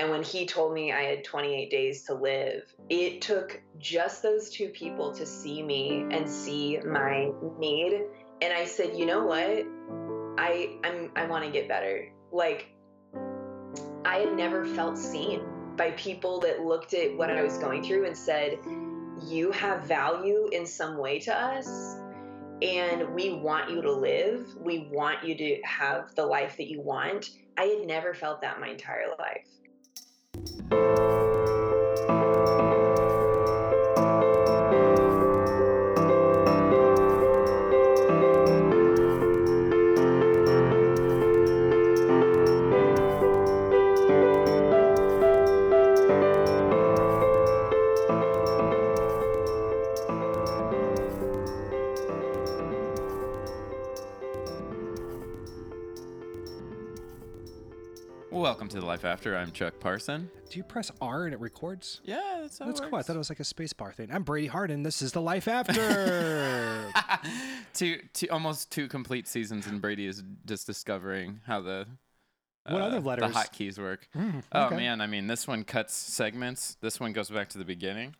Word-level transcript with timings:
And 0.00 0.08
when 0.08 0.22
he 0.22 0.46
told 0.46 0.72
me 0.72 0.92
I 0.92 1.02
had 1.02 1.24
28 1.24 1.70
days 1.70 2.04
to 2.04 2.14
live, 2.14 2.62
it 2.88 3.20
took 3.20 3.60
just 3.78 4.22
those 4.22 4.48
two 4.48 4.70
people 4.70 5.12
to 5.12 5.26
see 5.26 5.62
me 5.62 6.06
and 6.10 6.26
see 6.26 6.78
my 6.78 7.30
need. 7.58 8.04
And 8.40 8.50
I 8.50 8.64
said, 8.64 8.96
you 8.96 9.04
know 9.04 9.26
what? 9.26 9.66
I 10.38 10.78
I'm 10.84 11.12
I 11.16 11.26
want 11.26 11.44
to 11.44 11.50
get 11.50 11.68
better. 11.68 12.10
Like 12.32 12.70
I 14.06 14.16
had 14.16 14.32
never 14.32 14.64
felt 14.64 14.96
seen 14.96 15.42
by 15.76 15.90
people 15.90 16.40
that 16.40 16.62
looked 16.62 16.94
at 16.94 17.14
what 17.14 17.28
I 17.28 17.42
was 17.42 17.58
going 17.58 17.84
through 17.84 18.06
and 18.06 18.16
said, 18.16 18.58
You 19.28 19.52
have 19.52 19.82
value 19.84 20.48
in 20.50 20.64
some 20.64 20.96
way 20.96 21.18
to 21.20 21.34
us, 21.38 21.68
and 22.62 23.14
we 23.14 23.34
want 23.34 23.68
you 23.70 23.82
to 23.82 23.92
live. 23.92 24.48
We 24.58 24.88
want 24.90 25.24
you 25.24 25.34
to 25.34 25.60
have 25.62 26.14
the 26.14 26.24
life 26.24 26.56
that 26.56 26.70
you 26.70 26.80
want. 26.80 27.28
I 27.58 27.64
had 27.64 27.86
never 27.86 28.14
felt 28.14 28.40
that 28.40 28.60
my 28.60 28.68
entire 28.68 29.10
life. 29.18 29.59
Welcome 30.70 31.29
to 58.70 58.78
the 58.80 58.86
Life 58.86 59.04
After. 59.04 59.36
I'm 59.36 59.50
Chuck 59.50 59.80
Parson. 59.80 60.30
Do 60.48 60.56
you 60.58 60.62
press 60.62 60.92
R 61.00 61.24
and 61.24 61.34
it 61.34 61.40
records? 61.40 62.00
Yeah, 62.04 62.38
that's 62.42 62.58
how 62.58 62.66
That's 62.66 62.78
it 62.80 62.84
cool. 62.84 62.94
I 62.94 62.98
works. 62.98 63.06
thought 63.08 63.16
it 63.16 63.18
was 63.18 63.28
like 63.30 63.40
a 63.40 63.44
space 63.44 63.72
bar 63.72 63.92
thing. 63.92 64.10
I'm 64.12 64.22
Brady 64.22 64.46
Harden. 64.46 64.82
This 64.84 65.02
is 65.02 65.10
the 65.12 65.20
Life 65.20 65.48
After. 65.48 66.92
two, 67.74 68.00
two, 68.12 68.28
almost 68.30 68.70
two 68.70 68.86
complete 68.86 69.26
seasons, 69.26 69.66
and 69.66 69.80
Brady 69.80 70.06
is 70.06 70.22
just 70.46 70.66
discovering 70.66 71.40
how 71.46 71.60
the 71.60 71.86
What 72.68 72.80
other 72.82 73.00
letters? 73.00 73.32
the 73.32 73.38
hotkeys 73.38 73.78
work. 73.78 74.06
Mm, 74.16 74.42
Oh 74.52 74.66
okay. 74.66 74.76
man, 74.76 75.00
I 75.00 75.06
mean, 75.08 75.26
this 75.26 75.48
one 75.48 75.64
cuts 75.64 75.94
segments. 75.94 76.76
This 76.80 77.00
one 77.00 77.12
goes 77.12 77.28
back 77.30 77.48
to 77.50 77.58
the 77.58 77.64
beginning. 77.64 78.14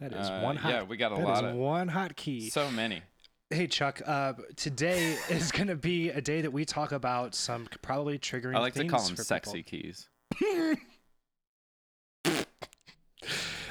that 0.00 0.12
is 0.12 0.28
Uh, 0.28 0.40
one 0.40 0.56
hot. 0.56 0.70
yeah, 0.72 0.82
we 0.84 0.96
got 0.96 1.12
a 1.12 1.16
that 1.16 1.24
lot 1.24 1.44
of- 1.44 1.54
one 1.56 1.88
hot 1.88 2.14
key. 2.16 2.48
So 2.50 2.70
many. 2.70 3.02
Hey 3.50 3.66
Chuck, 3.66 4.00
uh, 4.06 4.34
today 4.56 5.16
is 5.30 5.52
going 5.52 5.68
to 5.68 5.76
be 5.76 6.10
a 6.10 6.20
day 6.20 6.40
that 6.40 6.52
we 6.52 6.64
talk 6.64 6.92
about 6.92 7.34
some 7.34 7.66
probably 7.82 8.18
triggering. 8.18 8.56
I 8.56 8.60
like 8.60 8.74
to 8.74 8.86
call 8.86 9.02
them 9.06 9.16
sexy 9.16 9.62
people. 9.62 9.78
keys. 9.78 10.08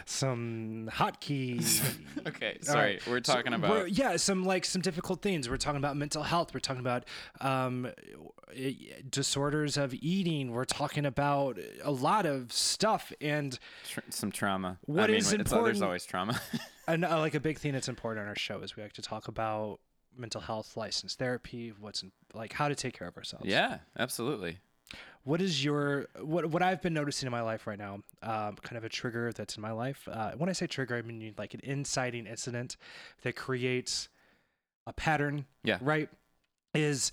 Some 0.07 0.89
hotkeys. 0.93 1.81
Okay, 2.27 2.57
All 2.61 2.73
sorry. 2.73 2.93
right. 2.93 3.07
We're 3.07 3.17
So 3.23 3.35
talking 3.35 3.51
we're- 3.51 3.81
about 3.81 3.91
yeah, 3.91 4.15
some 4.17 4.45
like 4.45 4.65
some 4.65 4.81
difficult 4.81 5.21
things. 5.21 5.47
We're 5.47 5.57
talking 5.57 5.77
about 5.77 5.95
mental 5.95 6.23
health. 6.23 6.55
We're 6.55 6.59
talking 6.59 6.79
about 6.79 7.05
um, 7.39 7.87
disorders 9.11 9.77
of 9.77 9.93
eating. 9.93 10.51
We're 10.51 10.65
talking 10.65 11.05
about 11.05 11.59
a 11.83 11.91
lot 11.91 12.25
of 12.25 12.51
stuff. 12.51 13.13
And 13.21 13.59
tr- 13.87 13.99
some 14.09 14.31
trauma. 14.31 14.79
I 14.87 14.91
What 14.91 15.09
mean, 15.11 15.19
is 15.19 15.31
it's- 15.33 15.51
there's 15.51 15.83
always 15.83 16.03
trauma. 16.07 16.41
and 16.87 17.05
uh, 17.05 17.19
like 17.19 17.35
a 17.35 17.39
big 17.39 17.57
thing 17.57 17.73
that's 17.73 17.89
important 17.89 18.23
on 18.23 18.27
our 18.27 18.35
show 18.35 18.61
is 18.61 18.75
we 18.75 18.83
like 18.83 18.93
to 18.93 19.01
talk 19.01 19.27
about 19.27 19.79
mental 20.17 20.41
health, 20.41 20.77
licensed 20.77 21.19
therapy, 21.19 21.73
what's 21.79 22.03
in, 22.03 22.11
like 22.33 22.53
how 22.53 22.67
to 22.67 22.75
take 22.75 22.97
care 22.97 23.07
of 23.07 23.17
ourselves. 23.17 23.45
yeah, 23.45 23.79
absolutely. 23.97 24.59
What 25.23 25.41
is 25.41 25.63
your 25.65 26.05
what 26.21 26.45
what 26.45 26.61
I've 26.61 26.81
been 26.81 26.93
noticing 26.93 27.25
in 27.25 27.31
my 27.31 27.41
life 27.41 27.65
right 27.65 27.79
now? 27.79 28.01
Um, 28.21 28.55
kind 28.61 28.77
of 28.77 28.83
a 28.83 28.89
trigger 28.89 29.31
that's 29.31 29.55
in 29.55 29.61
my 29.61 29.71
life. 29.71 30.07
Uh, 30.09 30.33
when 30.37 30.49
I 30.49 30.53
say 30.53 30.67
trigger, 30.67 30.95
I 30.95 31.01
mean 31.01 31.33
like 31.37 31.55
an 31.55 31.61
inciting 31.63 32.27
incident 32.27 32.77
that 33.23 33.35
creates 33.35 34.07
a 34.85 34.93
pattern. 34.93 35.45
Yeah. 35.63 35.79
Right. 35.81 36.09
Is 36.75 37.11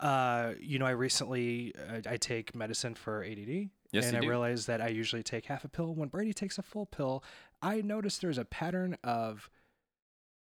uh, 0.00 0.52
you 0.60 0.78
know, 0.78 0.86
I 0.86 0.90
recently 0.90 1.72
uh, 1.78 2.00
I 2.06 2.18
take 2.18 2.54
medicine 2.54 2.94
for 2.94 3.24
ADD. 3.24 3.70
Yes, 3.92 4.08
and 4.08 4.16
I 4.16 4.20
do. 4.20 4.28
realized 4.28 4.66
that 4.66 4.80
I 4.80 4.88
usually 4.88 5.22
take 5.22 5.46
half 5.46 5.64
a 5.64 5.68
pill. 5.68 5.94
When 5.94 6.08
Brady 6.08 6.32
takes 6.32 6.58
a 6.58 6.62
full 6.62 6.84
pill, 6.84 7.22
I 7.64 7.80
noticed 7.80 8.20
there's 8.20 8.38
a 8.38 8.44
pattern 8.44 8.96
of 9.02 9.48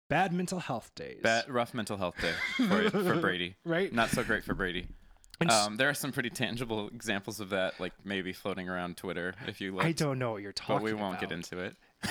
bad 0.09 0.32
mental 0.32 0.60
health 0.60 0.93
days. 0.94 1.21
Bad, 1.22 1.48
rough 1.48 1.75
mental 1.75 1.97
health 1.97 2.16
day 2.21 2.32
for, 2.56 2.91
for 2.91 3.16
Brady. 3.21 3.56
right? 3.65 3.93
Not 3.93 4.10
so 4.10 4.22
great 4.25 4.44
for 4.44 4.54
Brady. 4.54 4.87
Um, 5.49 5.76
there 5.78 5.88
are 5.88 5.94
some 5.94 6.12
pretty 6.12 6.28
tangible 6.28 6.88
examples 6.88 7.41
of 7.41 7.49
that, 7.50 7.81
like 7.81 7.93
maybe 8.04 8.32
floating 8.34 8.69
around 8.69 8.97
Twitter 8.99 9.34
if 9.47 9.60
you 9.60 9.75
look. 9.75 9.84
I 9.84 9.93
don't 9.93 10.19
know 10.19 10.32
what 10.32 10.43
you're 10.43 10.53
talking 10.53 10.76
about. 10.76 10.82
but 10.84 10.94
we 10.94 11.00
won't 11.00 11.20
get 11.20 11.32
into 11.32 11.59
it. 11.59 11.76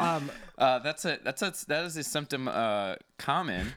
Um, 0.00 0.28
Uh, 0.58 0.80
that's 0.80 1.04
a 1.04 1.20
that's 1.22 1.40
a 1.40 1.52
that 1.68 1.84
is 1.84 1.96
a 1.96 2.02
symptom 2.02 2.48
uh, 2.48 2.96
common 3.16 3.68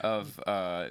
of 0.00 0.40
uh, 0.44 0.88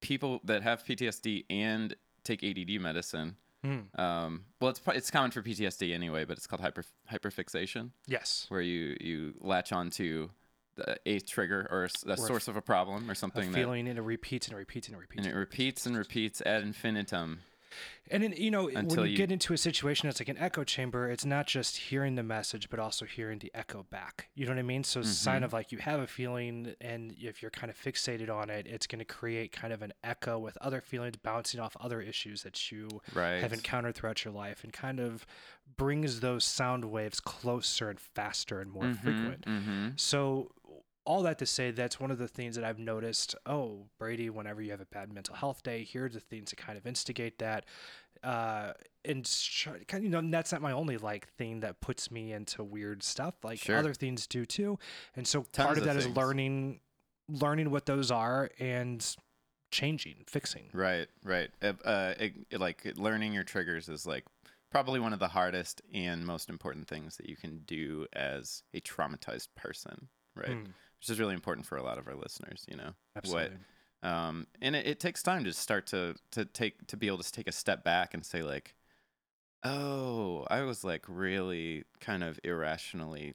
people 0.00 0.40
that 0.44 0.62
have 0.62 0.84
PTSD 0.84 1.44
and 1.50 1.96
take 2.22 2.44
ADD 2.44 2.80
medicine. 2.80 3.34
Hmm, 3.62 4.00
Um, 4.00 4.44
well, 4.60 4.70
it's 4.70 4.80
it's 4.88 5.10
common 5.10 5.30
for 5.30 5.42
PTSD 5.42 5.92
anyway, 5.94 6.24
but 6.24 6.36
it's 6.36 6.46
called 6.46 6.60
hyper 6.60 6.84
hyperfixation, 7.12 7.90
yes. 8.06 8.46
where 8.48 8.60
you 8.60 8.96
you 9.00 9.34
latch 9.40 9.72
onto 9.72 10.30
the, 10.76 10.98
a 11.06 11.20
trigger 11.20 11.66
or 11.70 11.84
s- 11.84 12.00
the 12.02 12.12
Or 12.12 12.14
a 12.14 12.16
source 12.16 12.48
of 12.48 12.56
a 12.56 12.62
problem 12.62 13.08
or 13.08 13.12
A 13.12 13.16
something 13.16 13.52
that 13.52 13.58
feeling 13.58 13.86
and 13.88 13.98
it 13.98 14.02
repeats 14.02 14.46
and 14.48 14.54
it 14.54 14.58
repeats 14.58 14.88
and 14.88 14.96
it 14.96 15.00
repeats. 15.00 15.26
and 15.26 15.34
it 15.34 15.38
repeats 15.38 15.86
and 15.86 15.96
repeats 15.96 16.40
ad 16.42 16.62
infinitum. 16.62 17.40
And 18.10 18.22
then, 18.22 18.34
you 18.36 18.50
know, 18.50 18.68
Until 18.68 19.02
when 19.02 19.06
you, 19.06 19.12
you- 19.12 19.16
get 19.16 19.30
into 19.32 19.52
a 19.54 19.56
situation 19.58 20.08
that's 20.08 20.20
like 20.20 20.28
an 20.28 20.38
echo 20.38 20.64
chamber, 20.64 21.08
it's 21.10 21.24
not 21.24 21.46
just 21.46 21.76
hearing 21.76 22.14
the 22.16 22.22
message, 22.22 22.68
but 22.68 22.78
also 22.78 23.04
hearing 23.06 23.38
the 23.38 23.50
echo 23.54 23.84
back. 23.90 24.28
You 24.34 24.44
know 24.46 24.52
what 24.52 24.58
I 24.58 24.62
mean? 24.62 24.84
So 24.84 25.00
it's 25.00 25.10
a 25.10 25.14
sign 25.14 25.42
of 25.44 25.52
like 25.52 25.72
you 25.72 25.78
have 25.78 26.00
a 26.00 26.06
feeling, 26.06 26.74
and 26.80 27.14
if 27.18 27.40
you're 27.42 27.50
kind 27.50 27.70
of 27.70 27.76
fixated 27.80 28.28
on 28.28 28.50
it, 28.50 28.66
it's 28.66 28.86
going 28.86 28.98
to 28.98 29.04
create 29.04 29.52
kind 29.52 29.72
of 29.72 29.82
an 29.82 29.92
echo 30.04 30.38
with 30.38 30.56
other 30.58 30.80
feelings 30.80 31.16
bouncing 31.16 31.60
off 31.60 31.76
other 31.80 32.00
issues 32.00 32.42
that 32.42 32.70
you 32.70 32.88
Right. 33.14 33.40
have 33.40 33.52
encountered 33.52 33.94
throughout 33.94 34.24
your 34.24 34.34
life, 34.34 34.62
and 34.64 34.72
kind 34.72 35.00
of 35.00 35.24
brings 35.76 36.20
those 36.20 36.44
sound 36.44 36.84
waves 36.86 37.18
closer 37.20 37.88
and 37.88 37.98
faster 37.98 38.60
and 38.60 38.70
more 38.70 38.92
frequent. 38.94 39.44
hmm 39.46 39.88
So 39.96 40.50
all 41.04 41.22
that 41.22 41.38
to 41.38 41.46
say, 41.46 41.70
that's 41.70 41.98
one 41.98 42.10
of 42.10 42.18
the 42.18 42.28
things 42.28 42.54
that 42.56 42.64
I've 42.64 42.78
noticed. 42.78 43.34
Oh, 43.46 43.86
Brady, 43.98 44.30
whenever 44.30 44.62
you 44.62 44.70
have 44.70 44.80
a 44.80 44.86
bad 44.86 45.12
mental 45.12 45.34
health 45.34 45.62
day, 45.62 45.82
here 45.82 46.04
are 46.04 46.08
the 46.08 46.20
things 46.20 46.50
that 46.50 46.56
kind 46.56 46.78
of 46.78 46.86
instigate 46.86 47.38
that. 47.38 47.64
Uh, 48.22 48.72
and 49.04 49.28
you 50.00 50.08
know, 50.08 50.18
and 50.18 50.32
that's 50.32 50.52
not 50.52 50.62
my 50.62 50.70
only 50.70 50.96
like 50.96 51.26
thing 51.36 51.60
that 51.60 51.80
puts 51.80 52.10
me 52.10 52.32
into 52.32 52.62
weird 52.62 53.02
stuff. 53.02 53.34
Like 53.42 53.58
Sure. 53.58 53.76
other 53.78 53.94
things 53.94 54.26
do 54.28 54.44
too. 54.44 54.78
And 55.16 55.26
so 55.26 55.40
Tons 55.52 55.66
part 55.66 55.78
of 55.78 55.82
of 55.82 55.88
that 55.88 55.96
is 55.96 56.04
things. 56.04 56.16
learning, 56.16 56.80
learning 57.28 57.70
what 57.72 57.86
those 57.86 58.12
are 58.12 58.50
and 58.60 59.04
changing, 59.72 60.24
fixing. 60.28 60.68
Right, 60.72 61.08
right. 61.24 61.50
Uh, 61.60 61.72
uh, 61.84 62.14
it- 62.18 62.60
like 62.60 62.84
learning 62.96 63.32
your 63.32 63.42
triggers 63.44 63.88
is 63.88 64.06
like 64.06 64.24
probably 64.70 65.00
one 65.00 65.12
of 65.12 65.18
the 65.18 65.28
hardest 65.28 65.82
and 65.92 66.24
most 66.24 66.48
important 66.48 66.86
things 66.86 67.16
that 67.16 67.28
you 67.28 67.36
can 67.36 67.58
do 67.66 68.06
as 68.12 68.62
a 68.72 68.80
traumatized 68.80 69.48
person, 69.56 70.08
right? 70.36 70.50
Mm, 70.50 70.66
Which 71.02 71.10
is 71.10 71.20
really 71.20 71.34
important 71.34 71.66
for 71.66 71.76
a 71.76 71.82
lot 71.82 71.98
of 71.98 72.06
our 72.06 72.14
listeners, 72.14 72.64
you 72.70 72.76
know. 72.76 72.92
absolutely. 73.16 73.58
Um, 74.02 74.46
and 74.60 74.74
it, 74.76 74.86
it 74.86 75.00
takes 75.00 75.22
time 75.22 75.44
to 75.44 75.52
start 75.52 75.86
to 75.88 76.16
to 76.32 76.44
take 76.44 76.86
to 76.88 76.96
be 76.96 77.06
able 77.08 77.18
to 77.18 77.32
take 77.32 77.48
a 77.48 77.52
step 77.52 77.84
back 77.84 78.14
and 78.14 78.24
say 78.24 78.42
like, 78.42 78.74
oh, 79.64 80.46
I 80.50 80.62
was 80.62 80.84
like 80.84 81.04
really 81.08 81.84
kind 82.00 82.24
of 82.24 82.40
irrationally 82.44 83.34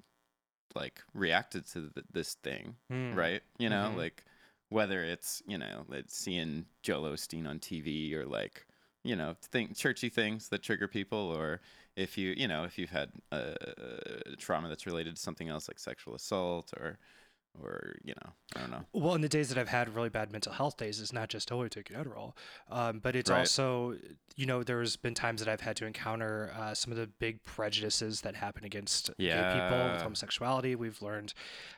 like 0.75 1.01
reacted 1.13 1.67
to 1.67 1.89
th- 1.91 2.06
this 2.11 2.35
thing 2.35 2.75
Mm, 2.91 3.13
right? 3.13 3.41
You 3.59 3.69
know, 3.69 3.91
Mhm. 3.91 3.97
like 3.97 4.25
whether 4.69 5.03
it's 5.03 5.41
you 5.47 5.57
know, 5.57 5.85
like 5.88 6.06
seeing 6.09 6.66
Joel 6.83 7.11
Osteen 7.11 7.47
on 7.47 7.59
TV 7.59 8.16
or 8.16 8.25
like 8.25 8.66
you 9.03 9.16
know, 9.16 9.35
think 9.41 9.75
churchy 9.77 10.09
things 10.09 10.50
that 10.50 10.63
trigger 10.63 10.88
people, 10.88 11.19
or 11.19 11.61
if 11.95 12.17
you 12.17 12.33
you 12.38 12.47
know 12.47 12.63
if 12.65 12.77
you've 12.77 12.89
had 12.92 13.12
uh, 13.31 13.56
trauma 14.38 14.69
that's 14.69 14.86
related 14.86 15.15
to 15.15 15.21
something 15.21 15.50
else 15.50 15.68
like 15.68 15.80
sexual 15.80 16.15
assault 16.15 16.74
or 16.77 17.00
or 17.63 17.95
you 18.04 18.13
know, 18.24 18.31
I 18.56 18.59
don't 18.62 18.71
know. 18.71 18.86
Well, 18.94 19.15
in 19.15 19.21
the 19.21 19.30
days 19.30 19.50
that 19.50 19.57
I've 19.57 19.69
had 19.69 19.94
really 19.95 20.09
bad 20.09 20.31
mental 20.31 20.51
health 20.54 20.77
days, 20.77 21.00
it's 21.01 21.13
not 21.13 21.30
just 21.30 21.51
oh, 21.51 21.63
I 21.63 21.68
take 21.68 21.89
Adderall, 21.89 22.33
um, 22.69 23.00
but 23.00 23.15
it's 23.15 23.30
Right. 23.30 23.39
also, 23.39 23.98
you 24.36 24.45
know, 24.45 24.63
there's 24.63 24.95
been 24.95 25.13
times 25.13 25.39
that 25.44 25.50
I've 25.51 25.62
had 25.62 25.75
to 25.77 25.86
encounter 25.86 26.51
uh, 26.57 26.74
some 26.74 26.92
of 26.92 26.98
the 26.98 27.07
big 27.07 27.44
prejudices 27.44 28.21
that 28.21 28.36
happen 28.36 28.63
against 28.63 29.09
gay 29.18 29.50
people 29.54 29.92
with 29.92 30.01
homosexuality. 30.01 30.75
We've 30.75 31.01
learned, 31.01 31.33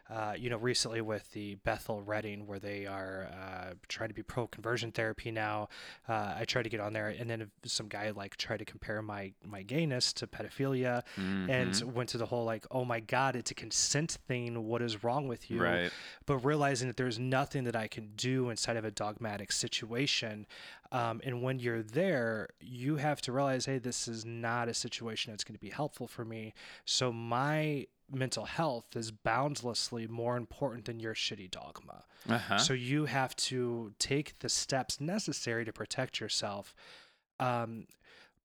uh, 0.09 0.33
you 0.37 0.49
know, 0.49 0.57
recently 0.57 1.01
with 1.01 1.31
the 1.31 1.55
Bethel 1.55 2.01
Redding, 2.01 2.47
where 2.47 2.59
they 2.59 2.85
are 2.85 3.29
uh, 3.33 3.73
trying 3.87 4.09
to 4.09 4.15
be 4.15 4.23
pro 4.23 4.47
conversion 4.47 4.91
therapy 4.91 5.31
now. 5.31 5.69
Uh, 6.07 6.35
I 6.39 6.45
tried 6.45 6.63
to 6.63 6.69
get 6.69 6.79
on 6.79 6.93
there, 6.93 7.07
and 7.09 7.29
then 7.29 7.49
some 7.65 7.87
guy 7.87 8.09
like 8.11 8.35
tried 8.37 8.57
to 8.57 8.65
compare 8.65 9.01
my 9.01 9.33
my 9.45 9.61
gayness 9.61 10.11
to 10.13 10.27
pedophilia, 10.27 11.03
Mhm. 11.17 11.49
and 11.49 11.95
went 11.95 12.09
to 12.09 12.17
the 12.17 12.25
whole 12.25 12.43
like, 12.45 12.65
oh 12.71 12.83
my 12.85 12.99
god, 12.99 13.35
it's 13.35 13.51
a 13.51 13.55
consent 13.55 14.17
thing. 14.27 14.65
What 14.65 14.81
is 14.81 15.03
wrong 15.03 15.27
with 15.27 15.49
you? 15.49 15.61
Right. 15.61 15.68
But 16.25 16.37
realizing 16.37 16.87
that 16.87 16.97
there's 16.97 17.19
nothing 17.19 17.63
that 17.63 17.75
I 17.75 17.87
can 17.87 18.11
do 18.15 18.49
inside 18.49 18.77
of 18.77 18.85
a 18.85 18.91
dogmatic 18.91 19.51
situation. 19.51 20.45
Um, 20.91 21.21
and 21.23 21.41
when 21.41 21.59
you're 21.59 21.83
there, 21.83 22.49
you 22.59 22.97
have 22.97 23.21
to 23.21 23.31
realize, 23.31 23.65
hey, 23.65 23.77
this 23.77 24.07
is 24.07 24.25
not 24.25 24.69
a 24.69 24.73
situation 24.73 25.31
that's 25.31 25.43
going 25.43 25.55
to 25.55 25.61
be 25.61 25.69
helpful 25.69 26.07
for 26.07 26.25
me. 26.25 26.53
So 26.85 27.11
my 27.11 27.87
mental 28.11 28.45
health 28.45 28.95
is 28.95 29.11
boundlessly 29.11 30.07
more 30.07 30.35
important 30.37 30.85
than 30.85 30.99
your 30.99 31.13
shitty 31.13 31.51
dogma. 31.51 32.05
Uh-huh. 32.27 32.57
So 32.57 32.73
you 32.73 33.05
have 33.05 33.35
to 33.35 33.93
take 33.99 34.39
the 34.39 34.49
steps 34.49 34.99
necessary 34.99 35.65
to 35.65 35.71
protect 35.71 36.19
yourself. 36.19 36.73
Um, 37.39 37.85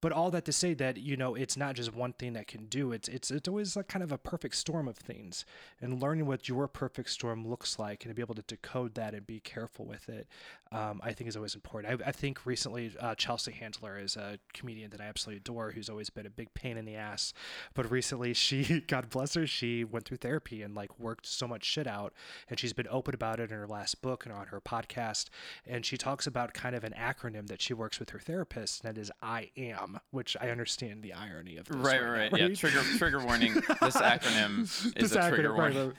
but 0.05 0.11
all 0.11 0.29
that 0.29 0.45
to 0.45 0.51
say 0.51 0.75
that 0.75 0.97
you 0.97 1.17
know 1.17 1.33
it's 1.33 1.57
not 1.57 1.73
just 1.73 1.95
one 1.95 2.13
thing 2.13 2.33
that 2.33 2.45
can 2.45 2.67
do 2.67 2.91
it's 2.91 3.07
it's 3.07 3.31
it's 3.31 3.47
always 3.47 3.75
like 3.75 3.87
kind 3.87 4.03
of 4.03 4.11
a 4.11 4.19
perfect 4.19 4.55
storm 4.55 4.87
of 4.87 4.95
things 4.95 5.45
and 5.81 5.99
learning 5.99 6.27
what 6.27 6.47
your 6.47 6.67
perfect 6.67 7.09
storm 7.09 7.43
looks 7.43 7.79
like 7.79 8.05
and 8.05 8.11
to 8.11 8.13
be 8.13 8.21
able 8.21 8.35
to 8.35 8.43
decode 8.43 8.93
that 8.93 9.15
and 9.15 9.25
be 9.25 9.39
careful 9.39 9.83
with 9.83 10.07
it 10.07 10.27
um, 10.71 11.01
i 11.03 11.11
think 11.11 11.27
is 11.27 11.35
always 11.35 11.55
important. 11.55 11.99
I, 11.99 12.09
I 12.09 12.11
think 12.11 12.45
recently 12.45 12.91
uh, 12.99 13.15
chelsea 13.15 13.51
handler 13.51 13.97
is 13.97 14.15
a 14.15 14.37
comedian 14.53 14.91
that 14.91 15.01
i 15.01 15.05
absolutely 15.05 15.37
adore 15.37 15.71
who's 15.71 15.89
always 15.89 16.11
been 16.11 16.27
a 16.27 16.29
big 16.29 16.53
pain 16.53 16.77
in 16.77 16.85
the 16.85 16.95
ass 16.95 17.33
but 17.73 17.89
recently 17.89 18.31
she 18.35 18.81
god 18.81 19.09
bless 19.09 19.33
her 19.33 19.47
she 19.47 19.83
went 19.83 20.05
through 20.05 20.17
therapy 20.17 20.61
and 20.61 20.75
like 20.75 20.99
worked 20.99 21.25
so 21.25 21.47
much 21.47 21.63
shit 21.63 21.87
out 21.87 22.13
and 22.47 22.59
she's 22.59 22.73
been 22.73 22.87
open 22.91 23.15
about 23.15 23.39
it 23.39 23.49
in 23.49 23.57
her 23.57 23.65
last 23.65 24.03
book 24.03 24.23
and 24.23 24.35
on 24.35 24.45
her 24.45 24.61
podcast 24.61 25.29
and 25.65 25.83
she 25.83 25.97
talks 25.97 26.27
about 26.27 26.53
kind 26.53 26.75
of 26.75 26.83
an 26.83 26.93
acronym 26.95 27.47
that 27.47 27.59
she 27.59 27.73
works 27.73 27.97
with 27.97 28.11
her 28.11 28.19
therapist 28.19 28.83
and 28.83 28.95
that 28.95 29.01
is 29.01 29.11
i 29.23 29.49
am 29.57 29.94
which 30.11 30.35
I 30.39 30.49
understand 30.49 31.01
the 31.03 31.13
irony 31.13 31.57
of. 31.57 31.67
This 31.67 31.75
right, 31.77 32.01
right, 32.01 32.31
right, 32.31 32.41
yeah. 32.49 32.55
Trigger, 32.55 32.81
trigger 32.97 33.19
warning. 33.23 33.53
This 33.53 33.63
acronym 33.97 34.61
is 34.63 34.93
This 34.93 35.11
a 35.13 35.29
trigger 35.29 35.49
acronym, 35.51 35.55
warning. 35.55 35.93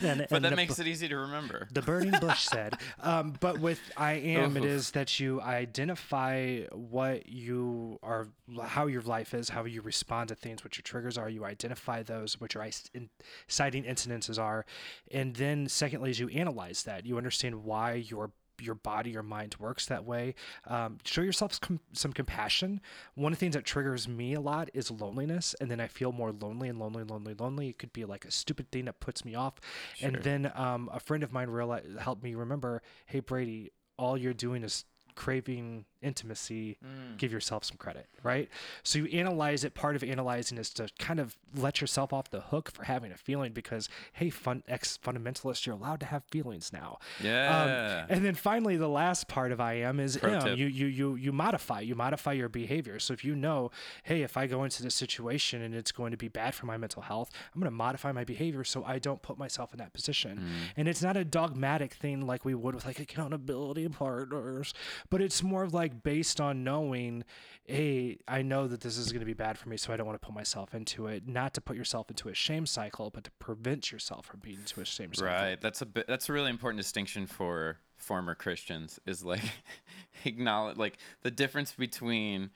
and, 0.00 0.26
But 0.30 0.36
and 0.36 0.44
that 0.46 0.56
makes 0.56 0.76
bu- 0.76 0.82
it 0.82 0.88
easy 0.88 1.08
to 1.08 1.16
remember. 1.16 1.68
the 1.72 1.82
burning 1.82 2.18
bush 2.20 2.44
said. 2.46 2.74
Um, 3.00 3.34
but 3.40 3.58
with 3.60 3.80
I 3.96 4.12
am, 4.14 4.56
it 4.56 4.64
is 4.64 4.92
that 4.92 5.20
you 5.20 5.40
identify 5.40 6.60
what 6.72 7.28
you 7.28 7.98
are, 8.02 8.28
how 8.62 8.86
your 8.86 9.02
life 9.02 9.34
is, 9.34 9.48
how 9.50 9.64
you 9.64 9.82
respond 9.82 10.28
to 10.28 10.34
things, 10.34 10.64
what 10.64 10.76
your 10.76 10.82
triggers 10.82 11.16
are. 11.18 11.28
You 11.28 11.44
identify 11.44 12.02
those, 12.02 12.40
what 12.40 12.54
your 12.54 12.64
inciting 12.64 13.84
incidences 13.84 14.38
are, 14.38 14.64
and 15.10 15.34
then 15.36 15.68
secondly, 15.68 16.10
is 16.10 16.18
you 16.20 16.28
analyze 16.28 16.84
that. 16.84 17.06
You 17.06 17.16
understand 17.18 17.64
why 17.64 17.94
your 17.94 18.30
your 18.62 18.74
body 18.74 19.10
your 19.10 19.22
mind 19.22 19.56
works 19.58 19.86
that 19.86 20.04
way. 20.04 20.34
Um, 20.66 20.98
show 21.04 21.22
yourself 21.22 21.60
com- 21.60 21.80
some 21.92 22.12
compassion. 22.12 22.80
One 23.14 23.32
of 23.32 23.38
the 23.38 23.40
things 23.40 23.54
that 23.54 23.64
triggers 23.64 24.08
me 24.08 24.34
a 24.34 24.40
lot 24.40 24.70
is 24.74 24.90
loneliness, 24.90 25.54
and 25.60 25.70
then 25.70 25.80
I 25.80 25.86
feel 25.86 26.12
more 26.12 26.32
lonely 26.32 26.68
and 26.68 26.78
lonely, 26.78 27.04
lonely, 27.04 27.34
lonely. 27.34 27.68
It 27.68 27.78
could 27.78 27.92
be 27.92 28.04
like 28.04 28.24
a 28.24 28.30
stupid 28.30 28.70
thing 28.70 28.86
that 28.86 29.00
puts 29.00 29.24
me 29.24 29.34
off. 29.34 29.54
And 30.02 30.16
then 30.16 30.52
um, 30.54 30.88
a 30.92 31.00
friend 31.00 31.22
of 31.22 31.32
mine 31.32 31.50
realized, 31.50 31.98
helped 31.98 32.22
me 32.22 32.34
remember, 32.34 32.82
hey 33.06 33.20
Brady, 33.20 33.70
all 33.96 34.16
you're 34.16 34.32
doing 34.32 34.64
is 34.64 34.84
craving 35.14 35.84
intimacy. 36.02 36.78
Mm. 36.84 37.18
Give 37.18 37.32
yourself 37.32 37.64
some 37.64 37.76
credit, 37.76 38.06
right? 38.22 38.48
So 38.82 38.98
you 39.00 39.18
analyze 39.18 39.64
it. 39.64 39.74
Part 39.74 39.96
of 39.96 40.02
analyzing 40.02 40.56
is 40.56 40.70
to 40.74 40.88
kind 40.98 41.20
of 41.20 41.36
let 41.54 41.80
yourself 41.80 42.12
off 42.12 42.30
the 42.30 42.40
hook 42.40 42.70
for 42.70 42.84
having 42.84 43.12
a 43.12 43.16
feeling, 43.16 43.52
because 43.52 43.88
hey, 44.14 44.30
fun 44.30 44.62
ex 44.66 44.98
fundamentalist, 45.04 45.66
you're 45.66 45.74
allowed 45.74 46.00
to 46.00 46.06
have 46.06 46.24
feelings 46.30 46.72
now. 46.72 46.98
Yeah. 47.22 48.06
Um, 48.06 48.06
and 48.08 48.24
then 48.24 48.34
finally, 48.34 48.76
the 48.76 48.88
last 48.88 49.28
part 49.28 49.52
of 49.52 49.60
I 49.60 49.74
am 49.74 50.00
is 50.00 50.16
M. 50.16 50.56
You 50.56 50.66
you 50.66 50.86
you 50.86 51.14
you 51.16 51.32
modify. 51.32 51.80
You 51.80 51.94
modify 51.94 52.32
your 52.32 52.48
behavior. 52.48 52.98
So 52.98 53.12
if 53.12 53.24
you 53.24 53.34
know, 53.34 53.70
hey, 54.04 54.22
if 54.22 54.36
I 54.36 54.46
go 54.46 54.64
into 54.64 54.82
this 54.82 54.94
situation 54.94 55.62
and 55.62 55.74
it's 55.74 55.92
going 55.92 56.12
to 56.12 56.16
be 56.16 56.28
bad 56.28 56.54
for 56.54 56.66
my 56.66 56.76
mental 56.76 57.02
health, 57.02 57.30
I'm 57.54 57.60
going 57.60 57.70
to 57.70 57.76
modify 57.76 58.12
my 58.12 58.24
behavior 58.24 58.64
so 58.64 58.84
I 58.84 58.98
don't 58.98 59.22
put 59.22 59.38
myself 59.38 59.72
in 59.72 59.78
that 59.78 59.92
position. 59.92 60.38
Mm. 60.38 60.72
And 60.76 60.88
it's 60.88 61.02
not 61.02 61.16
a 61.16 61.24
dogmatic 61.24 61.94
thing 61.94 62.26
like 62.26 62.44
we 62.44 62.54
would 62.54 62.74
with 62.74 62.86
like 62.86 63.00
accountability 63.00 63.88
partners, 63.88 64.72
but 65.08 65.22
it's 65.22 65.42
more 65.42 65.62
of 65.62 65.72
like 65.72 66.02
based 66.02 66.40
on 66.40 66.62
knowing, 66.64 67.24
hey, 67.64 68.18
I 68.28 68.42
know 68.42 68.66
that 68.68 68.80
this 68.80 68.98
is 68.98 69.12
going 69.12 69.20
to 69.20 69.26
be 69.26 69.32
bad 69.34 69.56
for 69.58 69.68
me, 69.68 69.76
so 69.76 69.92
I 69.92 69.96
don't 69.96 70.06
want 70.06 70.20
to 70.20 70.26
put 70.26 70.34
myself 70.34 70.74
into 70.74 71.06
it. 71.06 71.26
Not 71.26 71.54
to 71.54 71.60
put 71.60 71.76
yourself 71.76 72.10
into 72.10 72.28
a 72.28 72.34
shame 72.34 72.66
cycle, 72.66 73.10
but 73.10 73.24
to 73.24 73.30
prevent 73.38 73.90
yourself 73.92 74.26
from 74.26 74.40
being 74.40 74.58
into 74.58 74.80
a 74.80 74.84
shame 74.84 75.14
cycle. 75.14 75.32
Right. 75.32 75.60
That's 75.60 75.80
a 75.80 75.86
bit, 75.86 76.06
that's 76.06 76.28
a 76.28 76.32
really 76.32 76.50
important 76.50 76.78
distinction 76.78 77.26
for 77.26 77.78
former 77.96 78.34
Christians 78.34 78.98
is 79.06 79.24
like 79.24 79.42
acknowledge 80.24 80.76
like 80.78 80.96
the 81.22 81.30
difference 81.30 81.72
between 81.72 82.50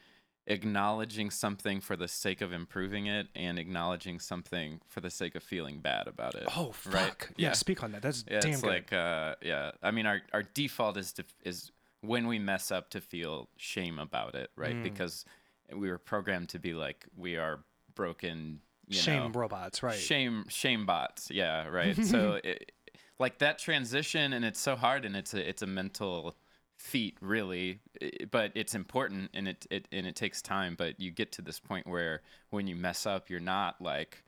acknowledging 0.46 1.30
something 1.30 1.80
for 1.80 1.96
the 1.96 2.08
sake 2.08 2.40
of 2.40 2.52
improving 2.52 3.06
it 3.06 3.28
and 3.34 3.58
acknowledging 3.58 4.18
something 4.18 4.80
for 4.86 5.00
the 5.00 5.10
sake 5.10 5.34
of 5.34 5.42
feeling 5.42 5.80
bad 5.80 6.06
about 6.06 6.34
it. 6.34 6.44
Oh 6.56 6.72
fuck! 6.72 6.94
Right. 6.94 7.28
Yeah. 7.36 7.48
Yeah. 7.48 7.52
speak 7.52 7.82
on 7.82 7.92
that. 7.92 8.02
That's 8.02 8.24
Yeah, 8.30 8.40
damn 8.40 8.52
it's 8.52 8.60
good. 8.60 8.68
like 8.68 8.92
uh 8.92 9.34
yeah. 9.42 9.72
I 9.82 9.90
mean 9.90 10.06
our 10.06 10.20
our 10.32 10.42
default 10.42 10.96
is 10.96 11.12
to 11.14 11.24
is 11.44 11.70
when 12.06 12.26
we 12.26 12.38
mess 12.38 12.70
up 12.70 12.90
to 12.90 13.00
feel 13.00 13.48
shame 13.56 13.98
about 13.98 14.34
it, 14.34 14.50
right? 14.56 14.76
Mm. 14.76 14.82
Because 14.82 15.24
we 15.74 15.88
were 15.90 15.98
programmed 15.98 16.48
to 16.50 16.58
be 16.58 16.74
like 16.74 17.06
we 17.16 17.36
are 17.36 17.60
broken 17.94 18.60
you 18.86 18.98
shame 18.98 19.32
know, 19.32 19.38
robots, 19.40 19.82
right? 19.82 19.96
shame 19.98 20.44
shame 20.48 20.84
bots 20.84 21.30
yeah 21.30 21.66
right 21.68 21.96
so 22.04 22.38
it, 22.44 22.70
like 23.18 23.38
that 23.38 23.58
transition 23.58 24.34
and 24.34 24.44
it's 24.44 24.60
so 24.60 24.76
hard 24.76 25.06
and 25.06 25.16
it's 25.16 25.32
a 25.32 25.48
it's 25.48 25.62
a 25.62 25.66
mental 25.66 26.36
feat 26.78 27.16
really 27.22 27.80
but 28.30 28.52
it's 28.54 28.74
important 28.74 29.30
and 29.32 29.48
it, 29.48 29.66
it 29.70 29.88
and 29.90 30.06
it 30.06 30.14
takes 30.16 30.42
time 30.42 30.74
but 30.76 31.00
you 31.00 31.10
get 31.10 31.32
to 31.32 31.40
this 31.40 31.58
point 31.58 31.86
where 31.86 32.20
when 32.50 32.66
you 32.66 32.76
mess 32.76 33.06
up 33.06 33.30
you're 33.30 33.40
not 33.40 33.80
like 33.80 34.22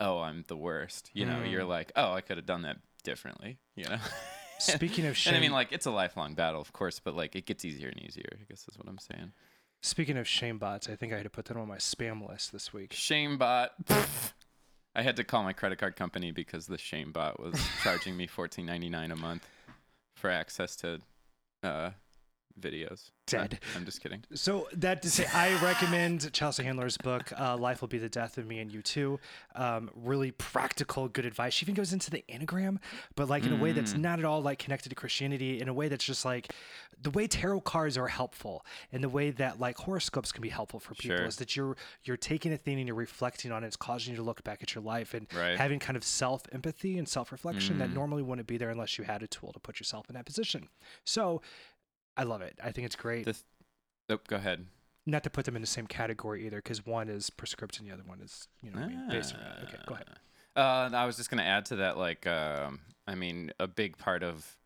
oh 0.00 0.20
i'm 0.20 0.42
the 0.48 0.56
worst 0.56 1.10
you 1.12 1.26
know 1.26 1.42
you're 1.42 1.64
Mm. 1.64 1.68
like 1.68 1.92
oh 1.96 2.12
i 2.12 2.22
could 2.22 2.38
have 2.38 2.46
done 2.46 2.62
that 2.62 2.78
differently 3.04 3.58
you 3.76 3.84
know 3.84 3.98
Speaking 4.58 5.06
of 5.06 5.16
shame, 5.16 5.34
and 5.34 5.38
i 5.38 5.40
mean 5.40 5.52
like 5.52 5.72
it's 5.72 5.86
a 5.86 5.90
lifelong 5.90 6.34
battle 6.34 6.60
of 6.60 6.72
course 6.72 7.00
but 7.00 7.14
like 7.14 7.36
it 7.36 7.46
gets 7.46 7.64
easier 7.64 7.88
and 7.88 8.02
easier 8.02 8.28
i 8.32 8.44
guess 8.48 8.66
is 8.68 8.76
what 8.76 8.88
i'm 8.88 8.98
saying 8.98 9.32
speaking 9.80 10.16
of 10.16 10.26
shame 10.26 10.58
bots, 10.58 10.88
I 10.88 10.96
think 10.96 11.12
I 11.12 11.16
had 11.16 11.24
to 11.24 11.30
put 11.30 11.46
that 11.46 11.56
on 11.56 11.68
my 11.68 11.76
spam 11.76 12.28
list 12.28 12.52
this 12.52 12.72
week. 12.72 12.92
Shame 12.92 13.38
bot. 13.38 13.72
I 14.94 15.02
had 15.02 15.16
to 15.16 15.24
call 15.24 15.44
my 15.44 15.52
credit 15.52 15.78
card 15.78 15.96
company 15.96 16.32
because 16.32 16.66
the 16.66 16.78
Shame 16.78 17.12
bot 17.12 17.38
was 17.38 17.54
charging 17.82 18.16
me 18.16 18.26
fourteen 18.26 18.66
ninety 18.66 18.88
nine 18.88 19.12
a 19.12 19.16
month 19.16 19.46
for 20.16 20.30
access 20.30 20.74
to 20.76 20.98
uh, 21.62 21.90
videos. 22.60 23.10
Dead. 23.26 23.60
I'm 23.76 23.84
just 23.84 24.00
kidding. 24.02 24.24
So 24.34 24.68
that 24.72 25.02
to 25.02 25.10
say, 25.10 25.26
I 25.34 25.54
recommend 25.62 26.32
Chelsea 26.32 26.62
Handler's 26.62 26.96
book, 26.96 27.30
uh, 27.38 27.56
"Life 27.58 27.82
Will 27.82 27.88
Be 27.88 27.98
the 27.98 28.08
Death 28.08 28.38
of 28.38 28.46
Me 28.46 28.58
and 28.58 28.72
You 28.72 28.80
Too." 28.80 29.20
Um, 29.54 29.90
really 29.94 30.30
practical, 30.30 31.08
good 31.08 31.26
advice. 31.26 31.52
She 31.52 31.64
even 31.64 31.74
goes 31.74 31.92
into 31.92 32.10
the 32.10 32.24
enneagram, 32.28 32.78
but 33.16 33.28
like 33.28 33.44
in 33.44 33.52
a 33.52 33.56
way 33.56 33.72
that's 33.72 33.92
Mm. 33.92 33.98
not 34.00 34.18
at 34.18 34.24
all 34.24 34.40
like 34.40 34.58
connected 34.58 34.88
to 34.88 34.94
Christianity. 34.94 35.60
In 35.60 35.68
a 35.68 35.74
way 35.74 35.88
that's 35.88 36.04
just 36.04 36.24
like 36.24 36.52
the 37.00 37.10
way 37.10 37.26
tarot 37.26 37.60
cards 37.60 37.98
are 37.98 38.08
helpful, 38.08 38.64
and 38.92 39.04
the 39.04 39.08
way 39.10 39.30
that 39.30 39.60
like 39.60 39.76
horoscopes 39.76 40.32
can 40.32 40.40
be 40.40 40.48
helpful 40.48 40.80
for 40.80 40.94
people 40.94 41.18
Sure. 41.18 41.26
is 41.26 41.36
that 41.36 41.54
you're 41.54 41.76
you're 42.04 42.16
taking 42.16 42.52
a 42.54 42.56
thing 42.56 42.78
and 42.78 42.86
you're 42.88 42.96
reflecting 42.96 43.52
on 43.52 43.62
it. 43.62 43.66
It's 43.66 43.76
causing 43.76 44.12
you 44.12 44.16
to 44.16 44.22
look 44.22 44.42
back 44.42 44.62
at 44.62 44.74
your 44.74 44.82
life 44.82 45.12
and 45.12 45.26
Right. 45.34 45.58
having 45.58 45.78
kind 45.80 45.96
of 45.98 46.04
self 46.04 46.44
empathy 46.50 46.96
and 46.96 47.06
self 47.06 47.30
reflection 47.30 47.78
that 47.78 47.90
Mm. 47.90 47.94
normally 47.94 48.22
wouldn't 48.22 48.48
be 48.48 48.56
there 48.56 48.70
unless 48.70 48.96
you 48.96 49.04
had 49.04 49.22
a 49.22 49.26
tool 49.26 49.52
to 49.52 49.58
put 49.60 49.78
yourself 49.78 50.08
in 50.08 50.14
that 50.14 50.24
position. 50.24 50.70
So. 51.04 51.42
I 52.18 52.24
love 52.24 52.42
it. 52.42 52.58
I 52.62 52.72
think 52.72 52.84
it's 52.84 52.96
great 52.96 53.24
The 53.24 53.32
th- 53.32 53.44
oh, 54.10 54.18
go 54.28 54.36
ahead. 54.36 54.66
not 55.06 55.22
to 55.22 55.30
put 55.30 55.44
them 55.46 55.56
in 55.56 55.62
the 55.62 55.66
same 55.68 55.86
category 55.86 56.44
either, 56.46 56.58
because 56.58 56.84
one 56.84 57.08
is 57.08 57.30
prescription, 57.30 57.84
and 57.84 57.90
the 57.90 57.94
other 57.94 58.08
one 58.08 58.20
is, 58.20 58.48
you 58.62 58.70
know, 58.70 58.80
what 58.80 58.86
I 58.86 58.88
mean, 58.88 59.08
based 59.08 59.34
around. 59.34 59.64
Okay, 59.68 59.78
go 59.86 59.94
ahead. 59.94 60.06
Uh, 60.56 60.90
I 60.94 61.06
was 61.06 61.16
just 61.16 61.30
gonna 61.30 61.42
add 61.44 61.64
to 61.66 61.76
that, 61.76 61.96
like, 61.96 62.26
um, 62.26 62.80
I 63.06 63.14
mean, 63.14 63.52
a 63.60 63.66
big 63.68 63.96
part 63.96 64.22
of 64.22 64.56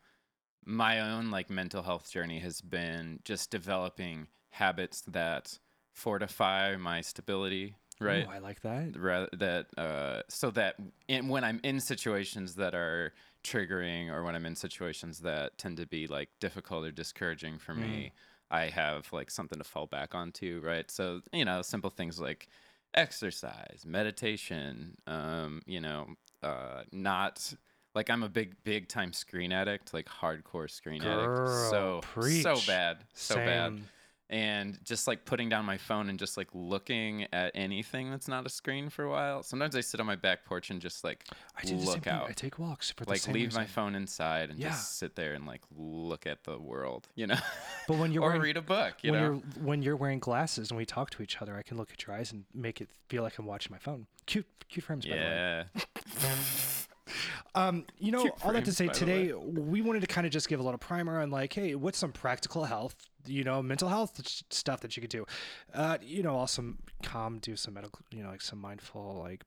my 0.64 1.00
own 1.00 1.30
like 1.30 1.50
mental 1.50 1.82
health 1.82 2.10
journey 2.10 2.38
has 2.38 2.60
been 2.60 3.18
just 3.24 3.50
developing 3.50 4.28
habits 4.50 5.02
that 5.08 5.58
fortify 5.92 6.76
my 6.76 7.00
stability, 7.00 7.74
right? 8.00 8.26
Ooh, 8.26 8.30
I 8.30 8.38
like 8.38 8.62
that. 8.62 8.94
That 9.38 9.66
uh, 9.76 10.22
so 10.28 10.50
that 10.52 10.76
in, 11.08 11.28
when 11.28 11.44
I'm 11.44 11.60
in 11.62 11.80
situations 11.80 12.54
that 12.56 12.74
are 12.74 13.12
triggering 13.42 14.10
or 14.10 14.22
when 14.22 14.34
I'm 14.34 14.46
in 14.46 14.54
situations 14.56 15.20
that 15.20 15.58
tend 15.58 15.76
to 15.78 15.86
be 15.86 16.06
like 16.06 16.28
difficult 16.40 16.84
or 16.84 16.90
discouraging 16.92 17.58
for 17.58 17.74
me, 17.74 18.12
I 18.50 18.66
have 18.66 19.12
like 19.12 19.30
something 19.30 19.58
to 19.58 19.64
fall 19.64 19.86
back 19.86 20.14
onto, 20.14 20.60
right? 20.64 20.90
So 20.90 21.20
you 21.32 21.44
know, 21.44 21.62
simple 21.62 21.90
things 21.90 22.20
like 22.20 22.48
exercise, 22.94 23.84
meditation, 23.86 24.96
um, 25.06 25.62
you 25.66 25.80
know, 25.80 26.08
uh, 26.42 26.82
not 26.92 27.52
like 27.94 28.10
I'm 28.10 28.22
a 28.22 28.28
big 28.28 28.54
big 28.64 28.88
time 28.88 29.12
screen 29.12 29.52
addict, 29.52 29.92
like 29.94 30.06
hardcore 30.06 30.70
screen 30.70 31.02
addict, 31.02 31.38
Girl, 31.38 31.46
so 31.46 32.00
so 32.02 32.10
preach. 32.12 32.66
bad, 32.66 32.98
so 33.14 33.36
bad 33.36 33.72
Same. 33.72 33.88
And 34.32 34.78
just 34.82 35.06
like 35.06 35.24
putting 35.26 35.48
down 35.50 35.64
my 35.66 35.76
phone 35.76 36.08
and 36.08 36.18
just 36.18 36.36
like 36.38 36.48
looking 36.54 37.26
at 37.34 37.52
anything 37.54 38.10
that's 38.10 38.26
not 38.28 38.46
a 38.46 38.48
screen 38.48 38.88
for 38.88 39.04
a 39.04 39.10
while. 39.10 39.42
Sometimes 39.42 39.76
I 39.76 39.80
sit 39.82 40.00
on 40.00 40.06
my 40.06 40.16
back 40.16 40.44
porch 40.46 40.70
and 40.70 40.80
just 40.80 41.04
like 41.04 41.24
I 41.56 41.64
do 41.64 41.76
look 41.76 42.06
out. 42.06 42.28
I 42.30 42.32
take 42.32 42.58
walks 42.58 42.90
for 42.90 43.04
the 43.04 43.10
like 43.10 43.28
leave 43.28 43.54
my 43.54 43.66
phone 43.66 43.94
inside 43.94 44.48
and 44.50 44.58
Yeah. 44.58 44.70
just 44.70 44.98
sit 44.98 45.14
there 45.16 45.34
and 45.34 45.46
like 45.46 45.60
look 45.76 46.26
at 46.26 46.44
the 46.44 46.58
world, 46.58 47.08
you 47.14 47.26
know, 47.26 47.36
But 47.86 47.98
when 47.98 48.10
you're 48.10 48.22
or 48.22 48.28
wearing, 48.28 48.42
read 48.42 48.56
a 48.56 48.62
book, 48.62 48.94
you 49.02 49.12
when 49.12 49.20
know. 49.20 49.26
you're 49.26 49.64
when 49.64 49.82
you're 49.82 49.96
wearing 49.96 50.18
glasses 50.18 50.70
and 50.70 50.78
we 50.78 50.86
talk 50.86 51.10
to 51.10 51.22
each 51.22 51.42
other, 51.42 51.54
I 51.56 51.62
can 51.62 51.76
look 51.76 51.92
at 51.92 52.06
your 52.06 52.16
eyes 52.16 52.32
and 52.32 52.44
make 52.54 52.80
it 52.80 52.88
feel 53.08 53.22
like 53.22 53.38
I'm 53.38 53.44
watching 53.46 53.70
my 53.70 53.78
phone. 53.78 54.06
Cute, 54.24 54.46
cute 54.70 54.84
frames, 54.84 55.04
by 55.04 55.14
the 55.14 55.20
way. 55.20 55.64
Um, 57.54 57.84
you 57.98 58.12
know, 58.12 58.22
Cute 58.22 58.34
all 58.42 58.52
that 58.52 58.64
to 58.64 58.72
say, 58.72 58.88
today 58.88 59.32
we 59.32 59.82
wanted 59.82 60.00
to 60.00 60.06
kind 60.06 60.26
of 60.26 60.32
just 60.32 60.48
give 60.48 60.58
a 60.58 60.62
little 60.62 60.78
primer 60.78 61.20
on 61.20 61.30
like, 61.30 61.52
hey, 61.52 61.74
what's 61.74 61.98
some 61.98 62.12
practical 62.12 62.64
health, 62.64 62.94
you 63.26 63.44
know, 63.44 63.62
mental 63.62 63.88
health 63.88 64.20
stuff 64.50 64.80
that 64.80 64.96
you 64.96 65.02
could 65.02 65.10
do. 65.10 65.26
Uh, 65.74 65.98
you 66.02 66.22
know, 66.22 66.34
also 66.34 66.74
calm, 67.02 67.38
do 67.38 67.54
some 67.56 67.74
medical, 67.74 68.00
you 68.10 68.22
know, 68.22 68.30
like 68.30 68.40
some 68.40 68.58
mindful, 68.58 69.20
like 69.22 69.44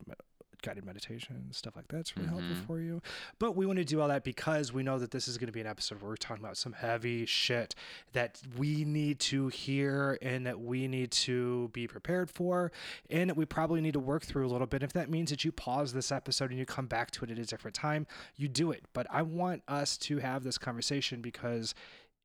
guided 0.66 0.84
meditation, 0.86 1.48
stuff 1.52 1.76
like 1.76 1.88
that's 1.88 2.18
really 2.18 2.28
helpful 2.30 2.56
Mhm. 2.56 2.66
for 2.66 2.80
you. 2.80 3.02
But 3.40 3.56
we 3.56 3.66
want 3.66 3.78
to 3.78 3.86
do 3.86 4.02
all 4.02 4.08
that 4.08 4.24
because 4.24 4.74
we 4.74 4.84
know 4.84 4.98
that 5.00 5.12
this 5.12 5.28
is 5.28 5.38
going 5.38 5.48
to 5.48 5.54
be 5.54 5.62
an 5.62 5.68
episode 5.68 6.02
where 6.02 6.10
we're 6.10 6.16
talking 6.18 6.44
about 6.44 6.58
some 6.58 6.74
heavy 6.74 7.26
shit 7.26 7.76
that 8.14 8.42
we 8.58 8.84
need 8.84 9.20
to 9.20 9.48
hear 9.50 10.18
and 10.22 10.46
that 10.48 10.60
we 10.60 10.88
need 10.88 11.12
to 11.12 11.70
be 11.74 11.88
prepared 11.88 12.30
for 12.30 12.72
and 13.10 13.30
that 13.30 13.36
we 13.38 13.46
probably 13.46 13.80
need 13.82 13.94
to 13.94 14.00
work 14.00 14.24
through 14.24 14.46
a 14.46 14.50
little 14.50 14.68
bit. 14.68 14.82
If 14.84 14.94
that 14.94 15.10
means 15.10 15.30
that 15.30 15.46
you 15.46 15.52
pause 15.52 15.94
this 15.94 16.12
episode 16.12 16.50
and 16.50 16.58
you 16.60 16.66
come 16.66 16.88
back 16.88 17.12
to 17.12 17.24
it 17.26 17.32
at 17.32 17.38
a 17.38 17.46
different 17.46 17.76
time, 17.76 18.08
you 18.36 18.48
do 18.48 18.72
it. 18.72 18.84
But 18.94 19.06
I 19.12 19.22
want 19.22 19.62
us 19.68 19.98
to 20.00 20.18
have 20.18 20.44
this 20.44 20.58
conversation 20.58 21.22
because 21.22 21.76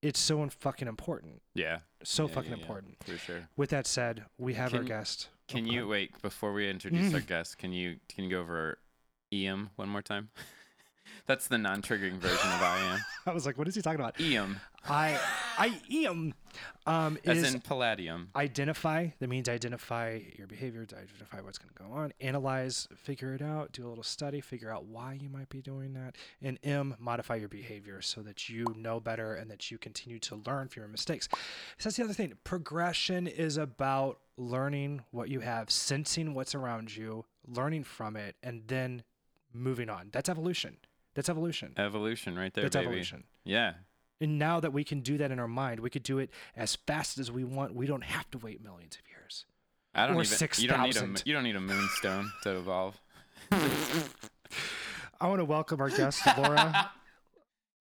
it's 0.02 0.18
so 0.18 0.49
fucking 0.49 0.88
important. 0.88 1.42
Yeah. 1.52 1.80
So 2.02 2.26
yeah, 2.26 2.35
fucking 2.35 2.50
yeah, 2.52 2.56
yeah, 2.56 2.62
important. 2.62 3.04
For 3.04 3.18
sure. 3.18 3.49
With 3.56 3.68
that 3.70 3.87
said, 3.87 4.25
we 4.38 4.54
have 4.54 4.73
our 4.73 4.80
Can- 4.80 4.88
guest. 4.88 5.28
Can 5.50 5.66
Oh, 5.69 5.73
you 5.73 5.87
wait 5.88 6.21
before 6.23 6.52
we 6.52 6.69
introduce 6.71 7.12
our 7.14 7.21
guest? 7.33 7.59
Can 7.59 7.73
you 7.73 7.99
can 8.09 8.25
you 8.25 8.30
go 8.30 8.40
over 8.40 8.78
EM 9.30 9.71
one 9.76 9.88
more 9.88 10.02
time? 10.02 10.30
That's 11.26 11.48
the 11.48 11.58
non-triggering 11.58 12.18
version 12.18 12.50
of 12.50 12.62
I 12.62 12.78
am. 12.92 13.00
I 13.26 13.32
was 13.32 13.46
like, 13.46 13.58
what 13.58 13.68
is 13.68 13.74
he 13.74 13.82
talking 13.82 14.00
about? 14.00 14.20
EM, 14.20 14.60
I 14.88 15.18
I 15.58 15.80
am 16.06 16.34
um 16.86 17.18
as 17.26 17.38
is 17.38 17.54
in 17.54 17.60
palladium. 17.60 18.28
identify 18.34 19.08
that 19.18 19.28
means 19.28 19.48
identify 19.48 20.20
your 20.36 20.46
behavior 20.46 20.86
to 20.86 20.96
identify 20.96 21.40
what's 21.40 21.58
going 21.58 21.72
to 21.76 21.82
go 21.82 21.90
on 21.92 22.12
analyze 22.20 22.88
figure 22.96 23.34
it 23.34 23.42
out 23.42 23.72
do 23.72 23.86
a 23.86 23.88
little 23.88 24.02
study 24.02 24.40
figure 24.40 24.70
out 24.70 24.86
why 24.86 25.18
you 25.20 25.28
might 25.28 25.48
be 25.50 25.60
doing 25.60 25.92
that 25.92 26.16
and 26.40 26.58
m 26.62 26.96
modify 26.98 27.34
your 27.36 27.48
behavior 27.48 28.00
so 28.00 28.22
that 28.22 28.48
you 28.48 28.64
know 28.76 28.98
better 28.98 29.34
and 29.34 29.50
that 29.50 29.70
you 29.70 29.76
continue 29.76 30.18
to 30.18 30.36
learn 30.46 30.68
from 30.68 30.80
your 30.80 30.88
mistakes 30.88 31.28
so 31.78 31.88
that's 31.88 31.96
the 31.96 32.04
other 32.04 32.14
thing 32.14 32.32
progression 32.44 33.26
is 33.26 33.58
about 33.58 34.18
learning 34.38 35.02
what 35.10 35.28
you 35.28 35.40
have 35.40 35.70
sensing 35.70 36.32
what's 36.32 36.54
around 36.54 36.96
you 36.96 37.24
learning 37.46 37.84
from 37.84 38.16
it 38.16 38.34
and 38.42 38.62
then 38.68 39.02
moving 39.52 39.90
on 39.90 40.08
that's 40.12 40.28
evolution 40.30 40.76
that's 41.14 41.28
evolution 41.28 41.72
Evolution, 41.76 42.38
right 42.38 42.52
there, 42.54 42.64
that's 42.64 42.76
baby. 42.76 42.86
evolution 42.86 43.24
Yeah. 43.44 43.74
and 44.20 44.38
now 44.38 44.60
that 44.60 44.72
we 44.72 44.84
can 44.84 45.00
do 45.00 45.18
that 45.18 45.30
in 45.30 45.38
our 45.38 45.48
mind, 45.48 45.80
we 45.80 45.90
could 45.90 46.02
do 46.02 46.18
it 46.18 46.30
as 46.56 46.76
fast 46.76 47.18
as 47.18 47.30
we 47.30 47.44
want. 47.44 47.74
We 47.74 47.86
don't 47.86 48.04
have 48.04 48.30
to 48.32 48.38
wait 48.38 48.62
millions 48.62 48.96
of 48.96 49.02
years. 49.10 49.44
I 49.94 50.06
don't 50.06 50.16
Or 50.16 50.22
even. 50.22 50.48
You 50.58 50.68
don't 50.68 50.82
need 50.82 50.96
a. 50.96 51.14
You 51.24 51.32
don't 51.34 51.42
need 51.42 51.56
a 51.56 51.60
moonstone 51.60 52.30
to 52.44 52.56
evolve. 52.58 53.00
I 55.20 55.26
want 55.26 55.40
to 55.40 55.44
welcome 55.44 55.80
our 55.80 55.90
guest, 55.90 56.22
Laura. 56.38 56.90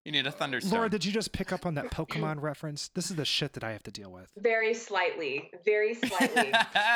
You 0.05 0.13
need 0.13 0.25
a 0.25 0.31
thunderstone. 0.31 0.71
Laura, 0.71 0.89
did 0.89 1.03
you 1.05 1.11
just 1.11 1.33
pick 1.33 1.51
up 1.51 1.65
on 1.67 1.75
that 1.75 1.91
Pokemon 1.91 2.41
reference? 2.41 2.87
This 2.87 3.11
is 3.11 3.17
the 3.17 3.25
shit 3.25 3.53
that 3.53 3.63
I 3.65 3.73
have 3.73 3.83
to 3.83 3.91
deal 3.91 4.09
with. 4.09 4.29
Very 4.37 4.73
slightly, 4.73 5.51
very 5.65 5.93
slightly. 5.93 6.51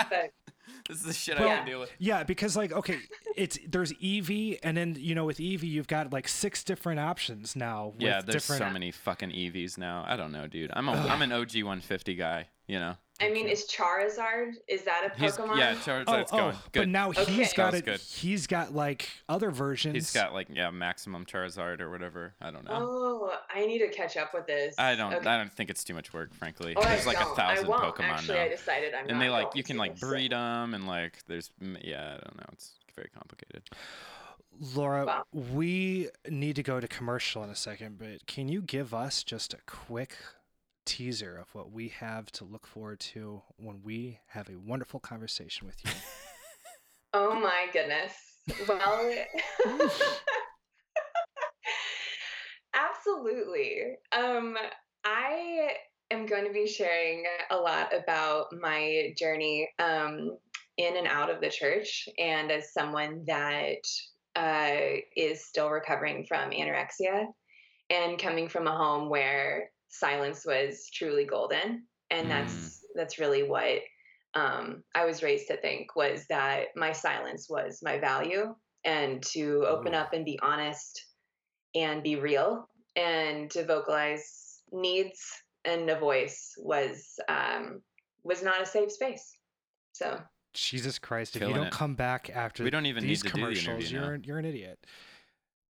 but 0.09 0.31
this 0.87 0.97
is 0.97 1.03
the 1.03 1.13
shit 1.13 1.39
Well- 1.39 1.49
I 1.61 1.65
deal 1.65 1.79
with. 1.79 1.91
Yeah, 1.99 2.23
because 2.23 2.55
like, 2.57 2.71
okay, 2.71 2.99
it's 3.35 3.57
there's 3.67 3.93
Eevee, 3.93 4.59
and 4.63 4.75
then 4.77 4.95
you 4.97 5.15
know 5.15 5.25
with 5.25 5.37
Eevee 5.37 5.63
you've 5.63 5.87
got 5.87 6.11
like 6.13 6.27
six 6.27 6.63
different 6.63 6.99
options 6.99 7.55
now. 7.55 7.93
With 7.93 8.01
Yeah, 8.01 8.21
there's 8.21 8.43
different. 8.47 8.59
so 8.59 8.69
many 8.69 8.91
fucking 8.91 9.31
EVs 9.31 9.77
now. 9.77 10.03
I 10.07 10.15
don't 10.15 10.31
know, 10.31 10.47
dude. 10.47 10.71
I'm 10.73 10.87
a, 10.89 10.93
I'm 10.93 11.21
an 11.21 11.31
OG 11.31 11.55
150 11.55 12.15
guy. 12.15 12.47
You 12.67 12.79
know. 12.79 12.95
I 13.21 13.29
mean, 13.29 13.47
is 13.47 13.65
Charizard? 13.69 14.53
Is 14.67 14.81
that 14.83 15.11
a 15.15 15.19
He's 15.19 15.37
Pokemon? 15.37 15.57
yeah, 15.57 15.75
Oh, 15.77 15.79
Charizard's 15.79 16.29
oh, 16.33 16.37
going 16.37 16.55
but 16.63 16.71
good. 16.73 16.89
now 16.89 17.09
Okay. 17.09 17.25
he's 17.31 17.53
got 17.53 17.73
it. 17.75 17.85
good. 17.85 17.99
He's 17.99 18.47
got 18.47 18.73
like 18.73 19.07
other 19.29 19.51
versions. 19.51 19.93
He's 19.93 20.11
got 20.11 20.33
like 20.33 20.47
yeah, 20.51 20.71
maximum 20.71 21.23
Charizard 21.25 21.79
or 21.79 21.89
whatever. 21.91 22.33
I 22.41 22.49
don't 22.51 22.65
know. 22.65 22.71
Oh, 22.73 23.37
I 23.53 23.65
need 23.67 23.79
to 23.79 23.89
catch 23.89 24.17
up 24.17 24.33
with 24.33 24.47
this. 24.47 24.75
I 24.79 24.95
don't. 24.95 25.13
Okay. 25.13 25.29
I 25.29 25.37
don't 25.37 25.51
think 25.53 25.69
it's 25.69 25.83
too 25.83 25.93
much 25.93 26.11
work, 26.11 26.33
frankly. 26.33 26.73
Oh, 26.75 26.81
I 26.81 26.89
there's 26.95 27.05
like 27.05 27.19
don't. 27.19 27.31
a 27.31 27.35
thousand 27.35 27.65
I 27.65 27.69
won't. 27.69 27.83
Pokemon 27.95 28.03
Actually, 28.09 28.37
now, 28.39 28.43
I 28.43 28.49
decided 28.49 28.93
I'm 28.95 29.07
and 29.09 29.21
they 29.21 29.29
like 29.29 29.55
you 29.55 29.63
can 29.63 29.77
like 29.77 29.97
so- 29.97 30.07
breed 30.07 30.31
them, 30.31 30.73
and 30.73 30.87
like 30.87 31.19
there's 31.27 31.51
yeah, 31.61 32.15
I 32.17 32.25
don't 32.25 32.37
know. 32.37 32.45
It's 32.51 32.71
very 32.95 33.09
complicated. 33.15 33.61
Laura, 34.75 35.05
Wow. 35.05 35.23
we 35.33 36.09
need 36.29 36.55
to 36.57 36.63
go 36.63 36.79
to 36.79 36.87
commercial 36.87 37.43
in 37.43 37.49
a 37.49 37.55
second, 37.55 37.97
but 37.97 38.25
can 38.27 38.49
you 38.49 38.61
give 38.61 38.93
us 38.93 39.23
just 39.23 39.53
a 39.53 39.57
quick 39.65 40.15
teaser 40.85 41.37
of 41.37 41.53
what 41.53 41.71
we 41.71 41.89
have 41.89 42.31
to 42.33 42.43
look 42.43 42.67
forward 42.67 42.99
to 42.99 43.41
when 43.57 43.81
we 43.83 44.19
have 44.27 44.49
a 44.49 44.57
wonderful 44.57 44.99
conversation 44.99 45.67
with 45.67 45.83
you? 45.85 45.91
Oh 47.15 47.39
my 47.39 47.67
goodness. 47.71 48.11
Well, 48.67 49.13
absolutely. 52.73 53.97
Um, 54.11 54.57
I 55.05 55.73
am 56.09 56.25
going 56.25 56.45
to 56.45 56.51
be 56.51 56.67
sharing 56.67 57.23
a 57.51 57.55
lot 57.55 57.93
about 57.93 58.47
my 58.59 59.13
journey 59.15 59.69
um, 59.77 60.37
in 60.77 60.97
and 60.97 61.05
out 61.05 61.29
of 61.29 61.39
the 61.39 61.49
church, 61.49 62.09
and 62.17 62.51
as 62.51 62.73
someone 62.73 63.23
that 63.27 63.85
uh, 64.35 64.97
is 65.15 65.45
still 65.45 65.69
recovering 65.69 66.25
from 66.25 66.49
anorexia 66.49 67.25
and 67.91 68.17
coming 68.17 68.47
from 68.47 68.65
a 68.65 68.75
home 68.75 69.07
where 69.07 69.69
silence 69.93 70.45
was 70.45 70.89
truly 70.93 71.25
golden, 71.25 71.83
and 72.09 72.29
that's 72.29 72.85
that's 72.95 73.19
really 73.19 73.43
what 73.43 73.79
um, 74.35 74.83
I 74.95 75.05
was 75.05 75.23
raised 75.23 75.47
to 75.47 75.57
think 75.57 75.95
was 75.95 76.25
that 76.29 76.67
my 76.75 76.91
silence 76.91 77.47
was 77.49 77.79
my 77.83 77.99
value 77.99 78.55
and 78.83 79.21
to 79.23 79.65
open 79.67 79.93
Ooh. 79.93 79.97
up 79.97 80.13
and 80.13 80.25
be 80.25 80.39
honest 80.41 81.05
and 81.75 82.03
be 82.03 82.15
real 82.15 82.67
and 82.95 83.49
to 83.51 83.65
vocalize 83.65 84.61
needs 84.71 85.21
and 85.65 85.89
a 85.89 85.97
voice 85.99 86.53
was 86.57 87.19
um, 87.29 87.81
was 88.23 88.43
not 88.43 88.61
a 88.61 88.65
safe 88.65 88.91
space. 88.91 89.37
So 89.93 90.19
Jesus 90.53 90.99
Christ! 90.99 91.35
If 91.35 91.39
Killing 91.41 91.55
you 91.55 91.61
don't 91.61 91.67
it. 91.67 91.73
come 91.73 91.95
back 91.95 92.29
after 92.33 92.63
We 92.63 92.69
don't 92.69 92.85
even 92.85 93.03
need 93.03 93.09
these 93.09 93.21
to 93.23 93.29
do 93.29 93.31
the 93.31 93.37
commercials, 93.39 93.91
you're 93.91 94.01
now. 94.01 94.09
an, 94.09 94.23
you're 94.23 94.37
an 94.39 94.45
idiot. 94.45 94.79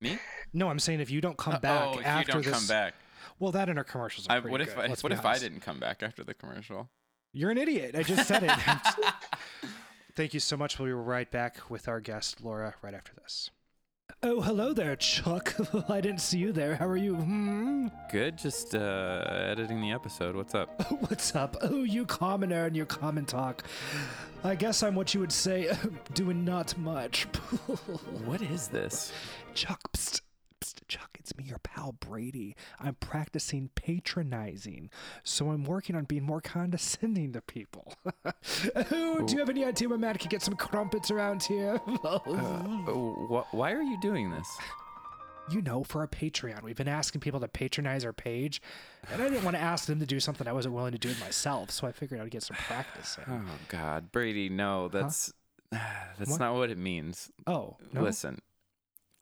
Me? 0.02 0.18
No, 0.54 0.70
I'm 0.70 0.80
saying 0.80 1.00
if 1.00 1.10
you 1.10 1.22
don't 1.22 1.38
come 1.38 1.54
Uh, 1.54 1.60
back 1.60 1.88
oh, 1.96 2.00
if 2.00 2.06
after 2.06 2.32
you 2.32 2.34
don't 2.34 2.46
this, 2.46 2.54
come 2.54 2.68
back. 2.68 2.94
Well, 3.40 3.52
that 3.52 3.70
and 3.70 3.78
our 3.78 3.84
commercials 3.84 4.28
are 4.28 4.38
I, 4.38 4.40
what 4.40 4.62
if 4.62 4.76
good, 4.76 4.86
I, 4.86 4.88
what 4.90 5.10
be 5.10 5.14
if 5.14 5.26
I 5.26 5.38
didn't 5.38 5.62
come 5.62 5.80
back 5.80 6.04
after 6.04 6.24
the 6.24 6.34
commercial? 6.34 6.90
You're 7.32 7.52
an 7.52 7.58
idiot. 7.58 7.96
I 7.96 8.04
just 8.04 8.28
said 8.28 8.44
it. 8.44 8.52
Thank 10.16 10.34
you 10.34 10.40
so 10.40 10.56
much. 10.56 10.78
We'll 10.78 10.88
be 10.88 10.94
right 10.94 11.30
back 11.30 11.70
with 11.70 11.88
our 11.88 12.00
guest, 12.00 12.42
Laura, 12.42 12.76
right 12.84 12.94
after 12.94 13.14
this. 13.16 13.50
Oh, 14.22 14.42
hello 14.42 14.72
there, 14.72 14.96
Chuck. 14.96 15.56
I 15.90 16.00
didn't 16.00 16.22
see 16.22 16.38
you 16.38 16.52
there. 16.52 16.76
How 16.76 16.88
are 16.88 16.98
you? 16.98 17.16
Hmm? 17.16 17.88
Good. 18.12 18.38
Just 18.38 18.76
uh, 18.76 19.24
editing 19.28 19.82
the 19.82 19.92
episode. 19.92 20.36
What's 20.36 20.54
up? 20.54 20.92
What's 21.10 21.36
up? 21.36 21.58
Oh, 21.62 21.84
you 21.84 22.06
commoner 22.06 22.66
and 22.66 22.76
your 22.76 22.86
common 22.86 23.26
talk. 23.26 23.64
I 24.44 24.56
guess 24.56 24.84
I'm 24.84 24.94
what 24.94 25.14
you 25.14 25.20
would 25.20 25.32
say, 25.32 25.76
doing 26.14 26.46
not 26.46 26.78
much. 26.78 27.24
What 28.26 28.42
is 28.42 28.68
this? 28.68 29.12
Chuck, 29.56 29.82
psst, 29.94 30.22
psst, 30.64 30.88
Chuck, 30.88 31.10
it's 31.20 31.36
me, 31.38 31.44
your 31.46 31.60
pal 31.60 31.92
Brady. 31.94 32.56
I'm 32.80 32.96
practicing 32.96 33.70
patronizing, 33.76 34.90
so 35.24 35.50
I'm 35.50 35.64
working 35.64 35.96
on 35.96 36.06
being 36.06 36.24
more 36.24 36.42
condescending 36.42 37.34
to 37.34 37.42
people. 37.42 37.94
oh, 38.92 39.22
do 39.26 39.34
you 39.34 39.40
have 39.40 39.50
any 39.50 39.66
idea 39.66 39.90
where 39.90 39.98
Matt 39.98 40.20
can 40.20 40.30
get 40.30 40.42
some 40.42 40.56
crumpets 40.56 41.12
around 41.12 41.44
here? 41.44 41.80
Oh, 42.04 43.46
wh- 43.50 43.54
why 43.54 43.72
are 43.74 43.82
you 43.82 44.00
doing 44.02 44.32
this? 44.32 44.48
you 45.50 45.62
know, 45.62 45.84
for 45.84 46.00
our 46.00 46.08
Patreon, 46.08 46.64
we've 46.64 46.78
been 46.78 46.88
asking 46.88 47.20
people 47.20 47.42
to 47.42 47.50
patronize 47.50 48.06
our 48.06 48.14
page, 48.14 48.62
and 49.12 49.22
I 49.22 49.28
didn't 49.28 49.44
want 49.44 49.58
to 49.58 49.62
ask 49.62 49.88
them 49.88 50.00
to 50.00 50.06
do 50.06 50.22
something 50.22 50.48
I 50.48 50.54
wasn't 50.54 50.74
willing 50.74 50.94
to 50.94 50.98
do 50.98 51.10
it 51.10 51.20
myself, 51.20 51.70
so 51.70 51.86
I 51.86 51.92
figured 51.92 52.22
I'd 52.22 52.32
get 52.32 52.44
some 52.44 52.56
practice 52.56 53.18
in. 53.28 53.34
Oh 53.34 53.42
God, 53.68 54.10
Brady, 54.14 54.48
no, 54.48 54.88
that's 54.88 55.34
that's 55.72 56.32
What? 56.32 56.40
not 56.40 56.56
what 56.56 56.70
it 56.70 56.78
means. 56.78 57.30
Oh, 57.46 57.76
no? 57.92 58.04
Listen, 58.04 58.40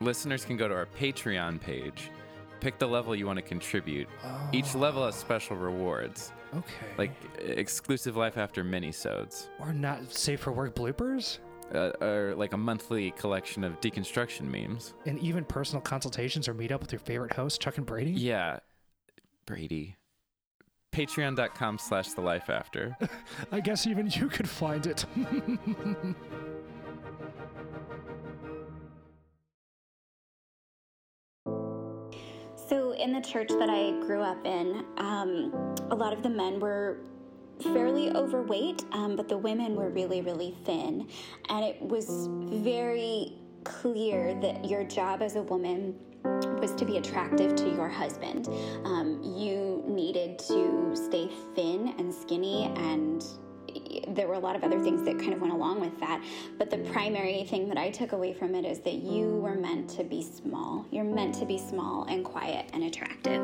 listeners 0.02 0.44
can 0.44 0.58
go 0.58 0.68
to 0.68 0.74
our 0.76 0.88
Patreon 1.00 1.62
page, 1.62 2.12
pick 2.60 2.78
the 2.80 2.88
level 2.88 3.16
you 3.16 3.26
want 3.28 3.38
to 3.38 3.44
contribute. 3.44 4.08
Each 4.52 4.76
Oh, 4.76 4.80
level 4.80 5.06
has 5.06 5.16
special 5.16 5.56
rewards, 5.56 6.34
okay. 6.54 6.88
like 6.98 7.12
exclusive 7.40 8.18
life 8.18 8.38
after 8.38 8.64
minisodes, 8.64 9.48
or 9.60 9.72
not 9.74 10.12
safe 10.12 10.40
for 10.42 10.52
work 10.52 10.76
bloopers, 10.76 11.40
uh, 11.74 11.92
or 12.02 12.34
like 12.36 12.54
a 12.54 12.58
monthly 12.58 13.12
collection 13.12 13.64
of 13.64 13.80
deconstruction 13.80 14.42
memes. 14.42 14.94
and 15.06 15.18
even 15.20 15.46
personal 15.46 15.82
consultations 15.82 16.48
or 16.48 16.54
meet 16.54 16.72
up 16.72 16.82
with 16.82 16.92
your 16.92 17.00
favorite 17.00 17.34
host, 17.34 17.62
Chuck 17.62 17.78
and 17.78 17.86
Brady. 17.86 18.12
Yeah, 18.12 18.60
Brady. 19.46 19.96
Patreon.com 20.92 21.78
slash 21.78 22.10
the 22.10 22.22
life 22.22 22.50
after. 22.50 22.98
I 23.54 23.62
guess 23.62 23.88
even 23.88 24.10
you 24.10 24.28
could 24.28 24.50
find 24.50 24.86
it. 24.86 25.06
in 33.02 33.12
the 33.12 33.22
church 33.22 33.50
that 33.50 33.70
I 33.70 33.92
grew 34.06 34.22
up 34.22 34.46
in, 34.46 34.86
um, 34.98 35.52
a 35.90 35.96
lot 35.96 36.14
of 36.14 36.22
the 36.22 36.30
men 36.30 36.60
were 36.60 37.00
fairly 37.62 38.10
overweight, 38.12 38.86
um, 38.92 39.16
but 39.16 39.28
the 39.28 39.38
women 39.38 39.76
were 39.76 39.90
really, 39.90 40.22
really 40.22 40.56
thin. 40.66 41.08
And 41.50 41.66
it 41.66 41.82
was 41.82 42.28
very 42.30 43.34
clear 43.64 44.40
that 44.42 44.66
your 44.66 44.84
job 44.84 45.22
as 45.22 45.36
a 45.36 45.42
woman 45.44 45.96
was 46.24 46.74
to 46.76 46.86
be 46.86 46.98
attractive 46.98 47.56
to 47.56 47.70
your 47.70 47.90
husband. 47.90 48.48
Um, 48.86 49.22
you 49.24 49.84
needed 49.88 50.38
to 50.40 50.92
stay 50.96 51.30
thin 51.56 51.96
and 51.98 52.14
skinny 52.14 52.66
and 52.76 53.24
there 54.10 54.28
were 54.28 54.36
a 54.36 54.40
lot 54.40 54.56
of 54.56 54.64
other 54.64 54.80
things 54.80 55.04
that 55.04 55.18
kind 55.20 55.34
of 55.34 55.42
went 55.42 55.54
along 55.54 55.80
with 55.82 56.00
that. 56.00 56.24
But 56.58 56.70
the 56.70 56.78
primary 56.78 57.44
thing 57.46 57.68
that 57.70 57.78
I 57.78 57.90
took 57.90 58.12
away 58.12 58.34
from 58.34 58.56
it 58.56 58.66
is 58.66 58.80
that 58.80 58.96
you 58.96 59.38
were 59.38 59.56
meant 59.56 59.90
to 59.92 60.04
be 60.04 60.22
small. 60.22 60.86
You're 60.92 61.04
meant 61.04 61.36
to 61.36 61.46
be 61.46 61.58
small 61.58 62.06
and 62.06 62.24
quiet 62.24 62.70
and 62.74 62.84
attractive. 62.84 63.42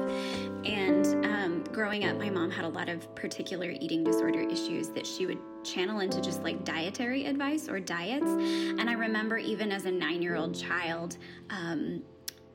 And 0.66 1.26
um, 1.26 1.64
growing 1.72 2.06
up, 2.06 2.18
my 2.18 2.30
mom 2.30 2.52
had 2.52 2.66
a 2.66 2.70
lot 2.70 2.90
of 2.90 3.14
particular 3.16 3.70
eating 3.70 4.04
disorder 4.04 4.42
issues 4.42 4.90
that 4.90 5.06
she 5.06 5.26
would 5.26 5.40
channel 5.64 6.00
into 6.00 6.22
just 6.22 6.44
like 6.44 6.64
dietary 6.64 7.26
advice 7.26 7.68
or 7.68 7.80
diets. 7.80 8.26
And 8.30 8.90
I 8.90 8.94
remember 8.94 9.38
even 9.38 9.72
as 9.72 9.86
a 9.86 9.92
nine 9.92 10.22
year 10.22 10.36
old 10.36 10.56
child, 10.56 11.18
um, 11.50 12.02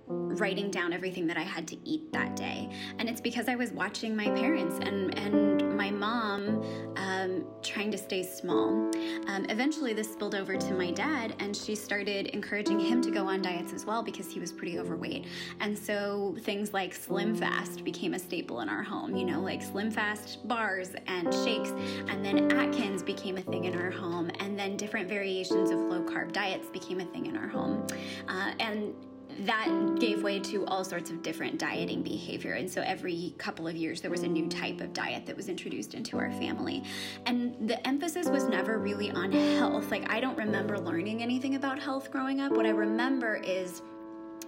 writing 0.06 0.70
down 0.70 0.92
everything 0.92 1.26
that 1.26 1.36
I 1.36 1.42
had 1.42 1.66
to 1.68 1.76
eat 1.88 2.12
that 2.12 2.36
day. 2.36 2.68
And 2.98 3.08
it's 3.08 3.20
because 3.20 3.48
I 3.48 3.54
was 3.54 3.72
watching 3.72 4.16
my 4.16 4.30
parents 4.30 4.78
and, 4.82 5.16
and 5.18 5.76
my 5.76 5.90
mom 5.90 6.62
um, 6.96 7.44
trying 7.62 7.90
to 7.90 7.98
stay 7.98 8.22
small. 8.22 8.90
Um, 9.26 9.46
eventually, 9.48 9.92
this 9.92 10.12
spilled 10.12 10.34
over 10.34 10.56
to 10.56 10.74
my 10.74 10.90
dad, 10.90 11.34
and 11.38 11.56
she 11.56 11.74
started 11.74 12.26
encouraging 12.28 12.78
him 12.78 13.00
to 13.02 13.10
go 13.10 13.26
on 13.26 13.42
diets 13.42 13.72
as 13.72 13.84
well 13.84 14.02
because 14.02 14.30
he 14.30 14.40
was 14.40 14.52
pretty 14.52 14.78
overweight. 14.78 15.26
And 15.60 15.78
so 15.78 16.36
things 16.40 16.72
like 16.72 16.94
Slim 16.94 17.34
Fast 17.34 17.84
became 17.84 18.14
a 18.14 18.18
staple 18.18 18.60
in 18.60 18.68
our 18.68 18.82
home, 18.82 19.16
you 19.16 19.24
know, 19.24 19.40
like 19.40 19.62
Slim 19.62 19.90
Fast 19.90 20.46
bars 20.46 20.90
and 21.06 21.32
shakes. 21.32 21.70
And 22.08 22.24
then 22.24 22.50
Atkins 22.52 23.02
became 23.02 23.38
a 23.38 23.42
thing 23.42 23.64
in 23.64 23.76
our 23.76 23.90
home. 23.90 24.30
And 24.40 24.58
then 24.58 24.76
different 24.76 25.08
variations 25.08 25.70
of 25.70 25.78
low 25.78 26.02
carb 26.02 26.32
diets 26.32 26.68
became 26.68 27.00
a 27.00 27.04
thing 27.06 27.26
in 27.26 27.36
our 27.36 27.48
home. 27.48 27.86
Uh, 28.28 28.52
and 28.60 28.94
that 29.40 29.96
gave 29.98 30.22
way 30.22 30.38
to 30.40 30.64
all 30.66 30.84
sorts 30.84 31.10
of 31.10 31.22
different 31.22 31.58
dieting 31.58 32.02
behavior. 32.02 32.54
And 32.54 32.70
so 32.70 32.82
every 32.82 33.34
couple 33.38 33.66
of 33.66 33.76
years, 33.76 34.00
there 34.00 34.10
was 34.10 34.22
a 34.22 34.28
new 34.28 34.48
type 34.48 34.80
of 34.80 34.92
diet 34.92 35.26
that 35.26 35.36
was 35.36 35.48
introduced 35.48 35.94
into 35.94 36.18
our 36.18 36.30
family. 36.32 36.84
And 37.26 37.68
the 37.68 37.84
emphasis 37.86 38.28
was 38.28 38.44
never 38.44 38.78
really 38.78 39.10
on 39.10 39.32
health. 39.32 39.90
Like, 39.90 40.10
I 40.10 40.20
don't 40.20 40.36
remember 40.36 40.78
learning 40.78 41.22
anything 41.22 41.54
about 41.54 41.78
health 41.78 42.10
growing 42.10 42.40
up. 42.40 42.52
What 42.52 42.66
I 42.66 42.70
remember 42.70 43.36
is 43.36 43.82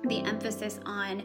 the 0.04 0.20
emphasis 0.20 0.80
on 0.84 1.22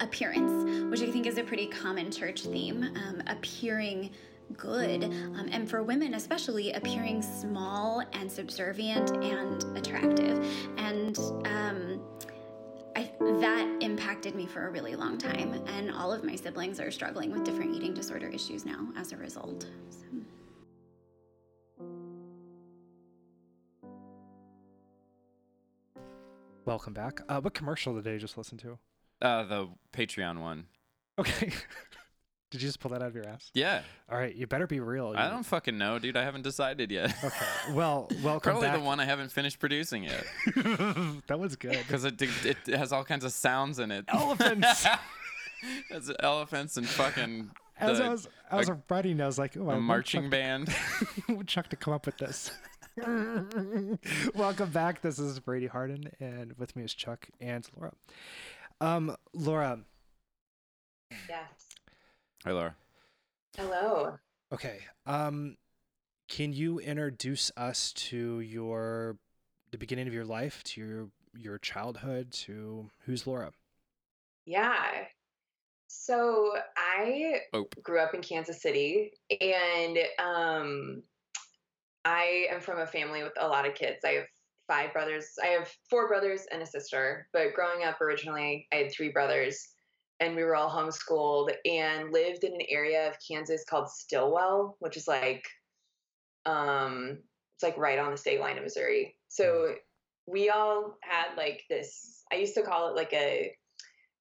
appearance, 0.00 0.90
which 0.90 1.08
I 1.08 1.10
think 1.12 1.26
is 1.26 1.38
a 1.38 1.44
pretty 1.44 1.66
common 1.66 2.10
church 2.10 2.42
theme, 2.42 2.82
um, 2.82 3.22
appearing 3.26 4.10
good. 4.56 5.04
Um, 5.04 5.48
and 5.50 5.68
for 5.68 5.82
women, 5.82 6.14
especially, 6.14 6.72
appearing 6.72 7.22
small 7.22 8.02
and 8.12 8.30
subservient 8.30 9.10
and 9.24 9.64
attractive. 9.76 10.44
And, 10.76 11.18
um, 11.44 12.00
I, 12.94 13.10
that 13.20 13.78
impacted 13.80 14.34
me 14.34 14.46
for 14.46 14.66
a 14.66 14.70
really 14.70 14.94
long 14.94 15.18
time, 15.18 15.54
and 15.66 15.90
all 15.90 16.12
of 16.12 16.24
my 16.24 16.36
siblings 16.36 16.80
are 16.80 16.90
struggling 16.90 17.32
with 17.32 17.44
different 17.44 17.74
eating 17.74 17.94
disorder 17.94 18.28
issues 18.28 18.64
now 18.64 18.88
as 18.96 19.12
a 19.12 19.16
result. 19.16 19.66
So. 19.90 20.06
Welcome 26.64 26.92
back. 26.92 27.20
Uh, 27.28 27.40
what 27.40 27.54
commercial 27.54 27.94
did 28.00 28.12
I 28.12 28.18
just 28.18 28.38
listen 28.38 28.56
to? 28.58 28.78
Uh, 29.20 29.44
the 29.44 29.68
Patreon 29.92 30.40
one. 30.40 30.66
Okay. 31.18 31.52
Did 32.52 32.62
you 32.62 32.68
just 32.68 32.78
pull 32.80 32.90
that 32.92 33.00
out 33.02 33.08
of 33.08 33.14
your 33.16 33.26
ass? 33.26 33.50
Yeah. 33.54 33.82
All 34.10 34.16
right, 34.18 34.32
you 34.34 34.46
better 34.46 34.66
be 34.68 34.78
real. 34.78 35.12
I 35.16 35.28
don't 35.30 35.42
fucking 35.42 35.76
know, 35.76 35.98
dude. 35.98 36.16
I 36.16 36.22
haven't 36.22 36.42
decided 36.42 36.90
yet. 36.92 37.12
Okay. 37.24 37.46
Well, 37.72 38.08
welcome 38.22 38.52
Probably 38.52 38.68
back. 38.68 38.76
the 38.78 38.84
one 38.84 39.00
I 39.00 39.04
haven't 39.06 39.32
finished 39.32 39.58
producing 39.58 40.04
yet 40.04 40.24
that 41.26 41.38
was 41.40 41.56
good. 41.56 41.78
because 41.78 42.04
it, 42.04 42.20
it 42.22 42.56
it 42.66 42.76
has 42.76 42.92
all 42.92 43.04
kinds 43.04 43.24
of 43.24 43.32
sounds 43.32 43.78
in 43.80 43.90
it. 43.90 44.04
Elephants. 44.08 44.86
It's 45.90 46.10
elephants 46.18 46.76
and 46.76 46.88
fucking 46.88 47.48
As 47.78 47.98
the- 47.98 48.04
I 48.04 48.08
was, 48.08 48.28
I 48.50 48.56
was 48.56 48.68
a- 48.68 48.82
writing, 48.90 49.20
I 49.20 49.26
was 49.26 49.38
like, 49.38 49.56
oh, 49.56 49.60
I 49.60 49.62
a 49.62 49.66
want 49.66 49.82
marching 49.82 50.22
Chuck 50.22 50.30
band. 50.32 50.66
to, 51.28 51.34
want 51.36 51.46
Chuck 51.48 51.68
to 51.70 51.76
come 51.76 51.94
up 51.94 52.04
with 52.04 52.18
this. 52.18 52.50
welcome 54.34 54.70
back. 54.70 55.00
This 55.02 55.18
is 55.18 55.38
Brady 55.40 55.68
Harden, 55.68 56.10
and 56.20 56.52
with 56.58 56.74
me 56.76 56.82
is 56.84 56.92
Chuck 56.94 57.28
and 57.40 57.66
Laura. 57.76 57.92
Um, 58.80 59.16
Laura. 59.32 59.78
Yes. 61.28 61.61
Hi, 62.44 62.52
Laura. 62.52 62.76
Hello. 63.56 64.18
Okay. 64.52 64.80
Um, 65.06 65.56
can 66.28 66.52
you 66.52 66.78
introduce 66.80 67.50
us 67.56 67.92
to 67.94 68.40
your 68.40 69.18
the 69.70 69.78
beginning 69.78 70.08
of 70.08 70.14
your 70.14 70.24
life, 70.24 70.62
to 70.64 70.80
your 70.80 71.08
your 71.34 71.58
childhood, 71.58 72.32
to 72.32 72.90
who's 73.06 73.26
Laura? 73.26 73.52
Yeah. 74.44 75.06
So 75.88 76.52
I 76.76 77.40
Oh. 77.52 77.66
grew 77.82 78.00
up 78.00 78.14
in 78.14 78.22
Kansas 78.22 78.62
City 78.62 79.12
and 79.40 79.98
um 80.18 81.02
I 82.04 82.46
am 82.50 82.60
from 82.60 82.80
a 82.80 82.86
family 82.86 83.22
with 83.22 83.32
a 83.38 83.46
lot 83.46 83.66
of 83.66 83.74
kids. 83.74 84.04
I 84.04 84.12
have 84.12 84.26
five 84.66 84.92
brothers. 84.92 85.26
I 85.42 85.48
have 85.48 85.72
four 85.88 86.08
brothers 86.08 86.42
and 86.50 86.62
a 86.62 86.66
sister, 86.66 87.28
but 87.32 87.54
growing 87.54 87.84
up 87.84 88.00
originally 88.00 88.68
I 88.72 88.76
had 88.76 88.92
three 88.92 89.10
brothers 89.10 89.71
and 90.22 90.36
we 90.36 90.44
were 90.44 90.54
all 90.54 90.70
homeschooled 90.70 91.50
and 91.64 92.12
lived 92.12 92.44
in 92.44 92.52
an 92.52 92.66
area 92.68 93.08
of 93.08 93.16
Kansas 93.26 93.64
called 93.68 93.90
Stilwell, 93.90 94.76
which 94.78 94.96
is 94.96 95.08
like 95.08 95.44
um 96.46 97.18
it's 97.56 97.62
like 97.62 97.76
right 97.76 97.98
on 97.98 98.12
the 98.12 98.16
state 98.16 98.40
line 98.40 98.56
of 98.56 98.64
Missouri. 98.64 99.16
So 99.28 99.74
we 100.26 100.48
all 100.50 100.96
had 101.02 101.36
like 101.36 101.64
this 101.68 102.22
I 102.32 102.36
used 102.36 102.54
to 102.54 102.62
call 102.62 102.88
it 102.88 102.96
like 102.96 103.12
a 103.12 103.52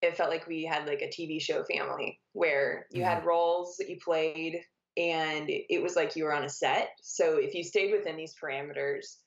it 0.01 0.17
felt 0.17 0.31
like 0.31 0.47
we 0.47 0.63
had 0.63 0.87
like 0.87 1.03
a 1.03 1.07
TV 1.07 1.39
show 1.39 1.63
family 1.63 2.19
where 2.33 2.87
you 2.91 3.03
had 3.03 3.23
roles 3.23 3.77
that 3.77 3.87
you 3.87 3.97
played 4.03 4.59
and 4.97 5.45
it 5.47 5.81
was 5.81 5.95
like 5.95 6.15
you 6.15 6.23
were 6.23 6.33
on 6.33 6.43
a 6.43 6.49
set. 6.49 6.89
So 7.01 7.37
if 7.37 7.53
you 7.53 7.63
stayed 7.63 7.91
within 7.93 8.17
these 8.17 8.33
parameters 8.41 9.17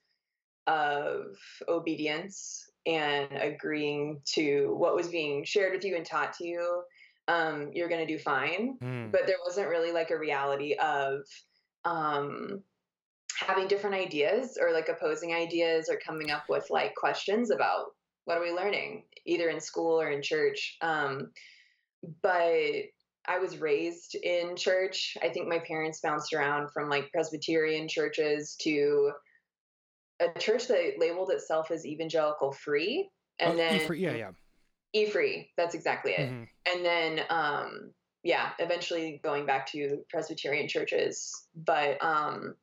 of 0.67 1.37
obedience 1.69 2.64
and 2.87 3.29
agreeing 3.33 4.21
to 4.35 4.75
what 4.77 4.95
was 4.95 5.09
being 5.09 5.45
shared 5.45 5.73
with 5.73 5.85
you 5.85 5.97
and 5.97 6.05
taught 6.05 6.35
to 6.35 6.47
you, 6.47 6.83
um, 7.29 7.71
you're 7.73 7.89
going 7.89 8.07
to 8.07 8.13
do 8.13 8.19
fine. 8.19 8.77
Mm. 8.83 9.11
But 9.11 9.27
there 9.27 9.37
wasn't 9.45 9.69
really 9.69 9.93
like 9.93 10.11
a 10.11 10.19
reality 10.19 10.75
of 10.75 11.23
um, 11.85 12.63
having 13.39 13.69
different 13.69 13.97
ideas 13.97 14.59
or 14.61 14.73
like 14.73 14.89
opposing 14.89 15.35
ideas 15.35 15.89
or 15.91 15.97
coming 15.97 16.31
up 16.31 16.45
with 16.49 16.67
like 16.71 16.95
questions 16.95 17.51
about 17.51 17.87
what 18.25 18.39
are 18.39 18.43
we 18.43 18.53
learning 18.53 19.05
either 19.27 19.49
in 19.49 19.61
school 19.61 20.01
or 20.01 20.11
in 20.11 20.23
church 20.23 20.77
um, 20.83 21.31
but 22.23 22.53
i 23.27 23.39
was 23.41 23.59
raised 23.59 24.15
in 24.17 24.55
church 24.57 25.17
i 25.23 25.29
think 25.29 25.49
my 25.49 25.59
parents 25.59 26.01
bounced 26.01 26.33
around 26.33 26.71
from 26.71 26.89
like 26.89 27.11
presbyterian 27.11 27.89
churches 27.89 28.57
to 28.61 29.11
a 30.21 30.39
church 30.39 30.69
that 30.69 30.95
labeled 30.99 31.31
itself 31.31 31.71
as 31.71 31.85
evangelical 31.87 32.53
free 32.53 33.09
and 33.39 33.55
Oh, 33.55 33.57
then 33.57 33.81
E-free- 33.81 34.01
yeah, 34.01 34.15
yeah. 34.15 34.31
e 34.93 35.07
free 35.07 35.51
that's 35.57 35.75
exactly 35.75 36.13
it 36.13 36.31
Mhm. 36.31 36.49
and 36.67 36.85
then 36.85 37.21
um 37.31 37.93
yeah 38.23 38.53
eventually 38.61 39.21
going 39.25 39.45
back 39.45 39.67
to 39.73 40.05
presbyterian 40.09 40.69
churches 40.69 41.47
but 41.55 42.03
um 42.03 42.55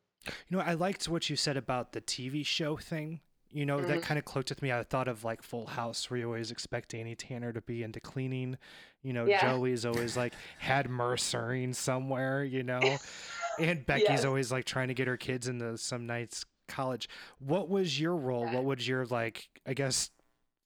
You 0.49 0.57
know, 0.57 0.63
I 0.63 0.75
liked 0.75 1.09
what 1.09 1.29
you 1.31 1.35
said 1.35 1.57
about 1.57 1.93
the 1.93 1.99
TV 2.01 2.45
show 2.45 2.77
thing. 2.77 3.21
You 3.49 3.65
know, 3.65 3.81
that 3.81 3.97
Mhm. 3.99 4.03
kind 4.03 4.17
of 4.19 4.23
clicked 4.23 4.49
with 4.49 4.61
me. 4.61 4.71
I 4.71 4.83
thought 4.83 5.07
of 5.07 5.23
like 5.23 5.41
Full 5.41 5.65
House, 5.65 6.09
where 6.11 6.19
you 6.19 6.27
always 6.27 6.51
expect 6.51 6.89
Danny 6.89 7.15
Tanner 7.15 7.51
to 7.51 7.59
be 7.59 7.81
into 7.81 7.99
cleaning. 7.99 8.57
You 9.01 9.13
know, 9.13 9.25
Yeah. 9.25 9.41
Joey's 9.41 9.83
always 9.83 10.15
like 10.15 10.33
had 10.59 10.89
mercering 10.91 11.73
somewhere, 11.73 12.43
you 12.43 12.61
know, 12.61 12.79
and 13.59 13.83
Becky's 13.85 14.07
Yes. 14.09 14.25
always 14.25 14.51
like 14.51 14.65
trying 14.65 14.89
to 14.89 14.93
get 14.93 15.07
her 15.07 15.17
kids 15.17 15.47
into 15.47 15.75
some 15.79 16.05
nice 16.05 16.45
college. 16.71 17.09
What 17.39 17.69
was 17.69 17.99
your 17.99 18.15
role? 18.15 18.45
Yeah. 18.45 18.55
What 18.55 18.63
was 18.63 18.87
your 18.87 19.05
like, 19.05 19.49
I 19.65 19.73
guess, 19.73 20.09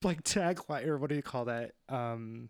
like 0.04 0.24
tagline 0.24 0.86
or 0.86 0.98
what 0.98 1.10
do 1.10 1.16
you 1.16 1.24
call 1.24 1.46
that? 1.46 1.72
Um, 1.90 2.50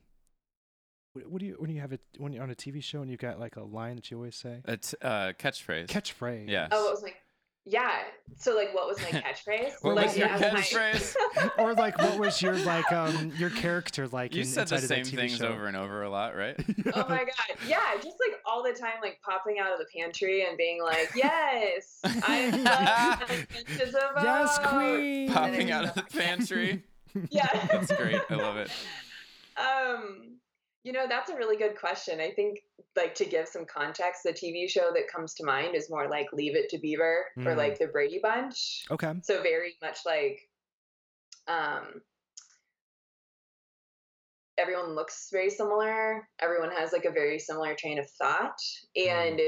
what, 1.13 1.29
what 1.29 1.39
do 1.39 1.45
you 1.47 1.55
when 1.57 1.71
you 1.71 1.81
have 1.81 1.93
it 1.93 2.01
when 2.17 2.33
you're 2.33 2.43
on 2.43 2.51
a 2.51 2.55
TV 2.55 2.83
show 2.83 3.01
and 3.01 3.09
you've 3.09 3.19
got 3.19 3.39
like 3.39 3.55
a 3.55 3.63
line 3.63 3.95
that 3.95 4.11
you 4.11 4.17
always 4.17 4.35
say? 4.35 4.61
It's 4.67 4.93
uh, 5.01 5.33
catchphrase. 5.39 5.87
Catchphrase. 5.87 6.49
Yeah. 6.49 6.67
oh 6.71 6.89
it 6.89 6.91
was 6.91 7.03
my 7.03 7.13
yeah 7.67 7.99
so 8.37 8.55
like 8.55 8.73
what 8.75 8.87
was 8.87 8.97
my 8.99 9.09
catchphrase 9.21 9.71
What 9.81 9.95
like 9.95 10.07
was 10.07 10.17
your 10.17 10.27
as 10.27 10.73
my- 10.73 11.49
or 11.57 11.73
like 11.73 11.97
what 11.97 12.19
was 12.19 12.39
your 12.41 12.55
like 12.59 12.91
um 12.91 13.31
your 13.37 13.49
character 13.49 14.07
like 14.07 14.35
you 14.35 14.41
in, 14.41 14.47
said 14.47 14.67
the 14.67 14.75
inside 14.75 14.83
of 14.83 14.89
that 14.89 15.05
same 15.05 15.05
TV 15.05 15.15
things 15.21 15.37
show? 15.37 15.47
over 15.47 15.65
and 15.67 15.75
over 15.75 16.03
a 16.03 16.09
lot, 16.09 16.35
right? 16.35 16.55
oh 16.93 17.05
my 17.09 17.19
god 17.25 17.57
yeah 17.67 17.95
just 17.95 18.17
like 18.19 18.39
all 18.45 18.61
the 18.63 18.71
time 18.73 18.93
like 19.01 19.19
popping 19.23 19.57
out 19.59 19.71
of 19.73 19.79
the 19.79 19.85
pantry 19.97 20.45
and 20.47 20.57
being 20.57 20.81
like 20.81 21.09
yes 21.15 21.99
i 22.03 22.49
love 22.49 23.47
Princess 23.49 23.95
of 23.95 24.23
yes 24.23 24.59
queen 24.63 25.31
Popping 25.31 25.71
out 25.71 25.85
of 25.85 25.95
the 25.95 26.03
pantry. 26.03 26.83
yeah 27.29 27.47
That's 27.71 27.91
great. 27.93 28.21
I 28.29 28.35
love 28.35 28.57
it. 28.57 28.69
Um, 29.57 30.34
you 30.85 30.93
know, 30.93 31.07
that's 31.09 31.31
a 31.31 31.35
really 31.35 31.57
good 31.57 31.75
question. 31.79 32.21
I 32.21 32.29
think, 32.29 32.59
like, 32.95 33.15
to 33.15 33.25
give 33.25 33.47
some 33.47 33.65
context, 33.65 34.21
the 34.23 34.31
TV 34.31 34.69
show 34.69 34.91
that 34.93 35.07
comes 35.11 35.33
to 35.33 35.43
mind 35.43 35.75
is 35.75 35.89
more 35.89 36.07
like 36.07 36.27
Leave 36.31 36.55
It 36.55 36.69
to 36.69 36.77
Beaver 36.77 37.25
or 37.37 37.43
Mm. 37.43 37.57
like 37.57 37.79
The 37.79 37.87
Brady 37.87 38.19
Bunch. 38.21 38.85
okay 38.91 39.13
So, 39.23 39.41
very 39.41 39.73
much 39.81 39.99
like 40.05 40.47
um, 41.47 42.01
everyone 44.59 44.93
looks 44.93 45.29
very 45.31 45.49
similar. 45.49 46.29
Everyone 46.39 46.69
has 46.71 46.93
like 46.93 47.05
a 47.05 47.11
very 47.11 47.39
similar 47.39 47.75
train 47.75 47.97
of 47.97 48.07
thought. 48.11 48.59
And 48.95 49.41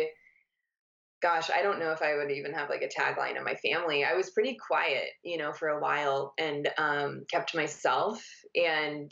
gosh, 1.22 1.52
I 1.52 1.62
don't 1.62 1.80
know 1.80 1.92
if 1.92 2.02
I 2.02 2.16
would 2.16 2.32
even 2.32 2.54
have 2.54 2.70
like 2.70 2.82
a 2.82 2.88
tagline 2.88 3.38
in 3.38 3.44
my 3.44 3.56
family. 3.56 4.04
I 4.04 4.14
was 4.16 4.32
pretty 4.32 4.56
quiet, 4.56 5.10
you 5.24 5.38
know, 5.38 5.54
for 5.54 5.70
a 5.70 5.80
while 5.80 6.34
and 6.40 6.68
um, 6.80 7.26
kept 7.32 7.52
to 7.52 7.58
myself. 7.58 8.24
And 8.56 9.12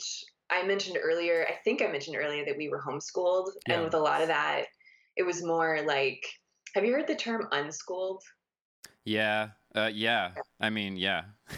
I 0.50 0.62
mentioned 0.64 0.98
earlier, 1.02 1.46
I 1.48 1.54
think 1.64 1.82
I 1.82 1.86
mentioned 1.88 2.16
earlier 2.16 2.44
that 2.44 2.56
we 2.56 2.68
were 2.68 2.80
homeschooled. 2.80 3.50
Yeah. 3.66 3.74
And 3.74 3.84
with 3.84 3.94
a 3.94 3.98
lot 3.98 4.20
of 4.22 4.28
that, 4.28 4.64
it 5.16 5.24
was 5.24 5.42
more 5.44 5.82
like, 5.82 6.24
have 6.74 6.84
you 6.84 6.92
heard 6.92 7.06
the 7.06 7.14
term 7.16 7.48
unschooled? 7.52 8.22
Yeah. 9.04 9.48
Uh, 9.74 9.90
yeah. 9.92 10.32
I 10.60 10.70
mean, 10.70 10.96
yeah. 10.96 11.24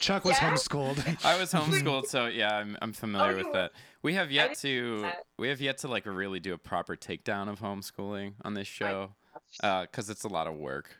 Chuck 0.00 0.24
was 0.24 0.36
Yeah. 0.40 0.50
homeschooled. 0.50 1.24
I 1.24 1.38
was 1.38 1.52
homeschooled, 1.52 2.06
so 2.06 2.26
yeah, 2.26 2.54
I'm 2.56 2.76
I'm 2.82 2.92
familiar 2.92 3.30
you 3.32 3.36
with 3.38 3.46
were- 3.46 3.52
that. 3.52 3.72
We 4.02 4.14
have 4.14 4.30
yet 4.30 4.56
to 4.58 5.08
we 5.38 5.48
have 5.48 5.60
yet 5.60 5.78
to 5.78 5.88
like 5.88 6.06
really 6.06 6.40
do 6.40 6.52
a 6.54 6.58
proper 6.58 6.96
takedown 6.96 7.48
of 7.48 7.60
homeschooling 7.60 8.34
on 8.44 8.54
this 8.54 8.66
show 8.66 9.14
because 9.62 10.10
it's 10.10 10.24
a 10.24 10.28
lot 10.28 10.46
of 10.46 10.54
work 10.56 10.96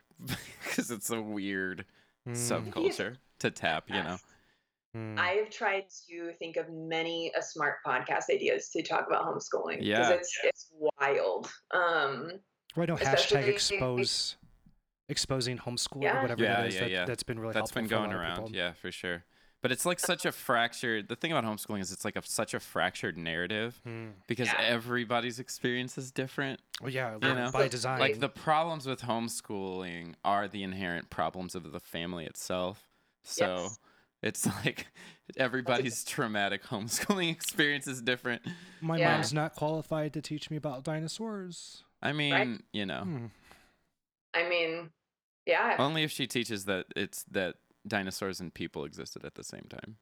because 0.63 0.89
it's 0.91 1.09
a 1.09 1.21
weird 1.21 1.85
Mm, 2.27 2.31
subculture 2.33 3.17
to 3.37 3.51
tap, 3.51 3.83
you 3.87 4.01
know. 4.01 4.17
Mm. 4.95 5.17
I 5.19 5.29
have 5.31 5.49
tried 5.49 5.85
to 6.09 6.31
think 6.39 6.55
of 6.57 6.65
many 6.69 7.31
a 7.37 7.41
smart 7.41 7.75
podcast 7.85 8.29
ideas 8.31 8.69
to 8.69 8.81
talk 8.81 9.05
about 9.07 9.25
homeschooling 9.25 9.79
because 9.79 9.85
Yeah. 9.87 10.09
it's 10.11 10.37
it's 10.43 10.71
wild. 10.99 11.51
Um, 11.71 12.39
Right, 12.75 12.89
no 12.89 12.95
hashtag 12.97 13.47
expose 13.47 14.35
exposing 15.07 15.57
homeschool 15.57 16.01
Yeah. 16.03 16.17
or 16.17 16.21
whatever 16.23 16.43
Yeah, 16.43 16.61
that 16.61 16.67
is. 16.67 16.75
yeah, 16.75 16.79
that, 16.81 16.89
yeah. 16.91 17.05
That's 17.05 17.23
been 17.23 17.39
really 17.39 17.53
That's 17.53 17.69
helpful 17.71 17.81
been 17.83 17.89
for 17.89 17.95
a 17.95 17.97
going 17.99 18.11
lot 18.11 18.19
around, 18.19 18.55
yeah, 18.55 18.73
for 18.73 18.91
sure. 18.91 19.23
But 19.61 19.71
it's 19.71 19.85
like 19.85 19.99
such 19.99 20.25
a 20.25 20.31
fractured. 20.31 21.07
The 21.07 21.15
thing 21.15 21.31
about 21.31 21.43
homeschooling 21.43 21.79
is 21.81 21.91
it's 21.91 22.05
like 22.05 22.15
a, 22.15 22.21
such 22.23 22.53
a 22.53 22.59
fractured 22.59 23.17
narrative 23.17 23.81
Mm. 23.85 24.13
because 24.27 24.47
Yeah. 24.47 24.61
everybody's 24.61 25.39
experience 25.39 25.97
is 25.97 26.11
different. 26.11 26.59
Well, 26.81 26.91
yeah, 26.91 27.13
You 27.13 27.33
know? 27.33 27.49
by 27.51 27.67
design. 27.67 27.99
Like 27.99 28.19
the 28.19 28.29
problems 28.29 28.85
with 28.85 29.01
homeschooling 29.01 30.15
are 30.23 30.47
the 30.47 30.63
inherent 30.63 31.09
problems 31.09 31.55
of 31.55 31.71
the 31.71 31.79
family 31.79 32.25
itself. 32.25 32.89
So 33.23 33.55
Yes. 33.63 33.79
It's 34.25 34.45
like 34.65 34.87
everybody's 35.37 36.03
traumatic 36.03 36.63
homeschooling 36.65 37.31
experience 37.39 37.87
is 37.87 38.01
different. 38.01 38.41
My 38.81 38.97
Yeah. 38.97 39.13
mom's 39.13 39.31
not 39.31 39.55
qualified 39.55 40.11
to 40.13 40.21
teach 40.21 40.49
me 40.49 40.57
about 40.57 40.83
dinosaurs. 40.83 41.83
I 42.01 42.11
mean, 42.11 42.63
you 42.73 42.85
know, 42.85 43.01
Hmm. 43.01 43.25
I 44.33 44.49
mean, 44.49 44.89
yeah, 45.45 45.75
only 45.79 46.03
if 46.03 46.11
she 46.11 46.27
teaches 46.27 46.65
that 46.65 46.87
it's 46.95 47.23
that 47.31 47.55
dinosaurs 47.87 48.41
and 48.41 48.53
people 48.53 48.83
existed 48.83 49.23
at 49.23 49.35
the 49.35 49.43
same 49.43 49.67
time. 49.69 49.97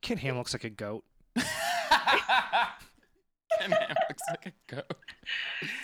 Ken 0.00 0.16
Ham 0.18 0.38
looks 0.38 0.54
like 0.54 0.64
a 0.64 0.70
goat. 0.70 1.04
and 3.72 3.74
Ham 3.74 3.96
looks 4.08 4.22
like 4.30 4.46
a 4.46 4.74
goat. 4.74 4.96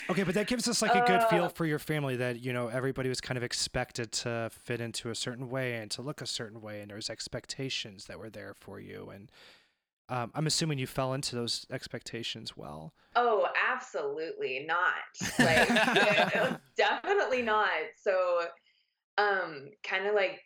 Okay, 0.09 0.23
but 0.23 0.35
that 0.35 0.47
gives 0.47 0.67
us 0.67 0.81
like 0.81 0.95
a 0.95 1.05
good 1.05 1.23
feel 1.29 1.45
Uh. 1.45 1.49
for 1.49 1.65
your 1.65 1.79
family 1.79 2.15
that 2.17 2.39
you 2.39 2.53
know 2.53 2.67
everybody 2.67 3.09
was 3.09 3.19
kind 3.21 3.37
of 3.37 3.43
expected 3.43 4.11
to 4.11 4.49
fit 4.51 4.81
into 4.81 5.09
a 5.09 5.15
certain 5.15 5.49
way 5.49 5.75
and 5.75 5.89
to 5.91 6.01
look 6.01 6.21
a 6.21 6.25
certain 6.27 6.61
way, 6.61 6.81
and 6.81 6.89
there 6.89 6.95
was 6.97 7.09
expectations 7.09 8.05
that 8.05 8.19
were 8.19 8.29
there 8.29 8.53
for 8.59 8.79
you. 8.79 9.09
And 9.13 9.31
um, 10.09 10.31
I'm 10.35 10.45
assuming 10.47 10.77
you 10.77 10.87
fell 10.87 11.13
into 11.13 11.35
those 11.35 11.65
expectations 11.71 12.57
well. 12.57 12.93
Oh, 13.15 13.47
absolutely 13.71 14.65
not. 14.67 15.39
Like, 15.39 15.69
yeah, 15.69 16.57
definitely 16.77 17.41
not. 17.41 17.69
So, 18.01 18.41
um, 19.17 19.69
kind 19.83 20.07
of 20.07 20.15
like 20.15 20.41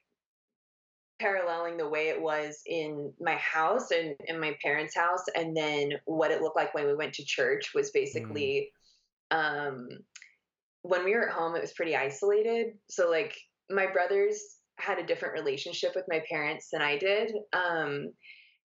paralleling 1.20 1.78
the 1.78 1.88
way 1.88 2.10
it 2.10 2.22
was 2.22 2.62
in 2.66 3.14
my 3.20 3.36
house 3.36 3.92
and 3.92 4.16
in 4.28 4.40
my 4.40 4.56
parents' 4.62 4.96
house, 4.96 5.24
and 5.36 5.56
then 5.56 5.92
what 6.06 6.32
it 6.32 6.42
looked 6.42 6.58
like 6.58 6.74
when 6.74 6.88
we 6.88 6.96
went 6.96 7.14
to 7.14 7.26
church 7.26 7.72
was 7.74 7.92
basically, 7.92 8.72
um, 9.32 9.88
when 10.82 11.04
we 11.06 11.14
were 11.14 11.30
at 11.30 11.34
home, 11.34 11.56
it 11.56 11.62
was 11.62 11.74
pretty 11.74 11.96
isolated. 11.96 12.74
So, 12.90 13.10
like, 13.10 13.36
my 13.70 13.88
brothers 13.88 14.58
had 14.78 15.00
a 15.00 15.06
different 15.06 15.34
relationship 15.34 15.94
with 15.96 16.06
my 16.08 16.22
parents 16.30 16.70
than 16.72 16.82
I 16.82 16.98
did. 16.98 17.34
Um, 17.54 18.12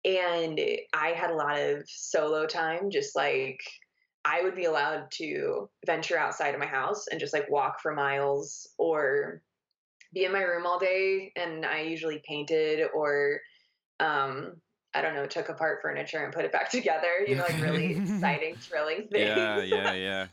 and 0.04 0.60
I 0.94 1.08
had 1.08 1.30
a 1.30 1.36
lot 1.36 1.58
of 1.58 1.82
solo 1.86 2.46
time, 2.46 2.90
just 2.90 3.16
like 3.16 3.58
I 4.24 4.42
would 4.42 4.54
be 4.54 4.64
allowed 4.64 5.10
to 5.14 5.68
venture 5.84 6.18
outside 6.18 6.54
of 6.54 6.60
my 6.60 6.66
house 6.66 7.06
and 7.08 7.20
just 7.20 7.32
like 7.32 7.50
walk 7.50 7.80
for 7.80 7.94
miles 7.94 8.68
or 8.78 9.42
be 10.16 10.24
in 10.24 10.32
my 10.32 10.40
room 10.40 10.66
all 10.66 10.78
day. 10.78 11.30
And 11.36 11.66
I 11.66 11.82
usually 11.82 12.22
painted 12.26 12.88
or, 12.94 13.40
um, 14.00 14.54
I 14.94 15.02
don't 15.02 15.14
know, 15.14 15.26
took 15.26 15.50
apart 15.50 15.80
furniture 15.82 16.24
and 16.24 16.32
put 16.32 16.46
it 16.46 16.52
back 16.52 16.70
together, 16.78 17.24
you 17.26 17.36
know, 17.36 17.42
like 17.42 17.60
really 17.60 17.96
exciting, 18.02 18.56
thrilling 18.56 19.08
things. 19.12 19.36
Yeah, 19.36 19.60
yeah, 19.60 19.92
yeah. 19.92 20.26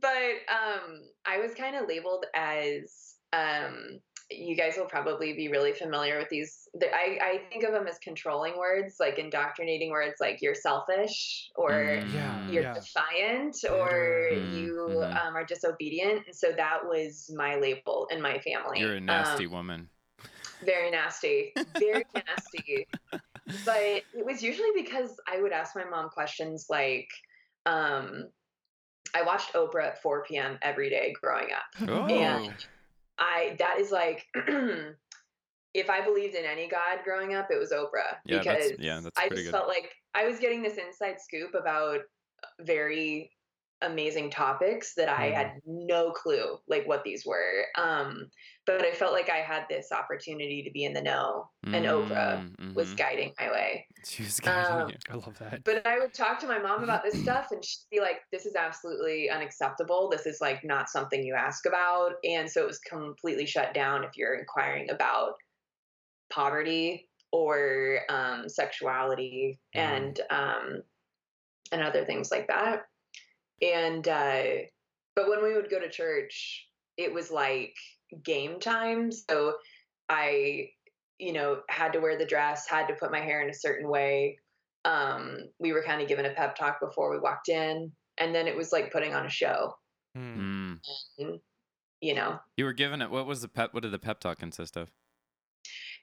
but 0.00 0.32
um, 0.48 1.02
I 1.26 1.38
was 1.38 1.52
kind 1.54 1.76
of 1.76 1.86
labeled 1.86 2.24
as 2.34 3.16
um, 3.34 4.00
you 4.30 4.56
guys 4.56 4.74
will 4.76 4.86
probably 4.86 5.32
be 5.34 5.48
really 5.48 5.72
familiar 5.72 6.18
with 6.18 6.28
these. 6.28 6.68
I, 6.80 7.18
I 7.22 7.40
think 7.50 7.64
of 7.64 7.72
them 7.72 7.86
as 7.86 7.98
controlling 7.98 8.56
words, 8.58 8.96
like 9.00 9.18
indoctrinating 9.18 9.90
words, 9.90 10.14
like 10.20 10.40
you're 10.42 10.54
selfish 10.54 11.50
or 11.56 11.72
Mm, 11.72 12.14
Yeah, 12.14 12.40
you're 12.48 12.62
yeah. 12.62 12.74
defiant 12.74 13.56
or 13.70 14.28
Mm, 14.32 14.52
you 14.54 15.04
mhm. 15.04 15.26
um, 15.26 15.36
are 15.36 15.44
disobedient. 15.44 16.26
And 16.26 16.34
so 16.34 16.52
that 16.56 16.78
was 16.84 17.30
my 17.36 17.56
label 17.56 18.06
in 18.10 18.20
my 18.20 18.38
family. 18.40 18.80
You're 18.80 18.96
a 18.96 19.00
nasty 19.00 19.46
Um, 19.46 19.52
woman. 19.52 19.88
very 20.64 20.90
nasty, 20.90 21.52
very 21.78 22.04
nasty. 22.26 22.86
But 23.64 24.02
it 24.12 24.24
was 24.24 24.42
usually 24.42 24.70
because 24.74 25.20
I 25.28 25.40
would 25.40 25.52
ask 25.52 25.74
my 25.76 25.84
mom 25.84 26.08
questions 26.10 26.66
like, 26.70 27.08
um, 27.66 28.28
I 29.14 29.22
watched 29.22 29.52
Oprah 29.54 29.88
at 29.88 30.02
4 30.02 30.24
p.m. 30.24 30.58
every 30.62 30.88
day 30.88 31.12
growing 31.20 31.48
up. 31.52 31.88
Oh, 31.88 32.08
and- 32.08 32.64
I 33.18 33.56
that 33.58 33.78
is 33.78 33.90
like 33.90 34.26
if 35.74 35.88
I 35.88 36.04
believed 36.04 36.34
in 36.34 36.44
any 36.44 36.68
god 36.68 37.00
growing 37.04 37.34
up, 37.34 37.48
it 37.50 37.58
was 37.58 37.72
Oprah 37.72 38.16
yeah, 38.24 38.38
because 38.38 38.70
that's 38.70 38.80
yeah, 38.80 39.00
that's 39.00 39.18
I 39.18 39.28
just 39.28 39.44
good. 39.44 39.50
felt 39.50 39.68
like 39.68 39.90
I 40.14 40.26
was 40.26 40.38
getting 40.38 40.62
this 40.62 40.78
inside 40.78 41.20
scoop 41.20 41.54
about 41.54 42.00
very 42.60 43.30
amazing 43.82 44.30
topics 44.30 44.94
that 44.94 45.08
I 45.08 45.30
had 45.30 45.60
no 45.66 46.12
clue 46.12 46.58
like 46.68 46.86
what 46.86 47.04
these 47.04 47.24
were. 47.26 47.66
Um, 47.76 48.30
but 48.66 48.82
I 48.82 48.92
felt 48.92 49.12
like 49.12 49.28
I 49.28 49.38
had 49.38 49.66
this 49.68 49.90
opportunity 49.92 50.62
to 50.62 50.70
be 50.70 50.84
in 50.84 50.92
the 50.92 51.02
know, 51.02 51.50
and 51.64 51.84
Oprah 51.84 52.48
Mm, 52.56 52.74
was 52.74 52.90
mhm. 52.90 52.96
guiding 52.96 53.34
my 53.38 53.50
way. 53.50 53.86
She 54.04 54.22
was 54.22 54.40
guiding 54.40 54.72
um, 54.72 54.88
you. 54.90 54.96
I 55.10 55.14
love 55.14 55.38
that. 55.38 55.64
But 55.64 55.86
I 55.86 55.98
would 55.98 56.14
talk 56.14 56.38
to 56.40 56.46
my 56.46 56.58
mom 56.58 56.84
about 56.84 57.02
this 57.02 57.20
stuff, 57.20 57.48
and 57.50 57.64
she'd 57.64 57.78
be 57.90 58.00
like, 58.00 58.20
"This 58.30 58.46
is 58.46 58.54
absolutely 58.54 59.30
unacceptable. 59.30 60.08
This 60.08 60.26
is 60.26 60.40
like 60.40 60.64
not 60.64 60.88
something 60.88 61.24
you 61.24 61.34
ask 61.34 61.66
about." 61.66 62.14
And 62.24 62.50
so 62.50 62.62
it 62.62 62.66
was 62.68 62.78
completely 62.80 63.46
shut 63.46 63.74
down 63.74 64.04
if 64.04 64.16
you're 64.16 64.34
inquiring 64.38 64.90
about 64.90 65.34
poverty 66.30 67.08
or 67.32 68.00
um, 68.08 68.48
sexuality 68.48 69.58
Mhm. 69.74 69.80
and 69.80 70.20
um, 70.30 70.82
and 71.72 71.82
other 71.82 72.04
things 72.04 72.30
like 72.30 72.46
that. 72.48 72.82
And 73.62 74.06
uh, 74.06 74.42
but 75.14 75.28
when 75.28 75.42
we 75.42 75.54
would 75.54 75.70
go 75.70 75.80
to 75.80 75.88
church, 75.88 76.68
it 76.96 77.12
was 77.12 77.30
like 77.30 77.74
game 78.24 78.60
time. 78.60 79.10
So 79.12 79.54
I, 80.08 80.70
you 81.18 81.32
know, 81.32 81.60
had 81.68 81.92
to 81.92 82.00
wear 82.00 82.18
the 82.18 82.26
dress, 82.26 82.68
had 82.68 82.88
to 82.88 82.94
put 82.94 83.12
my 83.12 83.20
hair 83.20 83.42
in 83.42 83.50
a 83.50 83.54
certain 83.54 83.88
way. 83.88 84.38
Um, 84.84 85.38
we 85.60 85.72
were 85.72 85.82
kind 85.82 86.02
of 86.02 86.08
given 86.08 86.26
a 86.26 86.30
pep 86.30 86.56
talk 86.56 86.80
before 86.80 87.10
we 87.12 87.20
walked 87.20 87.48
in, 87.48 87.92
and 88.18 88.34
then 88.34 88.48
it 88.48 88.56
was 88.56 88.72
like 88.72 88.92
putting 88.92 89.14
on 89.14 89.26
a 89.26 89.30
show. 89.30 89.74
Mm. 90.18 90.80
You 92.00 92.14
know, 92.14 92.40
You 92.56 92.64
were 92.64 92.72
given 92.72 93.00
it. 93.00 93.10
What 93.10 93.26
was 93.26 93.42
the 93.42 93.48
pep? 93.48 93.72
What 93.72 93.84
did 93.84 93.92
the 93.92 93.98
pep 93.98 94.18
talk 94.18 94.38
consist 94.38 94.76
of? 94.76 94.90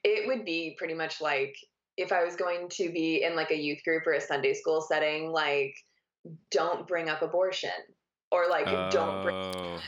it 0.04 0.26
would 0.26 0.44
be 0.44 0.74
pretty 0.78 0.94
much 0.94 1.20
like 1.20 1.56
if 1.96 2.12
I 2.12 2.24
was 2.24 2.36
going 2.36 2.68
to 2.70 2.90
be 2.90 3.24
in 3.24 3.36
like 3.36 3.50
a 3.50 3.58
youth 3.58 3.82
group 3.84 4.06
or 4.06 4.12
a 4.12 4.20
Sunday 4.20 4.54
school 4.54 4.80
setting, 4.80 5.30
like 5.32 5.74
don't 6.50 6.86
bring 6.86 7.08
up 7.08 7.22
abortion 7.22 7.70
or 8.30 8.48
like 8.48 8.66
don't 8.90 9.22
bring 9.22 9.36
Oh. 9.36 9.78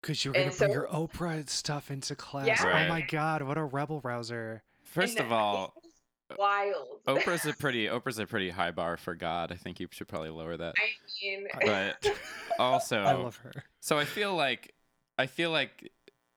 Because 0.00 0.24
you 0.24 0.30
were 0.30 0.34
gonna 0.34 0.46
And 0.46 0.56
bring 0.56 0.70
so- 0.70 0.74
your 0.74 0.88
Oprah 0.88 1.48
stuff 1.48 1.90
into 1.90 2.14
class. 2.14 2.46
Yeah. 2.46 2.84
Oh 2.86 2.88
my 2.88 3.00
god, 3.02 3.42
what 3.42 3.58
a 3.58 3.64
rebel 3.64 4.00
rouser. 4.02 4.62
First 4.84 5.18
And 5.18 5.26
of 5.26 5.32
all, 5.32 5.74
wild. 6.38 7.00
Oprah's 7.06 7.44
a 7.46 7.52
pretty 7.52 7.86
Oprah's 7.86 8.18
a 8.18 8.26
pretty 8.26 8.50
high 8.50 8.70
bar 8.70 8.96
for 8.96 9.14
God. 9.14 9.50
I 9.52 9.56
think 9.56 9.80
you 9.80 9.88
should 9.90 10.08
probably 10.08 10.30
lower 10.30 10.56
that. 10.56 10.74
I 10.78 11.26
mean, 11.26 11.48
But 11.64 12.12
also, 12.58 13.00
I 13.00 13.12
love 13.12 13.36
her. 13.38 13.52
so 13.80 13.98
I 13.98 14.04
feel 14.04 14.34
like 14.36 14.72
I 15.18 15.26
feel 15.26 15.50
like 15.50 15.90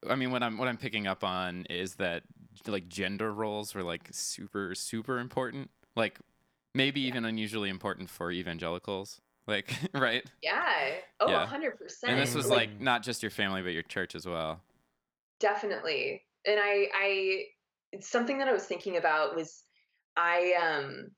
I 0.09 0.15
mean 0.15 0.31
what 0.31 0.41
I'm 0.43 0.57
what 0.57 0.67
I'm 0.67 0.77
picking 0.77 1.05
up 1.07 1.23
on 1.23 1.65
is 1.69 1.95
that 1.95 2.23
like 2.67 2.87
gender 2.89 3.31
roles 3.31 3.75
were 3.75 3.83
like 3.83 4.09
super 4.11 4.73
super 4.75 5.19
important. 5.19 5.69
Like 5.95 6.19
maybe 6.73 7.01
even 7.01 7.25
unusually 7.25 7.69
important 7.69 8.10
for 8.10 8.31
evangelicals. 8.31 9.21
Like 9.47 9.73
right? 9.93 10.23
yeah. 10.41 10.91
Oh, 11.19 11.29
Yeah. 11.29 11.45
100%. 11.47 11.71
And 12.03 12.19
this 12.19 12.36
was 12.36 12.47
Like- 12.49 12.69
like 12.69 12.79
not 12.81 13.03
just 13.03 13.23
your 13.23 13.31
family 13.31 13.62
but 13.62 13.69
your 13.73 13.84
church 13.84 14.15
as 14.15 14.25
well. 14.25 14.62
definitely 15.39 16.21
and 16.45 16.60
I, 16.60 16.88
I, 16.95 17.43
it's 17.91 18.10
something 18.10 18.38
that 18.39 18.47
I 18.47 18.51
was 18.53 18.65
thinking 18.65 18.97
about 18.97 19.36
was, 19.36 19.63
I, 20.17 20.53
um, 20.60 21.12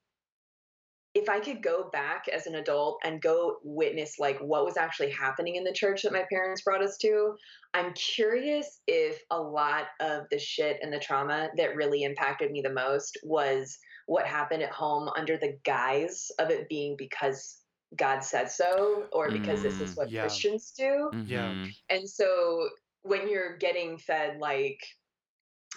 if 1.16 1.30
I 1.30 1.40
could 1.40 1.62
go 1.64 1.90
back 1.94 2.28
as 2.28 2.46
an 2.48 2.56
adult 2.56 3.00
and 3.06 3.22
go 3.22 3.58
witness 3.64 4.16
like 4.20 4.40
what 4.40 4.66
was 4.66 4.76
actually 4.76 5.12
happening 5.12 5.56
in 5.56 5.64
the 5.64 5.72
church 5.72 6.02
that 6.02 6.12
my 6.12 6.26
parents 6.30 6.64
brought 6.64 6.84
us 6.84 6.98
to, 6.98 7.36
I'm 7.74 7.94
curious 7.94 8.82
if 8.88 9.22
a 9.32 9.40
lot 9.40 9.86
of 10.02 10.24
the 10.32 10.40
shit 10.40 10.78
and 10.82 10.92
the 10.92 11.00
trauma 11.00 11.50
that 11.56 11.76
really 11.76 12.04
impacted 12.04 12.52
me 12.52 12.62
the 12.62 12.74
most 12.74 13.18
was 13.24 13.78
what 14.08 14.26
happened 14.26 14.64
at 14.64 14.72
home 14.72 15.10
under 15.18 15.38
the 15.38 15.58
guise 15.64 16.32
of 16.40 16.50
it 16.50 16.70
being 16.70 16.96
because 16.98 17.58
God 17.96 18.24
said 18.24 18.52
so 18.52 19.06
or 19.12 19.30
because 19.30 19.60
mm, 19.60 19.64
this 19.64 19.80
is 19.80 19.94
mm, 19.94 19.98
what 19.98 20.12
yeah. 20.12 20.22
Christians 20.22 20.74
do. 20.78 21.10
Mm-hmm. 21.14 21.28
Yeah. 21.28 21.66
And 21.90 22.10
so 22.10 22.70
when 23.04 23.30
you're 23.30 23.58
getting 23.58 23.98
fed 23.98 24.38
like 24.40 24.80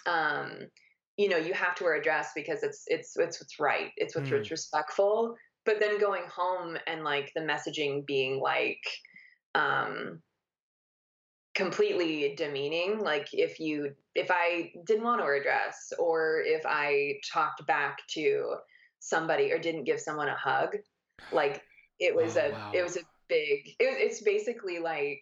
um 0.06 0.52
you 1.16 1.28
know 1.28 1.36
you 1.36 1.52
have 1.52 1.74
to 1.74 1.84
wear 1.84 1.96
a 1.96 2.02
dress 2.02 2.30
because 2.34 2.62
it's 2.62 2.84
it's 2.86 3.16
it's 3.16 3.40
what's 3.40 3.58
right 3.58 3.90
it's 3.96 4.14
what's 4.14 4.30
mm. 4.30 4.50
respectful 4.50 5.34
but 5.64 5.80
then 5.80 5.98
going 5.98 6.22
home 6.32 6.76
and 6.86 7.02
like 7.02 7.32
the 7.34 7.42
messaging 7.42 8.06
being 8.06 8.40
like 8.40 8.78
um 9.54 10.20
completely 11.54 12.34
demeaning 12.36 13.00
like 13.00 13.28
if 13.32 13.58
you 13.58 13.92
if 14.16 14.30
i 14.30 14.70
didn't 14.86 15.04
want 15.04 15.20
to 15.20 15.24
wear 15.24 15.36
a 15.36 15.42
dress 15.42 15.92
or 15.98 16.42
if 16.44 16.62
i 16.66 17.14
talked 17.32 17.66
back 17.66 17.98
to 18.08 18.54
somebody 18.98 19.52
or 19.52 19.58
didn't 19.58 19.84
give 19.84 20.00
someone 20.00 20.28
a 20.28 20.36
hug 20.36 20.76
like 21.32 21.62
it 22.00 22.14
was 22.14 22.36
oh, 22.36 22.46
a 22.46 22.50
wow. 22.50 22.70
it 22.74 22.82
was 22.82 22.96
a 22.96 23.00
big 23.28 23.66
it, 23.78 23.98
it's 23.98 24.22
basically 24.22 24.78
like 24.78 25.20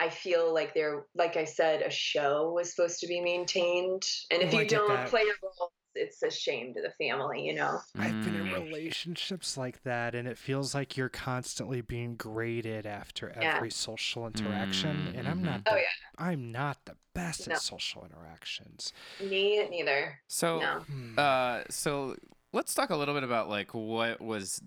I 0.00 0.08
feel 0.08 0.52
like 0.52 0.74
there, 0.74 1.06
like 1.14 1.36
I 1.36 1.44
said, 1.44 1.82
a 1.82 1.90
show 1.90 2.50
was 2.52 2.74
supposed 2.74 2.98
to 3.00 3.06
be 3.06 3.20
maintained, 3.20 4.02
and 4.32 4.42
if 4.42 4.52
oh, 4.52 4.58
you 4.58 4.66
don't 4.66 5.06
play 5.06 5.20
a 5.20 5.34
role, 5.40 5.70
it's 5.94 6.22
a 6.22 6.30
shame 6.30 6.74
to 6.74 6.82
the 6.82 6.90
family, 6.90 7.44
you 7.44 7.54
know. 7.54 7.80
I've 7.98 8.24
been 8.24 8.34
in 8.34 8.46
mm. 8.46 8.64
relationships 8.64 9.56
like 9.56 9.82
that, 9.84 10.14
and 10.14 10.26
it 10.26 10.38
feels 10.38 10.74
like 10.74 10.96
you're 10.96 11.08
constantly 11.08 11.80
being 11.80 12.16
graded 12.16 12.86
after 12.86 13.30
every 13.30 13.68
yeah. 13.68 13.74
social 13.74 14.26
interaction, 14.26 15.12
mm. 15.12 15.18
and 15.18 15.28
I'm 15.28 15.42
not. 15.42 15.64
Mm-hmm. 15.64 15.64
The, 15.64 15.72
oh 15.72 15.76
yeah. 15.76 15.84
I'm 16.18 16.52
not 16.52 16.78
the 16.84 16.96
best 17.14 17.48
no. 17.48 17.54
at 17.54 17.60
social 17.60 18.04
interactions. 18.04 18.92
Me 19.20 19.66
neither. 19.68 20.20
So, 20.28 20.60
no. 20.60 20.80
Hmm. 20.80 21.18
uh, 21.18 21.62
so 21.70 22.16
let's 22.52 22.74
talk 22.74 22.90
a 22.90 22.96
little 22.96 23.14
bit 23.14 23.24
about 23.24 23.48
like 23.48 23.74
what 23.74 24.20
was 24.20 24.62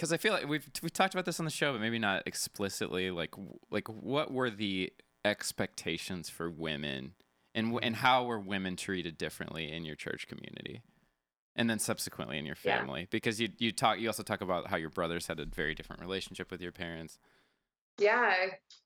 because 0.00 0.12
I 0.12 0.16
feel 0.16 0.32
like 0.32 0.48
we've 0.48 0.68
we've 0.82 0.92
talked 0.92 1.14
about 1.14 1.26
this 1.26 1.38
on 1.40 1.44
the 1.44 1.50
show, 1.50 1.72
but 1.72 1.80
maybe 1.80 1.98
not 1.98 2.22
explicitly. 2.26 3.10
Like 3.10 3.34
like 3.70 3.88
what 3.88 4.32
were 4.32 4.50
the 4.50 4.92
expectations 5.24 6.30
for 6.30 6.50
women, 6.50 7.12
and 7.60 7.78
and 7.82 7.96
how 7.96 8.24
were 8.24 8.40
women 8.40 8.76
treated 8.76 9.16
differently 9.16 9.70
in 9.70 9.84
your 9.84 9.96
church 9.96 10.26
community, 10.26 10.82
and 11.54 11.70
then 11.70 11.78
subsequently 11.78 12.38
in 12.38 12.46
your 12.46 12.56
family? 12.56 13.00
Yeah. 13.02 13.06
Because 13.10 13.40
you 13.40 13.48
you 13.58 13.70
talk 13.72 14.00
you 14.00 14.08
also 14.08 14.22
talk 14.22 14.40
about 14.40 14.68
how 14.68 14.76
your 14.76 14.90
brothers 14.90 15.26
had 15.26 15.38
a 15.38 15.46
very 15.46 15.74
different 15.74 16.02
relationship 16.02 16.50
with 16.50 16.60
your 16.60 16.72
parents. 16.72 17.18
Yeah, 17.98 18.34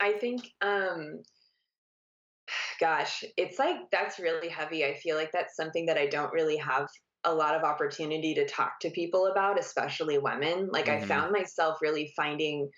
I 0.00 0.12
think. 0.12 0.52
um 0.60 1.22
Gosh, 2.78 3.24
it's 3.38 3.58
like 3.58 3.76
that's 3.90 4.18
really 4.18 4.48
heavy. 4.48 4.84
I 4.84 4.94
feel 4.94 5.16
like 5.16 5.32
that's 5.32 5.56
something 5.56 5.86
that 5.86 5.96
I 5.96 6.06
don't 6.06 6.32
really 6.32 6.58
have 6.58 6.88
a 7.24 7.34
lot 7.34 7.54
of 7.54 7.62
opportunity 7.62 8.34
to 8.34 8.46
talk 8.46 8.78
to 8.80 8.90
people 8.90 9.28
about, 9.28 9.58
especially 9.58 10.18
women. 10.18 10.68
Like 10.70 10.86
mm-hmm. 10.86 11.04
I 11.04 11.06
found 11.06 11.32
myself 11.32 11.78
really 11.80 12.12
finding 12.14 12.68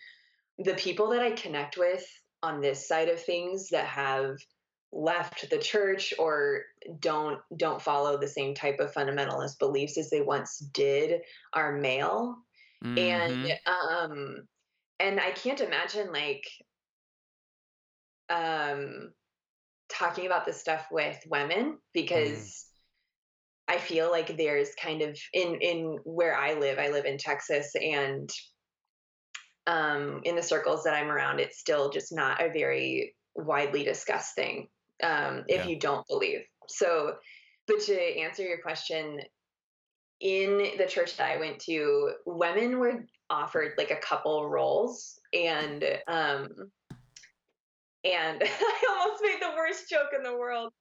the 0.59 0.75
people 0.75 1.11
that 1.11 1.23
I 1.23 1.33
connect 1.33 1.77
with 1.77 2.05
on 2.43 2.61
this 2.61 2.87
side 2.87 3.09
of 3.09 3.21
things 3.21 3.69
that 3.71 3.87
have 3.87 4.37
left 4.93 5.49
the 5.51 5.59
church 5.59 6.15
or 6.19 6.63
don't 7.01 7.39
don't 7.57 7.83
follow 7.83 8.17
the 8.17 8.29
same 8.29 8.55
type 8.55 8.79
of 8.79 8.93
fundamentalist 8.93 9.59
beliefs 9.59 9.99
as 9.99 10.11
they 10.11 10.23
once 10.23 10.59
did 10.73 11.21
are 11.53 11.77
male. 11.77 12.37
Mm-hmm. 12.85 12.99
and 12.99 13.59
um 13.67 14.37
and 15.01 15.19
i 15.19 15.31
can't 15.31 15.63
imagine 15.63 16.13
like 16.13 16.45
um 18.29 19.13
talking 19.89 20.27
about 20.27 20.45
this 20.45 20.61
stuff 20.61 20.87
with 20.91 21.19
women 21.31 21.79
because 21.95 22.67
I 23.69 23.79
feel 23.79 24.11
like 24.11 24.37
there's 24.37 24.71
kind 24.81 25.03
of 25.03 25.19
in 25.33 25.57
in 25.61 25.99
where 26.05 26.37
I 26.37 26.55
live, 26.55 26.79
I 26.79 26.91
live 26.91 27.05
in 27.05 27.19
Texas 27.19 27.73
and 27.75 28.31
um, 29.67 30.21
in 30.25 30.37
the 30.37 30.43
circles 30.43 30.85
that 30.85 30.95
I'm 30.95 31.11
around, 31.11 31.41
it's 31.41 31.59
still 31.59 31.91
just 31.91 32.15
not 32.15 32.41
a 32.41 32.53
very 32.53 33.15
widely 33.35 33.83
discussed 33.83 34.35
thing 34.37 34.69
um, 35.03 35.45
if 35.49 35.65
yeah. 35.65 35.67
you 35.67 35.79
don't 35.79 36.07
believe. 36.07 36.41
So, 36.69 37.17
but 37.67 37.81
to 37.81 38.19
answer 38.19 38.43
your 38.43 38.59
question, 38.59 39.21
in 40.21 40.71
the 40.79 40.87
church 40.87 41.17
that 41.17 41.31
I 41.31 41.37
went 41.39 41.59
to, 41.61 42.13
women 42.25 42.79
were 42.79 43.05
offered 43.29 43.73
like 43.77 43.91
a 43.91 43.97
couple 43.97 44.49
roles, 44.49 45.21
and 45.33 45.85
um, 46.09 46.49
and 48.05 48.43
I 48.45 48.99
almost 49.01 49.23
made 49.23 49.39
the 49.41 49.55
worst 49.57 49.89
joke 49.89 50.11
in 50.17 50.23
the 50.23 50.37
world. 50.37 50.73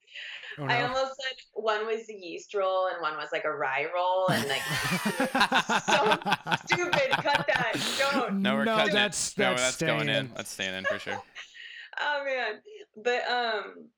Oh, 0.58 0.66
no. 0.66 0.74
I 0.74 0.84
almost 0.84 1.16
said 1.16 1.38
one 1.54 1.86
was 1.86 2.08
the 2.08 2.14
yeast 2.14 2.54
roll 2.54 2.88
and 2.88 3.02
one 3.02 3.18
was 3.18 3.30
like 3.34 3.44
a 3.44 3.52
rye 3.52 3.88
roll, 3.94 4.28
and 4.30 4.48
like 4.48 4.62
so 5.84 6.18
stupid. 6.66 7.12
Cut 7.12 7.46
that. 7.48 7.76
Don't. 8.00 8.42
No, 8.42 8.56
we're 8.56 8.66
no, 8.66 8.78
cutting 8.78 8.94
that's, 8.94 9.32
it. 9.32 9.38
No, 9.38 9.50
that's, 9.50 9.78
that's 9.78 9.82
going 9.82 10.08
in. 10.08 10.32
That's 10.36 10.52
staying 10.52 10.76
in 10.76 10.86
for 10.86 10.98
sure. 10.98 11.22
oh 12.00 12.24
man, 12.26 12.62
but 13.04 13.30
um, 13.30 13.90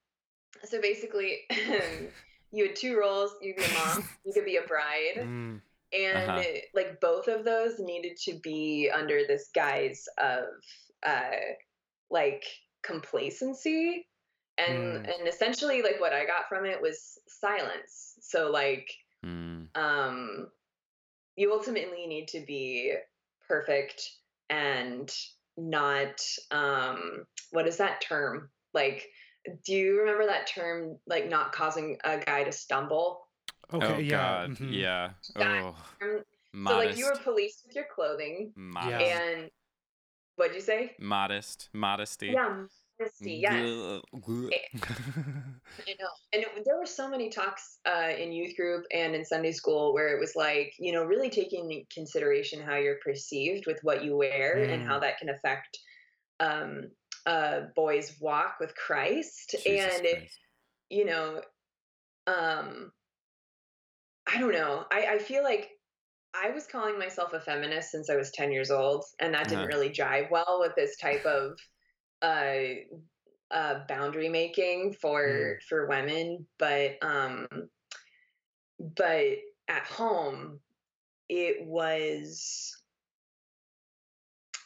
so 0.64 0.82
basically, 0.82 1.40
you 2.52 2.68
had 2.68 2.76
two 2.76 2.98
roles. 2.98 3.32
You 3.42 3.54
could 3.54 3.66
be 3.66 3.72
a 3.72 3.86
mom. 3.86 4.10
you 4.26 4.34
could 4.34 4.46
be 4.46 4.58
a 4.58 4.64
bride. 4.64 5.18
Mm. 5.18 5.62
And 5.94 6.32
uh-huh. 6.32 6.44
like 6.74 7.00
both 7.00 7.28
of 7.30 7.46
those 7.46 7.80
needed 7.80 8.18
to 8.26 8.40
be 8.44 8.92
under 8.94 9.22
this 9.26 9.50
guise 9.56 10.06
of 10.18 10.44
uh, 11.06 11.54
like 12.10 12.44
complacency 12.84 14.06
and 14.58 14.78
mm. 14.78 14.96
and 14.96 15.28
essentially 15.28 15.82
like 15.82 16.00
what 16.00 16.14
i 16.14 16.26
got 16.26 16.48
from 16.50 16.66
it 16.66 16.82
was 16.82 17.20
silence 17.28 18.16
so 18.22 18.50
like 18.50 18.90
mm. 19.26 19.68
um 19.76 20.48
you 21.36 21.52
ultimately 21.52 22.08
need 22.08 22.28
to 22.28 22.40
be 22.48 22.94
perfect 23.48 24.10
and 24.50 25.14
not 25.58 26.22
um 26.52 27.26
what 27.52 27.68
is 27.68 27.78
that 27.78 28.02
term 28.02 28.50
like 28.74 29.08
do 29.66 29.74
you 29.74 30.00
remember 30.00 30.26
that 30.26 30.48
term 30.48 30.98
like 31.08 31.30
not 31.30 31.52
causing 31.52 31.98
a 32.04 32.18
guy 32.18 32.44
to 32.44 32.52
stumble 32.52 33.28
okay 33.74 33.96
oh, 33.96 33.98
yeah 33.98 34.18
God. 34.18 34.50
Mm-hmm. 34.52 34.74
yeah 34.74 35.10
oh. 35.38 35.76
so 36.02 36.24
like 36.78 36.98
you 36.98 37.06
were 37.06 37.18
policed 37.24 37.64
with 37.66 37.76
your 37.76 37.86
clothing 37.94 38.52
Modest. 38.56 39.02
and 39.02 39.50
What'd 40.38 40.54
you 40.56 40.62
say? 40.62 40.96
Modest, 41.00 41.70
modesty. 41.74 42.28
Yeah, 42.28 42.66
modesty. 43.00 43.34
Yes. 43.34 43.56
Eh, 43.56 44.00
I 44.84 45.96
know, 46.00 46.08
and 46.32 46.44
it, 46.44 46.64
there 46.64 46.78
were 46.78 46.86
so 46.86 47.10
many 47.10 47.32
talks 47.32 47.80
uh, 47.88 48.12
in 48.16 48.32
youth 48.32 48.56
group 48.56 48.86
and 48.94 49.16
in 49.16 49.26
Sunday 49.26 49.52
school 49.52 49.96
where 49.96 50.16
it 50.16 50.20
was 50.20 50.34
like, 50.36 50.76
you 50.78 50.92
know, 50.92 51.04
really 51.04 51.32
taking 51.32 51.84
consideration 51.92 52.62
how 52.62 52.76
you're 52.76 53.00
perceived 53.04 53.66
with 53.66 53.80
what 53.82 54.04
you 54.04 54.16
wear 54.16 54.58
mm. 54.58 54.72
and 54.72 54.86
how 54.86 55.00
mm. 55.00 55.02
that 55.02 55.18
can 55.18 55.30
affect 55.30 55.80
um, 56.40 56.92
a 57.28 57.68
boy's 57.76 58.16
walk 58.20 58.56
with 58.60 58.74
Christ, 58.76 59.56
Jesus 59.64 59.96
and 59.96 60.02
Christ. 60.02 60.40
you 60.90 61.06
know, 61.06 61.42
um, 62.26 62.92
I 64.32 64.40
don't 64.40 64.54
know. 64.54 64.86
I, 64.92 65.08
I 65.12 65.20
feel 65.20 65.44
like 65.44 65.70
I 66.34 66.52
was 66.52 66.66
calling 66.68 66.98
myself 66.98 67.34
a 67.34 67.40
feminist 67.40 67.92
since 67.92 68.10
I 68.10 68.16
was 68.16 68.32
10 68.32 68.52
years 68.52 68.72
old, 68.72 69.04
and 69.20 69.34
that 69.34 69.44
didn't 69.44 69.60
uh-huh. 69.60 69.68
really 69.68 69.90
jive 69.90 70.32
well 70.32 70.60
with 70.60 70.74
this 70.76 70.98
type 70.98 71.26
of 71.26 71.60
uh, 72.22 72.54
uh, 73.52 73.80
boundary 73.88 74.30
making 74.30 74.96
for 75.02 75.28
mm. 75.28 75.64
for 75.68 75.88
women. 75.88 76.46
But 76.58 76.98
um, 77.02 77.48
but 78.80 79.38
at 79.68 79.84
home, 79.84 80.60
it 81.30 81.66
was 81.66 82.76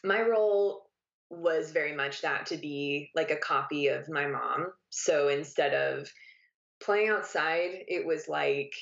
my 0.03 0.21
role 0.21 0.90
was 1.31 1.71
very 1.71 1.95
much 1.95 2.21
that 2.21 2.45
to 2.47 2.57
be 2.57 3.09
like 3.15 3.31
a 3.31 3.37
copy 3.37 3.87
of 3.87 4.09
my 4.09 4.27
mom. 4.27 4.67
So 4.89 5.29
instead 5.29 5.73
of 5.73 6.11
playing 6.83 7.09
outside, 7.09 7.85
it 7.87 8.05
was 8.05 8.27
like 8.27 8.73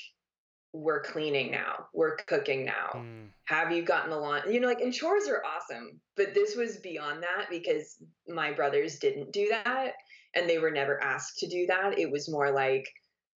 we're 0.72 1.02
cleaning 1.02 1.50
now, 1.50 1.86
we're 1.94 2.16
cooking 2.16 2.64
now. 2.64 2.90
Mm. 2.94 3.28
Have 3.44 3.72
you 3.72 3.82
gotten 3.82 4.10
the 4.10 4.16
lawn? 4.16 4.42
You 4.52 4.60
know, 4.60 4.68
like, 4.68 4.80
and 4.80 4.92
chores 4.92 5.28
are 5.28 5.42
awesome, 5.44 6.00
but 6.16 6.34
this 6.34 6.56
was 6.56 6.76
beyond 6.76 7.22
that 7.22 7.46
because 7.50 7.96
my 8.28 8.52
brothers 8.52 8.98
didn't 8.98 9.32
do 9.32 9.48
that 9.48 9.92
and 10.34 10.48
they 10.48 10.58
were 10.58 10.70
never 10.70 11.02
asked 11.02 11.38
to 11.38 11.48
do 11.48 11.66
that. 11.66 11.98
It 11.98 12.10
was 12.10 12.30
more 12.30 12.50
like, 12.50 12.88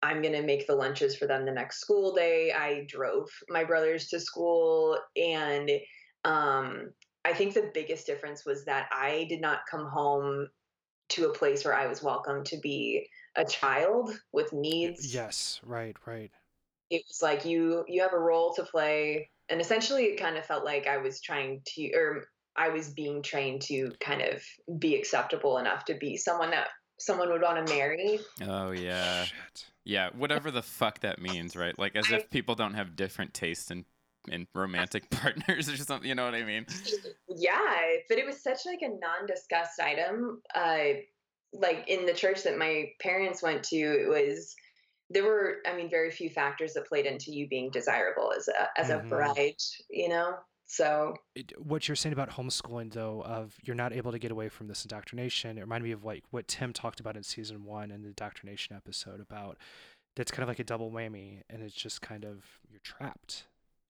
I'm 0.02 0.22
going 0.22 0.34
to 0.34 0.42
make 0.42 0.66
the 0.66 0.76
lunches 0.76 1.16
for 1.16 1.26
them 1.26 1.44
the 1.44 1.52
next 1.52 1.80
school 1.80 2.14
day. 2.14 2.52
I 2.52 2.84
drove 2.88 3.28
my 3.48 3.64
brothers 3.64 4.08
to 4.08 4.20
school 4.20 4.98
and 5.16 5.70
um, 6.24 6.92
I 7.24 7.32
think 7.32 7.54
the 7.54 7.70
biggest 7.72 8.06
difference 8.06 8.44
was 8.44 8.64
that 8.66 8.88
I 8.92 9.26
did 9.28 9.40
not 9.40 9.60
come 9.70 9.86
home 9.86 10.48
to 11.10 11.28
a 11.28 11.32
place 11.32 11.64
where 11.64 11.74
I 11.74 11.86
was 11.86 12.02
welcome 12.02 12.44
to 12.44 12.56
be 12.58 13.08
a 13.36 13.44
child 13.44 14.10
with 14.32 14.52
needs. 14.52 15.14
Yes, 15.14 15.60
right, 15.64 15.96
right. 16.06 16.30
It 16.90 17.02
was 17.08 17.20
like 17.22 17.44
you 17.44 17.84
you 17.88 18.02
have 18.02 18.12
a 18.12 18.18
role 18.18 18.54
to 18.54 18.62
play 18.62 19.30
and 19.48 19.60
essentially 19.60 20.04
it 20.04 20.20
kind 20.20 20.36
of 20.36 20.44
felt 20.44 20.64
like 20.64 20.86
I 20.86 20.98
was 20.98 21.20
trying 21.20 21.62
to 21.74 21.92
or 21.94 22.24
I 22.56 22.68
was 22.68 22.90
being 22.90 23.22
trained 23.22 23.62
to 23.62 23.92
kind 24.00 24.22
of 24.22 24.42
be 24.78 24.94
acceptable 24.94 25.58
enough 25.58 25.84
to 25.86 25.94
be 25.94 26.16
someone 26.16 26.50
that 26.50 26.68
someone 26.98 27.30
would 27.30 27.42
want 27.42 27.66
to 27.66 27.74
marry. 27.74 28.20
Oh 28.42 28.70
yeah. 28.70 29.24
Shit. 29.24 29.66
Yeah, 29.84 30.10
whatever 30.16 30.50
the 30.50 30.62
fuck 30.62 31.00
that 31.00 31.20
means, 31.20 31.56
right? 31.56 31.78
Like 31.78 31.96
as 31.96 32.12
I- 32.12 32.16
if 32.16 32.30
people 32.30 32.54
don't 32.54 32.74
have 32.74 32.96
different 32.96 33.34
tastes 33.34 33.70
in 33.70 33.84
in 34.28 34.46
romantic 34.54 35.10
partners 35.10 35.68
or 35.68 35.76
something, 35.76 36.08
you 36.08 36.14
know 36.14 36.24
what 36.24 36.34
I 36.34 36.42
mean? 36.44 36.66
yeah, 37.28 37.58
but 38.08 38.18
it 38.18 38.26
was 38.26 38.42
such 38.42 38.66
like 38.66 38.80
a 38.82 38.88
non-discussed 38.88 39.80
item. 39.80 40.42
Uh, 40.54 41.00
like 41.52 41.84
in 41.86 42.04
the 42.06 42.12
church 42.12 42.42
that 42.42 42.58
my 42.58 42.90
parents 43.00 43.42
went 43.42 43.62
to, 43.64 43.76
it 43.76 44.08
was 44.08 44.54
there 45.10 45.24
were, 45.24 45.58
I 45.66 45.76
mean, 45.76 45.90
very 45.90 46.10
few 46.10 46.30
factors 46.30 46.72
that 46.74 46.86
played 46.86 47.06
into 47.06 47.30
you 47.32 47.46
being 47.46 47.70
desirable 47.70 48.32
as 48.36 48.48
a 48.48 48.68
as 48.80 48.88
Mhm. 48.88 49.04
a 49.04 49.08
bride, 49.08 49.62
you 49.90 50.08
know. 50.08 50.38
So 50.66 51.14
It, 51.34 51.52
what 51.62 51.86
you're 51.86 51.94
saying 51.94 52.14
about 52.14 52.30
homeschooling, 52.30 52.92
though, 52.92 53.22
of 53.22 53.54
you're 53.62 53.76
not 53.76 53.92
able 53.92 54.12
to 54.12 54.18
get 54.18 54.30
away 54.32 54.48
from 54.48 54.66
this 54.66 54.82
indoctrination, 54.82 55.58
it 55.58 55.60
reminded 55.60 55.84
me 55.84 55.92
of 55.92 56.04
like 56.04 56.24
what 56.30 56.48
Tim 56.48 56.72
talked 56.72 57.00
about 57.00 57.16
in 57.16 57.22
season 57.22 57.64
one 57.64 57.90
in 57.90 58.00
the 58.02 58.08
indoctrination 58.08 58.74
episode 58.74 59.20
about 59.20 59.58
that's 60.16 60.30
kind 60.30 60.42
of 60.42 60.48
like 60.48 60.58
a 60.58 60.64
double 60.64 60.90
whammy, 60.90 61.42
and 61.50 61.62
it's 61.62 61.74
just 61.74 62.00
kind 62.00 62.24
of 62.24 62.44
you're 62.70 62.80
trapped. 62.82 63.44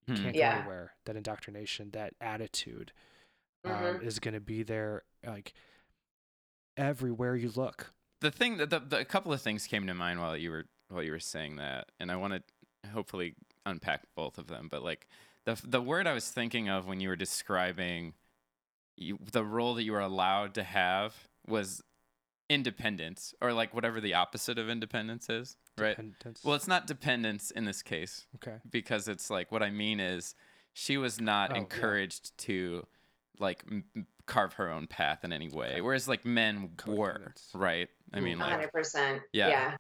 You 0.07 0.15
Hmm. 0.17 0.23
can't 0.23 0.37
Yeah. 0.37 0.53
go 0.53 0.59
anywhere. 0.59 0.95
That 1.07 1.17
indoctrination, 1.17 1.91
that 1.91 2.15
attitude, 2.21 2.93
um, 3.65 3.73
Mhm. 3.73 4.03
is 4.03 4.19
going 4.19 4.35
to 4.35 4.41
be 4.41 4.63
there 4.63 5.05
like 5.27 5.55
everywhere 6.77 7.37
you 7.37 7.51
look. 7.51 7.93
the 8.21 8.31
thing 8.31 8.57
that 8.57 8.71
the, 8.71 8.81
the 8.81 8.99
a 8.99 9.05
couple 9.05 9.33
of 9.33 9.41
things 9.43 9.67
came 9.67 9.87
to 9.87 9.95
mind 9.95 10.19
while 10.21 10.37
you 10.37 10.51
were 10.51 10.65
while 10.89 11.03
you 11.03 11.13
were 11.13 11.21
saying 11.21 11.57
that 11.57 11.91
and 12.01 12.11
i 12.11 12.17
want 12.17 12.33
to 12.33 12.89
hopefully 12.91 13.35
unpack 13.67 14.03
both 14.17 14.39
of 14.39 14.47
them 14.47 14.67
but 14.71 14.83
like 14.83 15.07
the 15.45 15.61
the 15.65 15.81
word 15.83 16.07
i 16.07 16.13
was 16.15 16.31
thinking 16.31 16.69
of 16.69 16.87
when 16.87 17.01
you 17.01 17.09
were 17.09 17.17
describing 17.17 18.15
you, 18.97 19.19
the 19.33 19.45
role 19.45 19.75
that 19.75 19.83
you 19.83 19.93
were 19.93 20.01
allowed 20.01 20.55
to 20.55 20.63
have 20.63 21.29
was 21.47 21.83
independence 22.49 23.35
or 23.43 23.53
like 23.53 23.75
whatever 23.75 24.01
the 24.01 24.15
opposite 24.15 24.59
of 24.59 24.69
independence 24.71 25.29
is 25.29 25.57
right 25.79 25.99
well 26.45 26.55
it's 26.55 26.69
not 26.69 26.87
dependence 26.87 27.51
in 27.51 27.65
this 27.65 27.83
case 27.83 28.27
okay. 28.37 28.59
because 28.71 29.09
it's 29.09 29.29
like 29.31 29.51
what 29.51 29.63
I 29.63 29.71
mean 29.71 29.99
is 30.01 30.35
she 30.73 30.97
was 30.97 31.21
not 31.21 31.51
Oh, 31.51 31.55
yeah. 31.55 31.61
encouraged 31.61 32.37
to 32.39 32.87
like 33.41 33.65
m- 33.71 33.85
m- 33.97 34.07
carve 34.27 34.55
her 34.55 34.71
own 34.71 34.87
path 34.87 35.25
in 35.25 35.33
any 35.33 35.49
way, 35.49 35.73
Okay. 35.73 35.81
whereas 35.81 36.09
like 36.09 36.25
men 36.25 36.71
were, 36.87 37.35
right? 37.53 37.89
I 38.13 38.21
mean, 38.21 38.39
like, 38.39 38.73
100%. 38.73 39.21
Yeah. 39.33 39.49
yeah. 39.49 39.77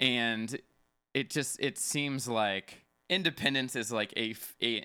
and 0.00 0.58
it 1.14 1.30
just 1.30 1.58
it 1.60 1.78
seems 1.78 2.28
like 2.28 2.84
independence 3.08 3.76
is 3.76 3.90
like 3.92 4.12
a 4.16 4.34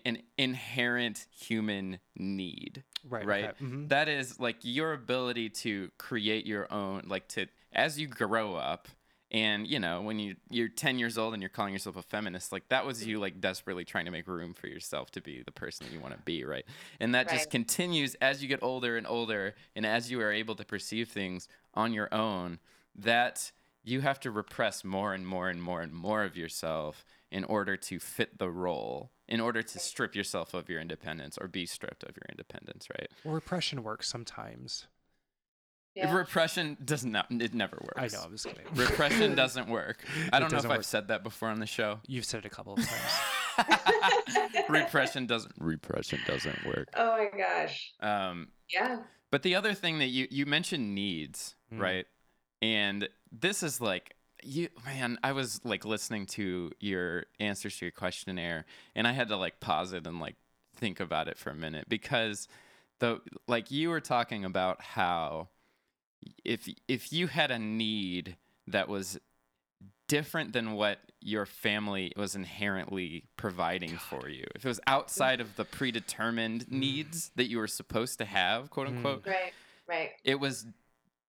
an 0.05 0.19
inherent 0.38 1.25
human 1.36 1.99
need 2.15 2.84
Right. 3.10 3.25
Right. 3.25 3.45
Okay. 3.45 3.65
mhm. 3.65 3.89
that 3.89 4.07
is 4.07 4.39
like 4.39 4.57
your 4.62 4.93
ability 4.93 5.49
to 5.49 5.89
create 5.97 6.45
your 6.45 6.71
own 6.71 7.03
like 7.07 7.27
to 7.29 7.47
as 7.73 7.99
you 7.99 8.07
grow 8.07 8.55
up 8.55 8.88
and 9.32 9.65
you 9.65 9.80
know 9.80 10.02
when 10.02 10.20
you 10.20 10.36
you're 10.50 10.67
10 10.67 11.00
years 11.00 11.17
old 11.17 11.34
and 11.34 11.41
you're 11.41 11.50
calling 11.50 11.74
yourself 11.74 11.96
a 11.96 12.02
feminist 12.02 12.52
like 12.52 12.67
that 12.67 12.86
was 12.86 13.06
you 13.08 13.20
like 13.20 13.39
desperately 13.39 13.86
trying 13.86 14.06
to 14.06 14.12
make 14.12 14.28
room 14.28 14.54
for 14.54 14.67
yourself 14.67 15.10
to 15.10 15.22
be 15.22 15.41
the 15.44 15.52
person 15.52 15.88
that 15.88 15.94
you 15.94 16.00
want 16.00 16.13
to 16.13 16.20
be 16.24 16.44
right? 16.44 16.65
And 17.00 17.15
that 17.15 17.30
just 17.30 17.50
continues 17.50 18.15
as 18.15 18.41
you 18.41 18.50
get 18.50 18.62
older 18.62 18.98
and 18.98 19.08
older 19.08 19.56
and 19.76 19.86
as 19.86 20.12
you 20.12 20.20
are 20.22 20.32
able 20.32 20.56
to 20.56 20.65
perceive 20.65 21.10
things 21.10 21.48
on 21.74 21.94
your 21.94 22.13
own 22.13 22.60
that 22.96 23.52
you 23.84 24.02
have 24.02 24.20
to 24.20 24.30
repress 24.30 24.84
more 24.84 25.13
and 25.13 25.26
more 25.26 25.50
and 25.50 25.63
more 25.63 25.82
and 25.82 25.94
more 25.94 26.24
of 26.24 26.36
yourself 26.36 27.04
in 27.32 27.44
order 27.46 27.78
to 27.78 28.00
fit 28.00 28.38
the 28.38 28.50
role 28.50 29.12
in 29.28 29.39
order 29.39 29.63
to 29.63 29.80
strip 29.80 30.13
yourself 30.13 30.54
of 30.54 30.67
your 30.67 30.82
independence 30.82 31.38
or 31.39 31.48
be 31.48 31.65
stripped 31.65 32.04
of 32.04 32.17
your 32.17 32.26
independence 32.30 32.88
right? 32.89 33.10
Well, 33.24 33.34
repression 33.34 33.82
works 33.82 34.10
sometimes. 34.10 34.88
Yeah. 35.95 36.15
Repression 36.15 36.77
does 36.86 37.04
not. 37.04 37.27
It 37.30 37.54
never 37.54 37.77
works. 37.82 38.13
I 38.15 38.17
know. 38.17 38.23
I 38.25 38.30
was 38.30 38.43
kidding. 38.43 38.63
Repression 38.75 39.36
doesn't 39.43 39.67
work. 39.67 40.06
I 40.32 40.39
don't 40.39 40.51
know 40.51 40.58
if 40.58 40.63
doesn't 40.63 40.71
I've 40.71 40.86
said 40.86 41.10
that 41.10 41.21
before 41.23 41.49
on 41.49 41.60
the 41.60 41.65
show. 41.65 41.99
You've 42.08 42.23
said 42.25 42.39
it 42.39 42.45
a 42.45 42.49
couple 42.49 42.73
of 42.75 42.80
times. 42.88 43.80
Repression 44.69 45.25
doesn't. 45.25 45.54
Repression 45.60 46.19
doesn't 46.25 46.65
work. 46.65 46.89
oh 46.95 47.17
my 47.17 47.38
gosh. 47.38 47.93
Um, 47.99 48.49
Yeah. 48.69 48.99
but 49.32 49.43
the 49.43 49.56
other 49.56 49.73
thing 49.73 49.99
that 49.99 50.08
you 50.08 50.27
you 50.30 50.45
mentioned 50.45 50.93
needs, 50.95 51.56
Mm. 51.73 51.80
right? 51.80 52.06
And 52.62 53.10
this 53.32 53.63
is 53.63 53.82
like 53.82 54.15
you 54.43 54.69
man, 54.86 55.17
I 55.23 55.34
was 55.34 55.62
like 55.63 55.86
listening 55.86 56.25
to 56.27 56.71
your 56.80 57.25
answers 57.39 57.77
to 57.77 57.86
your 57.86 57.91
questionnaire 57.91 58.65
and 58.95 59.08
I 59.08 59.12
had 59.12 59.27
to 59.30 59.36
like 59.38 59.60
pause 59.60 59.93
it 59.93 60.08
and 60.08 60.19
like 60.19 60.36
think 60.75 60.99
about 60.99 61.27
it 61.27 61.38
for 61.38 61.49
a 61.51 61.56
minute 61.56 61.88
because 61.89 62.47
the 62.99 63.19
like 63.47 63.69
you 63.71 63.89
were 63.89 63.99
talking 64.01 64.43
about 64.45 64.82
how 64.82 65.49
if 66.43 66.67
if 66.88 67.12
you 67.13 67.27
had 67.27 67.51
a 67.51 67.60
need 67.60 68.36
that 68.67 68.88
was 68.88 69.19
different 70.07 70.53
than 70.53 70.73
what 70.73 70.99
your 71.21 71.45
family 71.45 72.12
was 72.17 72.36
inherently 72.36 73.23
providing 73.38 73.97
for 73.97 74.27
you. 74.29 74.45
If 74.55 74.65
it 74.65 74.67
was 74.67 74.79
outside 74.88 75.39
of 75.39 75.55
the 75.55 75.63
predetermined 75.65 76.69
needs 76.69 77.31
that 77.36 77.45
you 77.45 77.57
were 77.60 77.67
supposed 77.67 78.17
to 78.19 78.25
have, 78.25 78.69
quote 78.69 78.88
Mm. 78.88 78.97
unquote, 78.97 79.25
Right. 79.25 79.53
Right. 79.88 80.12
it 80.23 80.39
was 80.39 80.65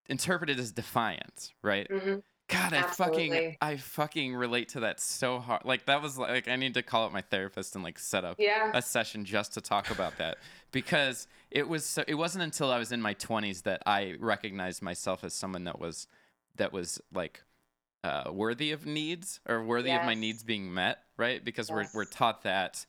interpreted 0.09 0.59
as 0.59 0.72
defiance, 0.72 1.52
right? 1.62 1.87
hmm 1.90 2.16
God, 2.48 2.72
I 2.74 2.83
fucking 2.83 3.57
I 3.62 3.76
fucking 3.76 4.35
relate 4.35 4.70
to 4.70 4.81
that 4.81 5.00
so 5.00 5.38
hard. 5.38 5.64
Like 5.64 5.87
that 5.87 6.02
was 6.02 6.18
like 6.18 6.48
I 6.48 6.57
need 6.57 6.74
to 6.74 6.83
call 6.83 7.07
up 7.07 7.12
my 7.12 7.22
therapist 7.22 7.74
and 7.74 7.83
like 7.83 7.98
set 7.98 8.24
up 8.24 8.37
Yeah. 8.38 8.70
a 8.74 8.83
session 8.83 9.24
just 9.24 9.55
to 9.55 9.61
talk 9.61 9.90
about 9.90 10.18
that 10.18 10.38
because 10.70 11.28
it 11.50 11.68
was 11.68 11.85
so, 11.87 12.05
it 12.07 12.14
wasn't 12.14 12.44
until 12.44 12.70
I 12.70 12.78
was 12.78 12.92
in 12.92 13.00
my 13.00 13.14
20s 13.14 13.62
that 13.62 13.83
I 13.87 14.16
recognized 14.18 14.83
myself 14.83 15.24
as 15.24 15.33
someone 15.35 15.64
that 15.64 15.78
was 15.78 16.07
that 16.57 16.72
was 16.72 17.00
like 17.14 17.42
uh, 18.05 18.24
worthy 18.33 18.72
of 18.72 18.85
needs 18.85 19.40
or 19.48 19.64
worthy 19.64 19.92
of 19.92 20.05
my 20.05 20.14
needs 20.14 20.42
being 20.42 20.74
met, 20.74 20.98
right? 21.16 21.42
Because 21.42 21.70
we're 21.70 21.87
we're 21.94 22.05
taught 22.05 22.42
that 22.42 22.85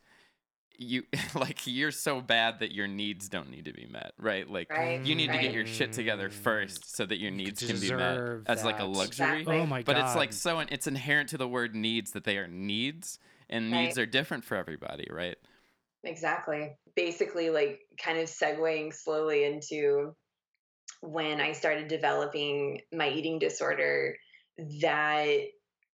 you 0.77 1.03
like 1.36 1.65
you're 1.65 1.91
so 1.91 2.21
bad 2.21 2.59
that 2.59 2.73
your 2.73 2.88
needs 2.88 3.29
don't 3.29 3.49
need 3.49 3.65
to 3.65 3.73
be 3.73 3.86
met, 3.86 4.13
right? 4.19 4.49
Like 4.49 4.71
Right. 4.71 5.03
you 5.05 5.15
need 5.15 5.31
to 5.31 5.38
get 5.38 5.53
your 5.53 5.65
shit 5.65 5.93
together 5.93 6.29
mm. 6.29 6.33
first 6.33 6.95
so 6.95 7.05
that 7.05 7.19
your 7.19 7.31
You 7.31 7.38
needs 7.38 7.59
can 7.59 7.79
be 7.79 7.91
met 7.91 8.15
deserve 8.15 8.43
as 8.47 8.63
like 8.63 8.79
a 8.79 8.86
luxury. 8.86 9.41
Exactly. 9.41 9.59
Oh 9.59 9.65
my 9.65 9.79
god! 9.79 9.86
But 9.86 9.95
god. 9.97 10.05
it's 10.05 10.15
like 10.15 10.33
so 10.33 10.59
it's 10.59 10.88
inherent 10.88 11.29
to 11.29 11.38
the 11.38 11.47
word 11.47 11.75
needs 11.75 12.12
that 12.12 12.23
they 12.23 12.38
are 12.38 12.47
needs 12.47 13.19
and 13.49 13.71
needs 13.71 13.97
are 13.97 14.05
different 14.05 14.43
for 14.43 14.55
everybody, 14.55 15.07
right? 15.12 15.38
Exactly. 16.03 16.75
Basically, 16.95 17.49
like 17.49 17.81
kind 17.97 18.17
of 18.19 18.25
segueing 18.25 18.93
slowly 18.93 19.45
into 19.45 20.15
when 21.01 21.41
I 21.41 21.51
started 21.51 21.88
developing 21.88 22.81
my 22.93 23.09
eating 23.09 23.39
disorder, 23.39 24.17
that 24.81 25.38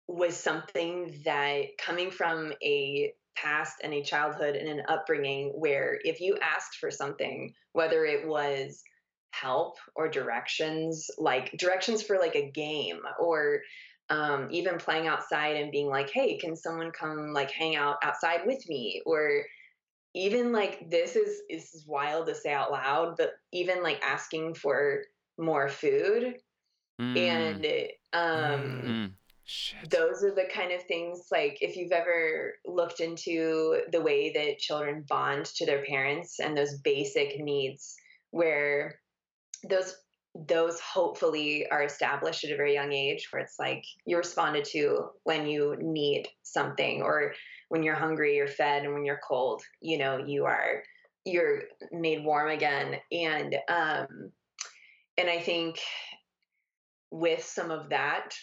was 0.07 0.37
something 0.37 1.21
that 1.25 1.77
coming 1.77 2.11
from 2.11 2.53
a 2.63 3.13
past 3.41 3.75
and 3.83 3.93
a 3.93 4.03
childhood 4.03 4.55
and 4.55 4.67
an 4.67 4.83
upbringing 4.87 5.49
where 5.55 5.99
if 6.03 6.19
you 6.19 6.37
asked 6.41 6.77
for 6.77 6.91
something, 6.91 7.53
whether 7.73 8.05
it 8.05 8.27
was 8.27 8.83
help 9.31 9.77
or 9.95 10.09
directions, 10.09 11.09
like 11.17 11.51
directions 11.57 12.01
for 12.01 12.17
like 12.17 12.35
a 12.35 12.49
game 12.49 12.99
or 13.19 13.61
um, 14.09 14.47
even 14.51 14.77
playing 14.77 15.07
outside 15.07 15.57
and 15.57 15.71
being 15.71 15.87
like, 15.87 16.09
hey, 16.09 16.37
can 16.37 16.55
someone 16.55 16.91
come 16.91 17.33
like 17.33 17.51
hang 17.51 17.75
out 17.75 17.97
outside 18.03 18.41
with 18.45 18.67
me? 18.67 19.01
Or 19.05 19.43
even 20.15 20.51
like 20.51 20.89
this 20.89 21.15
is 21.15 21.41
this 21.49 21.75
is 21.75 21.85
wild 21.85 22.27
to 22.27 22.35
say 22.35 22.51
out 22.51 22.71
loud, 22.71 23.15
but 23.17 23.33
even 23.51 23.83
like 23.83 24.01
asking 24.01 24.55
for 24.55 25.03
more 25.37 25.69
food 25.69 26.35
Mm, 26.99 27.15
and 27.15 27.65
um 28.13 28.81
mm. 28.85 29.11
Shit. 29.49 29.89
those 29.89 30.25
are 30.25 30.35
the 30.35 30.49
kind 30.53 30.73
of 30.73 30.83
things 30.83 31.27
like 31.31 31.59
if 31.61 31.77
you've 31.77 31.93
ever 31.93 32.55
looked 32.65 32.99
into 32.99 33.79
the 33.93 34.01
way 34.01 34.33
that 34.33 34.59
children 34.59 35.05
bond 35.07 35.45
to 35.55 35.65
their 35.65 35.85
parents 35.85 36.41
and 36.41 36.55
those 36.55 36.79
basic 36.79 37.39
needs 37.39 37.95
where 38.31 38.99
those 39.69 39.95
those 40.35 40.81
hopefully 40.81 41.65
are 41.71 41.83
established 41.83 42.43
at 42.43 42.51
a 42.51 42.57
very 42.57 42.73
young 42.73 42.91
age 42.91 43.29
where 43.31 43.41
it's 43.41 43.57
like 43.57 43.85
you're 44.05 44.19
responded 44.19 44.65
to 44.65 45.11
when 45.23 45.47
you 45.47 45.77
need 45.79 46.27
something 46.43 47.01
or 47.01 47.33
when 47.69 47.83
you're 47.83 47.95
hungry 47.95 48.35
you're 48.35 48.47
fed 48.47 48.83
and 48.83 48.93
when 48.93 49.05
you're 49.05 49.21
cold 49.25 49.61
you 49.79 49.97
know 49.97 50.17
you 50.17 50.43
are 50.43 50.83
you're 51.23 51.61
made 51.93 52.21
warm 52.21 52.49
again 52.49 52.97
and 53.13 53.55
um 53.69 54.29
and 55.17 55.29
i 55.29 55.39
think 55.39 55.79
with 57.11 57.43
some 57.43 57.71
of 57.71 57.89
that 57.89 58.33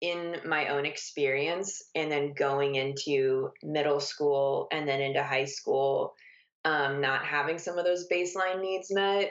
in 0.00 0.36
my 0.46 0.68
own 0.68 0.86
experience 0.86 1.82
and 1.94 2.10
then 2.10 2.32
going 2.34 2.76
into 2.76 3.50
middle 3.62 4.00
school 4.00 4.68
and 4.70 4.88
then 4.88 5.00
into 5.00 5.22
high 5.22 5.44
school 5.44 6.14
um, 6.64 7.00
not 7.00 7.24
having 7.24 7.58
some 7.58 7.78
of 7.78 7.84
those 7.84 8.06
baseline 8.10 8.60
needs 8.60 8.92
met 8.92 9.30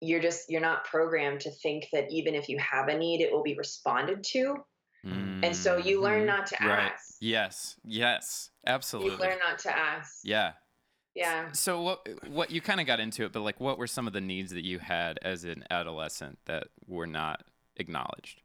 you're 0.00 0.20
just 0.20 0.50
you're 0.50 0.60
not 0.60 0.84
programmed 0.84 1.40
to 1.40 1.50
think 1.50 1.86
that 1.92 2.10
even 2.10 2.34
if 2.34 2.48
you 2.48 2.58
have 2.58 2.88
a 2.88 2.98
need 2.98 3.20
it 3.22 3.32
will 3.32 3.42
be 3.42 3.56
responded 3.56 4.22
to 4.22 4.56
and 5.42 5.54
so 5.54 5.76
you 5.76 6.00
learn 6.00 6.22
Mhm. 6.22 6.26
not 6.26 6.46
to 6.46 6.56
Right. 6.60 6.92
ask 6.92 7.16
Yes. 7.20 7.76
Yes. 7.84 8.50
Absolutely. 8.66 9.12
you 9.12 9.18
learn 9.18 9.38
not 9.38 9.58
to 9.60 9.76
ask 9.76 10.20
yeah. 10.24 10.52
yeah 11.14 11.52
So 11.52 11.82
what 11.82 12.08
what 12.28 12.50
you 12.50 12.60
kind 12.60 12.80
of 12.80 12.86
got 12.86 13.00
into 13.00 13.24
it, 13.24 13.32
but 13.32 13.40
like 13.40 13.60
what 13.60 13.78
were 13.78 13.86
some 13.86 14.06
of 14.06 14.12
the 14.14 14.20
needs 14.20 14.50
that 14.52 14.64
you 14.64 14.78
had 14.78 15.18
as 15.22 15.44
an 15.44 15.64
adolescent 15.70 16.38
that 16.46 16.68
were 16.86 17.06
not 17.06 17.42
acknowledged? 17.76 18.40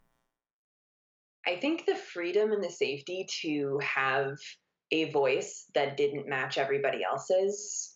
I 1.46 1.56
think 1.56 1.86
the 1.86 1.96
freedom 1.96 2.52
and 2.52 2.64
the 2.64 2.70
safety 2.70 3.28
to 3.42 3.80
have 3.84 4.38
a 4.92 5.12
voice 5.12 5.66
that 5.76 5.98
didn't 5.98 6.28
match 6.28 6.58
everybody 6.58 7.04
else's 7.04 7.96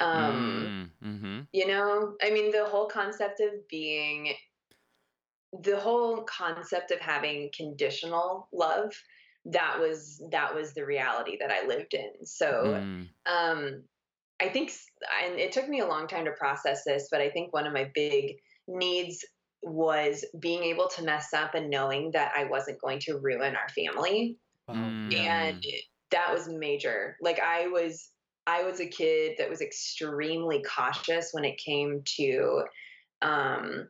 um 0.00 0.90
mm-hmm. 1.04 1.40
You 1.52 1.66
know, 1.66 2.14
I 2.22 2.30
mean, 2.30 2.50
the 2.50 2.64
whole 2.64 2.86
concept 2.86 3.40
of 3.40 3.50
being, 3.68 4.32
the 5.62 5.78
whole 5.78 6.22
concept 6.22 6.90
of 6.90 6.98
having 6.98 7.50
conditional 7.56 8.48
love, 8.52 8.92
that 9.44 9.78
was 9.78 10.22
that 10.30 10.54
was 10.54 10.72
the 10.72 10.86
reality 10.86 11.36
that 11.40 11.50
I 11.50 11.66
lived 11.66 11.94
in. 11.94 12.24
So, 12.24 12.64
Mm. 12.64 13.08
um, 13.26 13.84
I 14.40 14.48
think, 14.48 14.72
and 15.24 15.38
it 15.38 15.52
took 15.52 15.68
me 15.68 15.80
a 15.80 15.86
long 15.86 16.08
time 16.08 16.24
to 16.24 16.32
process 16.32 16.84
this, 16.84 17.08
but 17.10 17.20
I 17.20 17.30
think 17.30 17.52
one 17.52 17.66
of 17.66 17.72
my 17.72 17.90
big 17.94 18.36
needs 18.66 19.24
was 19.62 20.24
being 20.38 20.64
able 20.64 20.88
to 20.88 21.04
mess 21.04 21.32
up 21.32 21.54
and 21.54 21.70
knowing 21.70 22.10
that 22.12 22.32
I 22.36 22.44
wasn't 22.44 22.80
going 22.80 22.98
to 23.00 23.18
ruin 23.18 23.56
our 23.56 23.68
family. 23.68 24.36
Mm. 24.70 25.14
and 25.14 25.64
that 26.12 26.32
was 26.32 26.48
major. 26.48 27.16
Like 27.20 27.40
i 27.40 27.66
was 27.66 28.12
i 28.46 28.62
was 28.62 28.80
a 28.80 28.86
kid 28.86 29.34
that 29.38 29.48
was 29.48 29.60
extremely 29.60 30.62
cautious 30.62 31.30
when 31.32 31.44
it 31.44 31.58
came 31.58 32.02
to 32.04 32.62
um 33.20 33.88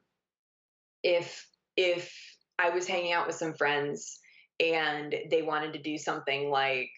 if 1.03 1.47
if 1.77 2.13
i 2.59 2.71
was 2.71 2.87
hanging 2.87 3.13
out 3.13 3.27
with 3.27 3.37
some 3.37 3.55
friends 3.55 4.21
and 4.61 5.15
they 5.31 5.43
wanted 5.43 5.73
to 5.73 5.83
do 5.83 5.97
something 5.97 6.51
like 6.51 6.91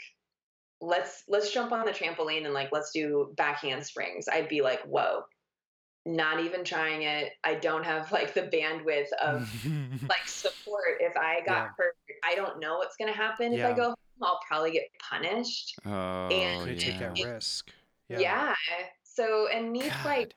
let's 0.81 1.23
let's 1.29 1.53
jump 1.53 1.73
on 1.73 1.87
the 1.87 1.93
trampoline 1.93 2.45
and 2.45 2.55
like 2.55 2.71
let's 2.73 2.91
do 2.93 3.33
back 3.37 3.61
handsprings 3.61 4.27
i'd 4.33 4.49
be 4.49 4.61
like 4.61 4.83
whoa 4.83 5.23
not 6.07 6.39
even 6.41 6.65
trying 6.65 7.03
it 7.03 7.33
i 7.45 7.55
don't 7.55 7.85
have 7.85 8.13
like 8.13 8.35
the 8.35 8.43
bandwidth 8.43 9.11
of 9.23 9.51
like 10.09 10.27
support 10.27 10.99
if 11.01 11.17
I 11.17 11.41
got 11.47 11.47
Yeah. 11.47 11.69
hurt. 11.79 11.97
I 12.23 12.35
don't 12.35 12.61
know 12.61 12.77
what's 12.79 12.97
gonna 12.97 13.13
happen 13.13 13.53
if 13.55 13.65
I 13.65 13.73
go 13.73 13.85
home. 13.85 13.95
I'll 14.23 14.41
probably 14.47 14.73
get 14.73 14.85
punished. 15.11 15.77
Oh, 15.87 16.29
Couldn't 16.31 16.79
take 16.79 17.01
yeah. 17.01 17.15
that 17.15 17.25
risk. 17.25 17.71
Yeah. 18.09 18.55
So 19.03 19.49
and 19.53 19.73
needs 19.73 19.95
like 20.05 20.35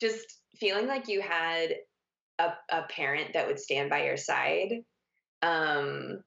just 0.00 0.38
feeling 0.56 0.86
like 0.86 1.08
you 1.08 1.20
had 1.20 1.74
a, 2.38 2.52
a 2.70 2.82
parent 2.82 3.32
that 3.34 3.46
would 3.46 3.58
stand 3.58 3.90
by 3.90 4.04
your 4.04 4.16
side. 4.16 4.84
Um 5.42 6.22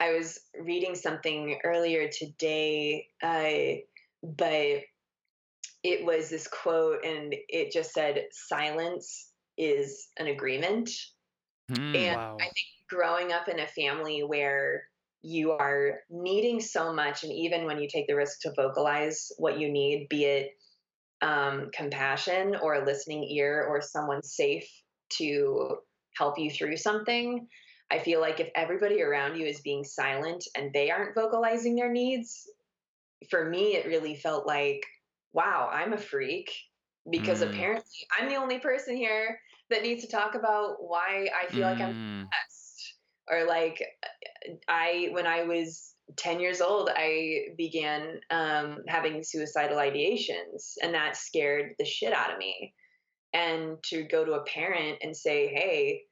I 0.00 0.12
was 0.12 0.40
reading 0.60 0.94
something 0.94 1.58
earlier 1.64 2.08
today, 2.08 3.08
uh, 3.22 3.80
but 4.22 4.80
it 5.82 6.04
was 6.04 6.30
this 6.30 6.46
quote 6.46 7.04
and 7.04 7.34
it 7.48 7.72
just 7.72 7.92
said 7.92 8.26
silence 8.30 9.30
is 9.58 10.08
an 10.18 10.28
agreement. 10.28 10.90
Hmm. 11.68 11.94
And 11.94 12.16
Wow. 12.16 12.36
I 12.40 12.44
think 12.44 12.66
growing 12.88 13.32
up 13.32 13.48
in 13.48 13.60
a 13.60 13.66
family 13.66 14.22
where 14.22 14.84
you 15.22 15.52
are 15.52 16.00
needing 16.10 16.60
so 16.60 16.92
much, 16.92 17.22
and 17.22 17.32
even 17.32 17.64
when 17.64 17.80
you 17.80 17.88
take 17.88 18.06
the 18.08 18.16
risk 18.16 18.40
to 18.40 18.52
vocalize 18.56 19.30
what 19.38 19.58
you 19.58 19.70
need, 19.70 20.08
be 20.08 20.24
it 20.24 20.50
um, 21.20 21.70
compassion 21.72 22.56
or 22.56 22.74
a 22.74 22.84
listening 22.84 23.22
ear 23.24 23.64
or 23.68 23.80
someone 23.80 24.22
safe 24.22 24.68
to 25.10 25.76
help 26.16 26.38
you 26.38 26.50
through 26.50 26.76
something, 26.76 27.46
I 27.90 27.98
feel 27.98 28.20
like 28.20 28.40
if 28.40 28.48
everybody 28.54 29.02
around 29.02 29.38
you 29.38 29.46
is 29.46 29.60
being 29.60 29.84
silent 29.84 30.44
and 30.56 30.72
they 30.72 30.90
aren't 30.90 31.14
vocalizing 31.14 31.76
their 31.76 31.92
needs, 31.92 32.48
for 33.30 33.48
me, 33.48 33.76
it 33.76 33.86
really 33.86 34.16
felt 34.16 34.46
like, 34.46 34.82
wow, 35.32 35.68
I'm 35.72 35.92
a 35.92 35.98
freak 35.98 36.52
because 37.10 37.42
Mm. 37.42 37.48
apparently 37.48 38.06
I'm 38.18 38.28
the 38.28 38.36
only 38.36 38.58
person 38.58 38.96
here 38.96 39.40
that 39.70 39.82
needs 39.82 40.02
to 40.04 40.10
talk 40.10 40.34
about 40.34 40.76
why 40.80 41.28
I 41.34 41.46
feel 41.48 41.66
like 41.66 41.80
I'm 41.80 41.92
Mm. 41.92 41.94
depressed. 41.94 42.94
Or 43.30 43.44
like 43.44 43.82
I 44.68 45.08
when 45.12 45.26
I 45.26 45.44
was 45.44 45.94
10 46.16 46.40
years 46.40 46.60
old, 46.60 46.90
I 46.94 47.48
began 47.56 48.20
um, 48.30 48.78
having 48.88 49.22
suicidal 49.22 49.78
ideations, 49.78 50.74
and 50.82 50.94
that 50.94 51.16
scared 51.16 51.74
the 51.78 51.84
shit 51.84 52.12
out 52.12 52.32
of 52.32 52.38
me. 52.38 52.74
And 53.32 53.82
to 53.84 54.02
go 54.04 54.24
to 54.24 54.32
a 54.32 54.44
parent 54.44 54.98
and 55.02 55.16
say, 55.16 55.48
"Hey, 55.48 56.02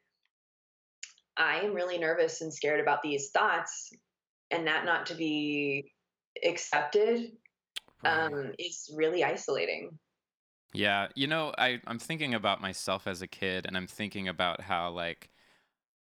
I 1.37 1.61
am 1.61 1.75
really 1.75 1.99
nervous 1.99 2.41
and 2.41 2.53
scared 2.55 2.81
about 2.81 3.03
these 3.03 3.31
thoughts," 3.31 3.93
and 4.51 4.67
that 4.67 4.85
not 4.85 5.07
to 5.07 5.15
be 5.15 5.93
accepted 6.45 7.33
Right. 8.03 8.33
um, 8.33 8.53
is 8.59 8.91
really 8.97 9.25
isolating. 9.25 9.99
Yeah, 10.73 11.09
you 11.17 11.27
know, 11.27 11.53
I 11.59 11.81
I'm 11.87 11.99
thinking 11.99 12.35
about 12.35 12.61
myself 12.61 13.07
as 13.07 13.23
a 13.23 13.27
kid, 13.27 13.67
and 13.67 13.77
I'm 13.77 13.87
thinking 13.89 14.29
about 14.29 14.61
how 14.63 14.91
like 14.91 15.31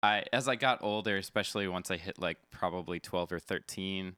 I 0.03 0.25
as 0.33 0.47
I 0.47 0.55
got 0.55 0.83
older, 0.83 1.17
especially 1.17 1.67
once 1.67 1.91
I 1.91 1.97
hit 1.97 2.19
like 2.19 2.37
probably 2.51 2.99
12 2.99 3.31
or 3.31 3.39
13. 3.39 4.17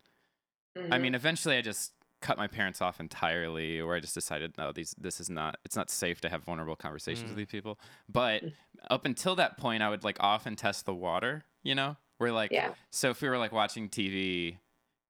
I 0.92 0.98
Mhm. 0.98 1.02
mean, 1.02 1.16
eventually 1.16 1.58
I 1.58 1.62
just 1.62 1.94
cut 2.22 2.38
my 2.38 2.48
parents 2.48 2.82
off 2.82 3.00
entirely, 3.00 3.80
or 3.82 3.96
I 3.96 4.00
just 4.02 4.16
decided 4.16 4.58
no, 4.58 4.72
these 4.74 4.96
this 5.00 5.22
is 5.22 5.30
not 5.30 5.58
it's 5.66 5.76
not 5.78 5.90
safe 5.92 6.22
to 6.22 6.30
have 6.30 6.44
vulnerable 6.46 6.76
conversations 6.78 7.32
Mm. 7.32 7.36
with 7.36 7.38
these 7.38 7.48
people. 7.48 7.80
But 8.10 8.44
Mm. 8.44 8.54
up 8.90 9.06
until 9.06 9.36
that 9.38 9.58
point, 9.58 9.84
I 9.84 9.90
would 9.90 10.04
like 10.06 10.18
often 10.22 10.56
test 10.56 10.86
the 10.86 10.96
water. 10.96 11.46
You 11.64 11.76
know, 11.76 11.98
where 12.20 12.32
like 12.34 12.52
yeah, 12.52 12.76
so 12.92 13.12
if 13.12 13.22
we 13.22 13.30
were 13.30 13.38
like 13.40 13.52
watching 13.54 13.90
TV 13.90 14.60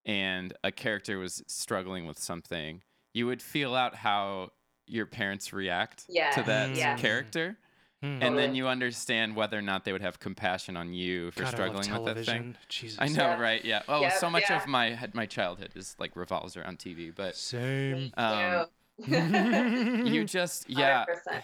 and 0.09 0.53
a 0.63 0.71
character 0.71 1.19
was 1.19 1.43
struggling 1.45 2.07
with 2.07 2.17
something, 2.17 2.81
you 3.13 3.27
would 3.27 3.43
feel 3.43 3.75
out 3.75 3.93
how 3.93 4.49
your 4.87 5.05
parents 5.05 5.53
react 5.53 6.05
yeah, 6.09 6.31
to 6.31 6.41
that 6.43 6.75
yeah. 6.75 6.97
character. 6.97 7.57
Hmm. 8.01 8.17
And 8.23 8.35
then 8.35 8.55
you 8.55 8.67
understand 8.67 9.35
whether 9.35 9.55
or 9.55 9.61
not 9.61 9.85
they 9.85 9.91
would 9.91 10.01
have 10.01 10.19
compassion 10.19 10.75
on 10.75 10.93
you 10.93 11.29
for 11.29 11.43
God, 11.43 11.51
struggling 11.51 11.93
with 11.93 12.15
that 12.15 12.25
thing. 12.25 12.55
Jesus. 12.69 12.97
I 12.99 13.07
know, 13.09 13.13
Yeah. 13.17 13.39
right? 13.39 13.63
Yeah. 13.63 13.81
Oh, 13.87 14.01
Yep, 14.01 14.13
so 14.13 14.29
much 14.31 14.45
yeah. 14.49 14.57
of 14.57 14.67
my 14.67 14.97
my 15.13 15.27
childhood 15.27 15.73
is 15.75 15.95
like 15.99 16.15
revolves 16.15 16.57
around 16.57 16.79
TV, 16.79 17.13
but 17.13 17.35
Same. 17.35 18.11
um, 18.17 18.65
you 18.97 20.23
just 20.25 20.67
yeah. 20.67 21.05
100%. 21.29 21.41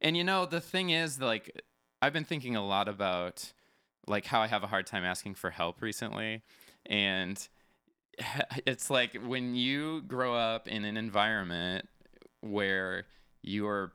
And 0.00 0.16
you 0.16 0.24
know, 0.24 0.44
the 0.44 0.60
thing 0.60 0.90
is, 0.90 1.20
like, 1.20 1.62
I've 2.02 2.12
been 2.12 2.24
thinking 2.24 2.56
a 2.56 2.66
lot 2.66 2.88
about 2.88 3.52
like 4.08 4.24
how 4.24 4.40
I 4.40 4.48
have 4.48 4.64
a 4.64 4.66
hard 4.66 4.86
time 4.86 5.04
asking 5.04 5.34
for 5.34 5.50
help 5.50 5.82
recently, 5.82 6.42
and 6.86 7.48
it's 8.66 8.90
like 8.90 9.16
when 9.24 9.54
you 9.54 10.02
grow 10.02 10.34
up 10.34 10.68
in 10.68 10.84
an 10.84 10.96
environment 10.96 11.88
where 12.40 13.04
your 13.42 13.92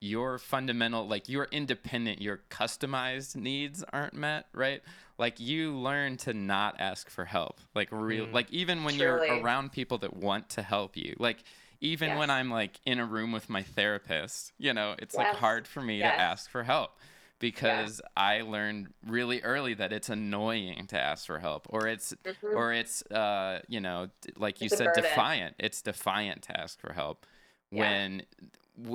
your 0.00 0.38
fundamental 0.38 1.06
like 1.08 1.28
your 1.28 1.48
independent 1.50 2.20
your 2.20 2.40
customized 2.50 3.34
needs 3.34 3.82
aren't 3.92 4.14
met 4.14 4.46
right? 4.52 4.82
Like 5.18 5.40
you 5.40 5.72
learn 5.72 6.18
to 6.18 6.34
not 6.34 6.76
ask 6.78 7.08
for 7.08 7.24
help. 7.24 7.60
Like 7.74 7.88
real 7.90 8.26
Mm. 8.26 8.32
like 8.32 8.50
even 8.50 8.84
when 8.84 8.96
you're 8.96 9.24
around 9.28 9.72
people 9.72 9.98
that 9.98 10.14
want 10.14 10.50
to 10.50 10.62
help 10.62 10.96
you. 10.96 11.14
Like 11.18 11.38
even 11.82 12.14
when 12.16 12.30
i'm 12.30 12.50
like 12.50 12.80
in 12.86 12.98
a 12.98 13.04
room 13.04 13.32
with 13.32 13.50
my 13.50 13.62
therapist 13.62 14.50
you 14.56 14.72
know 14.72 14.94
it's 14.98 15.18
like 15.18 15.30
hard 15.34 15.68
for 15.68 15.82
me 15.82 15.98
Yes. 15.98 16.14
to 16.14 16.20
ask 16.20 16.50
for 16.50 16.62
help 16.62 16.92
because 17.38 18.00
i 18.16 18.40
learned 18.40 18.88
really 19.06 19.42
early 19.42 19.74
that 19.74 19.92
it's 19.92 20.08
annoying 20.08 20.86
to 20.86 20.98
ask 20.98 21.26
for 21.26 21.38
help 21.38 21.66
or 21.68 21.86
it's 21.86 22.14
Mhm. 22.24 22.54
or 22.56 22.72
it's 22.72 23.02
uh 23.10 23.60
you 23.68 23.80
know 23.80 24.08
like 24.36 24.60
you 24.60 24.66
It's 24.66 24.76
said 24.78 24.92
defiant 24.94 25.54
it's 25.58 25.82
defiant 25.82 26.42
to 26.44 26.60
ask 26.60 26.80
for 26.80 26.92
help 26.92 27.26
Yeah. 27.70 27.80
when 27.80 28.22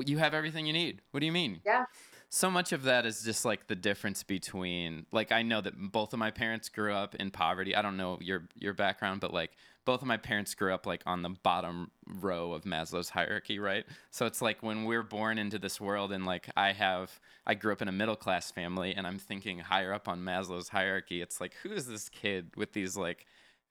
you 0.06 0.18
have 0.18 0.34
everything 0.34 0.66
you 0.66 0.74
need 0.74 1.02
what 1.12 1.20
do 1.20 1.26
you 1.26 1.32
mean 1.32 1.62
Yeah. 1.66 1.86
So 2.34 2.50
much 2.50 2.72
of 2.72 2.84
that 2.84 3.06
is 3.06 3.24
just 3.24 3.44
like 3.44 3.68
the 3.68 3.76
difference 3.76 4.24
between 4.24 5.06
like 5.12 5.34
i 5.34 5.42
know 5.42 5.60
that 5.60 5.74
both 5.92 6.14
of 6.14 6.20
my 6.20 6.32
parents 6.32 6.70
grew 6.70 6.94
up 6.94 7.14
in 7.16 7.30
poverty. 7.30 7.76
I 7.76 7.82
don't 7.82 7.98
know 7.98 8.18
your 8.22 8.48
your 8.56 8.74
background 8.74 9.20
but 9.20 9.34
like 9.34 9.52
both 9.84 10.02
of 10.02 10.08
my 10.08 10.16
parents 10.16 10.54
grew 10.56 10.74
up 10.74 10.86
like 10.86 11.02
on 11.06 11.24
the 11.24 11.30
bottom 11.44 11.92
row 12.08 12.54
of 12.54 12.64
maslow's 12.64 13.10
hierarchy 13.10 13.60
right? 13.60 13.86
So 14.12 14.26
it's 14.26 14.42
like 14.42 14.64
when 14.64 14.86
we're 14.86 15.04
born 15.04 15.38
into 15.38 15.60
this 15.60 15.82
world 15.82 16.14
and 16.14 16.26
like 16.26 16.48
i 16.56 16.72
have 16.72 17.20
i 17.46 17.54
grew 17.54 17.74
up 17.74 17.82
in 17.82 17.90
a 17.90 17.92
middle 17.92 18.16
class 18.16 18.50
family 18.50 18.96
and 18.96 19.06
i'm 19.06 19.20
thinking 19.20 19.60
higher 19.60 19.94
up 19.94 20.08
on 20.08 20.22
maslow's 20.22 20.70
hierarchy 20.70 21.22
it's 21.22 21.42
like 21.42 21.54
who 21.64 21.72
is 21.74 21.86
this 21.86 22.08
kid 22.08 22.52
with 22.56 22.72
these 22.72 22.96
like 22.96 23.26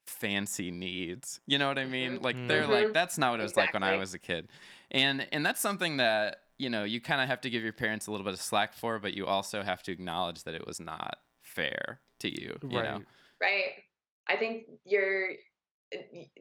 fancy 0.06 0.70
needs? 0.70 1.40
You 1.46 1.56
know 1.58 1.68
what 1.68 1.78
i 1.78 1.86
mean? 1.86 2.18
Mhm. 2.18 2.22
like 2.24 2.36
they're 2.46 2.66
like 2.66 2.88
Mhm. 2.88 2.92
that's 2.92 3.16
not 3.16 3.30
what 3.30 3.40
it 3.40 3.44
was 3.44 3.56
like 3.56 3.72
when 3.72 3.82
i 3.82 3.96
was 3.96 4.12
a 4.12 4.18
kid. 4.18 4.48
And 4.90 5.26
and 5.32 5.46
that's 5.46 5.60
something 5.60 5.96
that 5.96 6.42
you 6.60 6.68
know 6.68 6.84
you 6.84 7.00
kind 7.00 7.20
of 7.20 7.28
have 7.28 7.40
to 7.40 7.50
give 7.50 7.62
your 7.62 7.72
parents 7.72 8.06
a 8.06 8.10
little 8.10 8.24
bit 8.24 8.34
of 8.34 8.40
slack 8.40 8.74
for 8.74 8.98
but 8.98 9.14
you 9.14 9.26
also 9.26 9.62
have 9.62 9.82
to 9.82 9.90
acknowledge 9.90 10.44
that 10.44 10.54
it 10.54 10.66
was 10.66 10.78
not 10.78 11.16
fair 11.42 12.00
to 12.20 12.28
you 12.28 12.56
you 12.62 12.78
right. 12.78 12.84
know 12.84 13.02
right 13.40 13.72
i 14.28 14.36
think 14.36 14.64
you're 14.84 15.30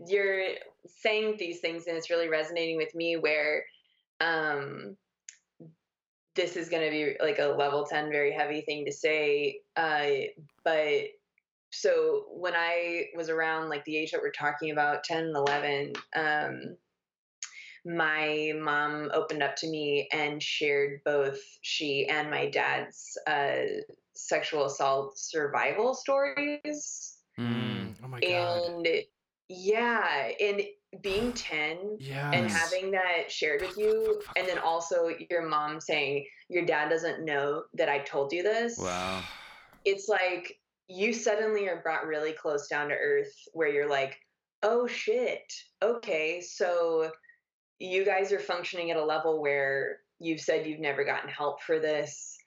you're 0.06 0.44
saying 0.86 1.36
these 1.40 1.60
things 1.60 1.88
and 1.88 1.98
it's 1.98 2.10
really 2.10 2.28
resonating 2.28 2.78
with 2.78 2.94
me 2.94 3.16
where 3.16 3.64
um 4.22 4.96
this 6.36 6.56
is 6.56 6.70
going 6.70 6.84
to 6.84 6.92
be 6.92 7.16
like 7.22 7.40
a 7.40 7.46
level 7.46 7.86
10 7.86 8.10
very 8.10 8.32
heavy 8.32 8.62
thing 8.62 8.86
to 8.86 8.92
say 8.92 9.60
uh, 9.76 10.06
but 10.64 11.06
so 11.72 12.26
when 12.32 12.54
i 12.56 13.06
was 13.16 13.30
around 13.30 13.70
like 13.70 13.84
the 13.86 13.98
age 13.98 14.12
that 14.12 14.22
we're 14.22 14.32
talking 14.32 14.72
about 14.72 15.04
10 15.04 15.26
and 15.26 15.36
11 15.36 15.94
um, 16.16 16.78
my 17.86 18.52
mom 18.56 19.10
opened 19.14 19.42
up 19.44 19.56
to 19.58 19.68
me 19.70 20.08
and 20.12 20.42
shared 20.42 21.02
both 21.06 21.40
she 21.62 22.08
and 22.08 22.30
my 22.30 22.50
dad's 22.50 23.18
uh, 23.28 23.62
sexual 24.16 24.66
assault 24.66 25.18
survival 25.18 25.94
stories 25.94 27.16
Mm. 27.40 27.96
Oh 28.04 28.08
my 28.10 28.20
god. 28.20 28.62
and 28.68 28.88
yeah 29.48 30.30
and 30.42 30.62
being 31.02 31.34
10 31.34 31.98
Yeah. 32.00 32.32
and 32.34 32.50
having 32.50 32.92
that 32.92 33.32
shared 33.32 33.62
with 33.62 33.78
you 33.78 34.22
and 34.36 34.46
then 34.48 34.60
also 34.60 35.10
your 35.30 35.48
mom 35.48 35.80
saying 35.80 36.26
your 36.50 36.66
dad 36.66 36.90
doesn't 36.90 37.24
know 37.24 37.64
that 37.76 37.88
i 37.88 38.00
told 38.00 38.34
you 38.34 38.44
this 38.44 38.78
Wow. 38.78 39.24
it's 39.86 40.10
like 40.10 40.60
you 40.88 41.14
suddenly 41.14 41.70
are 41.70 41.82
brought 41.82 42.06
really 42.08 42.34
close 42.34 42.68
down 42.68 42.90
to 42.90 42.96
earth 42.96 43.34
where 43.54 43.70
you're 43.70 43.90
like 43.90 44.20
oh 44.64 44.86
shit 44.88 45.54
okay 45.82 46.42
so 46.42 47.10
you 47.80 48.06
guys 48.06 48.32
are 48.32 48.40
functioning 48.40 48.92
at 48.92 48.98
a 48.98 49.04
level 49.04 49.42
where 49.42 49.98
you've 50.20 50.42
said 50.42 50.68
you've 50.68 50.80
never 50.80 51.04
gotten 51.04 51.30
help 51.30 51.62
for 51.62 51.80
this 51.80 52.38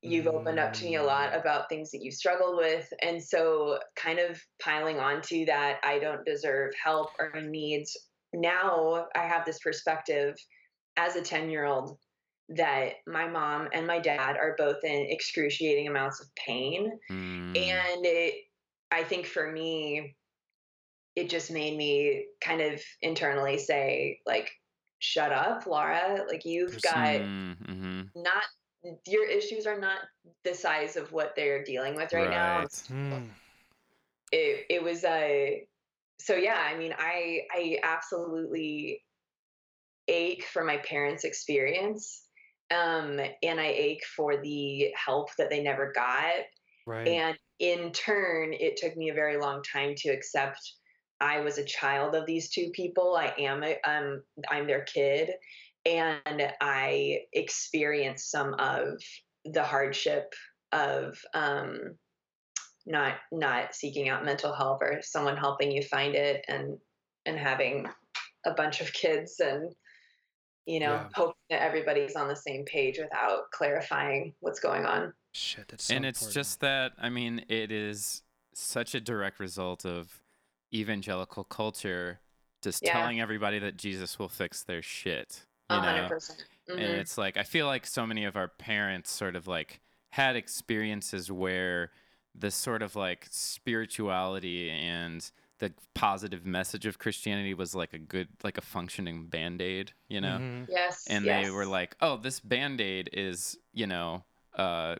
you've 0.00 0.28
opened 0.28 0.60
up 0.60 0.72
to 0.72 0.84
me 0.84 0.94
a 0.94 1.02
lot 1.02 1.32
Mm. 1.32 1.40
about 1.40 1.68
things 1.68 1.90
that 1.90 2.02
you've 2.02 2.14
struggled 2.14 2.56
with 2.56 2.92
and 3.02 3.22
so 3.22 3.78
kind 3.96 4.18
of 4.20 4.40
piling 4.60 4.98
onto 5.00 5.44
that 5.46 5.80
i 5.82 5.98
don't 5.98 6.24
deserve 6.24 6.72
help 6.82 7.10
or 7.18 7.40
needs 7.40 7.96
now 8.32 9.06
i 9.16 9.26
have 9.26 9.44
this 9.44 9.58
perspective 9.58 10.36
as 10.96 11.16
a 11.16 11.22
10 11.22 11.50
year 11.50 11.64
old 11.64 11.98
that 12.50 12.94
my 13.06 13.26
mom 13.28 13.68
and 13.72 13.86
my 13.86 13.98
dad 13.98 14.36
are 14.36 14.54
both 14.56 14.82
in 14.84 15.06
excruciating 15.10 15.88
amounts 15.88 16.20
of 16.20 16.26
pain 16.34 16.92
Mm. 17.10 17.56
and 17.56 18.06
it 18.06 18.34
i 18.92 19.02
think 19.02 19.26
for 19.26 19.50
me 19.50 20.16
it 21.18 21.28
just 21.28 21.50
made 21.50 21.76
me 21.76 22.26
kind 22.40 22.60
of 22.60 22.80
internally 23.02 23.58
say 23.58 24.20
like 24.24 24.48
shut 25.00 25.32
up 25.32 25.66
laura 25.66 26.24
like 26.28 26.44
you've 26.44 26.80
got 26.82 27.20
Mm, 27.20 27.56
mhm. 27.66 28.10
not 28.14 28.44
your 29.06 29.28
issues 29.28 29.66
are 29.66 29.78
not 29.80 29.98
the 30.44 30.54
size 30.54 30.96
of 30.96 31.10
what 31.10 31.32
they're 31.34 31.64
dealing 31.64 31.96
with 31.96 32.12
right, 32.12 32.30
now 32.30 32.64
Mm. 32.88 33.28
it, 34.30 34.66
it 34.70 34.82
was 34.82 35.02
a 35.04 35.66
so 36.20 36.34
yeah 36.36 36.60
i 36.72 36.76
mean 36.76 36.94
i 36.96 37.40
i 37.52 37.78
absolutely 37.82 39.02
ache 40.06 40.44
for 40.44 40.62
my 40.64 40.76
parents 40.78 41.24
experience 41.24 42.24
um 42.70 43.18
and 43.42 43.60
i 43.60 43.66
ache 43.66 44.04
for 44.16 44.40
the 44.40 44.92
help 44.94 45.28
that 45.36 45.50
they 45.50 45.62
never 45.62 45.92
got 45.92 46.44
Right. 46.86 47.08
and 47.08 47.38
in 47.58 47.92
turn 47.92 48.52
it 48.52 48.76
took 48.76 48.96
me 48.96 49.10
a 49.10 49.14
very 49.14 49.36
long 49.36 49.62
time 49.62 49.94
to 49.96 50.10
accept 50.10 50.60
i 51.20 51.40
was 51.40 51.58
a 51.58 51.64
child 51.64 52.14
of 52.14 52.26
these 52.26 52.48
two 52.48 52.70
people 52.74 53.16
i 53.16 53.32
am 53.38 53.62
a, 53.62 53.76
um, 53.84 54.22
i'm 54.50 54.66
their 54.66 54.82
kid 54.82 55.30
and 55.86 56.52
i 56.60 57.20
experienced 57.32 58.30
some 58.30 58.54
of 58.54 59.00
the 59.44 59.62
hardship 59.62 60.34
of 60.72 61.18
um, 61.34 61.94
not 62.84 63.14
not 63.32 63.74
seeking 63.74 64.08
out 64.08 64.24
mental 64.24 64.52
help 64.52 64.82
or 64.82 65.00
someone 65.02 65.36
helping 65.36 65.70
you 65.72 65.82
find 65.82 66.14
it 66.14 66.44
and 66.48 66.76
and 67.24 67.38
having 67.38 67.86
a 68.44 68.52
bunch 68.52 68.80
of 68.80 68.92
kids 68.92 69.40
and 69.40 69.74
you 70.66 70.80
know 70.80 70.92
Yeah. 70.92 71.08
hoping 71.14 71.34
that 71.50 71.62
everybody's 71.62 72.16
on 72.16 72.28
the 72.28 72.36
same 72.36 72.64
page 72.66 72.98
without 72.98 73.50
clarifying 73.52 74.34
what's 74.40 74.60
going 74.60 74.84
on 74.84 75.14
Shit, 75.32 75.68
that's 75.68 75.84
so 75.84 75.94
and 75.94 76.04
it's 76.06 76.32
just 76.32 76.60
that 76.60 76.92
I 76.98 77.10
mean, 77.10 77.44
it 77.48 77.70
is 77.70 78.22
such 78.54 78.94
a 78.94 79.00
direct 79.00 79.38
result 79.38 79.84
of 79.84 80.20
evangelical 80.72 81.44
culture 81.44 82.20
just 82.62 82.82
Yeah. 82.84 82.92
telling 82.92 83.20
everybody 83.20 83.58
that 83.60 83.76
Jesus 83.76 84.18
will 84.18 84.28
fix 84.28 84.62
their 84.62 84.82
shit. 84.82 85.44
You 85.70 85.76
A 85.76 85.80
know, 85.82 85.88
hundred 85.88 86.08
percent. 86.08 86.44
and 86.68 86.80
it's 86.80 87.16
like 87.18 87.36
I 87.36 87.42
feel 87.44 87.66
like 87.66 87.86
so 87.86 88.06
many 88.06 88.24
of 88.24 88.36
our 88.36 88.48
parents 88.48 89.10
sort 89.10 89.36
of 89.36 89.46
like 89.46 89.80
had 90.10 90.36
experiences 90.36 91.30
where 91.30 91.92
the 92.34 92.50
sort 92.50 92.82
of 92.82 92.96
like 92.96 93.26
spirituality 93.30 94.70
and 94.70 95.30
the 95.58 95.72
positive 95.94 96.46
message 96.46 96.86
of 96.86 96.98
Christianity 96.98 97.52
was 97.54 97.74
like 97.74 97.92
a 97.92 97.98
good 97.98 98.28
like 98.44 98.58
a 98.58 98.60
functioning 98.62 99.26
band-aid, 99.26 99.92
you 100.08 100.20
know? 100.20 100.38
Mhm. 100.38 100.66
Yes. 100.68 101.06
and 101.08 101.24
yes. 101.24 101.44
they 101.44 101.50
were 101.50 101.66
like, 101.66 101.96
"Oh, 102.00 102.16
this 102.16 102.38
band-aid 102.40 103.10
is, 103.12 103.56
you 103.72 103.86
know, 103.86 104.24
uh, 104.54 104.96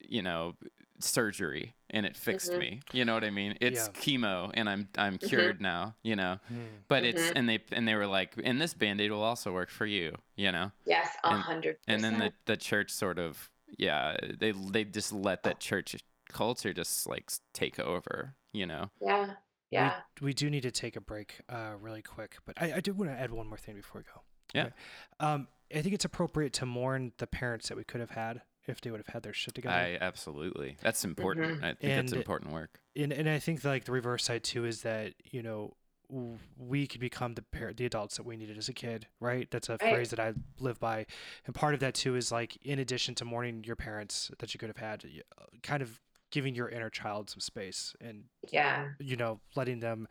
you 0.00 0.22
know, 0.22 0.56
surgery 1.04 1.74
and 1.90 2.04
it 2.06 2.16
fixed 2.16 2.52
Mhm. 2.52 2.58
me." 2.58 2.80
You 2.92 3.04
know 3.04 3.14
what 3.14 3.24
I 3.24 3.30
mean? 3.30 3.56
It's 3.60 3.86
Yeah. 3.86 3.92
chemo 3.92 4.50
and 4.54 4.68
I'm 4.68 4.88
I'm 4.96 5.18
Mhm. 5.18 5.28
cured 5.28 5.60
now, 5.60 5.94
you 6.02 6.16
know. 6.16 6.38
Mm. 6.52 6.66
But 6.88 7.04
it's 7.04 7.22
Mhm. 7.22 7.32
and 7.36 7.48
they 7.48 7.58
and 7.72 7.86
they 7.88 7.94
were 7.94 8.06
like, 8.06 8.34
"And 8.42 8.60
this 8.60 8.74
band-aid 8.74 9.10
will 9.10 9.22
also 9.22 9.52
work 9.52 9.70
for 9.70 9.86
you," 9.86 10.16
you 10.36 10.50
know. 10.52 10.72
yes, 10.84 11.16
a 11.24 11.28
and- 11.30 11.42
hundred. 11.42 11.78
And 11.86 12.02
then 12.04 12.18
the 12.18 12.32
the 12.46 12.56
church 12.56 12.90
sort 12.90 13.18
of 13.18 13.50
yeah, 13.78 14.16
they 14.38 14.52
they 14.52 14.84
just 14.84 15.12
let 15.12 15.42
that 15.44 15.60
church 15.60 15.96
culture 16.28 16.72
just 16.72 17.06
like 17.06 17.30
take 17.52 17.78
over, 17.80 18.34
you 18.52 18.66
know. 18.66 18.90
yeah, 19.00 19.34
yeah. 19.70 20.02
We, 20.20 20.26
we 20.26 20.34
do 20.34 20.48
need 20.50 20.62
to 20.62 20.70
take 20.70 20.96
a 20.96 21.00
break 21.00 21.40
uh, 21.48 21.74
really 21.80 22.02
quick, 22.02 22.36
but 22.44 22.60
I, 22.60 22.74
I 22.74 22.80
do 22.80 22.92
want 22.94 23.10
to 23.10 23.16
add 23.18 23.30
one 23.30 23.46
more 23.48 23.58
thing 23.58 23.74
before 23.76 24.00
we 24.00 24.04
go. 24.12 24.22
Yeah. 24.54 24.64
Okay. 24.66 24.74
Um, 25.20 25.48
I 25.72 25.82
think 25.82 25.94
it's 25.94 26.04
appropriate 26.04 26.52
to 26.54 26.66
mourn 26.66 27.12
the 27.18 27.26
parents 27.28 27.68
that 27.68 27.76
we 27.76 27.84
could 27.84 28.00
have 28.00 28.10
had 28.10 28.42
if 28.70 28.80
they 28.80 28.90
would 28.90 29.00
have 29.00 29.08
had 29.14 29.22
their 29.22 29.32
shit 29.34 29.54
together. 29.54 29.74
I 29.74 29.98
absolutely. 30.00 30.76
That's 30.82 31.04
important. 31.04 31.60
Mhm. 31.60 31.64
I 31.64 31.74
think 31.74 31.94
that's 31.96 32.12
important 32.12 32.52
work. 32.52 32.80
and 32.96 33.12
and 33.12 33.28
I 33.28 33.38
think 33.38 33.62
like 33.64 33.84
the 33.84 33.92
reverse 33.92 34.24
side 34.24 34.42
too 34.44 34.64
is 34.64 34.82
that 34.82 35.14
you 35.24 35.42
know 35.42 35.74
we 36.58 36.88
could 36.88 37.00
become 37.00 37.34
the 37.34 37.42
par- 37.42 37.72
the 37.72 37.86
adults 37.86 38.16
that 38.16 38.24
we 38.24 38.36
needed 38.36 38.58
as 38.58 38.68
a 38.68 38.72
kid, 38.72 39.06
right? 39.20 39.48
That's 39.50 39.68
a 39.68 39.78
Right. 39.80 39.94
phrase 39.94 40.10
that 40.10 40.18
I 40.18 40.34
live 40.58 40.80
by, 40.80 41.06
and 41.46 41.54
part 41.54 41.72
of 41.74 41.80
that 41.80 41.94
too 41.94 42.16
is 42.16 42.32
like 42.32 42.56
in 42.62 42.78
addition 42.80 43.14
to 43.16 43.24
mourning 43.24 43.62
your 43.62 43.76
parents 43.76 44.30
that 44.40 44.52
you 44.52 44.58
could 44.58 44.68
have 44.70 44.76
had, 44.78 45.04
uh, 45.38 45.44
kind 45.62 45.82
of 45.82 46.00
giving 46.32 46.54
your 46.54 46.68
inner 46.68 46.88
child 46.90 47.28
some 47.28 47.40
space 47.40 47.94
and 48.00 48.24
Yeah. 48.52 48.90
you 49.00 49.16
know 49.16 49.40
letting 49.56 49.80
them 49.80 50.06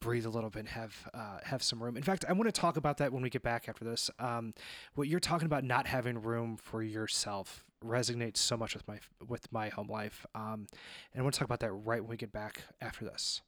breathe 0.00 0.26
a 0.26 0.30
little 0.30 0.50
bit 0.50 0.60
and 0.60 0.68
have 0.68 1.08
uh, 1.14 1.38
have 1.44 1.62
some 1.62 1.82
room. 1.82 1.96
In 1.96 2.02
fact, 2.02 2.24
I 2.28 2.32
want 2.32 2.48
to 2.48 2.60
talk 2.60 2.76
about 2.78 2.96
that 2.98 3.12
when 3.12 3.22
we 3.22 3.28
get 3.30 3.42
back 3.42 3.68
after 3.68 3.84
this. 3.84 4.10
Um, 4.18 4.54
what 4.94 5.08
you're 5.08 5.20
talking 5.20 5.46
about 5.46 5.64
not 5.64 5.86
having 5.86 6.20
room 6.22 6.56
for 6.56 6.82
yourself 6.82 7.63
resonates 7.84 8.38
so 8.38 8.56
much 8.56 8.74
with 8.74 8.86
my 8.88 8.98
with 9.28 9.50
my 9.52 9.68
home 9.68 9.88
life. 9.88 10.26
Um, 10.34 10.66
and 11.12 11.20
I 11.20 11.22
want 11.22 11.34
to 11.34 11.38
talk 11.38 11.46
about 11.46 11.60
that 11.60 11.72
right 11.72 12.00
when 12.00 12.10
we 12.10 12.16
get 12.16 12.32
back 12.32 12.62
after 12.80 13.04
this. 13.04 13.42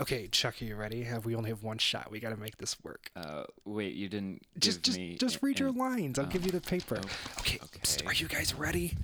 Okay, 0.00 0.28
Chuck, 0.28 0.54
are 0.62 0.64
you 0.64 0.76
ready? 0.76 1.02
Have 1.02 1.26
we 1.26 1.34
only 1.36 1.50
have 1.50 1.62
one 1.62 1.76
shot? 1.76 2.10
We 2.10 2.20
got 2.20 2.30
to 2.30 2.36
make 2.38 2.56
this 2.56 2.74
work. 2.82 3.10
Uh, 3.14 3.44
wait, 3.66 3.92
you 3.94 4.08
didn't 4.08 4.40
Just 4.58 4.78
give 4.78 4.82
just 4.84 4.98
me 4.98 5.16
just 5.18 5.36
a- 5.36 5.40
read 5.42 5.58
your 5.60 5.72
lines. 5.72 6.18
I'll 6.18 6.24
oh, 6.24 6.28
give 6.28 6.46
you 6.46 6.52
the 6.52 6.60
paper. 6.60 6.98
oh, 7.02 7.40
Okay. 7.40 7.58
psst. 7.82 8.06
Are 8.06 8.14
you 8.14 8.26
guys 8.26 8.54
ready? 8.54 8.94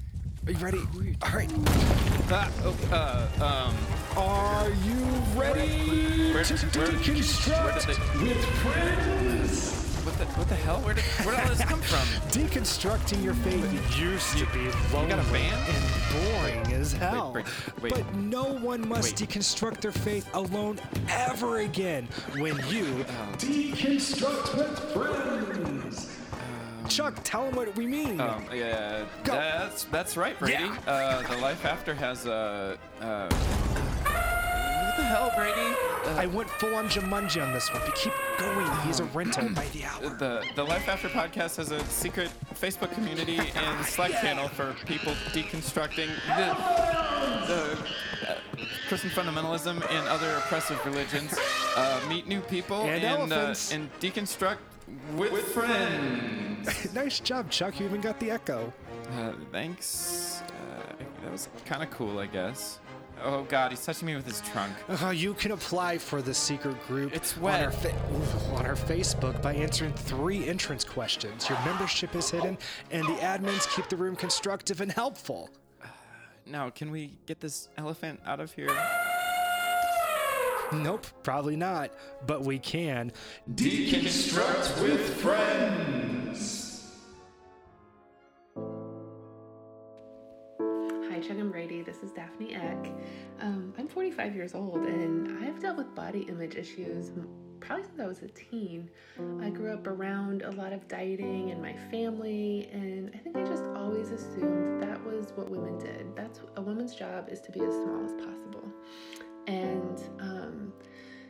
Are 0.47 0.53
you 0.53 0.59
ready? 0.59 0.79
All 1.23 1.33
right. 1.35 1.51
Ah, 2.31 2.51
oh, 2.63 2.79
uh, 2.93 3.45
um, 3.45 3.77
Are 4.17 4.71
you 4.71 4.95
ready 5.39 5.69
where- 6.33 6.45
to 6.45 6.55
deconstruct 6.55 6.77
where 6.79 7.73
did 7.75 7.83
they- 7.83 8.25
with 8.25 8.45
friends? 8.63 9.76
What 10.07 10.17
the 10.19 10.25
what 10.39 10.49
the 10.49 10.55
hell? 10.55 10.81
Where 10.83 10.95
did 10.95 11.03
where 11.25 11.35
did 11.35 11.43
all 11.45 11.49
this 11.51 11.65
come 11.65 11.81
from? 11.81 11.99
Deconstructing 12.31 13.23
your 13.25 13.35
faith 13.35 13.99
used 13.99 14.39
to 14.39 14.47
be 14.47 14.71
lonely 14.95 15.11
got 15.11 15.19
a 15.19 15.33
band? 15.33 15.69
and 15.69 16.63
boring 16.65 16.73
as 16.81 16.93
hell. 16.93 17.33
wait, 17.35 17.45
wait. 17.83 17.93
But 17.93 18.15
no 18.15 18.45
one 18.45 18.87
must 18.89 19.17
deconstruct 19.17 19.81
their 19.81 19.91
faith 19.93 20.29
alone 20.35 20.79
ever 21.09 21.59
again 21.59 22.07
when 22.37 22.57
you 22.69 23.05
Oh. 23.09 23.35
deconstruct 23.39 24.55
with 24.57 24.79
friends. 24.93 26.13
Chuck, 26.89 27.19
tell 27.25 27.47
them 27.47 27.57
what 27.57 27.75
we 27.75 27.85
mean. 27.87 28.21
Um, 28.21 28.45
yeah, 28.55 29.05
Go. 29.25 29.33
that's 29.33 29.85
that's 29.85 30.17
right, 30.17 30.39
Brady. 30.39 30.63
Yeah. 30.63 30.77
Uh, 30.87 31.23
the 31.29 31.37
life 31.39 31.65
after 31.65 31.95
has 31.95 32.27
a. 32.27 32.79
Uh, 33.01 33.29
what 33.29 33.66
the 34.97 35.05
hell, 35.05 35.33
Brady? 35.37 35.75
Uh, 36.07 36.21
I 36.23 36.27
went 36.27 36.49
full 36.51 36.75
on 36.75 36.89
Jumanji 36.89 37.43
on 37.45 37.53
this 37.53 37.71
one, 37.73 37.83
but 37.85 37.95
keep 37.95 38.13
going. 38.39 38.67
He's 38.87 39.01
a 39.01 39.05
rental 39.07 39.49
by 39.51 39.67
the 39.73 39.85
hour. 39.85 40.01
the 40.17 40.45
the 40.55 40.65
Life 40.65 40.89
After 40.89 41.09
podcast 41.09 41.57
has 41.57 41.71
a 41.73 41.81
secret 41.87 42.31
Facebook 42.55 42.93
community 42.93 43.39
and 43.39 43.85
Slack 43.95 44.13
channel 44.13 44.49
for 44.49 44.75
people 44.87 45.13
deconstructing 45.33 46.09
the, 46.37 47.47
the 47.47 47.79
uh, 48.31 48.37
Christian 48.89 49.11
fundamentalism 49.11 49.77
and 49.91 50.09
other 50.09 50.31
oppressive 50.37 50.85
religions. 50.87 51.35
Uh, 51.77 52.01
meet 52.09 52.27
new 52.27 52.41
people 52.41 52.83
And 52.83 53.03
and 53.03 53.05
elephants. 53.05 53.73
uh, 53.73 53.77
and 53.77 53.93
deconstruct 54.01 54.59
with, 55.17 55.33
friends. 55.49 56.93
nice 56.95 57.21
job, 57.21 57.51
Chuck. 57.51 57.79
You 57.81 57.87
even 57.87 58.01
got 58.01 58.19
the 58.21 58.31
echo. 58.31 58.73
Uh, 59.19 59.33
thanks. 59.53 60.43
Uh, 60.49 60.93
that 61.23 61.33
was 61.33 61.49
kind 61.65 61.83
of 61.83 61.91
cool, 61.91 62.19
I 62.19 62.27
guess. 62.27 62.79
Oh 63.25 63.45
God, 63.45 63.71
he's 63.73 63.85
touching 63.85 64.07
me 64.07 64.15
with 64.15 64.27
his 64.27 64.41
trunk. 64.43 64.73
Uh, 64.89 65.11
you 65.11 65.35
can 65.35 65.53
apply 65.53 65.99
for 65.99 66.21
the 66.21 66.35
secret 66.35 66.77
group 66.87 67.15
It's 67.15 67.37
on 67.39 67.45
our, 67.45 67.71
fa- 67.73 67.95
on 68.53 68.67
our 68.67 68.75
Facebook 68.77 69.41
by 69.41 69.55
answering 69.55 69.93
three 69.95 70.47
entrance 70.47 70.85
questions. 70.85 71.49
Your 71.49 71.59
membership 71.65 72.15
is 72.15 72.31
hidden, 72.31 72.59
and 72.91 73.05
the 73.07 73.15
admins 73.15 73.75
keep 73.75 73.89
the 73.89 73.97
room 73.97 74.17
constructive 74.17 74.81
and 74.81 74.93
helpful. 74.93 75.51
Now, 76.45 76.71
can 76.71 76.91
we 76.91 77.19
get 77.27 77.41
this 77.41 77.69
elephant 77.77 78.21
out 78.27 78.39
of 78.39 78.53
here? 78.53 78.71
Nope, 80.73 81.07
probably 81.23 81.57
not, 81.57 81.91
but 82.27 82.43
we 82.43 82.59
can. 82.59 83.13
Deconstruct 83.55 84.83
with 84.83 85.01
friends. 85.21 85.96
Hi, 91.17 91.23
Chuck 91.23 91.39
and 91.39 91.51
Brady. 91.51 91.81
This 91.81 92.03
is 92.03 92.11
Daphne 92.11 92.55
Eck. 92.55 92.93
Um, 93.41 93.73
I'm 93.79 93.89
45 93.89 94.37
years 94.37 94.55
old 94.55 94.85
and 94.85 95.43
I've 95.43 95.59
dealt 95.59 95.79
with 95.79 95.95
body 95.95 96.27
image 96.29 96.57
issues 96.57 97.11
probably 97.59 97.85
since 97.87 97.99
I 97.99 98.07
was 98.07 98.21
a 98.21 98.29
teen. 98.29 98.91
I 99.41 99.49
grew 99.49 99.73
up 99.73 99.87
around 99.87 100.43
a 100.43 100.51
lot 100.51 100.75
of 100.75 100.87
dieting 100.89 101.49
in 101.49 101.63
my 101.63 101.73
family, 101.91 102.69
and 102.71 103.11
I 103.15 103.19
think 103.19 103.35
I 103.35 103.45
just 103.45 103.65
always 103.65 104.11
assumed 104.11 104.83
that 104.83 105.03
was 105.07 105.33
what 105.37 105.49
women 105.49 105.79
did. 105.79 106.15
That's 106.15 106.41
a 106.57 106.61
woman's 106.61 106.95
job 106.95 107.31
is 107.31 107.41
to 107.41 107.51
be 107.51 107.61
as 107.61 107.73
small 107.73 108.05
as 108.05 108.13
possible. 108.13 108.71
And 109.47 109.99
um, 110.21 110.73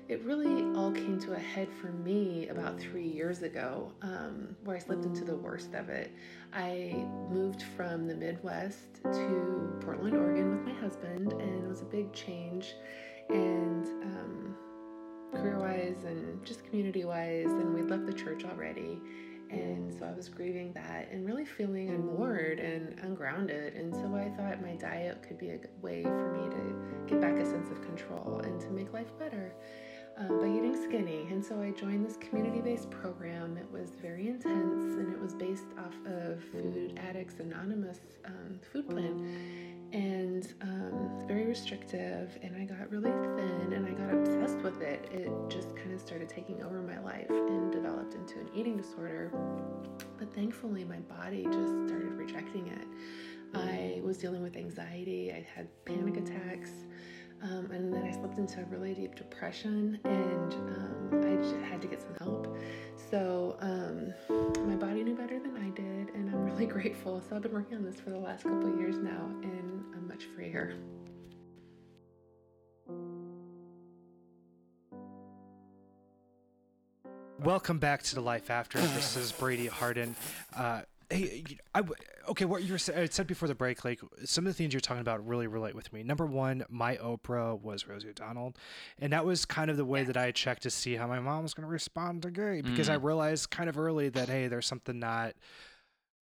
it 0.08 0.22
really 0.24 0.62
all 0.76 0.92
came 0.92 1.18
to 1.20 1.32
a 1.32 1.38
head 1.38 1.68
for 1.80 1.88
me 1.88 2.48
about 2.48 2.78
three 2.78 3.06
years 3.06 3.42
ago, 3.42 3.92
um, 4.02 4.54
where 4.64 4.76
I 4.76 4.78
slipped 4.78 5.04
into 5.04 5.24
the 5.24 5.34
worst 5.34 5.74
of 5.74 5.88
it. 5.88 6.12
I 6.52 7.06
moved 7.28 7.62
from 7.76 8.06
the 8.06 8.14
Midwest 8.14 9.02
to 9.02 9.78
Portland, 9.80 10.16
Oregon 10.16 10.50
with 10.50 10.74
my 10.74 10.80
husband, 10.80 11.32
and 11.32 11.64
it 11.64 11.68
was 11.68 11.82
a 11.82 11.86
big 11.86 12.12
change. 12.12 12.74
And 13.30 13.84
um, 14.04 14.56
career 15.32 15.58
wise 15.58 16.04
and 16.04 16.44
just 16.46 16.64
community 16.64 17.04
wise, 17.04 17.46
and 17.46 17.74
we'd 17.74 17.90
left 17.90 18.06
the 18.06 18.12
church 18.12 18.44
already. 18.44 19.00
And 19.50 19.92
so 19.92 20.06
I 20.06 20.12
was 20.12 20.28
grieving 20.28 20.72
that 20.74 21.08
and 21.10 21.24
really 21.24 21.44
feeling 21.44 21.90
unmoored 21.90 22.60
and 22.60 22.98
ungrounded. 23.00 23.74
And 23.74 23.94
so 23.94 24.14
I 24.14 24.28
thought 24.36 24.62
my 24.62 24.74
diet 24.76 25.24
could 25.26 25.38
be 25.38 25.50
a 25.50 25.58
way 25.80 26.02
for 26.02 26.32
me 26.32 26.48
to 26.48 27.06
get 27.08 27.20
back 27.20 27.34
a 27.34 27.44
sense 27.44 27.70
of 27.70 27.80
control 27.82 28.40
and 28.44 28.60
to 28.60 28.70
make 28.70 28.92
life 28.92 29.16
better 29.18 29.52
um, 30.18 30.40
by 30.40 30.46
eating 30.46 30.76
skinny. 30.82 31.26
And 31.30 31.44
so 31.44 31.60
I 31.60 31.70
joined 31.70 32.06
this 32.06 32.16
community 32.16 32.60
based 32.60 32.90
program. 32.90 33.56
It 33.56 33.70
was 33.70 33.90
very 34.00 34.28
intense 34.28 34.94
and 34.94 35.12
it 35.12 35.20
was 35.20 35.34
based 35.34 35.66
off 35.78 35.94
of 36.06 36.42
Food 36.44 36.98
Addicts 37.08 37.40
Anonymous 37.40 38.00
um, 38.24 38.58
food 38.72 38.88
plan. 38.88 39.88
And 39.92 40.52
um, 40.62 41.26
very 41.26 41.46
restrictive. 41.46 42.38
And 42.42 42.56
I 42.56 42.64
got 42.64 42.90
really 42.90 43.10
thin 43.10 43.72
and 43.72 43.86
I 43.86 43.90
got 43.90 44.14
obsessed 44.14 44.58
with 44.58 44.80
it. 44.80 45.08
It 45.12 45.30
just 45.48 45.76
kind 45.76 45.92
of 45.92 46.00
started 46.00 46.28
taking 46.28 46.62
over 46.62 46.82
my 46.82 46.98
life 47.00 47.30
and 47.30 47.70
developed 47.70 48.14
into 48.14 48.40
an 48.40 48.48
eating 48.54 48.76
disorder. 48.76 49.32
But 50.18 50.34
thankfully, 50.34 50.84
my 50.84 50.98
body 50.98 51.44
just 51.44 51.72
started 51.86 52.12
rejecting 52.12 52.68
it. 52.68 52.86
I 53.54 54.00
was 54.02 54.18
dealing 54.18 54.42
with 54.42 54.56
anxiety, 54.56 55.32
I 55.32 55.46
had 55.54 55.68
panic 55.84 56.16
attacks. 56.16 56.70
Um, 57.42 57.70
and 57.70 57.92
then 57.92 58.02
I 58.02 58.10
slipped 58.12 58.38
into 58.38 58.60
a 58.60 58.64
really 58.64 58.94
deep 58.94 59.14
depression, 59.14 60.00
and 60.04 60.54
um, 60.54 61.22
I 61.22 61.36
just 61.36 61.54
had 61.70 61.82
to 61.82 61.88
get 61.88 62.00
some 62.00 62.14
help. 62.18 62.56
So 63.10 63.56
um, 63.60 64.12
my 64.66 64.74
body 64.74 65.04
knew 65.04 65.14
better 65.14 65.38
than 65.38 65.56
I 65.56 65.70
did, 65.70 66.14
and 66.14 66.30
I'm 66.30 66.44
really 66.44 66.66
grateful. 66.76 67.22
So 67.28 67.36
I've 67.36 67.42
been 67.42 67.52
working 67.52 67.76
on 67.76 67.84
this 67.84 68.00
for 68.00 68.10
the 68.10 68.18
last 68.18 68.44
couple 68.44 68.72
of 68.72 68.80
years 68.80 68.96
now, 68.96 69.30
and 69.42 69.84
I'm 69.94 70.08
much 70.08 70.24
freer. 70.34 70.76
Welcome 77.38 77.78
back 77.78 78.02
to 78.04 78.14
the 78.14 78.22
Life 78.22 78.50
After. 78.50 78.80
This 78.80 79.16
is 79.16 79.30
Brady 79.30 79.66
Harden. 79.66 80.16
Uh, 80.56 80.82
hey, 81.10 81.44
I, 81.74 81.82
okay, 82.28 82.44
what 82.44 82.64
you 82.64 82.72
were 82.72 82.78
I 82.96 83.06
said 83.06 83.26
before 83.26 83.48
the 83.48 83.54
break, 83.54 83.84
like 83.84 84.00
some 84.24 84.46
of 84.46 84.52
the 84.52 84.54
things 84.54 84.74
you're 84.74 84.80
talking 84.80 85.00
about 85.00 85.26
really 85.26 85.46
relate 85.46 85.74
with 85.74 85.92
me. 85.92 86.02
Number 86.02 86.26
one, 86.26 86.64
my 86.68 86.96
Oprah 86.96 87.60
was 87.60 87.86
Rosie 87.86 88.08
O'Donnell, 88.08 88.54
and 88.98 89.12
that 89.12 89.24
was 89.24 89.44
kind 89.44 89.70
of 89.70 89.76
the 89.76 89.84
way 89.84 90.04
that 90.04 90.16
I 90.16 90.32
checked 90.32 90.62
to 90.64 90.70
see 90.70 90.94
how 90.94 91.06
my 91.06 91.20
mom 91.20 91.42
was 91.42 91.54
going 91.54 91.66
to 91.66 91.70
respond 91.70 92.22
to 92.22 92.30
gay 92.30 92.60
because 92.60 92.88
I 92.88 92.96
mm. 92.96 93.04
realized 93.04 93.50
kind 93.50 93.68
of 93.68 93.78
early 93.78 94.08
that 94.10 94.28
hey, 94.28 94.48
there's 94.48 94.66
something 94.66 94.98
not 94.98 95.34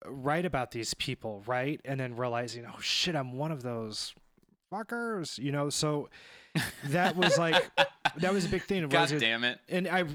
right 0.07 0.45
about 0.45 0.72
these 0.72 0.95
people, 0.95 1.43
right? 1.47 1.80
And 1.85 2.01
then 2.01 2.16
realizing, 2.16 2.66
oh 2.66 2.80
shit, 2.80 3.14
I'm 3.14 3.35
one 3.35 3.53
of 3.53 3.62
those 3.62 4.14
fuckers, 4.72 5.39
you 5.39 5.53
know. 5.53 5.70
So 5.70 6.09
that 6.86 7.16
was 7.16 7.38
like 7.38 7.70
that 8.18 8.32
was 8.32 8.44
a 8.44 8.48
big 8.48 8.62
thing. 8.64 8.86
God 8.88 9.00
Rosie- 9.11 9.18
damn 9.18 9.42
it. 9.44 9.59
and 9.68 9.88
I 9.88 10.03
uh, 10.03 10.07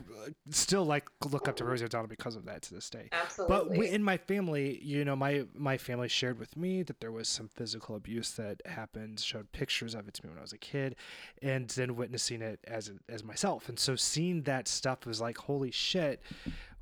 still 0.52 0.86
like 0.86 1.08
look 1.32 1.48
up 1.48 1.56
to 1.58 1.66
Rosie 1.66 1.86
O'Donnell 1.86 2.08
because 2.08 2.36
of 2.36 2.46
that 2.46 2.62
to 2.64 2.74
this 2.76 2.90
day. 2.90 3.10
Absolutely. 3.12 3.56
But 3.56 3.70
we, 3.72 3.90
in 3.90 4.04
my 4.04 4.18
family, 4.18 4.80
you 4.84 5.04
know, 5.04 5.16
my 5.16 5.46
my 5.56 5.78
family 5.78 6.08
shared 6.08 6.38
with 6.40 6.56
me 6.56 6.84
that 6.84 7.00
there 7.00 7.12
was 7.12 7.28
some 7.28 7.48
physical 7.48 7.96
abuse 7.96 8.32
that 8.32 8.62
happened. 8.66 9.20
Showed 9.20 9.52
pictures 9.52 9.96
of 9.96 10.08
it 10.08 10.14
to 10.16 10.24
me 10.26 10.30
when 10.30 10.38
I 10.38 10.44
was 10.44 10.54
a 10.54 10.58
kid, 10.60 10.96
and 11.42 11.68
then 11.70 11.96
witnessing 11.96 12.42
it 12.42 12.60
as 12.68 12.92
as 13.10 13.24
myself. 13.24 13.68
And 13.70 13.80
so 13.80 13.96
seeing 13.96 14.44
that 14.44 14.68
stuff 14.68 15.06
was 15.06 15.20
like, 15.20 15.38
holy 15.38 15.72
shit, 15.72 16.22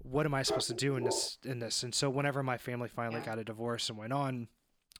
what 0.01 0.25
am 0.25 0.33
I 0.33 0.43
supposed 0.43 0.67
to 0.67 0.73
do 0.73 0.97
in 0.97 1.03
this 1.03 1.37
in 1.45 1.59
this? 1.59 1.83
And 1.83 1.95
so 1.95 2.09
whenever 2.09 2.43
my 2.43 2.57
family 2.57 2.89
finally 2.89 3.19
Yeah. 3.21 3.25
got 3.27 3.39
a 3.39 3.43
divorce 3.45 3.87
and 3.89 3.97
went 3.97 4.11
on, 4.11 4.49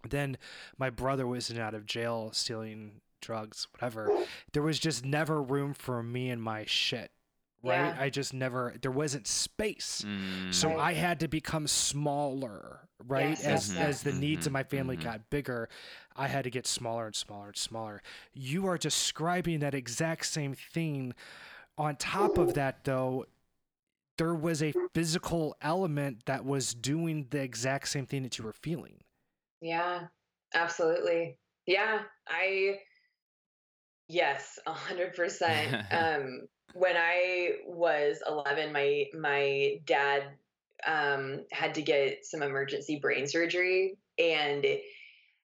then 0.10 0.38
my 0.78 0.90
brother 0.90 1.28
was 1.28 1.50
in 1.50 1.58
and 1.58 1.66
out 1.66 1.74
of 1.74 1.86
jail 1.86 2.30
stealing 2.32 3.02
drugs, 3.30 3.68
whatever. 3.74 4.10
There 4.54 4.62
was 4.64 4.80
just 4.80 5.04
never 5.04 5.42
room 5.42 5.74
for 5.74 6.02
me 6.04 6.30
and 6.30 6.42
my 6.42 6.66
shit. 6.66 7.12
Right? 7.64 7.78
Yeah. 7.78 7.98
I 8.00 8.10
just 8.12 8.32
never 8.34 8.76
there 8.82 8.92
wasn't 8.92 9.26
space. 9.26 10.04
Mm. 10.06 10.54
So 10.54 10.70
Right. 10.70 10.78
I 10.80 10.94
had 10.94 11.20
to 11.22 11.28
become 11.28 11.66
smaller, 11.68 12.88
right? 13.08 13.30
Yes, 13.32 13.44
as 13.44 13.74
yes, 13.74 13.78
as 13.88 14.04
the 14.04 14.12
yes. 14.12 14.20
needs 14.20 14.46
of 14.46 14.54
my 14.54 14.62
family 14.64 14.98
Mhm. 14.98 15.04
got 15.04 15.30
bigger, 15.32 15.68
I 16.16 16.28
had 16.28 16.44
to 16.44 16.52
get 16.52 16.68
smaller 16.68 17.08
and 17.08 17.16
smaller 17.16 17.48
and 17.48 17.58
smaller. 17.58 18.04
You 18.34 18.68
are 18.68 18.78
describing 18.78 19.60
that 19.62 19.74
exact 19.74 20.28
same 20.28 20.54
thing. 20.54 21.16
On 21.78 21.96
top 21.96 22.38
of 22.38 22.54
that 22.54 22.84
though, 22.84 23.26
there 24.18 24.36
was 24.36 24.62
a 24.62 24.72
physical 24.94 25.58
element 25.62 26.26
that 26.26 26.46
was 26.46 26.76
doing 26.76 27.28
the 27.32 27.42
exact 27.42 27.88
same 27.88 28.06
thing 28.06 28.22
that 28.24 28.38
you 28.38 28.46
were 28.46 28.54
feeling. 28.54 29.02
Yeah, 29.60 30.08
absolutely. 30.54 31.40
Yeah, 31.66 32.04
I, 32.28 32.80
yes, 34.08 34.60
a 34.66 34.74
hundred 34.74 35.16
percent. 35.16 35.76
Um, 35.92 36.42
when 36.74 36.98
I 36.98 37.52
was 37.66 38.22
11, 38.28 38.74
my, 38.74 39.06
my 39.18 39.78
dad, 39.86 40.24
um, 40.86 41.46
had 41.52 41.76
to 41.76 41.82
get 41.82 42.26
some 42.26 42.44
emergency 42.44 43.00
brain 43.02 43.28
surgery 43.28 43.98
and 44.20 44.66
it, 44.66 44.82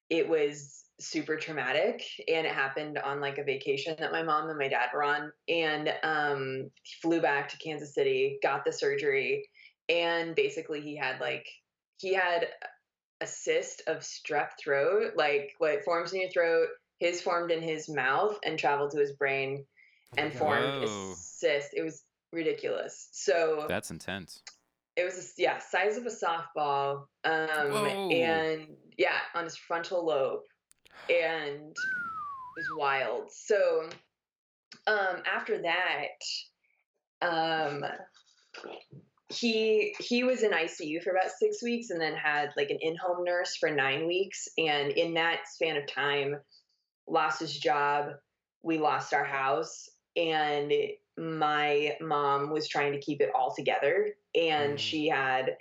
it 0.10 0.28
was 0.28 0.84
super 1.00 1.38
traumatic 1.38 2.04
and 2.28 2.46
it 2.46 2.52
happened 2.52 2.98
on 2.98 3.22
like 3.22 3.38
a 3.38 3.44
vacation 3.46 3.96
that 3.98 4.12
my 4.12 4.24
mom 4.24 4.50
and 4.50 4.58
my 4.58 4.68
dad 4.68 4.90
were 4.94 5.04
on 5.04 5.32
and, 5.48 5.94
um, 6.04 6.70
flew 7.02 7.22
back 7.22 7.48
to 7.50 7.58
Kansas 7.58 7.96
City, 7.96 8.38
got 8.44 8.66
the 8.66 8.74
surgery 8.74 9.48
and 9.88 10.36
basically 10.36 10.82
he 10.82 10.98
had 10.98 11.22
like, 11.22 11.48
he 11.98 12.14
had 12.14 12.48
a 13.22 13.28
cyst 13.28 13.84
of 13.88 14.00
strep 14.00 14.50
throat, 14.62 15.14
like 15.16 15.54
what 15.60 15.84
forms 15.86 16.12
in 16.12 16.22
your 16.22 16.32
throat, 16.32 16.68
his 17.02 17.20
formed 17.22 17.50
in 17.52 17.62
his 17.64 17.90
mouth 17.90 18.38
and 18.46 18.58
traveled 18.60 18.92
to 18.92 19.00
his 19.00 19.14
brain 19.14 19.66
and 20.18 20.32
God. 20.32 20.40
formed 20.40 20.84
Whoa. 20.86 21.12
a 21.14 21.16
cyst. 21.18 21.70
It 21.74 21.82
was 21.82 22.04
ridiculous. 22.32 23.10
So 23.12 23.66
That's 23.68 23.90
intense. 23.90 24.44
it 24.96 25.04
was 25.04 25.18
a- 25.18 25.42
yeah, 25.42 25.58
size 25.58 25.98
of 25.98 26.06
a 26.06 26.10
softball. 26.10 27.08
Um 27.24 27.72
Whoa. 27.72 28.10
and 28.12 28.68
yeah, 28.98 29.18
on 29.34 29.46
his 29.46 29.58
frontal 29.58 30.06
lobe. 30.06 30.42
And 31.10 31.72
it 31.72 32.56
was 32.56 32.68
wild. 32.78 33.32
So 33.32 33.90
um 34.86 35.24
after 35.26 35.64
that, 35.64 36.20
um 37.24 37.84
he 39.30 39.96
he 40.00 40.24
was 40.24 40.44
in 40.44 40.52
ICU 40.52 41.02
for 41.02 41.12
about 41.12 41.32
six 41.40 41.64
weeks 41.64 41.90
and 41.90 42.00
then 42.02 42.14
had 42.16 42.50
like 42.58 42.70
an 42.70 42.78
in-home 42.82 43.24
nurse 43.24 43.56
for 43.58 43.72
nine 43.72 44.06
weeks. 44.06 44.48
And 44.58 44.92
in 44.92 45.14
that 45.16 45.48
span 45.48 45.78
of 45.78 45.88
time, 45.88 46.36
lost 47.08 47.40
his 47.40 47.58
job. 47.58 48.14
We 48.64 48.78
lost 48.78 49.14
our 49.14 49.26
house, 49.26 49.90
and 50.16 50.72
my 51.18 51.98
mom 52.00 52.52
was 52.52 52.68
trying 52.68 52.94
to 52.94 53.00
keep 53.02 53.22
it 53.22 53.32
all 53.36 53.54
together. 53.54 54.16
And 54.36 54.76
Mm. 54.76 54.80
she 54.80 55.08
had, 55.08 55.58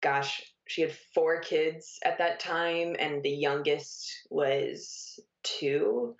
gosh, 0.00 0.42
she 0.66 0.82
had 0.82 0.92
four 1.14 1.40
kids 1.40 1.98
at 2.04 2.18
that 2.18 2.40
time, 2.40 2.96
and 2.98 3.22
the 3.22 3.30
youngest 3.30 4.26
was 4.30 5.18
two. 5.42 6.16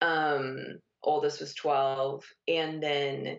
Um, 0.00 0.80
oldest 1.02 1.40
was 1.40 1.54
12. 1.54 2.24
And 2.46 2.82
then, 2.82 3.38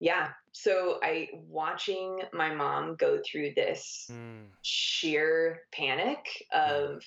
yeah, 0.00 0.32
so 0.52 0.98
I 1.02 1.28
watching 1.34 2.22
my 2.32 2.54
mom 2.54 2.96
go 2.96 3.20
through 3.24 3.54
this 3.54 4.08
Mm. 4.10 4.50
sheer 4.62 5.62
panic 5.72 6.26
of 6.52 7.02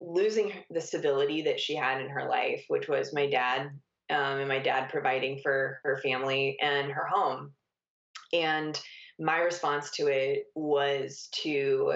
losing 0.00 0.52
the 0.70 0.80
stability 0.80 1.42
that 1.42 1.60
she 1.60 1.74
had 1.74 2.00
in 2.00 2.08
her 2.08 2.28
life, 2.28 2.64
which 2.68 2.88
was 2.88 3.12
my 3.12 3.28
dad 3.28 3.62
um, 4.10 4.38
and 4.38 4.48
my 4.48 4.58
dad 4.58 4.88
providing 4.90 5.40
for 5.42 5.80
her 5.84 5.98
family 5.98 6.56
and 6.60 6.90
her 6.92 7.06
home. 7.06 7.52
And 8.32 8.80
my 9.18 9.38
response 9.38 9.90
to 9.92 10.06
it 10.06 10.44
was 10.54 11.28
to 11.42 11.94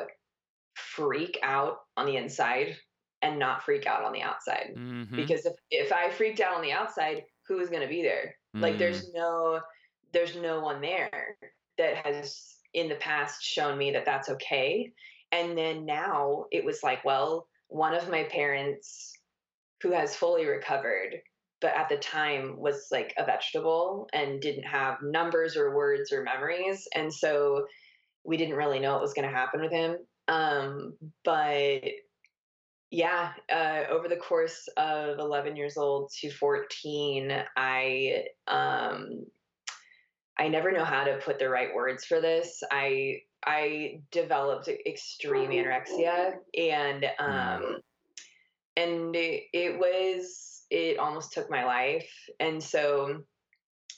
freak 0.75 1.39
out 1.43 1.79
on 1.97 2.07
the 2.07 2.17
inside 2.17 2.77
and 3.23 3.39
not 3.39 3.63
freak 3.63 3.87
out 3.87 4.03
on 4.05 4.13
the 4.13 4.23
outside. 4.23 4.73
Mhm. 4.77 5.15
Because 5.15 5.47
if, 5.47 5.55
if 5.71 5.93
I 5.93 6.11
freaked 6.11 6.41
out 6.41 6.55
on 6.55 6.63
the 6.63 6.73
outside, 6.73 7.25
who 7.47 7.57
was 7.57 7.71
going 7.71 7.83
to 7.83 7.89
be 7.89 8.03
there? 8.03 8.37
Like 8.55 8.75
Mm. 8.75 8.79
there's 8.79 9.13
no 9.13 9.61
there's 10.13 10.37
no 10.37 10.61
one 10.61 10.81
there 10.83 11.39
that 11.79 11.97
has 11.97 12.59
in 12.75 12.89
the 12.89 12.97
past 12.97 13.43
shown 13.43 13.79
me 13.79 13.91
that 13.93 14.05
that's 14.05 14.29
okay. 14.29 14.93
And 15.31 15.57
then 15.57 15.87
now 15.87 16.47
it 16.51 16.65
was 16.65 16.83
like, 16.83 17.03
well, 17.05 17.49
one 17.73 17.95
of 17.95 18.11
my 18.11 18.25
parents 18.25 19.13
who 19.83 19.93
has 19.93 20.15
fully 20.15 20.47
recovered 20.47 21.17
but 21.61 21.75
at 21.77 21.89
the 21.89 21.97
time 21.97 22.57
was 22.59 22.89
like 22.91 23.15
a 23.17 23.25
vegetable 23.25 24.09
and 24.13 24.41
didn't 24.41 24.65
have 24.65 24.97
numbers 25.01 25.57
or 25.57 25.75
words 25.75 26.13
or 26.13 26.23
memories 26.23 26.87
and 26.95 27.13
so 27.13 27.65
we 28.25 28.37
didn't 28.37 28.57
really 28.57 28.81
know 28.81 28.93
what 28.93 29.01
was 29.01 29.15
going 29.15 29.29
to 29.29 29.35
happen 29.35 29.61
with 29.61 29.73
him. 29.73 29.97
Um, 30.29 30.95
but 31.25 31.83
yeah 32.93 33.31
uh, 33.51 33.85
over 33.91 34.07
the 34.07 34.17
course 34.17 34.69
of 34.77 35.19
11 35.19 35.57
years 35.57 35.77
old 35.77 36.11
to 36.21 36.31
14 36.31 37.33
i 37.57 38.25
um, 38.47 39.25
i 40.39 40.49
never 40.49 40.73
know 40.73 40.85
how 40.85 41.05
to 41.05 41.19
put 41.19 41.39
the 41.39 41.49
right 41.49 41.75
words 41.75 42.05
for 42.05 42.21
this. 42.21 42.63
I 42.71 43.23
i 43.45 44.01
developed 44.11 44.69
extreme 44.87 45.51
anorexia 45.51 46.35
and 46.57 47.07
um, 47.19 47.77
and 48.77 49.15
it, 49.15 49.45
it 49.53 49.79
was 49.79 50.63
it 50.71 50.99
almost 50.99 51.33
took 51.33 51.51
my 51.51 51.65
life. 51.65 52.11
And 52.41 52.63
so 52.63 53.23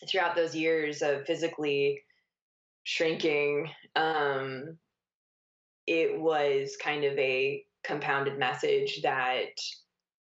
throughout 0.09 0.35
those 0.35 0.57
years 0.57 1.03
of 1.03 1.25
physically 1.25 2.03
shrinking 2.83 3.71
um 3.97 4.77
it 5.87 6.21
was 6.21 6.77
kind 6.83 7.05
of 7.05 7.17
a 7.19 7.65
compounded 7.85 8.39
message 8.39 9.01
that 9.03 9.53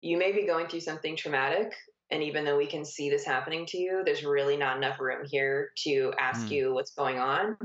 you 0.01 0.17
may 0.17 0.33
be 0.33 0.47
going 0.47 0.69
through 0.69 0.81
something 0.81 1.17
traumatic 1.17 1.75
and 2.11 2.23
even 2.23 2.45
though 2.45 2.57
we 2.57 2.67
can 2.67 2.85
see 2.85 3.11
this 3.11 3.25
happening 3.25 3.67
to 3.67 3.79
you 3.79 4.03
there's 4.05 4.25
really 4.25 4.57
not 4.57 4.77
enough 4.77 4.99
room 5.01 5.27
here 5.27 5.71
to 5.77 6.13
ask 6.19 6.47
Mm. 6.47 6.51
you 6.53 6.75
what's 6.75 6.93
going 6.93 7.19
on 7.19 7.57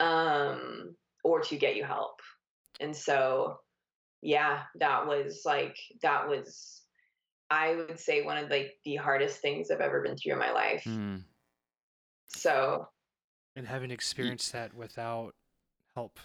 um 0.00 0.94
or 1.22 1.40
to 1.40 1.56
get 1.56 1.76
you 1.76 1.84
help 1.84 2.20
and 2.80 2.94
so 2.96 3.58
yeah 4.22 4.62
that 4.80 5.06
was 5.06 5.42
like 5.44 5.76
that 6.02 6.28
was 6.28 6.82
i 7.50 7.74
would 7.74 8.00
say 8.00 8.22
one 8.22 8.38
of 8.38 8.50
like 8.50 8.72
the 8.84 8.96
hardest 8.96 9.40
things 9.40 9.70
i've 9.70 9.80
ever 9.80 10.02
been 10.02 10.16
through 10.16 10.32
in 10.32 10.38
my 10.38 10.50
life 10.52 10.84
Mm. 10.86 11.22
so 12.28 12.88
And 13.56 13.66
having 13.68 13.90
experienced 13.90 14.52
that 14.52 14.74
without 14.74 15.34
help. 15.94 16.18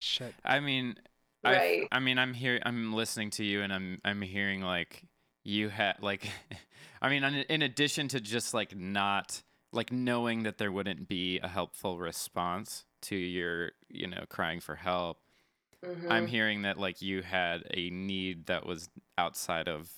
Shit. 0.00 0.34
I 0.44 0.60
mean, 0.60 0.96
I, 1.44 1.52
Right. 1.52 1.88
I 1.90 1.98
mean, 2.00 2.18
I'm 2.18 2.34
here. 2.34 2.60
I'm 2.64 2.92
listening 2.92 3.30
to 3.30 3.44
you, 3.44 3.62
and 3.62 3.72
I'm 3.72 4.00
I'm 4.04 4.20
hearing 4.20 4.60
like 4.60 5.04
you 5.44 5.68
had 5.68 5.96
like, 6.00 6.28
I 7.02 7.08
mean, 7.08 7.24
in, 7.24 7.62
addition 7.62 8.08
to 8.08 8.20
just 8.20 8.54
like 8.54 8.76
not 8.76 9.42
like 9.72 9.90
knowing 9.90 10.44
that 10.44 10.58
there 10.58 10.70
wouldn't 10.70 11.08
be 11.08 11.40
a 11.40 11.48
helpful 11.48 11.98
response 11.98 12.84
to 13.02 13.16
your 13.16 13.72
you 13.88 14.06
know 14.06 14.24
crying 14.28 14.60
for 14.60 14.76
help. 14.76 15.18
I'm 16.08 16.26
mhm. 16.26 16.28
hearing 16.28 16.62
that 16.62 16.78
like 16.78 17.02
you 17.02 17.22
had 17.22 17.64
a 17.72 17.90
need 17.90 18.46
that 18.46 18.64
was 18.64 18.88
outside 19.18 19.66
of 19.66 19.90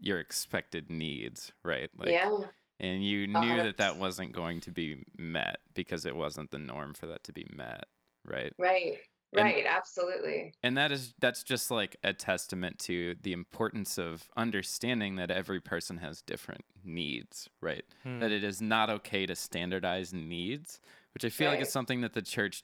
your 0.00 0.18
expected 0.18 0.88
needs, 0.90 1.52
right? 1.62 1.90
Like, 1.98 2.10
yeah 2.10 2.38
and 2.78 3.04
you 3.04 3.26
knew 3.26 3.62
that 3.62 3.78
that 3.78 3.96
wasn't 3.96 4.32
going 4.32 4.60
to 4.60 4.70
be 4.70 5.04
met 5.16 5.58
because 5.74 6.04
it 6.04 6.14
wasn't 6.14 6.50
the 6.50 6.58
norm 6.58 6.94
for 6.94 7.06
that 7.06 7.24
to 7.24 7.32
be 7.32 7.46
met, 7.54 7.84
right? 8.24 8.52
right 8.58 8.98
And- 9.32 9.42
right 9.44 9.66
absolutely 9.66 10.54
and 10.62 10.76
that 10.78 10.92
is 10.92 11.12
that's 11.20 11.42
just 11.42 11.70
like 11.70 11.96
a 12.02 12.12
testament 12.12 12.78
to 12.80 13.16
the 13.22 13.32
importance 13.32 13.98
of 13.98 14.28
understanding 14.36 15.16
that 15.16 15.30
every 15.30 15.60
person 15.60 15.98
has 15.98 16.22
different 16.22 16.64
needs 16.84 17.48
right 17.60 17.84
Hmm. 18.02 18.20
that 18.20 18.30
it 18.30 18.44
is 18.44 18.62
not 18.62 18.88
okay 18.88 19.26
to 19.26 19.34
standardize 19.34 20.12
needs 20.14 20.80
which 21.12 21.24
i 21.24 21.28
feel 21.28 21.48
like 21.48 21.56
Right. 21.58 21.66
is 21.66 21.72
something 21.72 22.00
that 22.02 22.12
the 22.14 22.22
church 22.22 22.62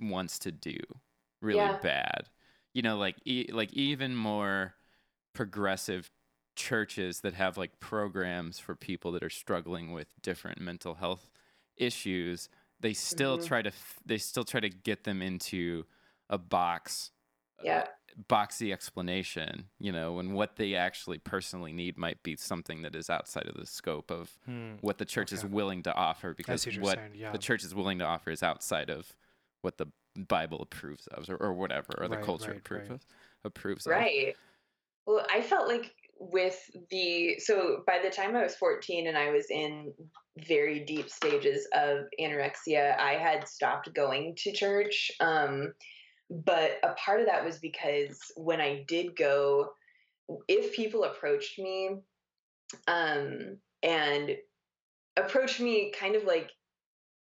wants 0.00 0.38
to 0.40 0.52
do 0.52 0.78
really 1.42 1.58
Yeah. 1.58 1.78
bad 1.78 2.28
you 2.72 2.82
know 2.82 2.96
like 2.96 3.16
e- 3.24 3.50
like 3.52 3.72
even 3.74 4.14
more 4.14 4.76
progressive 5.34 6.10
churches 6.54 7.20
that 7.20 7.34
have 7.34 7.58
like 7.58 7.78
programs 7.80 8.58
for 8.58 8.74
people 8.74 9.12
that 9.12 9.22
are 9.22 9.28
struggling 9.30 9.92
with 9.92 10.08
different 10.22 10.60
mental 10.60 10.94
health 10.94 11.30
issues 11.76 12.48
they 12.80 12.92
still 12.94 13.38
Mhm. 13.38 13.46
try 13.46 13.62
to 13.62 13.68
f- 13.70 14.00
they 14.04 14.18
still 14.18 14.44
try 14.44 14.60
to 14.60 14.68
get 14.70 15.04
them 15.04 15.20
into 15.22 15.84
a 16.30 16.38
box 16.38 17.10
uh, 17.60 17.62
Yeah. 17.64 17.86
boxy 18.28 18.72
explanation 18.72 19.68
you 19.78 19.92
know 19.92 20.18
and 20.18 20.34
what 20.34 20.56
they 20.56 20.74
actually 20.74 21.18
personally 21.18 21.72
need 21.72 21.96
might 21.98 22.22
be 22.22 22.36
something 22.36 22.82
that 22.82 22.94
is 22.94 23.08
outside 23.10 23.46
of 23.46 23.54
the 23.56 23.66
scope 23.66 24.10
of 24.10 24.30
Hmm. 24.44 24.74
what 24.80 24.98
the 24.98 25.04
church 25.04 25.32
is 25.32 25.44
willing 25.44 25.82
to 25.84 25.94
offer 25.94 26.34
because 26.34 26.64
what 26.66 26.80
what 26.80 26.98
yeah. 27.14 27.32
the 27.32 27.38
church 27.38 27.62
is 27.64 27.74
willing 27.74 27.98
to 27.98 28.04
offer 28.04 28.30
is 28.30 28.42
outside 28.42 28.90
of 28.90 29.14
what 29.62 29.76
the 29.78 29.86
bible 30.28 30.62
approves 30.62 31.06
of 31.08 31.28
or, 31.28 31.36
or 31.36 31.52
whatever 31.52 31.92
or 31.98 32.08
the 32.08 32.16
Right, 32.16 32.24
culture 32.24 32.50
right, 32.52 32.58
approves 32.60 32.88
right. 32.90 32.94
of 32.96 33.06
approves 33.44 33.86
of 33.86 33.92
Right. 33.92 34.34
Well, 35.06 35.24
I 35.32 35.40
felt 35.40 35.68
like 35.68 35.94
with 36.18 36.58
the 36.90 37.38
so 37.38 37.82
by 37.86 38.00
the 38.02 38.10
time 38.10 38.34
I 38.34 38.42
was 38.42 38.56
14 38.56 39.06
and 39.06 39.16
I 39.16 39.30
was 39.30 39.46
in 39.50 39.92
very 40.48 40.80
deep 40.80 41.10
stages 41.10 41.68
of 41.74 42.06
anorexia, 42.18 42.98
I 42.98 43.12
had 43.12 43.46
stopped 43.46 43.92
going 43.94 44.34
to 44.38 44.52
church. 44.52 45.12
Um, 45.20 45.74
but 46.30 46.78
a 46.82 46.92
part 46.94 47.20
of 47.20 47.26
that 47.26 47.44
was 47.44 47.58
because 47.58 48.18
when 48.36 48.60
I 48.60 48.84
did 48.88 49.16
go, 49.16 49.70
if 50.48 50.74
people 50.74 51.04
approached 51.04 51.58
me 51.58 51.96
um, 52.88 53.58
and 53.82 54.36
approached 55.16 55.60
me 55.60 55.92
kind 55.98 56.16
of 56.16 56.24
like 56.24 56.50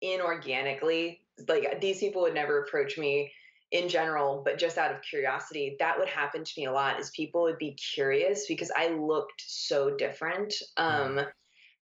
inorganically, 0.03 1.19
like 1.47 1.79
these 1.81 1.99
people 1.99 2.23
would 2.23 2.33
never 2.33 2.63
approach 2.63 2.97
me 2.97 3.31
in 3.71 3.87
general, 3.87 4.41
but 4.43 4.57
just 4.57 4.77
out 4.77 4.91
of 4.91 5.01
curiosity, 5.01 5.75
that 5.79 5.97
would 5.97 6.09
happen 6.09 6.43
to 6.43 6.53
me 6.57 6.65
a 6.65 6.71
lot. 6.71 6.99
Is 6.99 7.11
people 7.11 7.43
would 7.43 7.57
be 7.57 7.77
curious 7.93 8.47
because 8.47 8.71
I 8.75 8.89
looked 8.89 9.43
so 9.45 9.95
different, 9.95 10.53
um, 10.77 11.19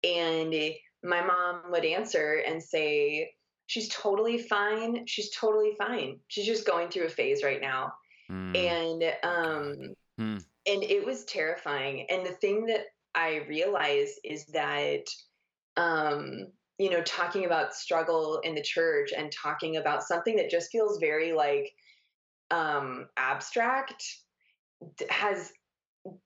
and 0.03 0.53
my 1.03 1.24
mom 1.26 1.72
would 1.72 1.84
answer 1.84 2.43
and 2.47 2.62
say, 2.62 3.32
"She's 3.72 3.88
totally 3.88 4.38
fine. 4.38 5.07
She's 5.07 5.32
totally 5.32 5.76
fine. 5.78 6.19
She's 6.28 6.45
just 6.45 6.67
going 6.67 6.89
through 6.89 7.05
a 7.05 7.09
phase 7.09 7.41
right 7.41 7.61
now." 7.61 7.93
Mm, 8.30 8.55
And 8.57 9.03
um, 9.24 9.95
Hmm. 10.17 10.38
and 10.65 10.84
it 10.84 11.05
was 11.05 11.24
terrifying. 11.24 12.05
And 12.09 12.26
the 12.26 12.34
thing 12.34 12.65
that 12.65 12.88
I 13.15 13.45
realized 13.47 14.19
is 14.26 14.45
that 14.47 15.05
um, 15.78 16.47
you 16.78 16.89
know, 16.89 17.01
talking 17.03 17.45
about 17.45 17.74
struggle 17.74 18.39
in 18.43 18.55
the 18.55 18.61
church 18.61 19.13
and 19.15 19.32
talking 19.32 19.78
about 19.78 20.03
something 20.03 20.36
that 20.36 20.49
just 20.49 20.72
feels 20.72 20.99
very 20.99 21.32
like 21.32 21.72
um 22.49 23.07
abstract 23.15 24.03
has 25.09 25.53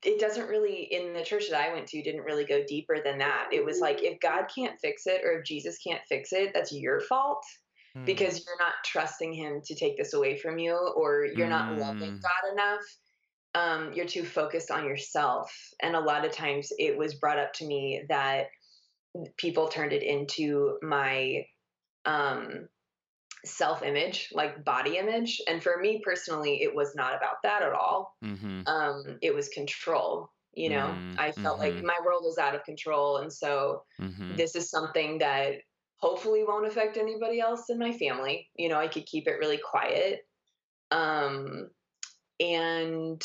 it 0.04 0.20
doesn't 0.20 0.48
really 0.48 0.84
in 0.84 1.14
the 1.14 1.24
church 1.24 1.50
that 1.50 1.60
I 1.62 1.74
went 1.74 1.88
to 1.88 2.02
didn't 2.02 2.24
really 2.24 2.46
go 2.46 2.64
deeper 2.66 2.98
than 3.04 3.18
that. 3.20 3.50
It 3.52 3.66
was 3.66 3.80
like 3.80 4.02
if 4.02 4.20
God 4.20 4.46
can't 4.54 4.80
fix 4.80 5.06
it 5.08 5.22
or 5.26 5.40
if 5.40 5.46
Jesus 5.46 5.78
can't 5.86 6.02
fix 6.08 6.32
it, 6.34 6.52
that's 6.54 6.72
your 6.72 7.02
fault 7.02 7.44
Hmm. 7.94 8.04
because 8.06 8.46
you're 8.46 8.58
not 8.60 8.74
trusting 8.86 9.34
him 9.34 9.62
to 9.66 9.76
take 9.76 9.98
this 9.98 10.14
away 10.14 10.38
from 10.38 10.58
you 10.60 10.76
or 10.76 11.26
you're 11.26 11.48
not 11.50 11.78
loving 11.78 12.12
Mm. 12.14 12.22
God 12.22 12.52
enough. 12.54 12.82
Um, 13.54 13.94
you're 13.94 14.06
too 14.06 14.26
focused 14.26 14.70
on 14.70 14.86
yourself. 14.86 15.54
And 15.82 15.96
a 15.96 16.00
lot 16.02 16.26
of 16.26 16.34
times 16.34 16.72
it 16.78 16.98
was 16.98 17.16
brought 17.16 17.40
up 17.40 17.54
to 17.54 17.66
me 17.66 18.04
that 18.10 18.48
people 19.38 19.70
turned 19.70 19.94
it 19.94 20.04
into 20.04 20.78
my 20.82 21.46
um, 22.06 22.68
self 23.46 23.84
image, 23.84 24.30
like 24.34 24.64
body 24.66 24.98
image. 24.98 25.42
And 25.48 25.62
for 25.64 25.78
me 25.80 26.02
personally, 26.04 26.62
it 26.64 26.74
was 26.76 26.96
not 26.96 27.16
about 27.16 27.38
that 27.44 27.62
at 27.64 27.74
all. 27.74 28.18
mhm. 28.22 28.68
Um, 28.68 29.20
it 29.22 29.34
was 29.34 29.50
control. 29.50 30.32
You 30.54 30.70
know, 30.70 31.02
Mm, 31.02 31.16
I 31.18 31.32
felt 31.34 31.60
like 31.60 31.78
mhm. 31.78 31.84
my 31.84 31.98
world 32.06 32.24
was 32.24 32.38
out 32.38 32.56
of 32.56 32.64
control. 32.64 33.18
And 33.18 33.32
so 33.32 33.84
Mhm. 34.00 34.32
this 34.38 34.56
is 34.56 34.70
something 34.70 35.20
that 35.20 35.56
hopefully 35.98 36.44
won't 36.44 36.68
affect 36.68 36.98
anybody 36.98 37.40
else 37.40 37.70
in 37.70 37.80
my 37.80 37.92
family. 37.98 38.50
You 38.56 38.70
know, 38.70 38.80
I 38.80 38.88
could 38.88 39.06
keep 39.06 39.28
it 39.28 39.40
really 39.40 39.60
quiet. 39.60 40.22
Um, 40.92 41.70
and 42.40 43.22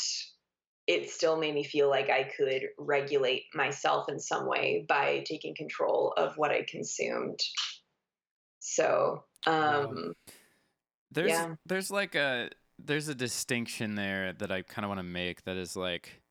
it 0.87 1.09
still 1.09 1.37
made 1.37 1.53
me 1.55 1.63
feel 1.63 1.89
like 1.89 2.09
I 2.09 2.23
could 2.35 2.63
regulate 2.77 3.45
myself 3.53 4.09
in 4.09 4.19
some 4.19 4.47
way 4.47 4.85
by 4.87 5.23
taking 5.27 5.55
control 5.55 6.13
of 6.17 6.37
what 6.37 6.51
I 6.51 6.65
consumed. 6.67 7.39
So, 8.61 9.25
Wow. 9.45 9.89
um, 9.89 10.13
there's 11.11 11.31
Yeah. 11.31 11.55
there's 11.65 11.91
like 11.91 12.15
a 12.15 12.49
there's 12.79 13.07
a 13.09 13.15
distinction 13.15 13.95
there 13.95 14.33
that 14.33 14.51
I 14.51 14.61
kind 14.61 14.85
of 14.85 14.89
want 14.89 14.99
to 14.99 15.03
make 15.03 15.43
that 15.43 15.57
is 15.57 15.75
like 15.75 16.21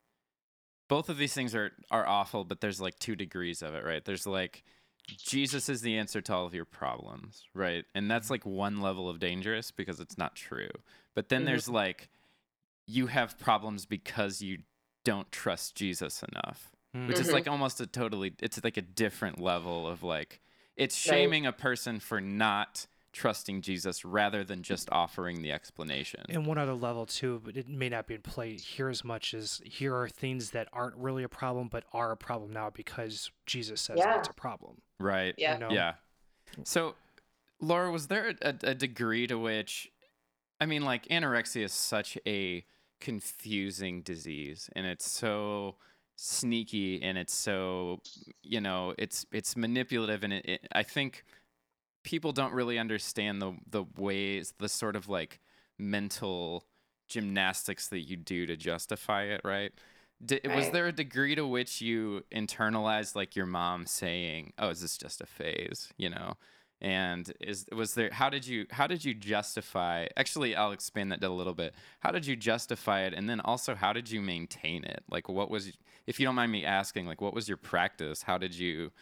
both 0.88 1.08
of 1.08 1.18
these 1.18 1.34
things 1.34 1.54
are 1.54 1.72
are 1.90 2.06
awful, 2.06 2.44
but 2.44 2.60
there's 2.60 2.80
like 2.80 2.98
two 2.98 3.14
degrees 3.16 3.62
of 3.62 3.74
it, 3.74 3.84
right? 3.84 4.04
There's 4.04 4.26
like 4.26 4.64
Jesus 5.18 5.68
is 5.68 5.82
the 5.82 5.98
answer 5.98 6.20
to 6.20 6.34
all 6.34 6.46
of 6.46 6.54
your 6.54 6.64
problems, 6.64 7.44
right? 7.52 7.84
And 7.94 8.08
that's 8.10 8.30
like 8.30 8.46
one 8.46 8.80
level 8.80 9.08
of 9.08 9.18
dangerous 9.18 9.70
because 9.72 9.98
it's 9.98 10.16
not 10.16 10.36
true. 10.36 10.70
But 11.14 11.28
then 11.28 11.42
Mhm. 11.42 11.46
there's 11.46 11.68
like 11.68 12.08
you 12.86 13.08
have 13.08 13.38
problems 13.38 13.86
because 13.86 14.40
you 14.40 14.58
don't 15.04 15.30
trust 15.32 15.74
Jesus 15.74 16.22
enough, 16.22 16.70
which 17.06 17.18
is 17.20 17.32
like 17.32 17.48
almost 17.48 17.80
a 17.80 17.86
totally 17.86 18.34
it's 18.40 18.62
like 18.62 18.76
a 18.76 18.82
different 18.82 19.40
level 19.40 19.86
of 19.88 20.02
like 20.04 20.40
it's 20.80 21.06
Right. 21.06 21.14
shaming 21.16 21.46
a 21.46 21.52
person 21.52 22.00
for 22.00 22.20
not 22.20 22.86
trusting 23.12 23.60
Jesus 23.60 24.04
rather 24.04 24.44
than 24.44 24.62
just 24.62 24.88
offering 24.90 25.42
the 25.42 25.50
explanation. 25.52 26.24
And 26.28 26.46
one 26.46 26.58
other 26.58 26.74
level 26.74 27.06
too, 27.06 27.40
but 27.44 27.56
it 27.56 27.68
may 27.68 27.88
not 27.88 28.06
be 28.06 28.14
in 28.14 28.22
play 28.22 28.56
here 28.56 28.88
as 28.88 29.02
much 29.04 29.34
as 29.34 29.60
here 29.64 29.94
are 29.96 30.08
things 30.08 30.52
that 30.52 30.68
aren't 30.72 30.94
really 30.96 31.24
a 31.24 31.28
problem, 31.28 31.68
but 31.68 31.84
are 31.92 32.12
a 32.12 32.16
problem 32.16 32.52
now 32.52 32.70
because 32.70 33.30
Jesus 33.46 33.80
says 33.80 33.98
Yeah. 33.98 34.14
that's 34.14 34.28
a 34.28 34.32
problem. 34.32 34.80
Right. 35.00 35.34
Yeah. 35.36 35.54
You 35.54 35.58
know? 35.60 35.70
Yeah. 35.70 35.94
So, 36.64 36.94
Laura, 37.60 37.90
was 37.90 38.06
there 38.06 38.34
a, 38.42 38.54
a 38.62 38.74
degree 38.74 39.26
to 39.26 39.36
which, 39.38 39.90
I 40.60 40.66
mean, 40.66 40.82
like 40.82 41.06
anorexia 41.08 41.64
is 41.64 41.72
such 41.72 42.16
a 42.26 42.64
confusing 43.00 44.02
disease, 44.02 44.70
and 44.76 44.86
it's 44.86 45.10
so 45.10 45.76
sneaky, 46.20 47.02
and 47.02 47.16
it's 47.16 47.32
so, 47.32 48.00
you 48.42 48.60
know, 48.60 48.94
it's 48.98 49.24
it's 49.32 49.56
manipulative, 49.56 50.22
and 50.22 50.34
it, 50.34 50.46
it 50.46 50.68
I 50.72 50.82
think 50.82 51.24
people 52.04 52.32
don't 52.32 52.52
really 52.52 52.78
understand 52.78 53.40
the 53.40 53.54
the 53.68 53.84
ways, 53.96 54.52
the 54.58 54.68
sort 54.68 54.96
of 54.96 55.08
like 55.08 55.40
mental 55.78 56.64
gymnastics 57.08 57.88
that 57.88 58.00
you 58.00 58.16
do 58.16 58.46
to 58.46 58.56
justify 58.56 59.24
it, 59.24 59.40
right? 59.44 59.72
Di 60.24 60.40
Was 60.54 60.70
there 60.70 60.86
a 60.86 60.92
degree 60.92 61.34
to 61.34 61.46
which 61.46 61.80
you 61.80 62.24
internalized 62.30 63.16
like 63.16 63.34
your 63.34 63.46
mom 63.46 63.86
saying, 63.86 64.52
"Oh, 64.58 64.68
is 64.68 64.82
this 64.82 64.98
just 64.98 65.22
a 65.22 65.26
phase?" 65.26 65.88
You 65.96 66.10
know, 66.10 66.34
and 66.80 67.32
is 67.40 67.66
was 67.72 67.94
there? 67.94 68.10
How 68.10 68.30
did 68.30 68.46
you 68.46 68.66
how 68.70 68.86
did 68.86 69.04
you 69.04 69.14
justify? 69.14 70.06
Actually, 70.16 70.56
I'll 70.56 70.72
expand 70.72 71.12
that 71.12 71.22
a 71.22 71.28
little 71.28 71.54
bit. 71.54 71.74
How 72.00 72.10
did 72.10 72.26
you 72.26 72.36
justify 72.36 73.02
it, 73.02 73.14
and 73.14 73.28
then 73.28 73.40
also 73.40 73.74
how 73.74 73.92
did 73.92 74.10
you 74.10 74.20
maintain 74.20 74.84
it? 74.84 75.02
Like, 75.10 75.28
what 75.28 75.50
was, 75.50 75.72
if 76.06 76.18
you 76.18 76.26
don't 76.26 76.34
mind 76.34 76.52
me 76.52 76.64
asking, 76.64 77.06
like, 77.06 77.20
what 77.20 77.34
was 77.34 77.48
your 77.48 77.58
practice? 77.58 78.22
How 78.22 78.38
did 78.38 78.54
you 78.54 78.92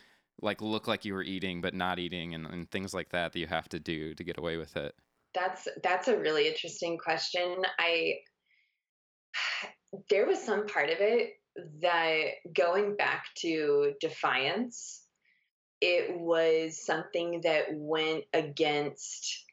like 0.40 0.60
look 0.60 0.86
like 0.86 1.04
you 1.04 1.14
were 1.14 1.22
eating 1.22 1.60
but 1.60 1.74
not 1.74 1.98
eating, 1.98 2.34
and, 2.34 2.46
and 2.46 2.70
things 2.70 2.94
like 2.94 3.10
that 3.10 3.32
that 3.32 3.38
you 3.38 3.46
have 3.46 3.68
to 3.68 3.78
do 3.78 4.14
to 4.14 4.24
get 4.24 4.38
away 4.38 4.56
with 4.56 4.76
it? 4.76 4.94
That's 5.34 5.68
that's 5.82 6.08
a 6.08 6.18
really 6.18 6.48
interesting 6.48 6.98
question. 6.98 7.56
I 7.78 8.14
there 10.10 10.26
was 10.26 10.42
some 10.42 10.66
part 10.66 10.90
of 10.90 10.98
it 11.00 11.34
that 11.80 12.22
going 12.54 12.96
back 12.96 13.24
to 13.38 13.92
defiance, 14.00 15.02
it 15.80 16.18
was 16.18 16.84
something 16.84 17.40
that 17.42 17.66
went 17.72 18.24
against 18.32 19.44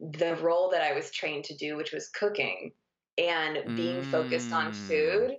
the 0.00 0.36
role 0.36 0.70
that 0.70 0.82
I 0.82 0.92
was 0.94 1.10
trained 1.10 1.44
to 1.46 1.56
do, 1.56 1.76
which 1.76 1.92
was 1.92 2.08
cooking 2.10 2.72
and 3.18 3.74
being 3.74 4.02
focused 4.02 4.52
on 4.52 4.72
Mm. 4.72 4.76
food 4.86 5.38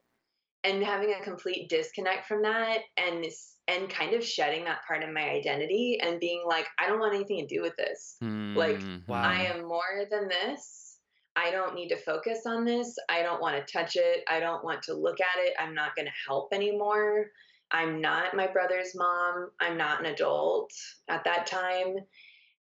and 0.63 0.83
having 0.83 1.13
a 1.13 1.23
complete 1.23 1.69
disconnect 1.69 2.27
from 2.27 2.41
that 2.43 2.81
and 2.97 3.25
and 3.67 3.89
kind 3.89 4.13
of 4.15 4.25
shedding 4.25 4.65
that 4.65 4.83
part 4.87 5.03
of 5.03 5.11
my 5.11 5.29
identity 5.29 5.99
and 6.01 6.19
being 6.19 6.43
like 6.47 6.67
I 6.79 6.87
don't 6.87 6.99
want 6.99 7.15
anything 7.15 7.47
to 7.47 7.55
do 7.55 7.61
with 7.61 7.75
this. 7.77 8.21
Like, 8.55 8.83
Mhm. 8.83 9.07
Wow. 9.07 9.23
I 9.23 9.43
am 9.43 9.65
more 9.67 10.05
than 10.09 10.27
this. 10.27 10.99
I 11.35 11.51
don't 11.51 11.75
need 11.75 11.89
to 11.89 11.97
focus 11.97 12.45
on 12.45 12.65
this. 12.65 12.97
I 13.09 13.21
don't 13.21 13.41
want 13.41 13.55
to 13.65 13.71
touch 13.71 13.95
it. 13.95 14.23
I 14.27 14.39
don't 14.39 14.63
want 14.63 14.83
to 14.83 14.93
look 14.93 15.19
at 15.21 15.39
it. 15.45 15.53
I'm 15.59 15.73
not 15.75 15.95
going 15.95 16.07
to 16.07 16.13
help 16.27 16.53
anymore. 16.53 17.31
I'm 17.71 18.01
not 18.01 18.35
my 18.35 18.47
brother's 18.47 18.95
mom. 18.95 19.51
I'm 19.59 19.77
not 19.77 19.99
an 19.99 20.07
adult 20.07 20.71
at 21.07 21.23
that 21.25 21.47
time. 21.47 21.95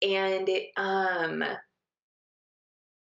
And 0.02 0.50
it, 0.50 0.70
um 0.78 1.44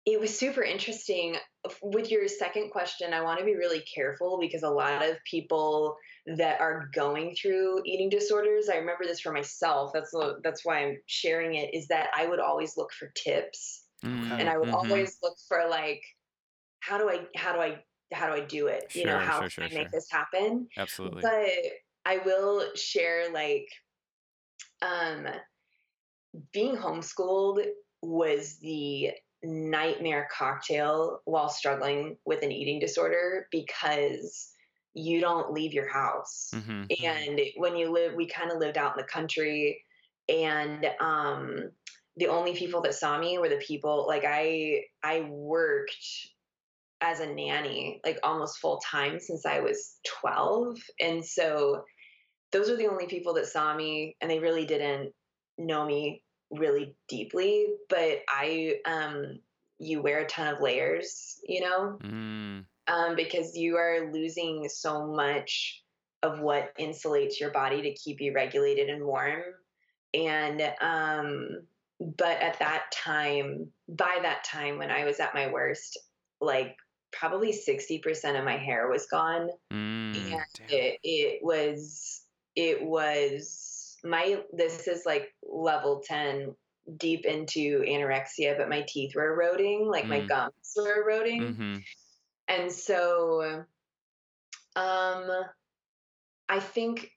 it 0.06 0.20
was 0.20 0.38
super 0.38 0.62
interesting 0.62 1.36
with 1.82 2.12
your 2.12 2.28
second 2.28 2.70
question. 2.72 3.14
I 3.14 3.22
want 3.22 3.40
to 3.40 3.46
be 3.46 3.56
really 3.56 3.82
careful 3.82 4.38
because 4.40 4.62
a 4.64 4.70
lot 4.70 5.04
of 5.04 5.18
people 5.24 5.98
that 6.28 6.62
are 6.62 6.90
going 6.94 7.36
through 7.36 7.82
eating 7.86 8.10
disorders, 8.10 8.70
I 8.70 8.78
remember 8.78 9.06
this 9.06 9.22
for 9.22 9.32
myself. 9.32 9.92
That's 9.94 10.14
that's 10.44 10.64
why 10.64 10.86
I'm 10.86 10.98
sharing 11.08 11.56
it 11.56 11.74
is 11.74 11.88
that 11.88 12.10
I 12.16 12.28
would 12.28 12.40
always 12.40 12.78
look 12.78 12.92
for 12.94 13.12
tips 13.16 13.84
Mm, 14.04 14.32
and 14.40 14.50
I 14.50 14.58
would 14.58 14.70
mhm. 14.70 14.74
always 14.74 15.18
look 15.24 15.36
for 15.48 15.68
like 15.70 16.04
how 16.82 16.98
do 16.98 17.10
I 17.10 17.28
how 17.36 17.54
do 17.54 17.60
I 17.60 17.84
how 18.16 18.28
do 18.28 18.42
I 18.42 18.46
do 18.46 18.68
it? 18.68 18.96
you 18.96 19.06
know, 19.06 19.20
how 19.20 19.40
sure, 19.40 19.50
can 19.50 19.64
I 19.64 19.68
make 19.68 19.90
sure. 19.90 19.90
this 19.92 20.10
happen? 20.10 20.68
absolutely. 20.78 21.22
But 21.22 21.50
I 22.06 22.18
will 22.20 22.76
share 22.76 23.32
like 23.32 23.68
um 24.82 25.28
being 26.52 26.76
homeschooled 26.76 27.66
was 28.02 28.58
the 28.60 29.12
nightmare 29.44 30.28
cocktail 30.32 31.22
while 31.26 31.50
struggling 31.50 32.18
with 32.26 32.42
an 32.44 32.52
eating 32.52 32.80
disorder 32.80 33.48
because 33.52 34.52
you 34.94 35.20
don't 35.20 35.52
leave 35.54 35.74
your 35.74 35.88
house 35.88 36.52
Mhm. 36.54 37.04
and 37.04 37.42
when 37.58 37.76
you 37.76 37.92
live 37.92 38.14
we 38.16 38.26
kind 38.28 38.52
of 38.52 38.58
lived 38.58 38.78
out 38.78 38.98
in 38.98 39.02
the 39.02 39.08
country 39.08 39.84
and 40.30 40.86
um 41.00 41.72
the 42.18 42.28
only 42.28 42.56
people 42.56 42.82
that 42.82 42.96
saw 42.96 43.20
me 43.20 43.38
were 43.38 43.50
the 43.50 43.58
people 43.58 44.08
like 44.08 44.24
i 44.26 44.84
i 45.04 45.22
worked 45.22 46.28
as 47.02 47.20
a 47.20 47.26
nanny 47.26 48.00
like 48.06 48.20
almost 48.24 48.58
full 48.60 48.80
time 48.80 49.20
since 49.20 49.46
i 49.46 49.60
was 49.60 49.98
12 50.22 50.78
and 51.00 51.24
so 51.24 51.84
those 52.52 52.70
are 52.70 52.78
the 52.78 52.88
only 52.88 53.08
people 53.08 53.34
that 53.34 53.48
saw 53.48 53.76
me 53.76 54.16
and 54.22 54.32
they 54.32 54.40
really 54.40 54.66
didn't 54.66 55.12
know 55.58 55.86
me 55.86 56.24
really 56.52 56.96
deeply 57.10 57.68
but 57.90 58.20
i 58.30 58.76
um 58.86 59.40
you 59.78 60.02
wear 60.02 60.20
a 60.20 60.28
ton 60.28 60.54
of 60.54 60.62
layers 60.62 61.40
you 61.48 61.60
know 61.60 61.98
Mm, 62.02 62.66
um, 62.88 63.16
because 63.16 63.56
you 63.56 63.78
are 63.78 64.12
losing 64.12 64.70
so 64.70 65.08
much 65.08 65.84
of 66.24 66.40
what 66.40 66.78
insulates 66.80 67.40
your 67.40 67.52
body 67.52 67.82
to 67.84 67.94
keep 67.94 68.22
you 68.22 68.34
regulated 68.34 68.90
and 68.90 69.04
warm. 69.04 69.42
And, 70.14 70.62
um, 70.82 71.50
but 72.00 72.42
at 72.42 72.60
that 72.60 72.92
time, 72.92 73.68
by 73.88 74.20
that 74.22 74.44
time 74.44 74.78
when 74.78 74.92
I 74.92 75.06
was 75.06 75.20
at 75.20 75.34
my 75.34 75.52
worst, 75.52 75.98
like 76.42 76.76
probably 77.20 77.52
60% 77.52 78.38
of 78.38 78.46
my 78.46 78.58
hair 78.58 78.88
was 78.90 79.08
gone. 79.08 79.50
mm. 79.72 80.16
and 80.16 80.42
it, 80.70 81.00
it 81.04 81.40
was, 81.44 82.22
it 82.56 82.84
was 82.84 83.98
my, 84.04 84.42
this 84.54 84.88
is 84.88 85.06
like 85.06 85.34
level 85.44 86.02
10 86.06 86.56
deep 86.98 87.26
into 87.26 87.82
anorexia, 87.82 88.58
but 88.58 88.70
my 88.70 88.86
teeth 88.88 89.16
were 89.16 89.34
eroding, 89.34 89.88
like 89.88 90.08
my 90.08 90.22
Mm. 90.22 90.28
gums 90.28 90.74
were 90.76 91.02
eroding 91.02 91.56
Mhm. 91.56 91.84
and 92.48 92.72
so 92.72 93.64
um 94.76 95.32
i 96.50 96.60
think 96.60 97.10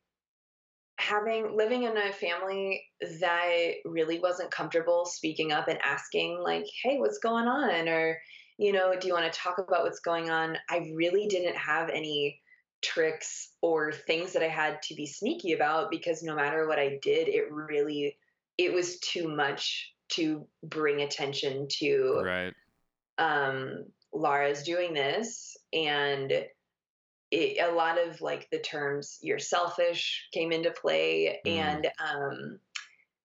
having 0.99 1.57
living 1.57 1.85
in 1.85 1.97
a 1.97 2.13
family 2.13 2.83
that 3.21 3.73
really 3.85 4.19
wasn't 4.21 4.51
comfortable 4.51 5.05
speaking 5.05 5.53
up 5.53 5.69
and 5.69 5.79
asking 5.83 6.39
like 6.43 6.65
hey 6.83 6.99
what's 6.99 7.19
going 7.19 7.47
on 7.47 7.89
or 7.89 8.19
you 8.59 8.73
know 8.73 8.95
do 8.99 9.07
you 9.07 9.15
want 9.15 9.31
to 9.33 9.39
talk 9.39 9.59
about 9.59 9.85
what's 9.85 10.01
going 10.01 10.31
on 10.31 10.57
i 10.69 10.91
really 10.95 11.27
didn't 11.27 11.57
have 11.57 11.89
any 11.89 12.41
tricks 12.83 13.51
or 13.63 13.93
things 13.93 14.33
that 14.33 14.43
i 14.43 14.49
had 14.49 14.81
to 14.83 14.95
be 14.95 15.07
sneaky 15.07 15.53
about 15.53 15.91
because 15.91 16.23
no 16.23 16.35
matter 16.35 16.67
what 16.69 16.79
i 16.79 16.99
did 17.03 17.29
it 17.29 17.51
really 17.51 18.17
it 18.59 18.73
was 18.73 18.99
too 18.99 19.29
much 19.29 19.95
to 20.09 20.47
bring 20.63 21.03
attention 21.03 21.67
to 21.69 22.23
Right. 22.25 22.55
um, 23.19 23.85
Laura's 24.13 24.63
doing 24.63 24.95
this, 24.95 25.57
and 25.73 26.33
it, 27.31 27.59
a 27.61 27.73
lot 27.73 27.99
of 27.99 28.21
like 28.21 28.49
the 28.51 28.59
terms 28.59 29.19
"you're 29.23 29.39
selfish" 29.39 30.29
came 30.33 30.51
into 30.53 30.71
play. 30.71 31.41
Mm. 31.47 31.51
And 31.51 31.91
um, 32.03 32.59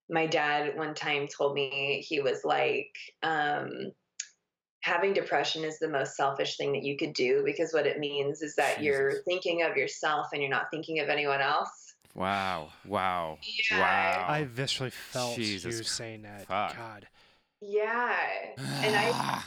my 0.09 0.27
dad 0.27 0.77
one 0.77 0.93
time 0.93 1.27
told 1.27 1.53
me 1.53 2.05
he 2.07 2.19
was 2.19 2.43
like, 2.43 2.93
um, 3.23 3.91
"Having 4.83 5.13
depression 5.13 5.63
is 5.63 5.79
the 5.79 5.89
most 5.89 6.15
selfish 6.15 6.57
thing 6.57 6.71
that 6.73 6.83
you 6.83 6.97
could 6.97 7.13
do 7.13 7.41
because 7.43 7.73
what 7.73 7.85
it 7.85 7.99
means 7.99 8.41
is 8.41 8.55
that 8.55 8.81
you're 8.81 9.21
thinking 9.23 9.63
of 9.63 9.75
yourself 9.75 10.27
and 10.33 10.41
you're 10.41 10.51
not 10.51 10.67
thinking 10.71 10.99
of 10.99 11.09
anyone 11.09 11.41
else." 11.41 11.95
Wow. 12.15 12.69
Wow. 12.85 13.39
Yeah. 13.71 13.79
Wow. 13.79 14.25
I 14.29 14.45
viscerally 14.45 14.91
felt 14.91 15.35
Jesus 15.35 15.77
you 15.77 15.83
saying 15.83 16.21
that. 16.23 16.45
fuck. 16.45 16.77
God. 16.77 17.07
Yeah, 17.61 18.15
and 18.57 18.95
I 18.95 19.41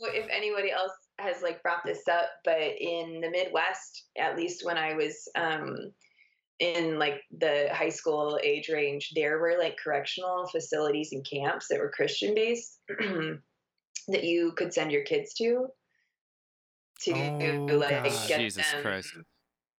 know 0.00 0.08
if 0.12 0.26
anybody 0.30 0.70
else 0.70 0.92
has 1.18 1.42
like 1.42 1.62
brought 1.62 1.84
this 1.84 2.06
up, 2.08 2.30
but 2.44 2.58
in 2.58 3.20
the 3.20 3.30
Midwest, 3.30 4.06
at 4.18 4.36
least 4.36 4.64
when 4.64 4.78
I 4.78 4.94
was 4.94 5.28
um, 5.36 5.92
in 6.58 6.98
like 6.98 7.22
the 7.38 7.68
high 7.72 7.90
school 7.90 8.38
age 8.42 8.68
range, 8.68 9.12
there 9.14 9.38
were 9.38 9.56
like 9.58 9.76
correctional 9.82 10.46
facilities 10.48 11.12
and 11.12 11.26
camps 11.28 11.68
that 11.68 11.78
were 11.78 11.90
Christian 11.90 12.34
based. 12.34 12.80
that 14.08 14.24
you 14.24 14.52
could 14.52 14.72
send 14.74 14.92
your 14.92 15.02
kids 15.02 15.34
to 15.34 15.66
to 17.02 17.12
Oh, 17.12 17.64
like 17.76 17.90
God. 18.04 18.28
get 18.28 18.38
Jesus 18.40 18.70
them 18.70 18.82
Christ. 18.82 19.12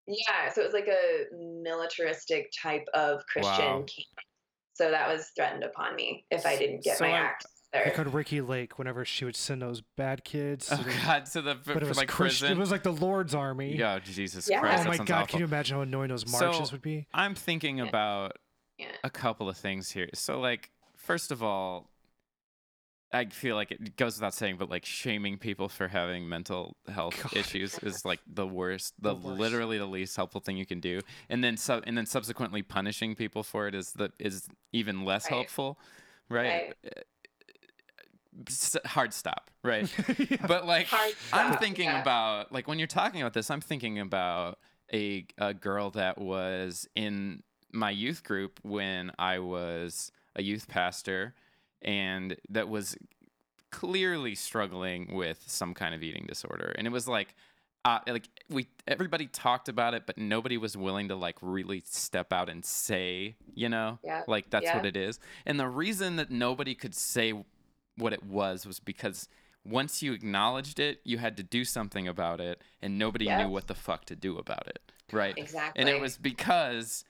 yeah 0.06 0.48
so 0.52 0.60
it 0.60 0.64
was 0.64 0.74
like 0.74 0.88
a 0.88 1.24
militaristic 1.34 2.50
type 2.62 2.86
of 2.94 3.24
christian 3.26 3.52
Wow. 3.52 3.84
camp 3.86 3.88
so 4.74 4.90
that 4.90 5.08
was 5.08 5.30
threatened 5.34 5.64
upon 5.64 5.96
me 5.96 6.24
if 6.30 6.44
i 6.46 6.56
didn't 6.56 6.82
get 6.84 6.98
So, 6.98 7.04
my 7.04 7.12
like- 7.12 7.20
act 7.20 7.46
I 7.74 7.78
there 7.84 7.90
called 7.92 8.14
Ricki 8.14 8.40
Lake 8.40 8.78
whenever 8.78 9.04
she 9.04 9.24
would 9.26 9.36
send 9.36 9.60
those 9.60 9.82
bad 9.98 10.24
kids. 10.24 10.68
Oh 10.72 10.76
to 10.78 10.84
the- 10.84 10.90
God, 11.04 11.26
to 11.26 11.42
the 11.42 11.54
but 11.56 11.82
it 11.82 11.88
was 11.88 11.98
like 11.98 12.08
Christian. 12.08 12.46
prison. 12.46 12.56
It 12.56 12.60
was 12.60 12.70
like 12.70 12.84
the 12.84 12.92
Lord's 12.92 13.34
army. 13.34 13.76
yeah, 13.76 13.98
Jesus 13.98 14.48
Yeah. 14.48 14.60
Christ. 14.60 14.86
Oh 14.86 14.88
my 14.88 14.96
God! 14.98 15.10
awful. 15.10 15.26
Can 15.26 15.38
you 15.40 15.44
imagine 15.44 15.76
how 15.76 15.82
annoying 15.82 16.08
those 16.08 16.24
So- 16.30 16.46
marches 16.46 16.72
would 16.72 16.80
be? 16.80 17.06
I'm 17.12 17.34
thinking 17.34 17.78
Yeah. 17.78 17.88
about 17.88 18.38
yeah 18.78 18.92
a 19.04 19.10
couple 19.10 19.48
of 19.50 19.58
things 19.58 19.90
here. 19.90 20.08
So, 20.14 20.40
like, 20.40 20.70
first 20.96 21.30
of 21.30 21.42
all, 21.42 21.90
I 23.12 23.26
feel 23.26 23.54
like 23.56 23.70
it 23.70 23.96
goes 23.96 24.16
without 24.16 24.34
saying, 24.34 24.56
but 24.58 24.68
like 24.68 24.84
shaming 24.84 25.38
people 25.38 25.68
for 25.68 25.88
having 25.88 26.28
mental 26.28 26.76
health 26.88 27.20
God. 27.22 27.36
issues 27.36 27.78
is 27.78 28.04
like 28.04 28.20
the 28.26 28.46
worst, 28.46 28.94
the, 29.00 29.14
The 29.14 29.28
worst. 29.28 29.40
literally 29.40 29.78
the 29.78 29.86
least 29.86 30.16
helpful 30.16 30.40
thing 30.40 30.56
you 30.56 30.66
can 30.66 30.80
do. 30.80 31.00
And 31.28 31.42
then 31.42 31.56
sub, 31.56 31.84
and 31.86 31.96
then 31.96 32.04
subsequently 32.06 32.62
punishing 32.62 33.14
people 33.14 33.42
for 33.42 33.68
it 33.68 33.74
is 33.74 33.92
the 33.92 34.10
is 34.18 34.48
even 34.72 35.04
less 35.04 35.24
Right. 35.30 35.36
helpful, 35.36 35.78
right? 36.28 36.74
Right. 36.84 37.04
S- 38.48 38.76
Hard 38.84 39.14
stop, 39.14 39.50
right? 39.62 39.88
Yeah. 40.30 40.46
but 40.46 40.66
like 40.66 40.86
Hard 40.88 41.14
i'm 41.32 41.56
thinking 41.58 41.86
yeah. 41.86 42.02
about 42.02 42.52
like 42.52 42.68
when 42.68 42.78
you're 42.78 42.86
talking 42.86 43.20
about 43.22 43.32
this 43.32 43.50
i'm 43.50 43.60
thinking 43.62 43.98
about 43.98 44.58
a, 44.92 45.26
a 45.38 45.54
girl 45.54 45.90
that 45.90 46.18
was 46.18 46.86
in 46.94 47.42
my 47.72 47.90
youth 47.90 48.22
group 48.24 48.60
when 48.62 49.10
i 49.18 49.38
was 49.38 50.12
a 50.36 50.42
youth 50.42 50.68
pastor 50.68 51.34
and 51.82 52.36
that 52.48 52.68
was 52.68 52.96
clearly 53.70 54.34
struggling 54.34 55.14
with 55.14 55.42
some 55.46 55.74
kind 55.74 55.94
of 55.94 56.02
eating 56.02 56.24
disorder 56.26 56.74
and 56.78 56.86
it 56.86 56.90
was 56.90 57.06
like 57.08 57.34
uh, 57.84 58.00
like 58.06 58.28
we 58.48 58.66
everybody 58.88 59.26
talked 59.26 59.68
about 59.68 59.94
it 59.94 60.04
but 60.06 60.16
nobody 60.18 60.56
was 60.56 60.76
willing 60.76 61.08
to 61.08 61.14
like 61.16 61.36
really 61.42 61.82
step 61.84 62.32
out 62.32 62.48
and 62.48 62.64
say 62.64 63.36
you 63.54 63.68
know 63.68 63.98
Yeah. 64.02 64.22
like 64.26 64.50
that's 64.50 64.64
Yeah. 64.64 64.76
what 64.76 64.86
it 64.86 64.96
is 64.96 65.18
and 65.44 65.58
the 65.60 65.68
reason 65.68 66.16
that 66.16 66.30
nobody 66.30 66.74
could 66.74 66.94
say 66.94 67.32
what 67.96 68.12
it 68.12 68.24
was 68.24 68.66
was 68.66 68.80
because 68.80 69.28
once 69.64 70.00
you 70.00 70.12
acknowledged 70.12 70.78
it, 70.78 71.00
you 71.02 71.18
had 71.18 71.36
to 71.36 71.42
do 71.42 71.64
something 71.64 72.06
about 72.06 72.40
it, 72.40 72.62
and 72.80 73.00
nobody 73.00 73.24
Yep. 73.24 73.38
knew 73.38 73.48
what 73.48 73.66
the 73.66 73.74
fuck 73.74 74.04
to 74.04 74.14
do 74.14 74.38
about 74.38 74.68
it, 74.68 74.78
right? 75.10 75.36
exactly 75.36 75.80
And 75.80 75.88
it 75.88 75.98
was 76.00 76.16
because 76.18 77.04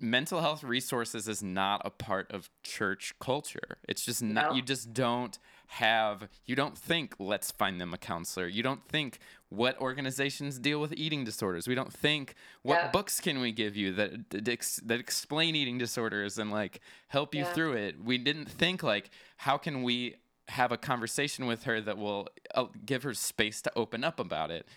mental 0.00 0.40
health 0.40 0.62
resources 0.64 1.28
is 1.28 1.42
not 1.42 1.82
a 1.84 1.90
part 1.90 2.30
of 2.30 2.50
church 2.62 3.14
culture. 3.20 3.78
It's 3.88 4.04
just 4.04 4.22
not. 4.22 4.50
No. 4.50 4.56
You 4.56 4.62
just 4.62 4.92
don't 4.92 5.38
have. 5.68 6.28
You 6.46 6.56
don't 6.56 6.76
think. 6.76 7.14
Let's 7.18 7.50
find 7.50 7.80
them 7.80 7.92
a 7.94 7.98
counselor. 7.98 8.46
You 8.46 8.62
don't 8.62 8.86
think 8.88 9.18
what 9.48 9.78
organizations 9.80 10.58
deal 10.58 10.80
with 10.80 10.92
eating 10.94 11.24
disorders. 11.24 11.68
We 11.68 11.74
don't 11.74 11.92
think 11.92 12.34
what 12.62 12.76
Yeah. 12.76 12.90
books 12.90 13.20
can 13.20 13.40
we 13.40 13.52
give 13.52 13.76
you 13.76 13.92
that 13.94 14.30
that, 14.30 14.48
ex, 14.48 14.76
that 14.84 15.00
explain 15.00 15.54
eating 15.56 15.78
disorders 15.78 16.38
and 16.38 16.50
like 16.50 16.80
help 17.08 17.34
you 17.34 17.42
Yeah. 17.42 17.52
through 17.52 17.72
it. 17.74 18.02
We 18.02 18.18
didn't 18.18 18.46
think 18.50 18.82
like 18.82 19.10
how 19.38 19.56
can 19.58 19.82
we 19.82 20.16
have 20.48 20.72
a 20.72 20.76
conversation 20.76 21.46
with 21.46 21.64
her 21.64 21.80
that 21.80 21.96
will 21.96 22.28
uh, 22.54 22.66
give 22.84 23.02
her 23.02 23.14
space 23.14 23.62
to 23.62 23.72
open 23.76 24.04
up 24.04 24.20
about 24.20 24.50
it 24.50 24.68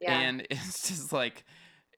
yeah 0.00 0.18
and 0.18 0.44
it's 0.50 0.88
just 0.88 1.12
like 1.12 1.44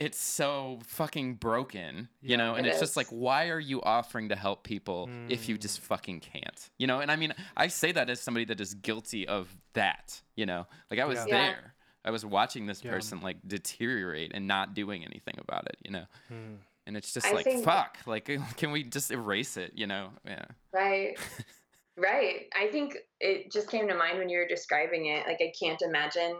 it's 0.05 0.21
so 0.21 0.79
fucking 0.85 1.35
broken 1.35 2.09
you 2.21 2.31
Yeah. 2.31 2.37
know 2.37 2.55
and 2.57 2.67
It 2.67 2.71
it's 2.71 2.81
just 2.81 2.97
like 2.97 3.07
why 3.09 3.49
are 3.49 3.59
you 3.61 3.81
offering 3.83 4.29
to 4.31 4.37
help 4.37 4.63
people 4.65 5.09
if 5.29 5.49
you 5.49 5.57
Mm. 5.57 5.61
just 5.63 5.81
fucking 5.81 6.21
can't 6.21 6.71
you 6.79 6.87
know 6.87 7.01
and 7.01 7.11
i 7.11 7.17
mean 7.17 7.33
i 7.57 7.67
say 7.69 7.91
that 7.93 8.11
as 8.11 8.21
somebody 8.21 8.45
that 8.47 8.61
is 8.61 8.75
guilty 8.75 9.27
of 9.27 9.49
that 9.73 10.21
you 10.37 10.47
know 10.47 10.67
like 10.91 11.01
i 11.01 11.05
was 11.05 11.19
Yeah. 11.19 11.25
Yeah. 11.29 11.43
there 11.47 11.75
i 12.05 12.11
was 12.11 12.25
watching 12.25 12.67
this 12.67 12.83
Yeah. 12.85 12.91
person 12.93 13.21
like 13.21 13.39
deteriorate 13.47 14.33
and 14.35 14.47
not 14.47 14.75
doing 14.75 15.05
anything 15.05 15.35
about 15.39 15.65
it 15.67 15.77
you 15.85 15.91
know 15.91 16.05
Hmm. 16.29 16.57
and 16.87 16.97
it's 16.97 17.13
just 17.15 17.27
I 17.27 17.33
like 17.33 17.45
think- 17.45 17.65
fuck 17.65 17.99
like 18.07 18.27
can 18.57 18.71
we 18.73 18.83
just 18.85 19.11
erase 19.11 19.57
it 19.57 19.73
you 19.75 19.87
know 19.87 20.11
yeah 20.27 20.45
Right. 20.73 21.17
right. 21.97 22.47
I 22.57 22.67
think 22.73 22.97
it 23.21 23.53
just 23.53 23.71
came 23.71 23.87
to 23.89 23.95
mind 23.95 24.19
when 24.19 24.29
you 24.29 24.39
were 24.39 24.49
describing 24.49 25.07
it. 25.07 25.25
Like 25.29 25.41
I 25.41 25.53
can't 25.59 25.81
imagine 25.83 26.35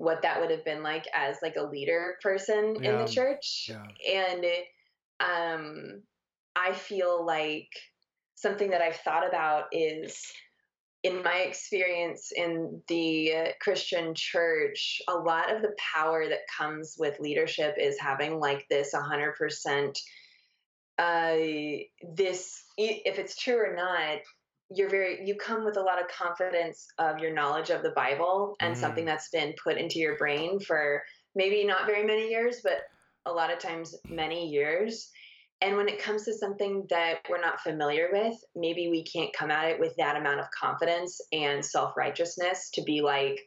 what 0.00 0.22
that 0.22 0.40
would 0.40 0.50
have 0.50 0.64
been 0.64 0.82
like 0.82 1.06
as 1.14 1.36
like 1.42 1.56
a 1.56 1.62
leader 1.62 2.16
person 2.22 2.76
in 2.82 2.98
the 2.98 3.06
church. 3.06 3.68
Yeah. 3.68 3.86
And 4.10 4.44
um 5.20 6.02
I 6.56 6.72
feel 6.72 7.24
like 7.24 7.68
something 8.34 8.70
that 8.70 8.80
I've 8.80 8.96
thought 8.96 9.28
about 9.28 9.64
is 9.72 10.20
in 11.02 11.22
my 11.22 11.38
experience 11.38 12.32
in 12.34 12.82
the 12.88 13.54
Christian 13.60 14.14
church, 14.14 15.00
a 15.08 15.14
lot 15.14 15.54
of 15.54 15.62
the 15.62 15.74
power 15.94 16.28
that 16.28 16.40
comes 16.58 16.96
with 16.98 17.20
leadership 17.20 17.76
is 17.78 17.98
having 17.98 18.38
like 18.38 18.66
this 18.68 18.94
100% 18.94 19.96
uh, 20.98 21.36
this 22.14 22.62
if 22.76 23.18
it's 23.18 23.36
true 23.36 23.56
or 23.56 23.74
not 23.74 24.18
you're 24.72 24.90
very 24.90 25.26
you 25.26 25.34
come 25.34 25.64
with 25.64 25.76
a 25.76 25.82
lot 25.82 26.00
of 26.00 26.08
confidence 26.08 26.86
of 26.98 27.18
your 27.18 27.32
knowledge 27.32 27.70
of 27.70 27.82
the 27.82 27.90
bible 27.90 28.54
and 28.60 28.76
something 28.76 29.04
mm. 29.04 29.08
that's 29.08 29.28
been 29.30 29.52
put 29.62 29.76
into 29.76 29.98
your 29.98 30.16
brain 30.16 30.60
for 30.60 31.02
maybe 31.34 31.64
not 31.64 31.86
very 31.86 32.04
many 32.04 32.28
years 32.28 32.60
but 32.62 32.82
a 33.26 33.32
lot 33.32 33.52
of 33.52 33.58
times 33.58 33.94
many 34.08 34.48
years. 34.48 35.10
And 35.62 35.76
when 35.76 35.88
it 35.88 36.02
comes 36.02 36.24
to 36.24 36.32
something 36.32 36.86
that 36.88 37.18
we're 37.28 37.40
not 37.40 37.60
familiar 37.60 38.08
with 38.12 38.34
maybe 38.56 38.88
we 38.88 39.04
can't 39.04 39.32
come 39.32 39.50
at 39.50 39.68
it 39.68 39.78
with 39.78 39.94
that 39.96 40.16
amount 40.16 40.40
of 40.40 40.46
confidence 40.58 41.20
and 41.32 41.64
self-righteousness 41.64 42.70
to 42.74 42.82
be 42.82 43.02
like 43.02 43.40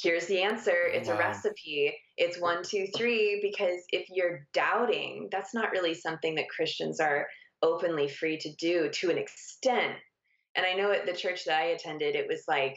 here's 0.00 0.26
the 0.26 0.42
answer. 0.42 0.86
It's 0.86 1.08
a 1.08 1.16
recipe. 1.16 1.94
It's 2.16 2.40
one 2.40 2.62
two 2.62 2.86
three 2.96 3.40
because 3.42 3.82
if 3.90 4.06
you're 4.10 4.46
doubting 4.54 5.28
that's 5.32 5.52
not 5.52 5.72
really 5.72 5.94
something 5.94 6.36
that 6.36 6.48
christians 6.48 7.00
are 7.00 7.26
openly 7.62 8.08
free 8.08 8.38
to 8.38 8.52
do 8.54 8.88
to 8.90 9.10
an 9.10 9.18
extent 9.18 9.96
and 10.56 10.66
i 10.66 10.72
know 10.74 10.90
at 10.92 11.06
the 11.06 11.12
church 11.12 11.44
that 11.44 11.58
i 11.60 11.66
attended 11.66 12.14
it 12.14 12.26
was 12.28 12.44
like 12.48 12.76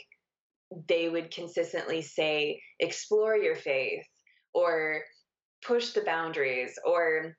they 0.88 1.10
would 1.10 1.34
consistently 1.34 2.02
say 2.02 2.60
explore 2.80 3.36
your 3.36 3.56
faith 3.56 4.04
or 4.54 5.02
push 5.66 5.92
the 5.92 6.02
boundaries 6.02 6.78
or 6.86 7.36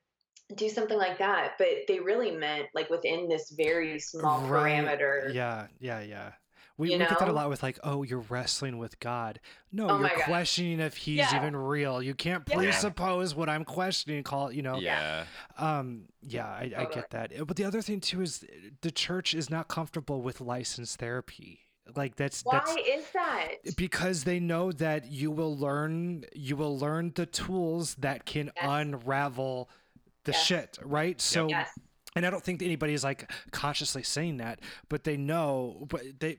do 0.56 0.68
something 0.68 0.98
like 0.98 1.18
that 1.18 1.52
but 1.58 1.68
they 1.88 1.98
really 1.98 2.30
meant 2.30 2.66
like 2.74 2.90
within 2.90 3.28
this 3.28 3.52
very 3.56 3.98
small 3.98 4.40
Right. 4.46 4.84
parameter 4.84 5.32
Yeah, 5.34 5.66
yeah, 5.80 6.00
yeah. 6.00 6.32
We, 6.76 6.90
You 6.92 6.98
we 6.98 7.04
get 7.04 7.18
that 7.20 7.28
a 7.28 7.32
lot 7.32 7.48
with 7.48 7.62
like, 7.62 7.78
oh, 7.84 8.02
you're 8.02 8.18
wrestling 8.28 8.78
with 8.78 8.98
God. 8.98 9.38
No, 9.70 9.84
Oh 9.90 9.92
you're 9.92 10.08
my 10.08 10.14
God. 10.14 10.24
questioning 10.24 10.80
if 10.80 10.96
He's 10.96 11.18
Yeah. 11.30 11.36
even 11.36 11.54
real. 11.56 12.02
You 12.02 12.14
can't 12.14 12.42
Yeah. 12.48 12.56
presuppose 12.56 13.32
what 13.34 13.48
I'm 13.48 13.64
questioning. 13.64 14.24
Call 14.24 14.48
it, 14.48 14.56
you 14.56 14.62
know. 14.62 14.78
yeah 14.78 15.26
Um, 15.56 16.06
yeah, 16.20 16.46
I, 16.46 16.72
I 16.76 16.84
get 16.86 17.10
that. 17.10 17.32
Uh, 17.38 17.44
But 17.44 17.56
the 17.56 17.64
other 17.64 17.80
thing 17.80 18.00
too 18.00 18.22
is 18.22 18.42
uh, 18.42 18.70
the 18.80 18.90
church 18.90 19.34
is 19.34 19.50
not 19.50 19.68
comfortable 19.68 20.20
with 20.20 20.40
licensed 20.40 20.98
therapy. 20.98 21.60
Like 21.94 22.16
that's 22.16 22.42
why 22.44 22.54
that's 22.64 22.76
is 22.88 23.04
that 23.12 23.48
because 23.76 24.24
they 24.24 24.40
know 24.40 24.72
that 24.72 25.04
you 25.12 25.30
will 25.30 25.56
learn 25.56 26.24
you 26.34 26.56
will 26.56 26.76
learn 26.78 27.12
the 27.14 27.26
tools 27.26 27.94
that 27.96 28.24
can 28.24 28.46
Yes. 28.56 28.64
unravel 28.66 29.68
the 30.24 30.32
Yes. 30.32 30.44
shit, 30.46 30.78
right? 30.82 31.20
So 31.20 31.48
yes 31.48 31.68
and 32.16 32.24
I 32.24 32.30
don't 32.30 32.42
think 32.44 32.62
anybody 32.62 32.94
is 32.94 33.02
like 33.04 33.30
consciously 33.50 34.02
saying 34.04 34.36
that, 34.36 34.60
but 34.88 35.02
they 35.04 35.16
know, 35.16 35.84
but 35.90 36.02
they 36.20 36.38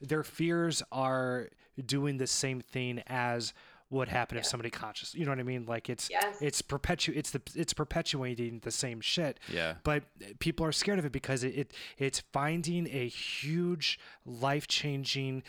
their 0.00 0.22
fears 0.22 0.82
are 0.92 1.48
doing 1.84 2.16
the 2.16 2.26
same 2.26 2.60
thing 2.60 3.02
as 3.06 3.52
would 3.90 4.08
happen 4.08 4.36
if 4.36 4.44
somebody 4.44 4.68
conscious. 4.70 5.14
You 5.14 5.24
know 5.24 5.30
what 5.30 5.38
I 5.38 5.44
mean? 5.44 5.64
Like 5.66 5.88
it's 5.88 6.10
Yes. 6.10 6.36
it's 6.42 6.60
perpetu 6.62 7.14
it's 7.16 7.30
the 7.30 7.40
it's 7.54 7.72
perpetuating 7.72 8.60
the 8.64 8.70
same 8.72 9.00
shit. 9.00 9.38
yeah 9.52 9.74
But 9.84 10.04
people 10.40 10.66
are 10.66 10.72
scared 10.72 10.98
of 10.98 11.04
it 11.04 11.12
because 11.12 11.44
it, 11.44 11.54
it 11.56 11.72
it's 11.98 12.20
finding 12.32 12.88
a 12.88 13.06
huge 13.08 13.98
life 14.24 14.66
changing 14.66 15.42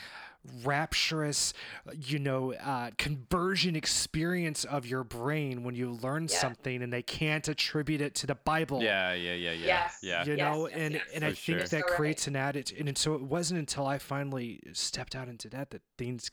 rapturous 0.64 1.54
you 1.94 2.20
know 2.20 2.54
uh, 2.54 2.90
conversion 2.98 3.76
experience 3.76 4.64
of 4.66 4.86
your 4.86 5.04
brain 5.04 5.64
when 5.64 5.76
you 5.76 5.92
learn 5.92 6.28
Yeah. 6.32 6.38
something 6.40 6.82
and 6.82 6.92
they 6.94 7.02
can't 7.02 7.46
attribute 7.48 8.00
it 8.02 8.16
to 8.16 8.28
the 8.28 8.36
bible 8.36 8.82
yeah 8.82 9.14
yeah 9.14 9.34
yeah 9.34 9.52
yeah 9.52 9.66
Yes. 9.66 9.98
yeah 10.02 10.24
you 10.26 10.36
Yes, 10.36 10.40
know 10.40 10.68
yes, 10.70 10.78
and 10.78 10.94
yes. 10.96 11.04
and 11.16 11.24
i 11.26 11.28
think 11.34 11.38
sure. 11.40 11.60
that 11.60 11.70
So 11.70 11.78
right. 11.80 11.86
creates 11.88 12.28
an 12.28 12.36
attitude 12.38 12.88
and 12.88 12.98
so 12.98 13.16
it 13.16 13.22
wasn't 13.24 13.60
until 13.60 13.86
i 13.88 13.98
finally 13.98 14.62
stepped 14.74 15.16
out 15.16 15.28
into 15.28 15.50
that 15.50 15.72
that 15.72 15.82
things 15.98 16.32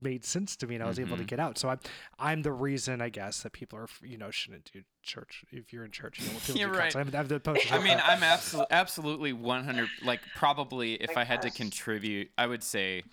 made 0.00 0.24
sense 0.24 0.56
to 0.56 0.66
me 0.66 0.74
and 0.74 0.84
i 0.84 0.86
was 0.86 0.98
able 0.98 1.16
to 1.16 1.24
Mhm. 1.24 1.28
get 1.28 1.40
out 1.40 1.58
so 1.58 1.68
i'm 1.68 1.78
i'm 2.18 2.42
the 2.42 2.52
reason 2.52 3.00
i 3.00 3.08
guess 3.08 3.42
that 3.42 3.52
people 3.52 3.78
are 3.78 3.88
you 4.02 4.16
know 4.16 4.30
shouldn't 4.30 4.70
do 4.72 4.82
church 5.02 5.44
if 5.50 5.72
you're 5.72 5.84
in 5.84 5.90
church 5.90 6.20
You 6.20 6.26
know, 6.26 6.38
you're 6.54 6.70
right. 6.70 6.94
I'm, 6.94 7.10
I'm 7.14 7.28
the 7.28 7.40
poster 7.40 7.74
I 7.74 7.78
mean, 7.78 8.00
I'm 8.04 8.22
absolutely, 8.22 8.66
absolutely 8.70 9.32
100. 9.32 9.88
Like, 10.02 10.20
probably 10.34 10.94
if 10.94 11.14
My 11.16 11.22
I 11.22 11.24
had 11.24 11.42
to 11.42 11.50
contribute, 11.50 12.30
I 12.36 12.46
would 12.46 12.62
say 12.62 13.04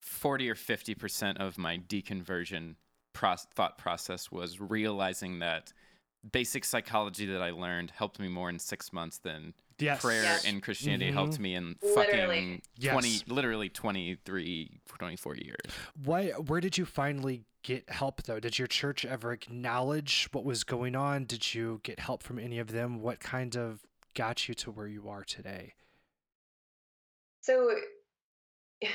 40 0.00 0.50
or 0.50 0.54
50 0.54 0.94
percent 0.94 1.38
of 1.38 1.58
my 1.58 1.78
deconversion 1.78 2.74
proc- 3.12 3.52
thought 3.54 3.78
process 3.78 4.30
was 4.30 4.60
realizing 4.60 5.38
that 5.38 5.72
basic 6.30 6.64
psychology 6.64 7.26
that 7.26 7.42
I 7.42 7.50
learned 7.50 7.92
helped 7.92 8.18
me 8.20 8.28
more 8.28 8.50
in 8.50 8.58
six 8.58 8.92
months 8.92 9.18
than 9.18 9.54
Yes. 9.78 10.00
prayer 10.02 10.22
Yes. 10.22 10.44
in 10.44 10.60
Christianity 10.60 11.10
Mhm. 11.10 11.14
helped 11.14 11.38
me 11.38 11.54
in 11.54 11.76
Literally. 11.82 12.60
fucking 12.60 12.62
20, 12.90 13.08
Yes. 13.08 13.28
literally 13.28 13.68
23, 13.68 14.80
24 14.86 15.36
years. 15.36 15.56
Why? 15.94 16.30
Where 16.30 16.60
did 16.60 16.78
you 16.78 16.84
finally 16.84 17.44
get 17.62 17.88
help 17.90 18.22
though? 18.24 18.40
Did 18.40 18.58
your 18.58 18.68
church 18.68 19.04
ever 19.04 19.32
acknowledge 19.32 20.28
what 20.32 20.44
was 20.44 20.64
going 20.64 20.94
on? 20.96 21.24
Did 21.24 21.54
you 21.54 21.80
get 21.84 21.98
help 22.00 22.22
from 22.22 22.38
any 22.38 22.58
of 22.58 22.72
them? 22.72 23.00
What 23.00 23.20
kind 23.20 23.56
of 23.56 23.84
got 24.14 24.48
you 24.48 24.54
to 24.56 24.70
where 24.70 24.86
you 24.88 25.08
are 25.08 25.24
today? 25.24 25.74
So, 27.40 27.74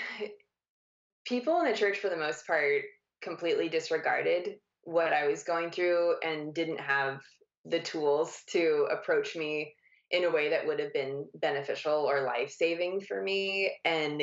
people 1.25 1.59
in 1.61 1.71
the 1.71 1.77
church, 1.77 1.97
for 1.99 2.09
the 2.09 2.17
most 2.17 2.45
part, 2.47 2.83
completely 3.21 3.67
disregarded 3.69 4.59
what 4.83 5.11
I 5.11 5.27
was 5.27 5.43
going 5.43 5.71
through 5.71 6.15
and 6.23 6.53
didn't 6.53 6.79
have 6.79 7.21
the 7.65 7.79
tools 7.81 8.43
to 8.47 8.87
approach 8.91 9.35
me 9.35 9.75
in 10.11 10.23
a 10.23 10.31
way 10.31 10.49
that 10.49 10.65
would 10.65 10.79
have 10.79 10.93
been 10.93 11.27
beneficial 11.35 11.93
or 11.93 12.21
life 12.21 12.51
saving 12.51 13.01
for 13.01 13.21
me. 13.21 13.71
And 13.83 14.21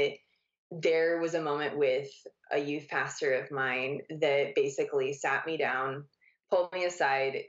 there 0.70 1.18
was 1.20 1.34
a 1.34 1.42
moment 1.42 1.76
with 1.76 2.08
a 2.50 2.58
youth 2.58 2.88
pastor 2.88 3.34
of 3.34 3.50
mine 3.50 4.00
that 4.20 4.54
basically 4.54 5.12
sat 5.12 5.46
me 5.46 5.56
down, 5.56 6.04
pulled 6.50 6.72
me 6.72 6.84
aside. 6.84 7.42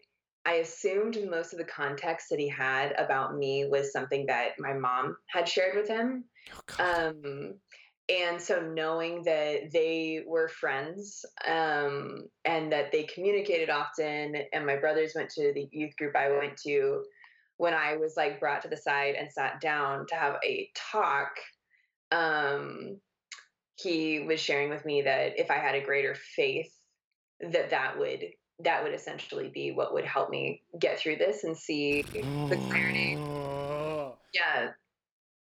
I 0.45 0.55
assumed 0.55 1.17
most 1.29 1.53
of 1.53 1.59
the 1.59 1.65
context 1.65 2.27
that 2.29 2.39
he 2.39 2.49
had 2.49 2.93
about 2.97 3.36
me 3.36 3.67
was 3.67 3.91
something 3.91 4.27
that 4.27 4.59
my 4.59 4.73
mom 4.73 5.15
had 5.27 5.49
shared 5.49 5.75
with 5.75 5.88
him. 5.88 6.25
Oh, 6.79 6.83
Um, 7.07 7.55
and 8.07 8.39
so 8.39 8.61
knowing 8.61 9.23
that 9.23 9.71
they 9.73 10.23
were 10.27 10.47
friends 10.47 11.25
um, 11.47 12.27
and 12.43 12.71
that 12.71 12.91
they 12.91 13.03
communicated 13.03 13.71
often, 13.71 14.36
and 14.53 14.65
my 14.65 14.75
brothers 14.75 15.13
went 15.15 15.31
to 15.31 15.51
the 15.53 15.67
youth 15.71 15.95
group 15.97 16.15
I 16.15 16.29
went 16.29 16.57
to 16.57 17.03
when 17.57 17.73
I 17.73 17.97
was 17.97 18.15
like 18.17 18.39
brought 18.39 18.61
to 18.63 18.67
the 18.67 18.77
side 18.77 19.15
and 19.15 19.31
sat 19.31 19.61
down 19.61 20.05
to 20.07 20.15
have 20.15 20.35
a 20.43 20.69
talk. 20.91 21.29
Um, 22.11 22.99
he 23.77 24.19
was 24.19 24.39
sharing 24.39 24.69
with 24.69 24.85
me 24.85 25.01
that 25.03 25.39
if 25.39 25.51
I 25.51 25.55
had 25.55 25.75
a 25.75 25.83
greater 25.83 26.15
faith, 26.15 26.73
that 27.41 27.69
that 27.71 27.97
would 27.97 28.23
that 28.59 28.83
would 28.83 28.93
essentially 28.93 29.49
be 29.49 29.71
what 29.71 29.93
would 29.93 30.05
help 30.05 30.29
me 30.29 30.61
get 30.79 30.97
through 30.99 31.17
this 31.17 31.43
and 31.43 31.57
see 31.57 32.03
the 32.13 32.57
clarity. 32.69 33.17
Yeah, 34.33 34.71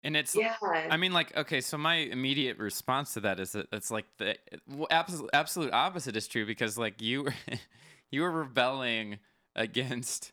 And 0.03 0.17
it's 0.17 0.35
yeah. 0.35 0.55
I 0.89 0.97
mean, 0.97 1.13
like, 1.13 1.35
okay, 1.37 1.61
so 1.61 1.77
my 1.77 1.95
immediate 1.95 2.57
response 2.57 3.13
to 3.13 3.21
that 3.21 3.39
is 3.39 3.51
that 3.53 3.67
it's 3.71 3.91
like 3.91 4.05
the 4.17 4.35
absolute 4.89 5.29
absolute 5.33 5.73
opposite 5.73 6.15
is 6.15 6.27
true 6.27 6.45
because 6.45 6.77
like 6.77 7.01
you 7.01 7.23
were 7.23 7.33
you 8.11 8.21
were 8.21 8.31
rebelling 8.31 9.19
against. 9.55 10.31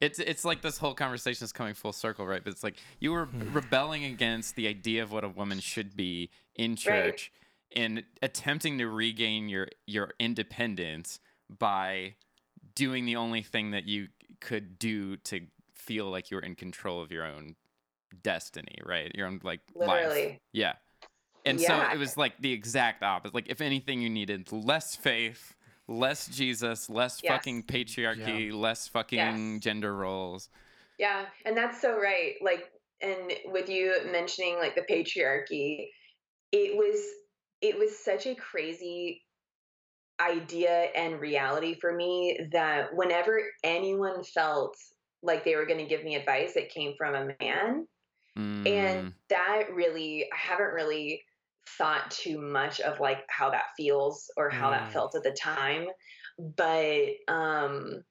It's 0.00 0.18
it's 0.18 0.44
like 0.44 0.60
this 0.60 0.78
whole 0.78 0.94
conversation 0.94 1.44
is 1.44 1.52
coming 1.52 1.74
full 1.74 1.92
circle, 1.92 2.26
right? 2.26 2.42
But 2.44 2.52
it's 2.52 2.62
like 2.62 2.76
you 3.00 3.12
were 3.12 3.26
hmm. 3.26 3.52
rebelling 3.52 4.04
against 4.04 4.54
the 4.54 4.68
idea 4.68 5.02
of 5.02 5.12
what 5.12 5.24
a 5.24 5.28
woman 5.28 5.60
should 5.60 5.96
be 5.96 6.30
in 6.54 6.76
church, 6.76 7.32
and 7.74 8.04
attempting 8.20 8.78
to 8.78 8.86
regain 8.86 9.48
your 9.48 9.68
your 9.86 10.12
independence 10.18 11.20
by 11.58 12.14
doing 12.74 13.04
the 13.06 13.16
only 13.16 13.42
thing 13.42 13.70
that 13.70 13.86
you 13.86 14.08
could 14.40 14.78
do 14.78 15.16
to 15.18 15.40
feel 15.74 16.10
like 16.10 16.30
you 16.30 16.36
were 16.36 16.42
in 16.42 16.54
control 16.54 17.02
of 17.02 17.10
your 17.10 17.24
own 17.24 17.56
destiny, 18.22 18.78
right? 18.84 19.14
Your 19.14 19.26
own 19.26 19.40
like 19.42 19.60
life. 19.74 20.38
Yeah. 20.52 20.74
And 21.44 21.60
Yeah. 21.60 21.88
so 21.88 21.94
it 21.94 21.98
was 21.98 22.16
like 22.16 22.38
the 22.40 22.52
exact 22.52 23.02
opposite. 23.02 23.34
Like 23.34 23.48
if 23.48 23.60
anything 23.60 24.00
you 24.00 24.10
needed 24.10 24.52
less 24.52 24.94
faith, 24.94 25.54
less 25.98 26.26
Jesus, 26.28 26.88
less 26.88 27.22
Yes. 27.22 27.28
fucking 27.28 27.64
patriarchy, 27.64 28.52
less 28.52 28.88
fucking 28.88 29.60
gender 29.60 29.94
roles. 29.96 30.48
Yeah, 30.98 31.26
and 31.44 31.56
that's 31.56 31.80
so 31.80 31.98
right. 31.98 32.34
Like, 32.40 32.70
and 33.00 33.32
with 33.46 33.68
you 33.68 33.96
mentioning 34.10 34.58
like 34.58 34.74
the 34.74 34.82
patriarchy, 34.82 35.88
it 36.52 36.76
was 36.76 37.00
it 37.62 37.78
was 37.78 37.98
such 37.98 38.26
a 38.26 38.34
crazy 38.36 39.24
idea 40.20 40.88
and 40.96 41.20
reality 41.20 41.78
for 41.80 41.92
me 41.94 42.38
that 42.52 42.94
whenever 42.94 43.40
anyone 43.64 44.22
felt 44.24 44.76
like 45.22 45.44
they 45.44 45.56
were 45.56 45.66
going 45.66 45.78
to 45.80 45.86
give 45.86 46.04
me 46.04 46.16
advice, 46.16 46.56
it 46.56 46.70
came 46.72 46.94
from 46.98 47.14
a 47.14 47.36
man, 47.40 47.86
Mm, 48.38 48.66
and 48.66 49.06
that 49.28 49.64
really 49.74 50.26
I 50.32 50.36
haven't 50.36 50.72
really 50.74 51.22
thought 51.66 52.10
too 52.10 52.40
much 52.40 52.80
of 52.80 53.00
like 53.00 53.24
how 53.28 53.50
that 53.50 53.64
feels 53.76 54.30
or 54.36 54.50
how 54.50 54.68
Mm. 54.68 54.72
that 54.72 54.92
felt 54.92 55.14
at 55.14 55.22
the 55.22 55.32
time, 55.32 55.86
but 56.38 57.08
um 57.28 58.02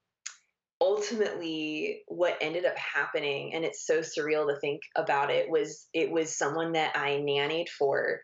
ultimately 0.82 2.04
what 2.08 2.38
ended 2.42 2.66
up 2.66 2.76
happening 2.76 3.54
and 3.54 3.64
it's 3.64 3.86
so 3.86 4.00
surreal 4.00 4.48
to 4.52 4.60
think 4.60 4.82
about 4.96 5.30
it 5.30 5.48
was 5.50 5.88
it 5.94 6.10
was 6.12 6.36
someone 6.36 6.72
that 6.72 6.98
i 6.98 7.12
nannied 7.12 7.70
for 7.70 8.20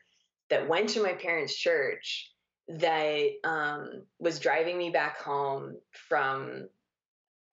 that 0.50 0.68
went 0.68 0.90
to 0.90 1.04
my 1.04 1.14
parents 1.14 1.56
church 1.56 2.32
that 2.68 3.28
um, 3.46 4.04
was 4.20 4.40
driving 4.40 4.78
me 4.78 4.90
back 4.90 5.20
home 5.22 5.78
from 6.10 6.68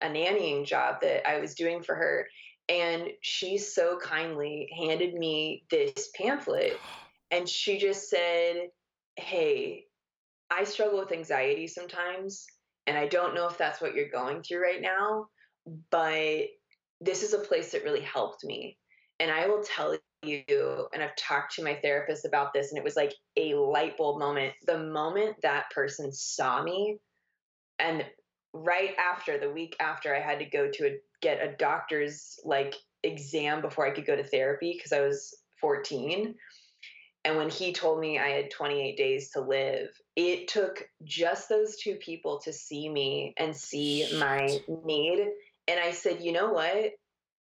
a 0.01 0.07
nannying 0.07 0.65
job 0.65 1.03
that 1.03 1.29
i 1.29 1.39
was 1.39 1.55
doing 1.55 1.83
for 1.83 1.95
her 1.95 2.27
and 2.69 3.11
she 3.21 3.59
so 3.59 3.99
kindly 3.99 4.69
handed 4.75 5.13
me 5.15 5.65
this 5.71 6.11
pamphlet 6.17 6.81
and 7.31 7.49
she 7.49 7.79
just 7.79 8.09
said 8.09 8.69
hey 9.17 9.85
i 10.51 10.65
struggle 10.65 10.99
with 10.99 11.13
anxiety 11.13 11.67
sometimes 11.67 12.47
and 12.87 12.99
I 12.99 13.07
don't 13.07 13.35
know 13.35 13.49
if 13.49 13.59
that's 13.59 13.81
what 13.81 13.95
you're 13.95 14.11
going 14.11 14.43
through 14.43 14.63
right 14.63 14.81
now, 14.81 15.27
but 15.91 16.49
this 17.01 17.23
is 17.23 17.33
a 17.33 17.39
place 17.39 17.73
that 17.73 17.85
really 17.85 18.03
helped 18.03 18.45
me. 18.45 18.79
And 19.21 19.31
I 19.31 19.47
will 19.47 19.63
tell 19.63 19.97
you, 20.23 20.89
and 20.93 21.03
I've 21.03 21.17
talked 21.17 21.55
to 21.55 21.65
my 21.65 21.75
therapist 21.77 22.25
about 22.25 22.53
this, 22.53 22.71
and 22.71 22.79
it 22.79 22.85
was 22.85 22.97
like 22.97 23.15
a 23.37 23.55
light 23.55 23.97
bulb 23.97 24.19
moment. 24.19 24.53
The 24.67 24.79
moment 24.79 25.37
that 25.43 25.71
person 25.71 26.13
saw 26.13 26.63
me, 26.63 26.99
and 27.79 28.05
right 28.53 28.95
after, 28.99 29.39
the 29.39 29.51
week 29.51 29.77
after, 29.81 30.15
I 30.15 30.21
had 30.21 30.41
to 30.41 30.45
go 30.45 30.71
to 30.71 30.87
a, 30.87 30.97
get 31.23 31.43
a 31.43 31.57
doctor's 31.57 32.39
like 32.45 32.75
exam 33.03 33.61
before 33.61 33.87
I 33.87 33.91
could 33.91 34.07
go 34.07 34.17
to 34.17 34.25
therapy 34.25 34.75
because 34.77 34.93
I 34.93 35.01
was 35.01 35.35
14. 35.61 36.35
And 37.25 37.37
when 37.37 37.49
he 37.49 37.73
told 37.73 38.01
me 38.01 38.19
I 38.19 38.29
had 38.29 38.51
28 38.51 38.97
days 38.97 39.31
to 39.31 39.41
live, 39.41 39.89
it 40.15 40.47
took 40.47 40.87
just 41.05 41.49
those 41.49 41.77
two 41.77 41.97
people 41.97 42.41
to 42.45 42.53
see 42.53 42.89
me 42.89 43.33
and 43.39 43.57
see 43.57 44.07
my 44.19 44.59
need. 44.85 45.29
And 45.67 45.81
I 45.81 45.93
said, 45.93 46.21
you 46.21 46.33
know 46.33 46.53
what? 46.53 46.93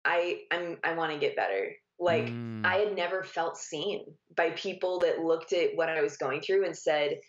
I 0.05 0.41
I'm 0.51 0.78
I 0.84 0.93
want 0.93 1.13
to 1.13 1.20
get 1.20 1.36
better. 1.36 1.72
Like 1.99 2.26
mm, 2.26 2.63
I 2.63 2.76
had 2.76 2.95
never 2.95 3.24
felt 3.24 3.57
seen 3.57 4.05
by 4.36 4.51
people 4.51 4.99
that 4.99 5.24
looked 5.24 5.51
at 5.51 5.76
what 5.76 5.89
I 5.89 6.01
was 6.01 6.18
going 6.18 6.41
through 6.41 6.66
and 6.66 6.78
said, 6.78 7.20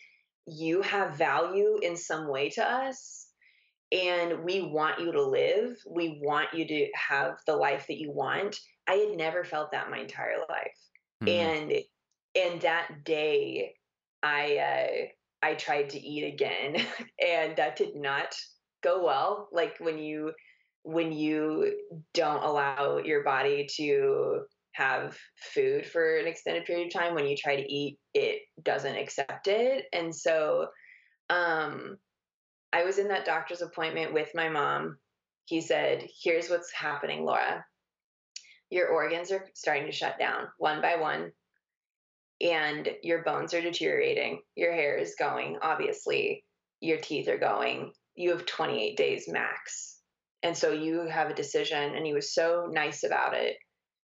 you 0.46 0.82
have 0.82 1.16
value 1.16 1.78
in 1.82 1.96
some 1.96 2.28
way 2.28 2.50
to 2.50 2.62
us. 2.62 3.28
And 3.92 4.44
we 4.44 4.62
want 4.62 5.00
you 5.00 5.12
to 5.12 5.22
live. 5.22 5.78
We 5.88 6.20
want 6.22 6.52
you 6.52 6.66
to 6.66 6.88
have 6.94 7.38
the 7.46 7.56
life 7.56 7.86
that 7.86 7.98
you 7.98 8.10
want. 8.10 8.56
I 8.88 8.94
had 8.94 9.16
never 9.16 9.44
felt 9.44 9.70
that 9.70 9.90
my 9.90 10.00
entire 10.00 10.38
life 10.48 10.76
mm, 11.22 11.28
and 11.30 11.72
and 12.36 12.60
that 12.60 13.04
day 13.04 13.74
i 14.22 14.56
uh 14.56 15.46
i 15.46 15.54
tried 15.54 15.90
to 15.90 15.98
eat 15.98 16.24
again 16.32 16.76
and 17.26 17.56
that 17.56 17.76
did 17.76 17.96
not 17.96 18.34
go 18.82 19.04
well 19.04 19.48
like 19.52 19.76
when 19.80 19.98
you 19.98 20.32
when 20.82 21.12
you 21.12 21.72
don't 22.14 22.44
allow 22.44 22.98
your 22.98 23.24
body 23.24 23.66
to 23.76 24.42
have 24.72 25.16
food 25.54 25.86
for 25.86 26.18
an 26.18 26.26
extended 26.26 26.64
period 26.64 26.86
of 26.86 26.92
time 26.92 27.14
when 27.14 27.26
you 27.26 27.36
try 27.36 27.56
to 27.56 27.72
eat 27.72 27.98
it 28.14 28.42
doesn't 28.62 28.96
accept 28.96 29.48
it 29.48 29.86
and 29.92 30.14
so 30.14 30.66
um 31.30 31.96
i 32.72 32.84
was 32.84 32.98
in 32.98 33.08
that 33.08 33.24
doctor's 33.24 33.62
appointment 33.62 34.12
with 34.12 34.30
my 34.34 34.48
mom. 34.48 34.98
He 35.46 35.60
said 35.60 36.06
here's 36.22 36.50
what's 36.50 36.72
happening 36.72 37.24
laura. 37.24 37.64
Your 38.68 38.88
organs 38.88 39.30
are 39.32 39.48
starting 39.54 39.86
to 39.86 39.92
shut 39.92 40.18
down 40.18 40.48
one 40.58 40.82
by 40.82 40.96
one 40.96 41.32
and 42.40 42.88
your 43.02 43.22
bones 43.22 43.54
are 43.54 43.62
deteriorating 43.62 44.40
your 44.56 44.72
hair 44.72 44.96
is 44.96 45.14
going 45.18 45.56
obviously 45.62 46.44
your 46.80 46.98
teeth 46.98 47.28
are 47.28 47.38
going 47.38 47.92
you 48.16 48.30
have 48.30 48.46
28 48.46 48.96
days 48.96 49.28
max. 49.28 49.98
And 50.42 50.56
so 50.56 50.72
you 50.72 51.00
have 51.06 51.30
a 51.30 51.34
decision 51.34 51.94
and 51.94 52.04
he 52.04 52.14
was 52.14 52.34
so 52.34 52.68
nice 52.70 53.04
about 53.04 53.34
it. 53.34 53.56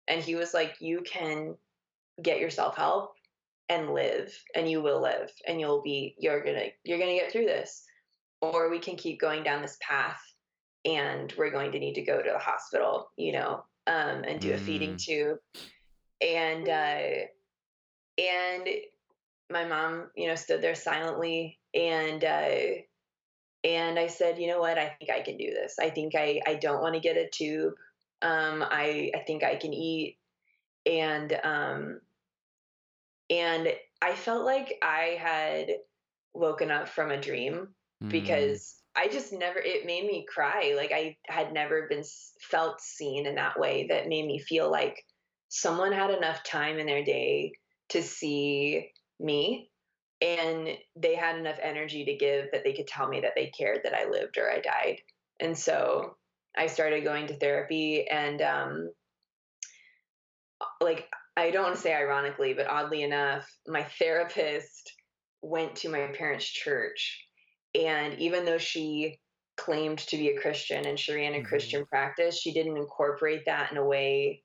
And 0.07 0.23
he 0.23 0.37
was 0.37 0.55
like 0.55 0.77
you 0.81 1.03
can 1.03 1.57
get 2.23 2.41
yourself 2.41 2.77
help 2.77 3.13
and 3.69 3.93
live 3.93 4.33
and 4.55 4.71
you 4.71 4.81
will 4.81 5.03
live 5.03 5.31
and 5.47 5.61
you'll 5.61 5.83
be 5.83 6.15
you're 6.19 6.43
gonna 6.43 6.67
you're 6.85 6.99
gonna 6.99 7.15
get 7.15 7.31
through 7.33 7.47
this. 7.47 7.85
Or 8.41 8.71
we 8.71 8.79
can 8.79 8.97
keep 8.97 9.21
going 9.21 9.43
down 9.43 9.63
this 9.63 9.77
path 9.81 10.21
and 10.85 11.33
we're 11.37 11.51
going 11.51 11.73
to 11.73 11.79
need 11.79 11.95
to 11.95 12.03
go 12.03 12.23
to 12.23 12.31
the 12.33 12.39
hospital 12.39 13.11
you 13.17 13.33
know 13.33 13.65
um, 13.89 14.23
and 14.25 14.41
do 14.41 14.53
a 14.53 14.59
feeding 14.59 14.95
Mm. 14.95 15.05
tube. 15.05 15.39
And 16.21 16.69
uh, 16.69 17.27
and 18.19 18.69
my 19.51 19.65
mom 19.65 20.11
you 20.17 20.29
know 20.29 20.35
stood 20.35 20.61
there 20.61 20.75
silently 20.75 21.59
and 21.75 22.25
uh, 22.25 22.51
and 23.65 23.99
I 23.99 24.07
said, 24.07 24.39
you 24.39 24.47
know 24.47 24.61
what? 24.61 24.79
I 24.79 24.95
think 24.99 25.11
I 25.11 25.21
can 25.21 25.37
do 25.37 25.51
this. 25.51 25.77
I 25.81 25.91
think 25.91 26.15
I 26.15 26.41
I 26.47 26.55
don't 26.55 26.81
want 26.81 26.95
to 26.95 27.01
get 27.01 27.17
a 27.17 27.29
tube. 27.29 27.75
Um, 28.23 28.63
I 28.63 29.11
I 29.15 29.21
think 29.27 29.43
I 29.45 29.57
can 29.57 29.73
eat, 29.75 30.19
and 30.87 31.33
um, 31.45 32.01
and 33.31 33.69
I 34.01 34.15
felt 34.15 34.45
like 34.45 34.75
I 34.83 35.17
had 35.21 35.69
woken 36.35 36.71
up 36.71 36.89
from 36.89 37.11
a 37.11 37.21
dream 37.21 37.69
Mm. 38.03 38.11
because 38.11 38.77
I 38.95 39.09
just 39.09 39.33
never. 39.33 39.59
It 39.59 39.85
made 39.85 40.07
me 40.07 40.25
cry. 40.33 40.75
Like 40.77 40.93
I 40.93 41.17
had 41.27 41.53
never 41.53 41.89
been 41.89 42.05
felt 42.41 42.81
seen 42.81 43.27
in 43.27 43.35
that 43.35 43.59
way. 43.59 43.89
That 43.89 44.07
made 44.09 44.25
me 44.25 44.39
feel 44.39 44.71
like 44.71 45.05
someone 45.49 45.93
had 45.93 46.11
enough 46.13 46.45
time 46.45 46.79
in 46.79 46.87
their 46.87 47.03
day 47.05 47.53
to 47.91 48.03
see 48.03 48.91
me 49.21 49.71
and 50.21 50.69
they 50.97 51.15
had 51.15 51.37
enough 51.39 51.59
energy 51.63 52.05
to 52.05 52.17
give 52.17 52.47
that 52.53 52.65
they 52.65 52.73
could 52.73 52.87
tell 52.87 53.09
me 53.09 53.21
that 53.21 53.33
they 53.37 53.47
cared 53.57 53.81
that 53.85 53.95
I 53.95 54.09
lived 54.09 54.37
or 54.37 54.51
I 54.51 54.61
died. 54.61 54.99
And 55.41 55.57
so 55.57 56.17
I 56.57 56.67
started 56.67 57.05
going 57.05 57.29
to 57.29 57.39
therapy 57.39 58.09
and 58.09 58.43
um 58.43 58.91
like 60.81 61.09
I 61.37 61.53
don't 61.53 61.63
want 61.65 61.77
to 61.77 61.81
say 61.81 61.95
ironically, 61.95 62.55
but 62.55 62.67
oddly 62.67 63.03
enough, 63.03 63.49
my 63.69 63.85
therapist 63.85 64.93
went 65.41 65.77
to 65.77 65.89
my 65.89 66.09
parents' 66.09 66.47
church 66.47 67.25
and 67.75 68.19
even 68.19 68.45
though 68.45 68.59
she 68.59 69.21
claimed 69.57 69.99
to 69.99 70.17
be 70.17 70.29
a 70.31 70.41
Christian 70.41 70.87
and 70.87 70.99
she 70.99 71.15
ran 71.15 71.35
a 71.35 71.39
Mhm. 71.39 71.47
Christian 71.47 71.87
practice, 71.87 72.41
she 72.41 72.53
didn't 72.53 72.77
incorporate 72.77 73.45
that 73.47 73.71
in 73.71 73.77
a 73.77 73.85
way 73.85 74.43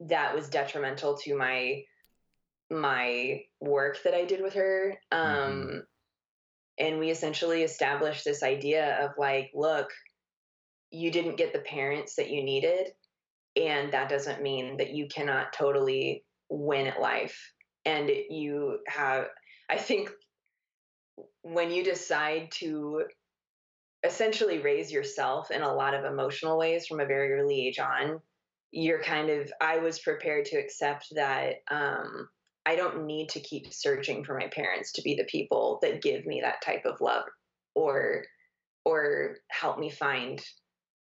that 0.00 0.34
was 0.34 0.48
detrimental 0.48 1.18
to 1.18 1.34
my 1.34 1.84
my 2.70 3.42
work 3.60 4.02
that 4.04 4.14
I 4.14 4.24
did 4.24 4.42
with 4.42 4.54
her. 4.54 4.98
Um, 5.10 5.82
And 6.78 7.00
we 7.00 7.10
essentially 7.10 7.64
established 7.64 8.24
this 8.24 8.42
idea 8.42 9.04
of 9.04 9.10
like, 9.18 9.50
look, 9.52 9.90
you 10.90 11.10
didn't 11.10 11.36
get 11.36 11.52
the 11.52 11.58
parents 11.58 12.14
that 12.16 12.30
you 12.30 12.44
needed. 12.44 12.86
And 13.56 13.92
that 13.92 14.08
doesn't 14.08 14.42
mean 14.42 14.76
that 14.76 14.94
you 14.94 15.08
cannot 15.08 15.52
totally 15.52 16.24
win 16.48 16.86
at 16.86 17.00
life. 17.00 17.36
And 17.84 18.08
you 18.30 18.78
have, 18.86 19.26
I 19.68 19.76
think, 19.76 20.10
when 21.42 21.72
you 21.72 21.82
decide 21.82 22.52
to 22.60 23.02
essentially 24.04 24.60
raise 24.60 24.92
yourself 24.92 25.50
in 25.50 25.62
a 25.62 25.74
lot 25.74 25.94
of 25.94 26.04
emotional 26.04 26.56
ways 26.56 26.86
from 26.86 27.00
a 27.00 27.06
very 27.06 27.32
early 27.32 27.66
age 27.66 27.80
on, 27.80 28.20
you're 28.70 29.02
kind 29.02 29.30
of, 29.30 29.50
I 29.60 29.78
was 29.78 29.98
prepared 29.98 30.44
to 30.46 30.58
accept 30.58 31.08
that 31.16 31.56
um, 31.70 32.28
I 32.66 32.76
don't 32.76 33.06
need 33.06 33.30
to 33.30 33.40
keep 33.40 33.72
searching 33.72 34.24
for 34.24 34.38
my 34.38 34.48
parents 34.48 34.92
to 34.92 35.02
be 35.02 35.14
the 35.14 35.24
people 35.24 35.78
that 35.82 36.02
give 36.02 36.26
me 36.26 36.40
that 36.42 36.62
type 36.62 36.84
of 36.84 37.00
love 37.00 37.24
or 37.74 38.24
or 38.84 39.36
help 39.48 39.78
me 39.78 39.90
find 39.90 40.42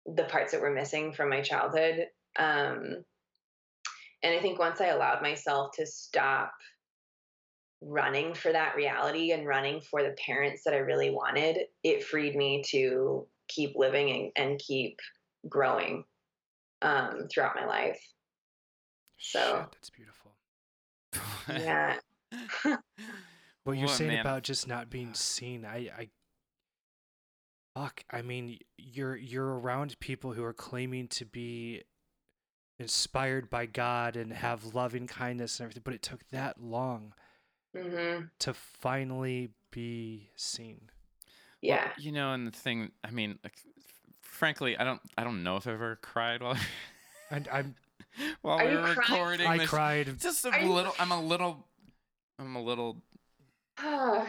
the 0.05 0.23
parts 0.25 0.51
that 0.51 0.61
were 0.61 0.71
missing 0.71 1.13
from 1.13 1.29
my 1.29 1.41
childhood. 1.41 2.07
Um, 2.37 3.03
and 4.21 4.33
I 4.33 4.39
think 4.41 4.57
once 4.57 4.79
I 4.79 4.87
allowed 4.87 5.21
myself 5.21 5.71
to 5.75 5.85
stop 5.85 6.53
running 7.81 8.33
for 8.33 8.51
that 8.51 8.75
reality 8.75 9.31
and 9.31 9.45
running 9.45 9.81
for 9.81 10.01
the 10.01 10.15
parents 10.25 10.63
that 10.63 10.73
I 10.73 10.77
really 10.77 11.09
wanted, 11.11 11.57
it 11.83 12.05
freed 12.05 12.35
me 12.35 12.63
to 12.69 13.27
keep 13.49 13.75
living 13.75 14.31
and, 14.35 14.49
and 14.49 14.59
keep 14.59 14.99
growing 15.49 16.05
um, 16.81 17.27
throughout 17.29 17.55
my 17.55 17.65
life. 17.65 18.01
So- 19.19 19.57
Shit, 19.57 19.71
that's 19.73 19.89
beautiful. 19.89 20.22
Yeah. 21.47 21.97
What 23.63 23.77
you're 23.77 23.87
Well, 23.87 23.95
saying 23.95 24.09
man. 24.11 24.21
about 24.21 24.43
just 24.43 24.67
not 24.67 24.89
being 24.89 25.13
seen, 25.13 25.65
I, 25.65 25.89
I, 25.97 26.09
fuck. 27.75 28.03
I 28.11 28.21
mean, 28.21 28.59
you're 28.77 29.15
you're 29.15 29.57
around 29.59 29.97
people 29.99 30.33
who 30.33 30.43
are 30.43 30.53
claiming 30.53 31.07
to 31.09 31.25
be 31.25 31.83
inspired 32.79 33.49
by 33.49 33.65
God 33.65 34.15
and 34.17 34.33
have 34.33 34.73
loving 34.75 35.07
kindness 35.07 35.59
and 35.59 35.65
everything, 35.65 35.83
but 35.85 35.93
it 35.93 36.01
took 36.01 36.27
that 36.31 36.61
long 36.61 37.13
hmm 37.75 38.23
to 38.39 38.53
finally 38.53 39.49
be 39.71 40.29
seen. 40.35 40.89
Well, 41.65 41.77
Yeah. 41.77 41.91
you 41.97 42.11
know, 42.11 42.33
and 42.33 42.45
the 42.45 42.51
thing, 42.51 42.91
I 43.03 43.11
mean, 43.11 43.39
like, 43.43 43.55
frankly, 44.21 44.77
I 44.77 44.83
don't, 44.83 44.99
I 45.17 45.23
don't 45.23 45.43
know 45.43 45.55
if 45.55 45.65
I've 45.67 45.75
ever 45.75 45.95
cried 46.01 46.41
while, 46.41 46.57
And 47.31 47.47
I'm 47.51 47.75
while 48.41 48.59
Are 48.59 48.65
we 48.65 48.71
you 48.71 48.77
were 48.79 48.87
recording. 48.89 49.47
I 49.47 49.57
this. 49.59 49.69
cried. 49.69 50.19
Just 50.19 50.45
a 50.45 50.49
Are 50.51 50.59
you 50.59 50.71
little. 50.71 50.93
I'm 50.99 51.11
a 51.11 51.21
little. 51.21 51.65
I'm 52.39 52.55
a 52.55 52.61
little. 52.61 53.01
I 53.77 54.25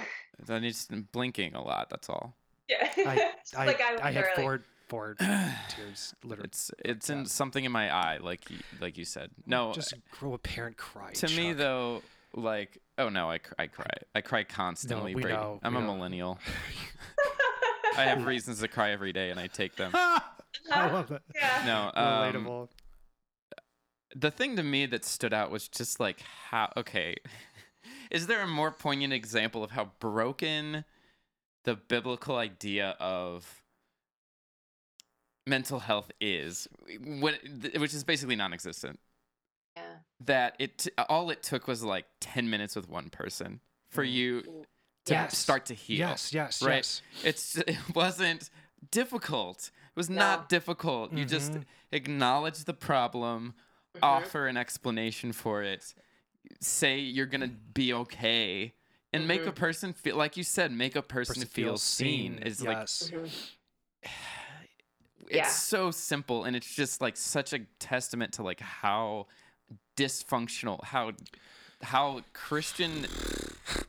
just 0.60 0.92
am 0.92 1.08
blinking 1.12 1.54
a 1.54 1.62
lot. 1.62 1.88
That's 1.90 2.08
all. 2.08 2.34
yeah. 2.68 2.90
I 2.96 3.32
Just 3.42 3.56
I, 3.58 3.66
like 3.66 3.80
I, 3.80 4.08
I 4.08 4.12
had 4.12 4.24
early. 4.24 4.42
four 4.42 4.60
four 4.88 5.16
tears 5.68 6.14
literally. 6.24 6.48
It's 6.48 6.70
it's 6.84 7.10
in 7.10 7.26
something 7.26 7.64
in 7.64 7.72
my 7.72 7.94
eye, 7.94 8.18
like 8.20 8.50
you, 8.50 8.58
like 8.80 8.96
you 8.98 9.04
said. 9.04 9.30
No, 9.46 9.72
just 9.72 9.94
grow 10.18 10.34
a 10.34 10.38
parent 10.38 10.76
cry. 10.76 11.12
to 11.12 11.28
me 11.36 11.52
though, 11.52 12.02
like 12.34 12.78
oh 12.98 13.08
no, 13.08 13.30
I, 13.30 13.40
I 13.58 13.66
cry. 13.66 13.86
I 14.14 14.20
cry 14.22 14.44
constantly. 14.44 15.14
we 15.14 15.22
Brady. 15.22 15.36
know, 15.36 15.60
I'm 15.62 15.74
we 15.74 15.80
a 15.80 15.82
know. 15.82 15.94
millennial. 15.94 16.38
I 17.96 18.04
have 18.04 18.26
reasons 18.26 18.60
to 18.60 18.68
cry 18.68 18.90
every 18.90 19.12
day, 19.12 19.30
and 19.30 19.38
I 19.38 19.46
take 19.46 19.76
them. 19.76 19.92
I 19.94 20.90
love 20.90 21.08
that. 21.08 21.22
Yeah. 21.34 21.62
No, 21.66 22.02
um, 22.02 22.32
Relatable. 22.34 22.68
The 24.14 24.30
thing 24.30 24.56
to 24.56 24.62
me 24.62 24.86
that 24.86 25.04
stood 25.04 25.32
out 25.34 25.50
was 25.50 25.68
just 25.68 25.98
like 26.00 26.20
how 26.50 26.72
okay 26.76 27.16
is 28.10 28.26
there 28.26 28.40
a 28.42 28.46
more 28.46 28.70
poignant 28.70 29.12
example 29.12 29.62
of 29.64 29.72
how 29.72 29.90
broken 29.98 30.84
the 31.64 31.74
biblical 31.74 32.36
idea 32.36 32.96
of 33.00 33.62
mental 35.46 35.80
health 35.80 36.10
is 36.20 36.68
when, 37.04 37.34
which 37.76 37.92
is 37.94 38.04
basically 38.04 38.36
non-existent 38.36 38.98
Yeah. 39.76 39.82
that 40.20 40.56
it 40.58 40.86
all 41.08 41.30
it 41.30 41.42
took 41.42 41.66
was 41.66 41.82
like 41.82 42.06
10 42.20 42.48
minutes 42.48 42.76
with 42.76 42.88
one 42.88 43.10
person 43.10 43.60
for 43.90 44.04
Mm. 44.04 44.12
you 44.12 44.42
to 45.04 45.12
Yes. 45.14 45.36
start 45.36 45.66
to 45.66 45.74
heal 45.74 45.98
Yes, 45.98 46.32
yes, 46.32 46.62
right? 46.62 46.76
yes. 46.76 47.02
it's 47.22 47.56
it 47.66 47.94
wasn't 47.94 48.48
difficult 48.90 49.70
it 49.90 49.96
was 49.96 50.08
not 50.08 50.42
No. 50.42 50.46
difficult 50.48 51.12
you 51.12 51.24
just 51.26 51.52
Mhm. 51.52 51.64
acknowledge 51.92 52.64
the 52.64 52.74
problem 52.74 53.54
Mhm. 53.94 54.00
offer 54.02 54.46
an 54.46 54.56
explanation 54.56 55.32
for 55.32 55.62
it 55.62 55.94
say 56.60 56.98
you're 56.98 57.26
gonna 57.26 57.48
be 57.48 57.92
okay 57.92 58.74
and 59.12 59.26
make 59.26 59.46
a 59.46 59.52
Mhm. 59.52 59.54
person 59.54 59.92
feel 59.92 60.16
like 60.16 60.36
you 60.36 60.42
said 60.42 60.70
make 60.72 60.96
a 60.96 61.02
person, 61.02 61.34
Person 61.34 61.48
feel 61.48 61.68
feels 61.70 61.82
seen, 61.82 62.38
is 62.38 62.60
like 62.60 62.76
yes. 62.78 63.10
Mhm. 63.12 63.30
it's 65.30 65.36
Yeah. 65.36 65.48
so 65.48 65.90
simple 65.90 66.44
and 66.44 66.54
it's 66.54 66.74
just 66.74 67.00
like 67.00 67.16
such 67.16 67.52
a 67.52 67.60
testament 67.78 68.34
to 68.34 68.42
like 68.42 68.60
how 68.60 69.26
dysfunctional 69.96 70.82
how 70.84 71.12
how 71.82 72.20
christian 72.34 73.06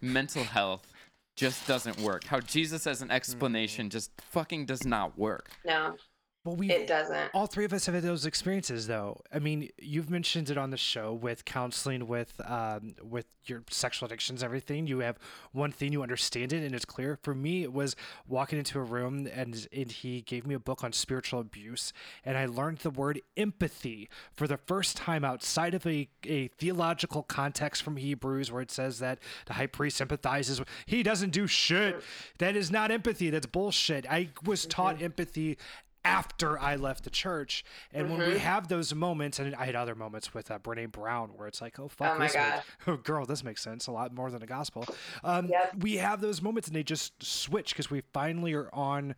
mental 0.01 0.43
health 0.45 0.87
just 1.35 1.67
doesn't 1.67 1.97
work 1.99 2.23
how 2.25 2.39
jesus 2.39 2.87
as 2.87 3.01
an 3.01 3.11
explanation 3.11 3.89
just 3.89 4.11
fucking 4.21 4.65
does 4.65 4.85
not 4.85 5.17
work 5.17 5.49
No, 5.65 5.97
Well, 6.45 6.55
we 6.55 6.69
it 6.69 6.85
doesn't. 6.85 7.31
all 7.33 7.47
three 7.47 7.65
of 7.65 7.73
us 7.73 7.87
have 7.87 7.95
had 7.95 8.03
those 8.03 8.27
experiences, 8.27 8.85
though. 8.85 9.19
I 9.33 9.39
mean, 9.39 9.69
you've 9.79 10.11
mentioned 10.11 10.51
it 10.51 10.57
on 10.57 10.69
the 10.69 10.77
show 10.77 11.11
with 11.11 11.43
counseling, 11.43 12.07
with 12.07 12.39
um, 12.45 12.93
with 13.03 13.25
your 13.49 13.63
sexual 13.69 14.05
addictions, 14.05 14.43
everything. 14.43 14.87
You 14.87 14.99
have 14.99 15.17
one 15.51 15.71
thing, 15.71 15.91
you 15.91 16.03
understand 16.03 16.53
it, 16.53 16.63
and 16.63 16.75
it's 16.75 16.85
clear. 16.85 17.17
For 17.23 17.33
me, 17.33 17.63
it 17.63 17.73
was 17.73 17.95
walking 18.27 18.59
into 18.59 18.79
a 18.79 18.83
room 18.83 19.27
and, 19.33 19.67
and 19.73 19.91
he 19.91 20.21
gave 20.21 20.45
me 20.45 20.55
a 20.55 20.59
book 20.59 20.83
on 20.83 20.93
spiritual 20.93 21.39
abuse, 21.39 21.93
and 22.23 22.37
I 22.37 22.45
learned 22.45 22.79
the 22.79 22.89
word 22.89 23.21
empathy 23.37 24.09
for 24.33 24.47
the 24.47 24.57
first 24.57 24.97
time 24.97 25.23
outside 25.23 25.73
of 25.73 25.85
a, 25.85 26.07
a 26.25 26.47
theological 26.49 27.23
context 27.23 27.83
from 27.83 27.97
Hebrews, 27.97 28.51
where 28.51 28.61
it 28.61 28.71
says 28.71 28.99
that 28.99 29.19
the 29.45 29.53
high 29.53 29.67
priest 29.67 29.97
sympathizes. 29.97 30.59
with 30.59 30.69
He 30.85 31.03
doesn't 31.03 31.31
do 31.31 31.47
shit. 31.47 32.01
That 32.37 32.55
is 32.55 32.69
not 32.71 32.91
empathy. 32.91 33.29
That's 33.29 33.47
bullshit. 33.47 34.05
I 34.09 34.29
was 34.43 34.65
taught 34.65 35.01
empathy 35.01 35.57
after 36.05 36.57
I 36.57 36.75
left 36.77 37.03
the 37.03 37.09
church. 37.09 37.65
And 37.91 38.09
when 38.09 38.19
we 38.19 38.37
have 38.37 38.67
those 38.69 38.93
moments, 38.95 39.39
and 39.39 39.53
I 39.55 39.65
had 39.65 39.75
other 39.75 39.95
moments 39.95 40.33
with 40.33 40.49
uh, 40.51 40.59
Brene 40.59 40.91
Brown 40.91 41.31
where 41.35 41.47
it's 41.47 41.61
like, 41.61 41.79
oh, 41.79 41.87
fuck, 41.89 42.13
Oh 42.15 42.19
my 42.19 42.27
this 42.27 42.35
makes- 42.35 42.65
oh, 42.87 42.95
girl, 42.97 43.25
this 43.25 43.43
makes 43.43 43.61
sense 43.61 43.87
a 43.87 43.91
lot 43.91 44.13
more 44.13 44.31
than 44.31 44.39
the 44.39 44.47
gospel. 44.47 44.85
Um, 45.23 45.47
Yep. 45.47 45.75
We 45.79 45.97
have 45.97 46.21
those 46.21 46.41
moments 46.41 46.67
and 46.69 46.75
they 46.75 46.83
just 46.83 47.21
switch 47.23 47.73
because 47.73 47.89
we 47.89 48.01
finally 48.13 48.53
are 48.53 48.69
on 48.73 49.15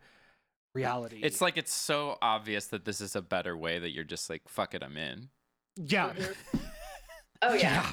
reality. 0.74 1.20
it's 1.22 1.40
like 1.40 1.56
it's 1.56 1.72
so 1.72 2.16
obvious 2.22 2.66
that 2.66 2.84
this 2.84 3.00
is 3.00 3.16
a 3.16 3.22
better 3.22 3.56
way 3.56 3.78
that 3.80 3.90
you're 3.90 4.04
just 4.04 4.30
like 4.30 4.42
fuck 4.46 4.74
it 4.74 4.82
i'm 4.84 4.96
in 4.96 5.28
yeah. 5.76 6.12
Oh 7.42 7.54
yeah. 7.54 7.90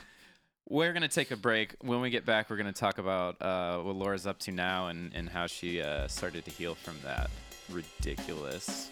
we're 0.70 0.94
gonna 0.94 1.08
take 1.08 1.32
a 1.32 1.36
break 1.38 1.76
when 1.82 2.02
we 2.02 2.10
get 2.12 2.26
back 2.26 2.50
we're 2.50 2.58
gonna 2.58 2.74
talk 2.74 2.98
about 3.00 3.42
uh, 3.42 3.80
what 3.80 3.96
laura's 3.96 4.28
up 4.28 4.38
to 4.40 4.52
now 4.52 4.88
and, 4.88 5.14
and 5.16 5.30
how 5.30 5.48
she 5.48 5.82
uh, 5.82 6.08
started 6.08 6.46
to 6.46 6.52
heal 6.52 6.76
from 6.76 6.98
that 7.04 7.30
ridiculous 7.70 8.92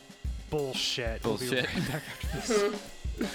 Bullshit. 0.50 1.24
We'll 1.24 1.38
be 1.38 1.48
Bullshit. 1.50 1.68
right 1.94 2.74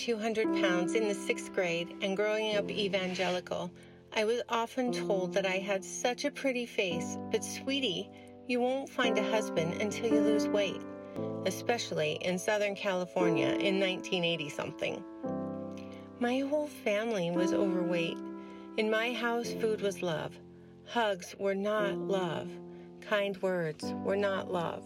200 0.00 0.62
pounds 0.62 0.94
in 0.94 1.08
the 1.08 1.14
sixth 1.14 1.52
grade 1.52 1.94
and 2.00 2.16
growing 2.16 2.56
up 2.56 2.70
evangelical, 2.70 3.70
I 4.14 4.24
was 4.24 4.40
often 4.48 4.92
told 4.92 5.34
that 5.34 5.44
I 5.44 5.58
had 5.58 5.84
such 5.84 6.24
a 6.24 6.30
pretty 6.30 6.64
face, 6.64 7.18
but 7.30 7.44
sweetie, 7.44 8.08
you 8.46 8.60
won't 8.60 8.88
find 8.88 9.18
a 9.18 9.30
husband 9.30 9.82
until 9.82 10.10
you 10.10 10.20
lose 10.22 10.48
weight, 10.48 10.80
especially 11.44 12.12
in 12.22 12.38
Southern 12.38 12.74
California 12.74 13.48
in 13.48 13.78
1980 13.78 14.48
something. 14.48 15.04
My 16.18 16.38
whole 16.38 16.68
family 16.68 17.30
was 17.30 17.52
overweight. 17.52 18.16
In 18.78 18.90
my 18.90 19.12
house, 19.12 19.52
food 19.52 19.82
was 19.82 20.00
love. 20.00 20.32
Hugs 20.86 21.34
were 21.38 21.54
not 21.54 21.98
love. 21.98 22.50
Kind 23.02 23.36
words 23.42 23.92
were 24.02 24.16
not 24.16 24.50
love. 24.50 24.82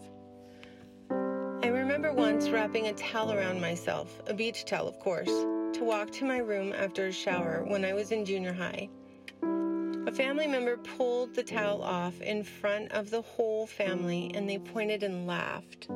I 1.65 1.69
remember 1.69 2.13
once 2.13 2.49
wrapping 2.49 2.89
a 2.89 2.93
towel 2.93 3.33
around 3.33 3.59
myself, 3.59 4.21
a 4.27 4.35
beach 4.35 4.65
towel, 4.65 4.87
of 4.87 4.99
course, 4.99 5.25
to 5.25 5.79
walk 5.81 6.11
to 6.11 6.23
my 6.23 6.37
room 6.37 6.71
after 6.73 7.07
a 7.07 7.11
shower 7.11 7.65
when 7.67 7.83
I 7.83 7.91
was 7.91 8.11
in 8.11 8.23
junior 8.23 8.53
high. 8.53 8.87
A 9.41 10.11
family 10.11 10.45
member 10.45 10.77
pulled 10.77 11.33
the 11.33 11.41
towel 11.41 11.81
off 11.81 12.21
in 12.21 12.43
front 12.43 12.91
of 12.91 13.09
the 13.09 13.23
whole 13.23 13.65
family 13.65 14.29
and 14.35 14.47
they 14.47 14.59
pointed 14.59 15.01
and 15.01 15.25
laughed. 15.25 15.87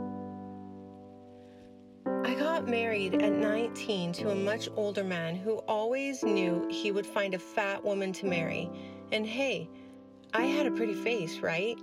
I 2.25 2.33
got 2.33 2.67
married 2.67 3.21
at 3.21 3.31
19 3.31 4.11
to 4.13 4.31
a 4.31 4.35
much 4.35 4.69
older 4.75 5.03
man 5.03 5.35
who 5.35 5.57
always 5.67 6.23
knew 6.23 6.67
he 6.71 6.91
would 6.91 7.05
find 7.05 7.35
a 7.35 7.39
fat 7.39 7.83
woman 7.83 8.11
to 8.13 8.25
marry. 8.25 8.71
And 9.11 9.23
hey, 9.23 9.69
I 10.33 10.45
had 10.45 10.65
a 10.65 10.71
pretty 10.71 10.95
face, 10.95 11.37
right? 11.41 11.77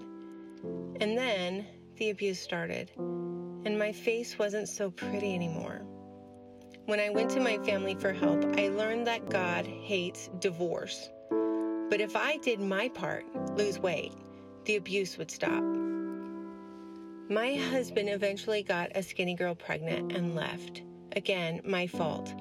And 1.01 1.17
then 1.17 1.65
the 1.99 2.11
abuse 2.11 2.41
started, 2.41 2.91
and 3.67 3.77
my 3.77 3.91
face 3.91 4.39
wasn't 4.39 4.69
so 4.69 4.93
pretty 4.93 5.35
anymore. 5.35 5.83
When 6.85 7.01
I 7.01 7.11
went 7.11 7.31
to 7.31 7.41
my 7.41 7.59
family 7.59 7.97
for 7.97 8.13
help, 8.13 8.45
I 8.57 8.69
learned 8.69 9.09
that 9.09 9.29
God 9.29 9.67
hates 9.67 10.31
divorce. 10.39 11.11
But 11.91 12.01
if 12.01 12.15
I 12.15 12.37
did 12.37 12.61
my 12.61 12.89
part, 12.91 13.25
lose 13.57 13.81
weight, 13.81 14.13
the 14.67 14.77
abuse 14.77 15.19
would 15.19 15.33
stop. 15.33 15.65
My 17.29 17.55
husband 17.55 18.09
eventually 18.09 18.63
got 18.63 18.93
a 18.95 19.03
skinny 19.03 19.35
girl 19.35 19.57
pregnant 19.57 20.13
and 20.13 20.37
left. 20.37 20.83
Again, 21.17 21.61
my 21.65 21.89
fault. 21.89 22.33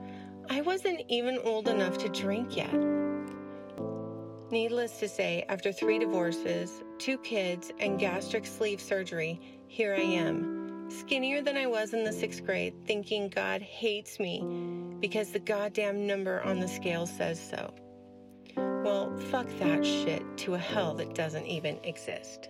I 0.52 0.62
wasn't 0.62 1.02
even 1.10 1.40
old 1.40 1.68
enough 1.68 1.98
to 2.00 2.10
drink 2.10 2.56
yet. 2.56 2.76
Needless 4.52 5.00
to 5.00 5.10
say, 5.10 5.44
after 5.50 5.72
three 5.72 5.98
divorces, 5.98 6.84
two 7.00 7.18
kids, 7.18 7.72
and 7.80 8.00
gastric 8.00 8.46
sleeve 8.46 8.80
surgery, 8.80 9.42
here 9.68 9.96
I 9.96 10.02
am, 10.02 10.55
skinnier 10.90 11.42
than 11.42 11.58
I 11.58 11.68
was 11.68 11.94
in 11.94 12.04
the 12.04 12.12
sixth 12.12 12.46
grade, 12.46 12.74
thinking 12.86 13.30
God 13.30 13.62
hates 13.62 14.20
me 14.20 14.44
because 15.00 15.32
the 15.32 15.40
goddamn 15.40 16.08
number 16.08 16.42
on 16.44 16.60
the 16.60 16.68
scale 16.68 17.06
says 17.06 17.40
so. 17.40 17.74
Well, 18.56 19.16
fuck 19.32 19.48
that 19.60 19.86
shit 19.86 20.24
to 20.38 20.54
a 20.56 20.60
hell 20.60 20.94
that 20.96 21.16
doesn't 21.16 21.46
even 21.46 21.80
exist. 21.84 22.50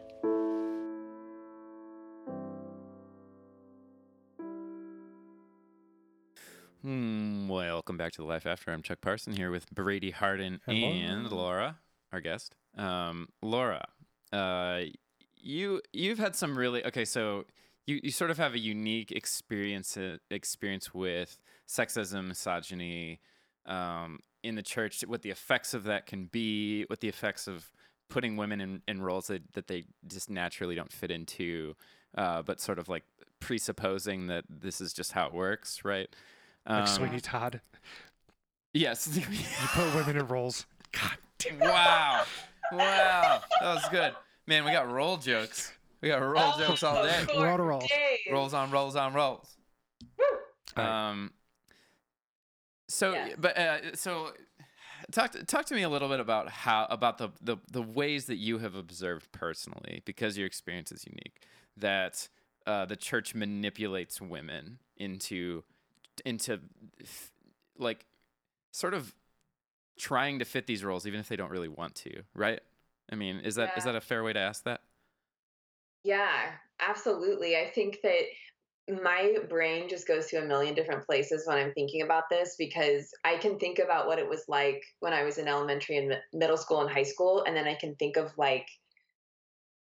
Hmm, 6.81 7.47
welcome 7.47 7.97
back 7.97 8.11
to 8.11 8.21
the 8.21 8.27
Life 8.27 8.45
After. 8.45 8.71
I'm 8.71 8.83
Chuck 8.83 9.01
Parson 9.01 9.33
here 9.33 9.49
with 9.49 9.71
Brady 9.71 10.11
Harden 10.11 10.61
Hello. 10.65 10.87
and 10.87 11.31
Laura, 11.31 11.79
our 12.13 12.21
guest. 12.21 12.55
Um, 12.77 13.29
Laura, 13.41 13.87
uh, 14.31 14.81
you 15.35 15.81
you've 15.93 16.19
had 16.19 16.35
some 16.35 16.55
really 16.55 16.85
okay. 16.85 17.05
So 17.05 17.45
you, 17.87 17.99
you 18.03 18.11
sort 18.11 18.31
of 18.31 18.37
have 18.37 18.53
a 18.53 18.59
unique 18.59 19.11
experience 19.11 19.95
uh, 19.97 20.17
experience 20.31 20.93
with 20.93 21.37
sexism, 21.67 22.27
misogyny 22.27 23.19
um, 23.65 24.19
in 24.43 24.55
the 24.55 24.61
church. 24.63 25.03
What 25.07 25.21
the 25.21 25.29
effects 25.31 25.73
of 25.73 25.83
that 25.85 26.05
can 26.05 26.25
be. 26.25 26.83
What 26.85 26.99
the 26.99 27.07
effects 27.09 27.47
of 27.47 27.71
putting 28.09 28.37
women 28.37 28.61
in, 28.61 28.81
in 28.87 29.01
roles 29.01 29.27
that, 29.27 29.41
that 29.53 29.67
they 29.67 29.85
just 30.07 30.29
naturally 30.29 30.75
don't 30.75 30.91
fit 30.91 31.09
into, 31.11 31.75
uh, 32.17 32.41
but 32.43 32.59
sort 32.59 32.77
of 32.79 32.87
like 32.87 33.03
presupposing 33.39 34.27
that 34.27 34.43
this 34.49 34.79
is 34.81 34.93
just 34.93 35.11
how 35.13 35.25
it 35.27 35.33
works, 35.33 35.83
right? 35.83 36.07
Like 36.67 36.81
Um, 36.81 36.87
Sweeney 36.87 37.19
Todd. 37.19 37.61
Yes. 38.73 39.07
You 39.17 39.67
put 39.73 39.95
women 39.95 40.17
in 40.17 40.27
roles. 40.27 40.65
God 40.91 41.17
damn. 41.39 41.59
wow. 41.59 42.23
Wow. 42.71 43.41
That 43.61 43.73
was 43.75 43.85
good. 43.89 44.13
Man, 44.47 44.65
we 44.65 44.71
got 44.71 44.91
roll 44.91 45.17
jokes. 45.17 45.71
We 46.05 46.11
got 46.11 46.21
roll 46.21 46.37
Oh, 46.37 46.59
jokes 46.59 46.83
all 46.83 47.01
day. 47.03 47.23
four 47.33 47.45
Roll 47.45 47.57
to 47.57 47.63
roll. 47.63 47.79
days. 47.79 48.19
Rolls 48.31 48.53
on 48.53 48.69
rolls 48.69 48.95
on 48.95 49.15
rolls. 49.15 49.57
All 50.77 50.83
right. 50.83 51.09
Um 51.09 51.31
so 52.87 53.11
Yeah. 53.13 53.29
but 53.39 53.57
uh, 53.57 53.95
so 53.95 54.31
talk 55.11 55.31
to, 55.31 55.43
talk 55.43 55.65
to 55.65 55.73
me 55.73 55.81
a 55.81 55.89
little 55.89 56.07
bit 56.07 56.19
about 56.19 56.47
how 56.49 56.85
about 56.91 57.17
the, 57.17 57.29
the 57.41 57.57
the 57.71 57.81
ways 57.81 58.25
that 58.25 58.35
you 58.35 58.59
have 58.59 58.75
observed 58.75 59.31
personally 59.31 60.03
because 60.05 60.37
your 60.37 60.45
experience 60.45 60.91
is 60.91 61.07
unique 61.07 61.41
that 61.75 62.29
uh, 62.67 62.85
the 62.85 62.95
church 62.95 63.33
manipulates 63.33 64.21
women 64.21 64.77
into 64.97 65.63
into 66.23 66.59
like 67.79 68.05
sort 68.71 68.93
of 68.93 69.15
trying 69.97 70.37
to 70.37 70.45
fit 70.45 70.67
these 70.67 70.83
roles 70.83 71.07
even 71.07 71.19
if 71.19 71.27
they 71.29 71.35
don't 71.35 71.49
really 71.51 71.67
want 71.67 71.95
to 71.95 72.21
right 72.35 72.59
i 73.11 73.15
mean 73.15 73.37
is 73.39 73.55
that 73.55 73.75
is 73.75 73.85
Yeah. 73.85 73.93
that 73.93 73.97
a 73.97 74.01
fair 74.01 74.23
way 74.23 74.33
to 74.33 74.39
ask 74.39 74.63
that 74.65 74.81
Yeah, 76.05 76.51
absolutely. 76.79 77.57
I 77.57 77.71
think 77.73 77.97
that 78.03 78.21
my 79.03 79.37
brain 79.49 79.89
just 79.89 80.07
goes 80.07 80.27
to 80.27 80.37
a 80.37 80.45
million 80.45 80.75
different 80.75 81.03
places 81.03 81.47
when 81.47 81.57
I'm 81.57 81.73
thinking 81.73 82.03
about 82.03 82.29
this 82.29 82.55
because 82.59 83.11
I 83.23 83.37
can 83.37 83.57
think 83.57 83.79
about 83.79 84.05
what 84.05 84.19
it 84.19 84.29
was 84.29 84.43
like 84.47 84.83
when 84.99 85.13
I 85.13 85.23
was 85.23 85.39
in 85.39 85.47
elementary 85.47 85.97
and 85.97 86.15
middle 86.31 86.57
school 86.57 86.81
and 86.81 86.89
high 86.89 87.03
school, 87.03 87.43
and 87.47 87.57
then 87.57 87.67
I 87.67 87.73
can 87.73 87.95
think 87.95 88.17
of 88.17 88.37
like 88.37 88.67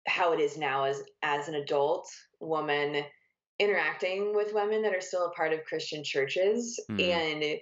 how 0.09 0.33
it 0.33 0.41
is 0.41 0.59
now 0.59 0.85
as 0.85 1.01
as 1.23 1.47
an 1.47 1.55
adult 1.55 2.11
woman 2.41 3.05
interacting 3.61 4.35
with 4.35 4.53
women 4.53 4.83
that 4.83 4.95
are 4.95 5.01
still 5.01 5.27
a 5.27 5.31
part 5.35 5.53
of 5.53 5.65
Christian 5.65 6.03
churches, 6.03 6.81
Mm. 6.91 7.01
and 7.01 7.61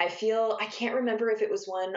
I 0.00 0.08
feel 0.08 0.56
I 0.58 0.66
can't 0.66 0.94
remember 0.94 1.30
if 1.30 1.42
it 1.42 1.50
was 1.50 1.66
one 1.66 1.94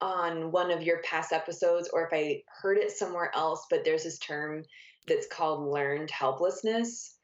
on 0.00 0.50
one 0.50 0.70
of 0.70 0.82
your 0.82 1.02
past 1.02 1.32
episodes 1.32 1.90
or 1.92 2.06
if 2.06 2.12
I 2.14 2.42
heard 2.62 2.78
it 2.78 2.90
somewhere 2.90 3.30
else, 3.34 3.66
but 3.68 3.84
there's 3.84 4.04
this 4.04 4.18
term 4.18 4.64
that's 5.06 5.26
called 5.26 5.68
learned 5.72 6.10
helplessness 6.10 7.18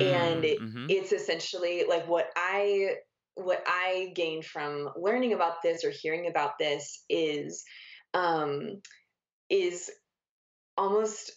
and 0.00 0.44
it, 0.44 0.60
Mhm. 0.60 0.88
it's 0.88 1.12
essentially 1.12 1.84
like 1.88 2.06
what 2.08 2.30
i 2.36 2.96
what 3.34 3.62
i 3.66 4.12
gained 4.14 4.44
from 4.44 4.90
learning 4.96 5.32
about 5.32 5.62
this 5.62 5.84
or 5.84 5.90
hearing 5.90 6.28
about 6.28 6.58
this 6.58 7.04
is 7.08 7.64
um 8.14 8.80
is 9.50 9.90
almost 10.76 11.32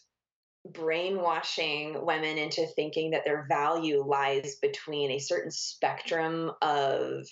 brainwashing 0.69 2.05
women 2.05 2.37
into 2.37 2.67
thinking 2.75 3.11
that 3.11 3.25
their 3.25 3.47
value 3.49 4.03
lies 4.03 4.57
between 4.61 5.11
a 5.11 5.19
certain 5.19 5.51
spectrum 5.51 6.51
of 6.61 7.25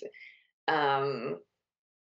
um 0.68 1.38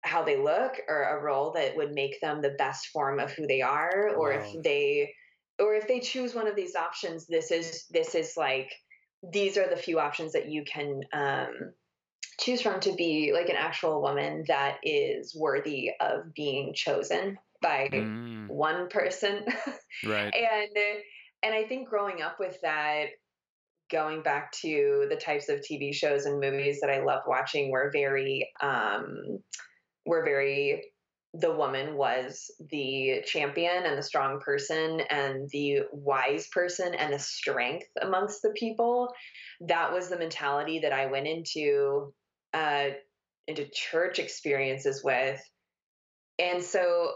how 0.03 0.23
they 0.25 0.37
look 0.37 0.75
or 0.89 1.03
a 1.05 1.23
role 1.23 1.53
that 1.53 1.77
would 1.77 1.93
make 1.93 2.21
them 2.21 2.43
the 2.43 2.55
best 2.59 2.89
form 2.89 3.19
of 3.19 3.33
who 3.33 3.47
they 3.47 3.63
are 3.63 4.15
or 4.17 4.33
Wow. 4.33 4.39
if 4.57 4.63
they 4.63 5.15
or 5.59 5.75
if 5.75 5.87
they 5.87 6.01
choose 6.01 6.35
one 6.35 6.47
of 6.47 6.57
these 6.57 6.75
options 6.75 7.27
this 7.27 7.51
is 7.51 7.85
this 7.91 8.15
is 8.15 8.35
like 8.37 8.71
these 9.33 9.57
are 9.57 9.69
the 9.69 9.77
few 9.77 9.99
options 9.99 10.33
that 10.33 10.51
you 10.51 10.65
can 10.65 11.01
um, 11.13 11.73
choose 12.39 12.61
from 12.61 12.81
to 12.81 12.93
be 12.93 13.33
like 13.33 13.49
an 13.49 13.57
actual 13.57 14.03
woman 14.03 14.45
that 14.49 14.77
is 14.83 15.35
worthy 15.35 15.91
of 16.01 16.35
being 16.35 16.75
chosen 16.75 17.39
by 17.63 17.89
Mm, 17.91 18.49
one 18.49 18.89
person. 18.89 19.45
Right. 20.05 20.35
And 20.35 20.77
and 21.45 21.55
i 21.55 21.65
think 21.65 21.89
growing 21.89 22.23
up 22.23 22.41
with 22.41 22.59
that 22.63 23.07
going 23.91 24.23
back 24.23 24.51
to 24.53 25.07
the 25.11 25.17
types 25.17 25.49
of 25.49 25.61
tv 25.61 25.95
shows 25.95 26.25
and 26.25 26.41
movies 26.41 26.81
that 26.81 26.91
i 26.91 27.05
love 27.05 27.23
watching 27.27 27.71
were 27.71 27.91
very 27.93 28.51
um 28.61 29.39
were 30.07 30.25
very 30.25 30.83
the 31.41 31.53
woman 31.53 31.97
was 31.97 32.51
the 32.71 33.23
champion 33.27 33.85
and 33.85 33.99
the 33.99 34.03
strong 34.03 34.41
person 34.41 35.01
and 35.11 35.49
the 35.51 35.81
wise 35.93 36.47
person 36.53 36.95
and 36.95 37.13
the 37.13 37.19
strength 37.19 37.89
amongst 38.01 38.41
the 38.43 38.55
people 38.57 39.13
that 39.67 39.93
was 39.93 40.09
the 40.09 40.19
mentality 40.19 40.79
that 40.81 40.93
i 40.93 41.07
went 41.07 41.27
into 41.27 42.13
uh 42.53 42.91
into 43.47 43.67
church 43.73 44.19
experiences 44.19 45.03
with. 45.05 45.41
And 46.39 46.63
so 46.63 47.13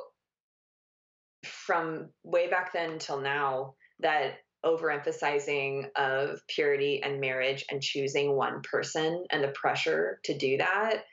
from 1.45 2.11
way 2.24 2.49
back 2.49 2.73
then 2.73 2.99
till 2.99 3.20
now 3.20 3.74
that 4.01 4.35
overemphasizing 4.65 5.86
of 5.97 6.40
purity 6.49 7.01
and 7.03 7.20
marriage 7.20 7.65
and 7.70 7.81
choosing 7.81 8.35
one 8.35 8.61
person 8.62 9.24
and 9.31 9.43
the 9.43 9.49
pressure 9.49 10.19
to 10.24 10.36
do 10.36 10.57
that 10.59 11.05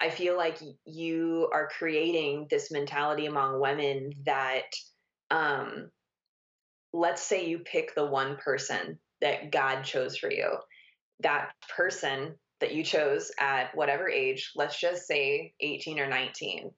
i 0.00 0.10
feel 0.10 0.36
like 0.36 0.58
you 0.84 1.48
are 1.52 1.68
creating 1.68 2.46
this 2.50 2.70
mentality 2.70 3.26
among 3.26 3.60
women 3.60 4.10
that 4.24 4.64
um 5.30 5.90
let's 6.92 7.22
say 7.22 7.46
you 7.46 7.58
pick 7.58 7.94
the 7.94 8.06
one 8.06 8.36
person 8.36 8.98
that 9.20 9.50
god 9.50 9.82
chose 9.82 10.16
for 10.16 10.30
you. 10.30 10.56
That 11.20 11.50
person 11.74 12.34
that 12.60 12.74
you 12.74 12.82
chose 12.82 13.30
at 13.38 13.74
whatever 13.74 14.08
age, 14.08 14.52
let's 14.56 14.78
just 14.78 15.06
say 15.06 15.52
18 15.60 16.00
or 16.00 16.08
19, 16.08 16.70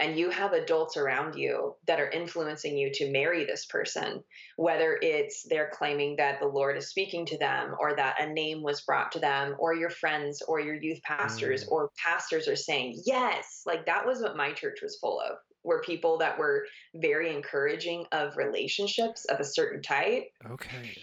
and 0.00 0.18
you 0.18 0.30
have 0.30 0.52
adults 0.54 0.96
around 0.96 1.34
you 1.36 1.76
that 1.86 2.00
are 2.00 2.10
influencing 2.10 2.76
you 2.76 2.90
to 2.94 3.12
marry 3.12 3.44
this 3.44 3.66
person, 3.66 4.24
whether 4.56 4.98
it's 5.02 5.46
they're 5.48 5.70
claiming 5.72 6.16
that 6.16 6.40
the 6.40 6.46
Lord 6.46 6.76
is 6.76 6.88
speaking 6.88 7.26
to 7.26 7.38
them 7.38 7.74
or 7.78 7.94
that 7.94 8.20
a 8.20 8.26
name 8.32 8.62
was 8.62 8.80
brought 8.80 9.12
to 9.12 9.18
them, 9.20 9.54
or 9.58 9.74
your 9.74 9.90
friends 9.90 10.42
or 10.48 10.58
your 10.58 10.74
youth 10.74 11.02
pastors 11.02 11.64
Mm. 11.64 11.72
or 11.72 11.90
pastors 12.02 12.48
are 12.48 12.56
saying, 12.56 13.00
yes, 13.04 13.62
like 13.66 13.86
that 13.86 14.06
was 14.06 14.20
what 14.22 14.36
my 14.36 14.52
church 14.52 14.80
was 14.82 14.98
full 14.98 15.20
of. 15.20 15.36
Were 15.62 15.82
people 15.82 16.16
that 16.18 16.38
were 16.38 16.66
very 16.94 17.34
encouraging 17.34 18.06
of 18.12 18.36
relationships 18.36 19.26
of 19.26 19.38
a 19.40 19.44
certain 19.44 19.82
type 19.82 20.24
Okay. 20.50 20.96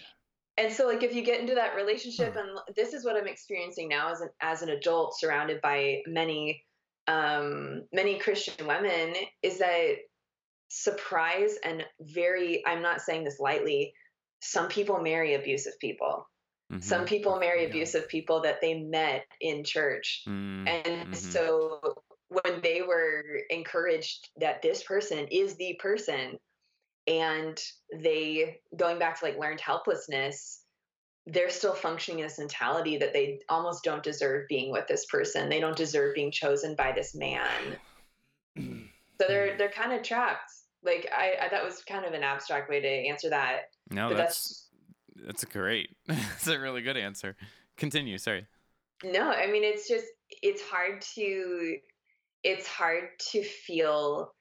and 0.56 0.72
so 0.72 0.86
like 0.88 1.04
if 1.04 1.14
you 1.14 1.22
get 1.22 1.40
into 1.40 1.54
that 1.54 1.76
relationship 1.76 2.34
Huh. 2.34 2.40
and 2.40 2.58
this 2.74 2.92
is 2.92 3.04
what 3.04 3.16
i'm 3.16 3.28
experiencing 3.28 3.88
now 3.88 4.10
as 4.10 4.20
an 4.20 4.30
as 4.40 4.62
an 4.62 4.70
adult 4.70 5.16
surrounded 5.18 5.60
by 5.60 6.02
many 6.08 6.64
um 7.08 7.82
many 7.92 8.18
christian 8.18 8.66
women 8.66 9.14
is 9.42 9.58
that 9.58 9.96
surprise 10.68 11.56
and 11.64 11.84
very 12.00 12.62
i'm 12.66 12.82
not 12.82 13.00
saying 13.00 13.24
this 13.24 13.40
lightly 13.40 13.92
some 14.40 14.68
people 14.68 15.00
marry 15.00 15.34
abusive 15.34 15.72
people 15.80 16.28
some 16.80 17.02
Mhm. 17.02 17.08
people 17.08 17.38
marry 17.40 17.62
Yeah. 17.62 17.68
abusive 17.70 18.08
people 18.08 18.42
that 18.42 18.60
they 18.60 18.74
met 18.74 19.26
in 19.40 19.64
church 19.64 20.22
Mm, 20.28 20.68
and 20.68 21.08
mhm. 21.08 21.16
so 21.16 21.94
when 22.28 22.60
they 22.62 22.82
were 22.82 23.24
encouraged 23.48 24.28
that 24.36 24.60
this 24.60 24.82
person 24.84 25.26
is 25.28 25.56
the 25.56 25.74
person 25.80 26.38
and 27.06 27.58
they 28.02 28.60
going 28.76 28.98
back 28.98 29.18
to 29.18 29.24
like 29.24 29.38
learned 29.38 29.60
helplessness, 29.60 30.62
they're 31.28 31.50
still 31.50 31.74
functioning 31.74 32.20
in 32.20 32.26
this 32.26 32.38
mentality 32.38 32.96
that 32.96 33.12
they 33.12 33.40
almost 33.48 33.84
don't 33.84 34.02
deserve 34.02 34.48
being 34.48 34.72
with 34.72 34.86
this 34.86 35.04
person. 35.06 35.48
They 35.48 35.60
don't 35.60 35.76
deserve 35.76 36.14
being 36.14 36.30
chosen 36.30 36.74
by 36.74 36.92
this 36.92 37.14
man. 37.14 37.76
So 38.56 39.26
they're 39.28 39.52
hmm. 39.52 39.58
they're 39.58 39.70
kind 39.70 39.92
of 39.92 40.02
trapped. 40.02 40.50
Like 40.82 41.08
I, 41.14 41.34
I 41.42 41.48
that 41.48 41.64
was 41.64 41.82
kind 41.82 42.04
of 42.04 42.14
an 42.14 42.22
abstract 42.22 42.70
way 42.70 42.80
to 42.80 42.88
answer 42.88 43.30
that. 43.30 43.70
no, 43.90 44.08
but 44.08 44.16
that's 44.16 44.68
that's 45.26 45.44
great. 45.44 45.90
that's 46.06 46.46
a 46.46 46.58
really 46.58 46.82
good 46.82 46.96
answer. 46.96 47.36
Continue. 47.76 48.18
Sorry. 48.18 48.46
No, 49.04 49.30
I 49.30 49.50
mean 49.50 49.64
it's 49.64 49.86
just 49.86 50.06
it's 50.42 50.62
hard 50.62 51.02
to 51.14 51.76
it's 52.42 52.66
hard 52.66 53.04
to 53.32 53.42
feel 53.42 54.32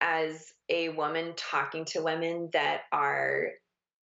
as 0.00 0.52
a 0.68 0.90
woman 0.90 1.32
talking 1.36 1.84
to 1.86 2.02
women 2.02 2.50
that 2.52 2.82
are 2.92 3.48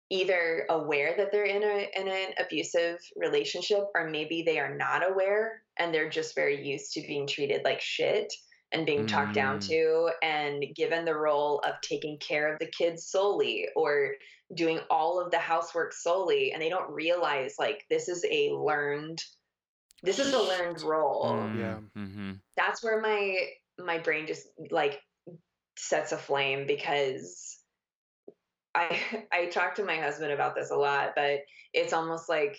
either 0.09 0.65
aware 0.69 1.13
that 1.17 1.31
they're 1.31 1.45
in 1.45 1.63
a 1.63 1.87
in 1.95 2.07
an 2.07 2.33
abusive 2.39 2.97
relationship 3.15 3.83
or 3.95 4.09
maybe 4.09 4.41
they 4.43 4.59
are 4.59 4.75
not 4.75 5.07
aware 5.07 5.61
and 5.77 5.93
they're 5.93 6.09
just 6.09 6.33
very 6.35 6.65
used 6.67 6.93
to 6.93 7.01
being 7.01 7.27
treated 7.27 7.61
like 7.63 7.79
shit 7.81 8.33
and 8.71 8.85
being 8.85 9.05
talked 9.07 9.33
down 9.33 9.57
Mm. 9.59 9.67
to 9.67 10.09
and 10.23 10.63
given 10.75 11.05
the 11.05 11.15
role 11.15 11.59
of 11.59 11.73
taking 11.81 12.17
care 12.19 12.51
of 12.53 12.59
the 12.59 12.67
kids 12.67 13.05
solely 13.07 13.67
or 13.75 14.13
doing 14.55 14.79
all 14.89 15.19
of 15.23 15.31
the 15.31 15.37
housework 15.39 15.93
solely 15.93 16.51
and 16.53 16.61
they 16.61 16.69
don't 16.69 16.89
realize 16.91 17.55
like 17.59 17.83
this 17.89 18.07
is 18.09 18.25
a 18.31 18.51
learned 18.51 19.19
this 20.01 20.17
is 20.17 20.33
a 20.33 20.39
learned 20.41 20.81
role 20.81 21.35
Yeah. 21.55 21.79
Mm-hmm. 21.97 22.31
that's 22.57 22.83
where 22.83 22.99
my 23.01 23.37
my 23.77 23.99
brain 23.99 24.25
just 24.27 24.47
like 24.71 24.99
sets 25.77 26.11
aflame 26.11 26.65
because 26.67 27.58
I 28.75 28.99
I 29.31 29.45
talk 29.47 29.75
to 29.75 29.85
my 29.85 29.97
husband 29.97 30.31
about 30.31 30.55
this 30.55 30.71
a 30.71 30.75
lot, 30.75 31.11
but 31.15 31.39
it's 31.73 31.93
almost 31.93 32.29
like 32.29 32.57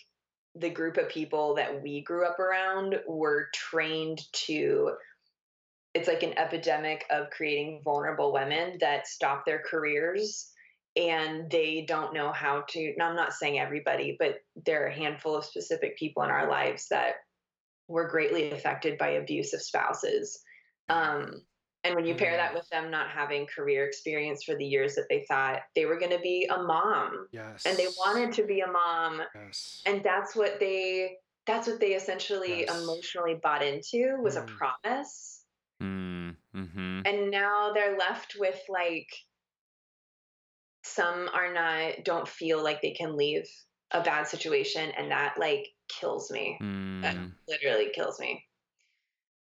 the 0.55 0.71
group 0.71 0.97
of 0.97 1.09
people 1.09 1.55
that 1.55 1.83
we 1.83 2.03
grew 2.03 2.27
up 2.27 2.39
around 2.39 2.97
were 3.07 3.49
trained 3.55 4.21
to 4.33 4.93
it's 5.93 6.09
like 6.09 6.23
an 6.23 6.39
epidemic 6.39 7.05
of 7.11 7.31
creating 7.31 7.83
vulnerable 7.85 8.33
women 8.33 8.77
that 8.81 9.09
stop 9.09 9.45
their 9.45 9.61
careers 9.61 10.51
and 10.97 11.49
they 11.51 11.85
don't 11.87 12.13
know 12.13 12.33
how 12.33 12.65
to 12.69 12.93
now 12.97 13.09
i'm 13.09 13.17
not 13.17 13.33
saying 13.33 13.61
everybody 13.61 14.17
but 14.19 14.41
there 14.67 14.85
are 14.85 14.89
a 14.89 14.95
handful 14.95 15.37
of 15.37 15.45
specific 15.45 15.97
people 15.97 16.25
in 16.25 16.31
our 16.31 16.49
lives 16.49 16.89
that 16.91 17.15
were 17.91 18.09
greatly 18.09 18.53
affected 18.53 18.97
by 18.97 19.09
abusive 19.09 19.61
spouses. 19.61 20.41
Um, 20.89 21.43
and 21.85 21.95
when 21.95 22.05
you 22.05 22.15
pair 22.15 22.37
that 22.37 22.53
with 22.55 22.69
them 22.69 22.91
not 22.91 23.09
having 23.11 23.47
career 23.47 23.87
experience 23.87 24.45
for 24.45 24.55
the 24.55 24.65
years 24.65 24.95
that 24.95 25.07
they 25.09 25.25
thought 25.29 25.61
they 25.75 25.87
were 25.87 25.99
going 25.99 26.11
to 26.11 26.19
be 26.21 26.47
a 26.51 26.63
mom 26.63 27.27
Yes. 27.33 27.65
and 27.67 27.77
they 27.79 27.89
wanted 27.99 28.33
to 28.35 28.45
be 28.45 28.61
a 28.61 28.67
mom 28.71 29.23
Yes. 29.35 29.83
and 29.87 30.03
that's 30.05 30.37
what 30.37 30.61
they 30.61 31.17
that's 31.47 31.67
what 31.67 31.81
they 31.81 31.95
essentially 31.95 32.61
Yes. 32.61 32.83
emotionally 32.83 33.35
bought 33.43 33.63
into 33.63 34.17
was 34.23 34.37
Mm. 34.37 34.43
a 34.43 34.47
promise 34.57 35.45
Mm-hmm. 35.83 37.01
and 37.07 37.31
now 37.31 37.73
they're 37.73 37.97
left 37.97 38.37
with 38.39 38.61
like 38.69 39.09
some 40.85 41.29
are 41.33 41.53
not 41.53 42.05
don't 42.05 42.29
feel 42.29 42.63
like 42.63 42.83
they 42.83 42.93
can 42.93 43.17
leave 43.17 43.47
a 43.93 44.03
bad 44.03 44.27
situation 44.27 44.91
and 44.91 45.11
that 45.11 45.39
like 45.39 45.67
kills 45.89 46.31
me 46.31 46.59
that 47.03 47.17
Mm. 47.17 47.33
literally 47.49 47.91
kills 47.95 48.21
me 48.21 48.45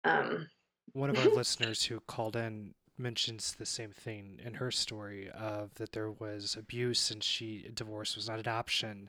um 0.04 0.48
One 0.92 1.10
of 1.10 1.18
our 1.18 1.24
listeners 1.34 1.84
who 1.84 2.00
called 2.00 2.36
in 2.36 2.74
mentions 3.00 3.54
the 3.54 3.66
same 3.66 3.90
thing 3.90 4.38
in 4.44 4.54
her 4.54 4.70
story 4.70 5.30
of 5.30 5.74
that 5.74 5.92
there 5.92 6.10
was 6.10 6.56
abuse 6.58 7.10
and 7.10 7.24
she 7.24 7.68
divorce 7.74 8.14
was 8.14 8.28
not 8.28 8.38
an 8.38 8.48
option. 8.48 9.08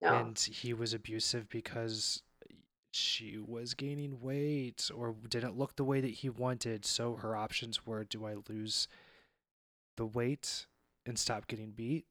No 0.00 0.14
and 0.14 0.38
he 0.38 0.72
was 0.72 0.94
abusive 0.94 1.48
because 1.48 2.22
she 2.92 3.38
was 3.38 3.74
gaining 3.74 4.20
weight 4.20 4.90
or 4.94 5.14
didn't 5.28 5.58
look 5.58 5.76
the 5.76 5.84
way 5.84 6.00
that 6.00 6.08
he 6.08 6.28
wanted. 6.28 6.84
So 6.84 7.16
her 7.16 7.36
options 7.36 7.86
were 7.86 8.04
do 8.04 8.24
i 8.26 8.34
lose 8.48 8.88
the 9.96 10.06
weight 10.06 10.66
and 11.04 11.18
stop 11.18 11.46
getting 11.46 11.70
beat? 11.70 12.06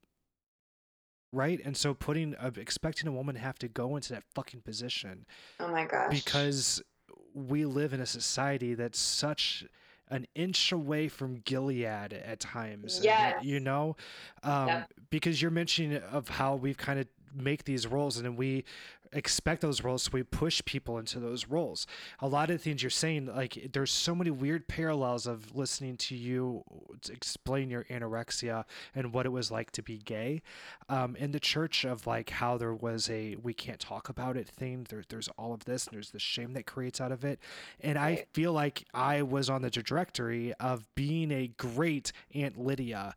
Right? 1.32 1.60
And 1.64 1.76
so 1.76 1.94
putting 1.94 2.34
uh, 2.34 2.50
expecting 2.56 3.08
a 3.08 3.12
woman 3.12 3.36
to 3.36 3.40
have 3.40 3.58
to 3.60 3.68
go 3.68 3.96
into 3.96 4.12
that 4.12 4.24
fucking 4.34 4.60
position 4.62 5.24
oh 5.60 5.68
my 5.68 5.86
gosh. 5.86 6.10
because 6.10 6.82
we 7.34 7.64
live 7.64 7.92
in 7.92 8.00
a 8.00 8.06
society 8.06 8.74
that's 8.74 8.98
such 8.98 9.64
an 10.08 10.26
inch 10.34 10.72
away 10.72 11.08
from 11.08 11.36
Gilead 11.44 11.84
at 12.12 12.38
times. 12.40 13.00
Yes. 13.02 13.42
You 13.42 13.60
know, 13.60 13.96
um, 14.42 14.68
Yep. 14.68 14.92
because 15.10 15.40
you're 15.40 15.50
mentioning 15.50 15.96
of 16.02 16.28
how 16.28 16.54
we've 16.56 16.76
kind 16.76 16.98
of 17.00 17.06
make 17.34 17.64
these 17.64 17.86
roles 17.86 18.18
and 18.18 18.26
then 18.26 18.36
we 18.36 18.64
expect 19.12 19.60
those 19.60 19.82
roles 19.82 20.04
so 20.04 20.10
we 20.12 20.22
push 20.22 20.62
people 20.64 20.98
into 20.98 21.20
those 21.20 21.48
roles. 21.48 21.86
A 22.20 22.28
lot 22.28 22.50
of 22.50 22.60
things 22.62 22.82
you're 22.82 22.90
saying 22.90 23.26
like 23.26 23.70
there's 23.72 23.90
so 23.90 24.14
many 24.14 24.30
weird 24.30 24.68
parallels 24.68 25.26
of 25.26 25.54
listening 25.54 25.96
to 25.98 26.16
you 26.16 26.64
to 27.02 27.12
explain 27.12 27.70
your 27.70 27.84
anorexia 27.84 28.64
and 28.94 29.12
what 29.12 29.26
it 29.26 29.30
was 29.30 29.50
like 29.50 29.70
to 29.72 29.82
be 29.82 29.98
gay. 29.98 30.42
Um, 30.88 31.16
in 31.16 31.32
the 31.32 31.40
church 31.40 31.84
of 31.84 32.06
like 32.06 32.30
how 32.30 32.56
there 32.56 32.74
was 32.74 33.08
a 33.10 33.36
we 33.42 33.54
can't 33.54 33.80
talk 33.80 34.08
about 34.08 34.36
it 34.36 34.48
thing 34.48 34.86
there, 34.88 35.02
there's 35.08 35.28
all 35.38 35.52
of 35.52 35.64
this 35.64 35.86
and 35.86 35.94
there's 35.94 36.10
the 36.10 36.18
shame 36.18 36.52
that 36.54 36.66
creates 36.66 37.00
out 37.00 37.12
of 37.12 37.24
it. 37.24 37.38
And 37.80 37.98
i 37.98 38.24
feel 38.32 38.52
like 38.52 38.84
i 38.94 39.22
was 39.22 39.50
on 39.50 39.62
the 39.62 39.70
trajectory 39.70 40.52
of 40.54 40.84
being 40.94 41.30
a 41.30 41.48
great 41.56 42.12
aunt 42.34 42.58
lydia 42.58 43.14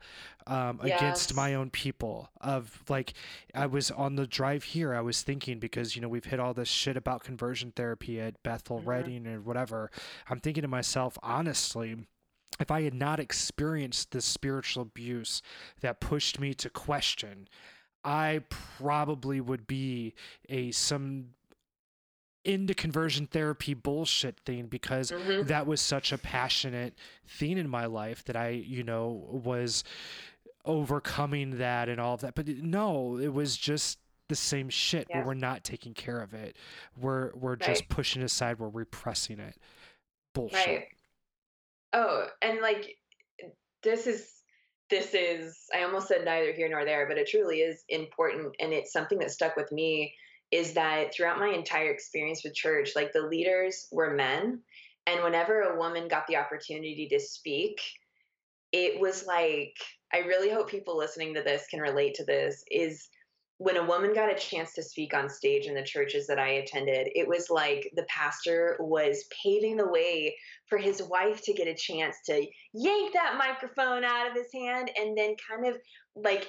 um, 0.47 0.79
against 0.81 1.33
my 1.33 1.53
own 1.55 1.69
people 1.71 2.29
of 2.41 2.83
like 2.87 3.13
i 3.55 3.65
was 3.65 3.89
on 3.91 4.15
the 4.15 4.27
drive 4.27 4.63
here 4.63 4.93
i 4.93 5.01
was 5.01 5.21
thinking 5.23 5.57
because 5.59 5.95
you 5.95 6.01
know 6.01 6.07
we've 6.07 6.25
hit 6.25 6.39
all 6.39 6.53
this 6.53 6.67
shit 6.69 6.95
about 6.95 7.23
conversion 7.23 7.71
therapy 7.75 8.19
at 8.21 8.41
bethel 8.43 8.79
Mhm. 8.79 8.85
Redding 8.87 9.27
or 9.27 9.41
whatever 9.41 9.89
i'm 10.29 10.39
thinking 10.39 10.61
to 10.61 10.67
myself 10.67 11.17
honestly 11.23 12.05
if 12.57 12.71
I 12.71 12.83
had 12.83 12.93
not 12.93 13.19
experienced 13.19 14.11
the 14.11 14.21
spiritual 14.21 14.83
abuse 14.83 15.41
that 15.81 15.99
pushed 15.99 16.39
me 16.39 16.53
to 16.53 16.69
question, 16.69 17.49
I 18.01 18.43
probably 18.49 19.41
would 19.41 19.67
be 19.67 20.13
a 20.47 20.71
some 20.71 21.31
into 22.45 22.73
conversion 22.73 23.25
therapy 23.27 23.73
bullshit 23.73 24.39
thing 24.45 24.67
because 24.67 25.11
Mhm. 25.11 25.47
that 25.47 25.65
was 25.65 25.81
such 25.81 26.11
a 26.13 26.17
passionate 26.17 26.93
thing 27.27 27.57
in 27.57 27.67
my 27.67 27.87
life 27.87 28.23
that 28.25 28.35
I, 28.37 28.49
you 28.49 28.83
know, 28.83 29.07
was 29.43 29.83
overcoming 30.65 31.57
that 31.57 31.89
and 31.89 31.99
all 31.99 32.15
of 32.15 32.21
that. 32.21 32.35
But 32.35 32.47
no, 32.47 33.17
it 33.17 33.33
was 33.33 33.55
just 33.57 33.99
the 34.27 34.35
same 34.35 34.69
shit 34.69 35.07
where 35.09 35.19
Yeah. 35.21 35.25
we're 35.25 35.33
not 35.35 35.63
taking 35.63 35.93
care 35.93 36.19
of 36.19 36.33
it. 36.33 36.57
We're 36.97 37.31
we're 37.35 37.55
just 37.55 37.87
pushing 37.89 38.23
aside, 38.23 38.59
we're 38.59 38.69
repressing 38.69 39.39
it. 39.39 39.55
Bullshit. 40.33 40.67
Right. 40.67 40.87
Oh, 41.93 42.27
and 42.41 42.59
like 42.61 42.97
this 43.83 44.07
is 44.07 44.31
this 44.89 45.13
is 45.13 45.57
I 45.73 45.83
almost 45.83 46.07
said 46.07 46.25
neither 46.25 46.51
here 46.53 46.69
nor 46.69 46.85
there, 46.85 47.07
but 47.07 47.17
it 47.17 47.29
truly 47.29 47.59
is 47.59 47.83
important 47.89 48.55
and 48.59 48.73
it's 48.73 48.91
something 48.91 49.19
that 49.19 49.31
stuck 49.31 49.55
with 49.55 49.71
me 49.71 50.15
is 50.51 50.73
that 50.73 51.13
throughout 51.13 51.39
my 51.39 51.49
entire 51.49 51.89
experience 51.91 52.43
with 52.43 52.53
church, 52.53 52.91
like 52.95 53.11
the 53.13 53.21
leaders 53.21 53.87
were 53.91 54.13
men 54.13 54.61
and 55.07 55.23
whenever 55.23 55.61
a 55.61 55.77
woman 55.77 56.07
got 56.07 56.27
the 56.27 56.35
opportunity 56.37 57.07
to 57.11 57.19
speak, 57.19 57.79
it 58.71 58.99
was 58.99 59.25
like 59.25 59.77
I 60.13 60.19
really 60.19 60.49
hope 60.49 60.69
people 60.69 60.97
listening 60.97 61.33
to 61.35 61.41
this 61.41 61.65
can 61.69 61.79
relate 61.79 62.15
to 62.15 62.25
this 62.25 62.63
is 62.71 63.09
when 63.57 63.77
a 63.77 63.85
woman 63.85 64.13
got 64.13 64.31
a 64.31 64.37
chance 64.37 64.73
to 64.73 64.83
speak 64.83 65.13
on 65.13 65.29
stage 65.29 65.65
in 65.65 65.75
the 65.75 65.83
churches 65.83 66.27
that 66.27 66.39
I 66.39 66.49
attended, 66.49 67.07
it 67.15 67.27
was 67.27 67.49
like 67.49 67.89
the 67.95 68.05
pastor 68.09 68.75
was 68.79 69.23
paving 69.43 69.77
the 69.77 69.87
way 69.87 70.35
for 70.67 70.77
his 70.77 71.01
wife 71.01 71.41
to 71.43 71.53
get 71.53 71.67
a 71.67 71.73
chance 71.73 72.17
to 72.25 72.45
yank 72.73 73.13
that 73.13 73.37
microphone 73.37 74.03
out 74.03 74.27
of 74.27 74.33
his 74.33 74.51
hand 74.53 74.91
and 74.99 75.17
then 75.17 75.35
kind 75.49 75.67
of 75.67 75.77
like 76.15 76.47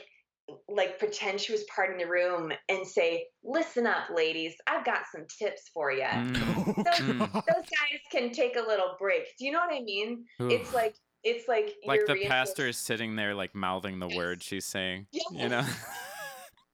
like 0.68 0.98
pretend 0.98 1.40
she 1.40 1.50
was 1.50 1.64
parting 1.74 1.98
the 1.98 2.06
room 2.06 2.52
and 2.68 2.86
say, 2.86 3.26
"Listen 3.42 3.84
up, 3.84 4.10
ladies. 4.14 4.54
I've 4.68 4.84
got 4.84 5.00
some 5.12 5.26
tips 5.38 5.70
for 5.74 5.90
you. 5.90 6.02
Mm. 6.02 6.76
Those, 6.76 7.18
those 7.32 7.64
guys 7.64 8.00
can 8.12 8.30
take 8.30 8.56
a 8.56 8.60
little 8.60 8.94
break." 8.98 9.36
Do 9.38 9.44
you 9.44 9.50
know 9.50 9.58
what 9.58 9.74
I 9.74 9.82
mean? 9.82 10.24
It's 10.38 10.72
like 10.72 10.94
it's 11.26 11.48
like 11.48 11.74
like 11.84 12.06
the 12.06 12.24
pastor 12.26 12.68
is 12.68 12.78
sitting 12.78 13.16
there 13.16 13.34
like 13.34 13.54
mouthing 13.54 13.98
the 13.98 14.06
Yes. 14.08 14.16
words 14.16 14.44
she's 14.44 14.64
saying. 14.64 15.06
You 15.30 15.48
know? 15.48 15.66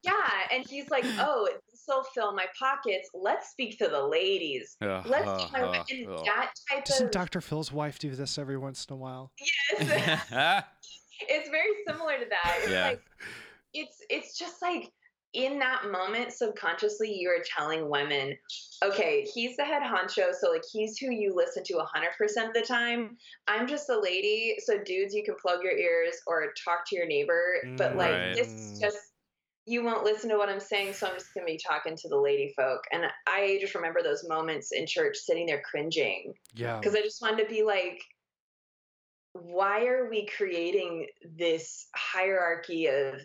Yeah, 0.05 0.11
and 0.51 0.65
he's 0.69 0.89
like, 0.89 1.05
"Oh, 1.17 1.47
this 1.71 1.83
will 1.87 2.03
fill 2.13 2.33
my 2.35 2.45
pockets. 2.59 3.09
Let's 3.13 3.51
speak 3.51 3.77
to 3.77 3.87
the 3.87 4.05
ladies. 4.05 4.75
Ugh, 4.81 5.05
Let's 5.05 5.29
ugh, 5.29 5.49
my 5.53 5.61
ugh, 5.61 5.85
and 5.89 6.07
ugh. 6.09 6.25
that 6.25 6.51
type 6.69 6.83
Doesn't 6.83 7.05
of 7.05 7.11
Dr. 7.11 7.39
Phil's 7.39 7.71
wife 7.71 7.99
do 7.99 8.09
this 8.13 8.37
every 8.37 8.57
once 8.57 8.85
in 8.89 8.93
a 8.95 8.97
while? 8.97 9.31
yes, 9.79 10.63
it's 11.21 11.49
very 11.49 11.69
similar 11.87 12.17
to 12.19 12.25
that. 12.29 12.57
It's 12.63 12.69
Yeah. 12.71 12.87
like 12.89 13.01
it's 13.73 13.97
it's 14.09 14.37
just 14.37 14.61
like 14.61 14.89
in 15.33 15.57
that 15.59 15.89
moment 15.91 16.31
subconsciously 16.31 17.11
you 17.11 17.29
are 17.29 17.43
telling 17.57 17.89
women 17.89 18.35
okay 18.83 19.27
he's 19.33 19.57
the 19.57 19.63
head 19.63 19.81
honcho 19.81 20.31
so 20.39 20.51
like 20.51 20.61
he's 20.71 20.97
who 20.97 21.09
you 21.11 21.33
listen 21.35 21.63
to 21.63 21.73
100% 21.73 22.47
of 22.47 22.53
the 22.53 22.61
time 22.61 23.17
i'm 23.47 23.67
just 23.67 23.89
a 23.89 23.99
lady 23.99 24.55
so 24.59 24.77
dudes 24.85 25.13
you 25.13 25.23
can 25.23 25.35
plug 25.41 25.63
your 25.63 25.75
ears 25.75 26.15
or 26.27 26.53
talk 26.63 26.87
to 26.87 26.95
your 26.95 27.07
neighbor 27.07 27.55
mm, 27.65 27.77
but 27.77 27.95
like 27.95 28.11
Right. 28.11 28.35
this 28.35 28.47
is 28.47 28.79
just 28.79 28.97
you 29.65 29.83
won't 29.83 30.03
listen 30.03 30.29
to 30.29 30.37
what 30.37 30.49
i'm 30.49 30.59
saying 30.59 30.93
so 30.93 31.07
i'm 31.07 31.13
just 31.13 31.33
going 31.33 31.47
to 31.47 31.51
be 31.53 31.59
talking 31.67 31.95
to 31.95 32.09
the 32.09 32.17
lady 32.17 32.53
folk 32.55 32.81
and 32.91 33.03
i 33.27 33.57
just 33.61 33.73
remember 33.75 34.03
those 34.03 34.27
moments 34.27 34.71
in 34.71 34.85
church 34.85 35.15
sitting 35.15 35.45
there 35.47 35.61
cringing 35.69 36.33
Yeah. 36.53 36.77
because 36.79 36.95
I 36.95 37.01
just 37.01 37.21
wanted 37.21 37.43
to 37.43 37.49
be 37.49 37.63
like, 37.63 37.99
why 39.33 39.85
are 39.85 40.09
we 40.09 40.27
creating 40.27 41.07
this 41.35 41.87
hierarchy 41.95 42.87
of 42.87 43.15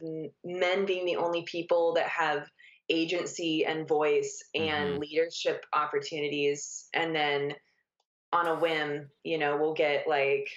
men 0.44 0.86
being 0.86 1.05
the 1.05 1.16
only 1.16 1.43
people 1.43 1.93
that 1.94 2.09
have 2.09 2.48
agency 2.89 3.66
and 3.66 3.86
voice 3.86 4.43
and 4.55 4.97
Mhm. 4.97 5.01
leadership 5.01 5.64
opportunities? 5.74 6.89
And 6.94 7.14
then 7.14 7.55
on 8.32 8.47
a 8.47 8.56
whim, 8.56 9.10
you 9.24 9.39
know, 9.39 9.56
we'll 9.56 9.74
get 9.74 10.09
like, 10.09 10.48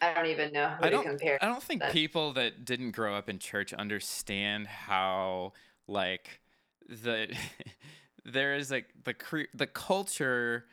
I 0.00 0.12
don't 0.14 0.26
even 0.26 0.52
know 0.52 0.76
I 0.80 0.84
to 0.84 0.90
don't 0.90 1.04
compare. 1.04 1.38
I 1.42 1.46
don't 1.46 1.62
think 1.62 1.80
that. 1.82 1.92
people 1.92 2.32
that 2.34 2.64
didn't 2.64 2.90
grow 2.92 3.14
up 3.14 3.28
in 3.28 3.38
church 3.38 3.72
understand 3.72 4.66
how 4.66 5.52
like 5.86 6.40
the 6.88 7.34
there 8.24 8.54
is 8.54 8.70
like 8.70 8.86
the 9.04 9.14
cre- 9.14 9.52
the 9.54 9.66
culture 9.66 10.66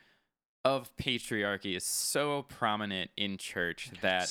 of 0.64 0.96
patriarchy 0.98 1.76
is 1.76 1.84
so 1.84 2.44
prominent 2.44 3.10
in 3.18 3.38
church 3.38 3.90
that 4.02 4.24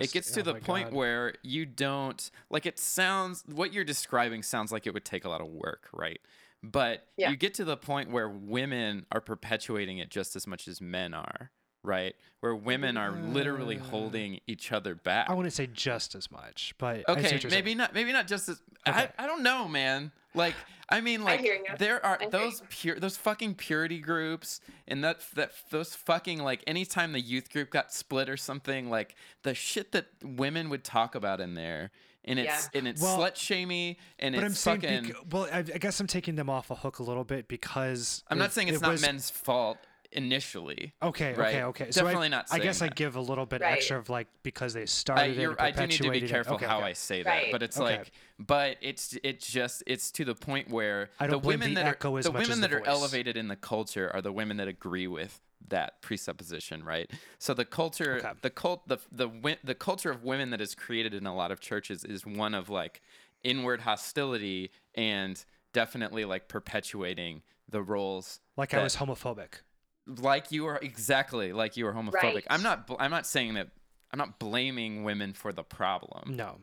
it 0.00 0.12
gets 0.12 0.30
to 0.32 0.40
Oh 0.40 0.42
the 0.44 0.54
point 0.54 0.86
God. 0.90 0.94
where 0.96 1.34
you 1.42 1.66
don't 1.66 2.30
like 2.50 2.64
it 2.66 2.78
sounds 2.78 3.44
what 3.52 3.72
you're 3.72 3.84
describing 3.84 4.42
sounds 4.42 4.72
like 4.72 4.86
it 4.86 4.94
would 4.94 5.04
take 5.04 5.24
a 5.24 5.28
lot 5.28 5.40
of 5.42 5.48
work 5.48 5.88
right 5.92 6.20
but 6.62 7.06
Yeah. 7.18 7.28
you 7.30 7.36
get 7.36 7.52
to 7.54 7.64
the 7.64 7.76
point 7.76 8.10
where 8.10 8.28
women 8.28 9.04
are 9.12 9.20
perpetuating 9.20 9.98
it 9.98 10.08
just 10.10 10.34
as 10.36 10.46
much 10.46 10.66
as 10.68 10.80
men 10.80 11.12
are 11.12 11.50
right 11.84 12.16
where 12.40 12.54
women 12.56 12.96
are 12.96 13.12
literally 13.12 13.76
holding 13.76 14.40
each 14.46 14.72
other 14.72 14.94
back 14.94 15.30
I 15.30 15.34
wouldn't 15.34 15.54
say 15.54 15.66
just 15.72 16.14
as 16.14 16.30
much, 16.30 16.74
but 16.78 17.04
I 17.08 17.12
see 17.14 17.20
okay 17.20 17.32
what 17.34 17.42
you're 17.44 17.50
maybe 17.50 17.70
saying. 17.70 17.78
not 17.78 17.94
maybe 17.94 18.12
not 18.12 18.26
just 18.26 18.48
as 18.48 18.60
Okay. 18.88 19.08
I, 19.18 19.24
I 19.24 19.26
don't 19.26 19.42
know 19.42 19.66
man 19.68 20.12
like 20.34 20.54
i 20.90 21.00
mean 21.00 21.24
like 21.24 21.40
hear 21.40 21.54
ya. 21.54 21.76
there 21.78 22.04
are 22.04 22.16
I 22.20 22.24
hear 22.24 22.30
those 22.30 22.60
ya. 22.60 22.66
pure 22.68 22.98
those 23.00 23.16
fucking 23.16 23.54
purity 23.54 23.98
groups 23.98 24.60
and 24.86 25.02
that 25.04 25.20
that 25.36 25.52
those 25.70 25.94
fucking 25.94 26.42
like 26.42 26.62
anytime 26.66 27.12
the 27.12 27.20
youth 27.20 27.50
group 27.50 27.70
got 27.70 27.92
split 27.94 28.28
or 28.28 28.36
something 28.36 28.90
like 28.90 29.14
the 29.42 29.54
shit 29.54 29.92
that 29.92 30.08
women 30.22 30.68
would 30.68 30.84
talk 30.84 31.14
about 31.14 31.40
in 31.40 31.54
there 31.54 31.92
and 32.26 32.38
it's 32.38 32.68
and 32.74 32.86
it's 32.88 33.00
Well, 33.00 33.18
slut 33.18 33.36
shamey 33.36 33.96
and 34.18 34.34
But 34.34 34.44
I'm 34.44 34.50
it's 34.50 34.60
saying, 34.60 34.80
fucking 34.82 35.02
bec- 35.08 35.16
well, 35.32 35.48
I, 35.52 35.58
I 35.58 35.62
guess 35.62 35.98
I'm 36.00 36.06
taking 36.06 36.34
them 36.36 36.50
off 36.50 36.70
a 36.70 36.74
hook 36.74 36.98
a 36.98 37.02
little 37.02 37.24
bit 37.24 37.48
because 37.48 38.22
i'm 38.28 38.38
not 38.38 38.52
saying 38.52 38.68
it's 38.68 38.78
it 38.78 38.82
not 38.82 38.92
was- 38.92 39.00
men's 39.02 39.30
fault 39.30 39.78
initially 40.14 40.94
Okay, 41.02 41.34
right? 41.34 41.54
okay, 41.54 41.62
okay. 41.64 41.90
So 41.90 42.02
Definitely 42.02 42.26
I, 42.26 42.30
not 42.30 42.46
I 42.50 42.58
guess 42.58 42.78
saying 42.78 42.92
I 42.92 42.94
give 42.94 43.16
a 43.16 43.20
little 43.20 43.46
bit 43.46 43.60
Right. 43.60 43.72
extra 43.74 43.98
of 43.98 44.08
like 44.08 44.28
because 44.42 44.74
they 44.74 44.82
I, 44.82 44.84
started 44.86 45.38
it, 45.38 45.42
you're, 45.42 45.50
and 45.52 45.60
I 45.60 45.70
do 45.70 45.86
need 45.86 45.96
to 45.98 46.02
be 46.04 46.08
perpetuated 46.08 46.30
it. 46.30 46.32
careful 46.32 46.54
Okay, 46.54 46.66
how 46.66 46.78
okay. 46.78 46.86
I 46.86 46.92
say 46.92 47.22
that, 47.22 47.30
Right. 47.30 47.52
but 47.52 47.62
it's 47.62 47.78
Okay. 47.78 47.98
like, 47.98 48.12
but 48.38 48.76
it's 48.80 49.16
it's 49.22 49.46
just 49.50 49.82
it's 49.86 50.10
to 50.12 50.24
the 50.24 50.34
point 50.34 50.70
where 50.70 51.10
I 51.20 51.26
the 51.26 51.32
don't 51.32 51.42
blame 51.42 51.60
women 51.60 51.74
the 51.74 51.80
that 51.82 51.86
echo 51.96 52.16
are 52.16 52.18
as 52.20 52.24
the 52.26 52.32
much 52.32 52.42
as 52.42 52.48
women 52.48 52.60
the 52.60 52.68
that 52.68 52.74
are 52.74 52.86
elevated 52.88 53.36
in 53.36 53.48
the 53.48 53.56
culture 53.56 54.10
are 54.14 54.22
the 54.22 54.32
women 54.32 54.56
that 54.58 54.68
agree 54.68 55.06
with 55.06 55.40
that 55.68 56.02
presupposition, 56.02 56.84
right? 56.84 57.10
So 57.38 57.54
the 57.54 57.64
culture, 57.64 58.16
Okay. 58.18 58.32
the 58.42 58.50
cult, 58.50 58.86
the 58.88 58.98
the 59.10 59.28
wi- 59.28 59.58
the 59.64 59.74
culture 59.74 60.10
of 60.10 60.22
women 60.24 60.50
that 60.50 60.60
is 60.60 60.74
created 60.74 61.14
in 61.14 61.26
a 61.26 61.34
lot 61.34 61.50
of 61.50 61.60
churches 61.60 62.04
is 62.04 62.26
one 62.26 62.54
of 62.54 62.68
like 62.68 63.00
inward 63.42 63.80
hostility 63.82 64.70
and 64.94 65.44
definitely 65.72 66.24
like 66.24 66.48
perpetuating 66.48 67.42
the 67.68 67.82
roles 67.82 68.40
Like 68.56 68.74
I 68.74 68.82
was 68.82 68.96
homophobic. 68.96 69.62
Like 70.06 70.52
you 70.52 70.66
are 70.66 70.78
exactly 70.78 71.52
like 71.52 71.76
you 71.76 71.86
are 71.86 71.92
homophobic. 71.92 72.22
Right. 72.22 72.44
I'm 72.50 72.62
not. 72.62 72.86
bl- 72.86 72.94
I'm 72.98 73.10
not 73.10 73.26
saying 73.26 73.54
that. 73.54 73.68
I'm 74.12 74.18
not 74.18 74.38
blaming 74.38 75.02
women 75.02 75.32
for 75.32 75.52
the 75.52 75.64
problem. 75.64 76.36
No. 76.36 76.58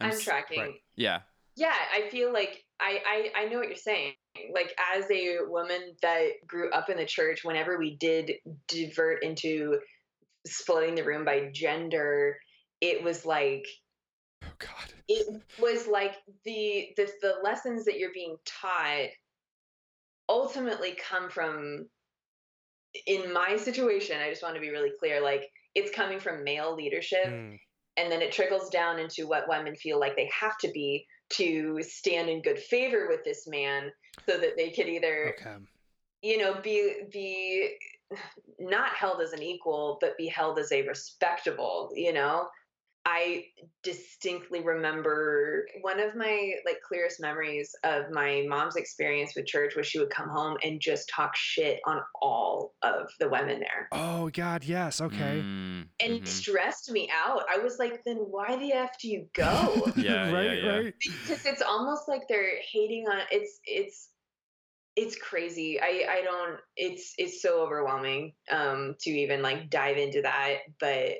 I'm, 0.00 0.10
s- 0.10 0.22
tracking. 0.22 0.60
right. 0.60 0.74
Yeah. 0.96 1.20
Yeah, 1.56 1.72
I 1.94 2.08
feel 2.10 2.32
like 2.32 2.64
I, 2.80 3.00
I 3.36 3.42
I 3.44 3.48
know 3.48 3.58
what 3.58 3.68
you're 3.68 3.76
saying. 3.76 4.12
Like 4.52 4.74
as 4.94 5.04
a 5.10 5.38
woman 5.46 5.94
that 6.02 6.28
grew 6.46 6.70
up 6.70 6.90
in 6.90 6.96
the 6.98 7.06
church, 7.06 7.44
whenever 7.44 7.78
we 7.78 7.96
did 7.96 8.32
divert 8.68 9.22
into 9.22 9.78
splitting 10.46 10.94
the 10.94 11.04
room 11.04 11.24
by 11.24 11.50
gender, 11.54 12.36
it 12.82 13.02
was 13.02 13.24
like 13.24 13.64
Oh 14.44 14.48
God. 14.58 14.92
it 15.08 15.42
was 15.58 15.86
like 15.86 16.16
the 16.44 16.88
the 16.98 17.10
the 17.22 17.34
lessons 17.42 17.86
that 17.86 17.98
you're 17.98 18.12
being 18.12 18.36
taught 18.44 19.08
ultimately 20.28 20.96
come 21.08 21.30
from 21.30 21.86
in 23.06 23.32
my 23.32 23.56
situation, 23.56 24.18
I 24.20 24.30
just 24.30 24.42
want 24.42 24.54
to 24.54 24.60
be 24.60 24.70
really 24.70 24.92
clear, 24.98 25.20
like 25.20 25.50
it's 25.74 25.90
coming 25.94 26.18
from 26.20 26.44
male 26.44 26.74
leadership 26.74 27.26
Mm, 27.26 27.58
and 27.96 28.12
then 28.12 28.22
it 28.22 28.32
trickles 28.32 28.68
down 28.70 28.98
into 28.98 29.26
what 29.26 29.48
women 29.48 29.74
feel 29.74 29.98
like 29.98 30.16
they 30.16 30.30
have 30.38 30.58
to 30.58 30.68
be 30.68 31.06
to 31.30 31.82
stand 31.82 32.28
in 32.28 32.42
good 32.42 32.58
favor 32.58 33.08
with 33.08 33.24
this 33.24 33.46
man 33.46 33.90
so 34.28 34.36
that 34.38 34.56
they 34.56 34.70
could 34.70 34.88
either 34.88 35.34
okay. 35.38 35.56
you 36.22 36.38
know 36.38 36.60
be 36.60 37.02
be 37.10 37.76
not 38.58 38.90
held 38.90 39.20
as 39.20 39.32
an 39.32 39.42
equal 39.42 39.98
but 40.00 40.16
be 40.16 40.28
held 40.28 40.58
as 40.58 40.70
a 40.72 40.86
respectable 40.86 41.90
you 41.94 42.12
know 42.12 42.48
i 43.06 43.44
distinctly 43.82 44.62
remember 44.62 45.64
one 45.80 46.00
of 46.00 46.14
my 46.16 46.52
like 46.66 46.78
clearest 46.86 47.20
memories 47.20 47.70
of 47.84 48.10
my 48.10 48.44
mom's 48.48 48.74
experience 48.76 49.32
with 49.36 49.46
church 49.46 49.74
was 49.76 49.86
she 49.86 49.98
would 50.00 50.10
come 50.10 50.28
home 50.28 50.56
and 50.64 50.80
just 50.80 51.08
talk 51.08 51.34
shit 51.36 51.78
on 51.86 52.00
all 52.20 52.74
of 52.82 53.08
the 53.20 53.28
women 53.28 53.60
there 53.60 53.88
Oh 53.92 54.28
God. 54.30 54.64
Yes. 54.64 55.00
Okay. 55.00 55.40
Mm, 55.44 55.86
and 56.00 56.12
it 56.12 56.22
mhm. 56.24 56.26
stressed 56.26 56.90
me 56.90 57.08
out 57.14 57.42
i 57.50 57.58
was 57.58 57.78
like 57.78 58.02
then 58.04 58.16
why 58.16 58.56
the 58.56 58.72
f 58.72 58.98
do 59.00 59.08
you 59.08 59.26
go 59.34 59.92
Yeah, 59.96 60.28
yeah, 60.28 60.32
right. 60.32 60.62
yeah. 60.62 60.68
Right. 60.70 60.94
because 61.00 61.46
it's 61.46 61.62
almost 61.62 62.08
like 62.08 62.22
they're 62.28 62.58
hating 62.72 63.06
on 63.08 63.20
it's 63.30 63.60
it's 63.64 64.10
it's 64.96 65.14
crazy 65.16 65.78
i 65.80 66.06
i 66.10 66.22
don't 66.24 66.58
it's 66.76 67.14
it's 67.18 67.40
so 67.42 67.62
overwhelming 67.62 68.32
um 68.50 68.96
to 69.00 69.10
even 69.10 69.42
like 69.42 69.70
dive 69.70 69.96
into 69.98 70.22
that 70.22 70.56
but 70.80 71.12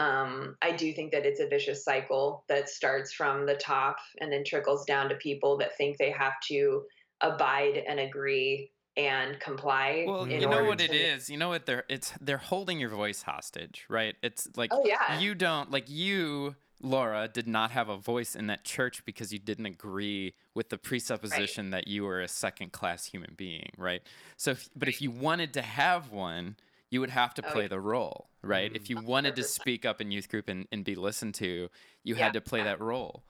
um 0.00 0.56
i 0.62 0.70
do 0.72 0.92
think 0.92 1.12
that 1.12 1.26
it's 1.26 1.40
a 1.40 1.46
vicious 1.46 1.84
cycle 1.84 2.44
that 2.48 2.68
starts 2.68 3.12
from 3.12 3.46
the 3.46 3.54
top 3.54 3.96
and 4.20 4.32
then 4.32 4.42
trickles 4.44 4.84
down 4.86 5.08
to 5.08 5.14
people 5.16 5.58
that 5.58 5.76
think 5.76 5.96
they 5.98 6.10
have 6.10 6.34
to 6.46 6.82
abide 7.20 7.82
and 7.86 8.00
agree 8.00 8.70
and 8.96 9.38
comply 9.40 10.04
Well, 10.06 10.28
you 10.28 10.40
know 10.46 10.64
what 10.64 10.80
it 10.80 10.92
is. 10.92 11.30
You 11.30 11.36
know 11.36 11.48
what 11.48 11.64
they're 11.66 11.84
it's 11.88 12.12
they're 12.20 12.38
holding 12.38 12.80
your 12.80 12.90
voice 12.90 13.22
hostage, 13.22 13.86
right? 13.88 14.16
It's 14.22 14.48
like 14.56 14.70
oh 14.72 14.82
yeah 14.84 15.18
you 15.20 15.34
don't 15.34 15.70
like 15.70 15.88
you 15.88 16.56
Laura 16.82 17.28
did 17.28 17.46
not 17.46 17.70
have 17.72 17.88
a 17.90 17.96
voice 17.96 18.34
in 18.34 18.46
that 18.46 18.64
church 18.64 19.04
because 19.04 19.32
you 19.32 19.38
didn't 19.38 19.66
agree 19.66 20.34
with 20.54 20.70
the 20.70 20.78
presupposition 20.78 21.70
that 21.70 21.86
you 21.88 22.04
were 22.04 22.22
a 22.22 22.28
second 22.28 22.72
class 22.72 23.04
human 23.04 23.34
being, 23.36 23.70
right? 23.76 24.02
So 24.38 24.52
if, 24.52 24.70
but 24.74 24.88
if 24.88 25.02
you 25.02 25.10
wanted 25.10 25.52
to 25.54 25.62
have 25.62 26.10
one, 26.10 26.56
you 26.90 27.00
would 27.00 27.10
have 27.10 27.34
to 27.34 27.42
Oh, 27.42 27.52
play 27.52 27.62
yeah. 27.62 27.68
the 27.68 27.80
role, 27.80 28.29
right? 28.42 28.70
If 28.74 28.88
you 28.90 28.98
wanted 28.98 29.36
to 29.36 29.44
speak 29.44 29.84
up 29.84 30.00
in 30.00 30.10
youth 30.10 30.28
group 30.28 30.48
and, 30.48 30.66
and 30.72 30.84
be 30.84 30.94
listened 30.94 31.34
to, 31.36 31.68
you 32.02 32.14
Yeah. 32.14 32.24
had 32.24 32.32
to 32.34 32.40
play 32.40 32.62
that 32.62 32.80
role. 32.80 33.24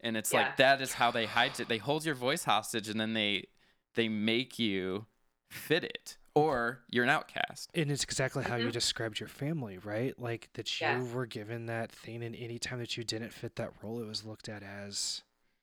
And 0.00 0.16
it's 0.16 0.32
Yeah. 0.32 0.40
like 0.40 0.56
that 0.58 0.80
is 0.80 0.92
how 0.94 1.10
they 1.10 1.26
hide 1.26 1.58
it. 1.58 1.68
They 1.68 1.78
hold 1.78 2.04
your 2.04 2.14
voice 2.14 2.44
hostage 2.44 2.88
and 2.88 3.00
then 3.00 3.14
they 3.14 3.48
they 3.94 4.08
make 4.08 4.58
you 4.58 5.06
fit 5.50 5.82
it 5.82 6.18
or 6.34 6.84
you're 6.88 7.02
an 7.02 7.10
outcast. 7.10 7.70
And 7.74 7.90
it's 7.90 8.04
exactly 8.04 8.44
how 8.44 8.56
you 8.56 8.68
Mhm. 8.68 8.72
described 8.72 9.18
your 9.18 9.28
family, 9.28 9.78
right? 9.78 10.16
Like 10.18 10.50
that 10.52 10.80
you 10.80 10.86
Yes. 11.04 11.12
were 11.12 11.26
given 11.26 11.66
that 11.66 11.90
thing, 11.90 12.22
and 12.22 12.36
any 12.36 12.58
time 12.60 12.78
that 12.78 12.96
you 12.96 13.02
didn't 13.02 13.30
fit 13.30 13.56
that 13.56 13.72
role, 13.82 14.00
it 14.00 14.06
was 14.06 14.24
looked 14.24 14.48
at 14.48 14.62
as 14.62 15.22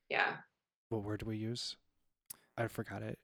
yeah 0.10 0.38
what 0.90 1.04
word 1.04 1.22
do 1.22 1.26
we 1.28 1.38
use? 1.38 1.78
I 2.58 2.68
forgot 2.68 3.02
it. 3.04 3.20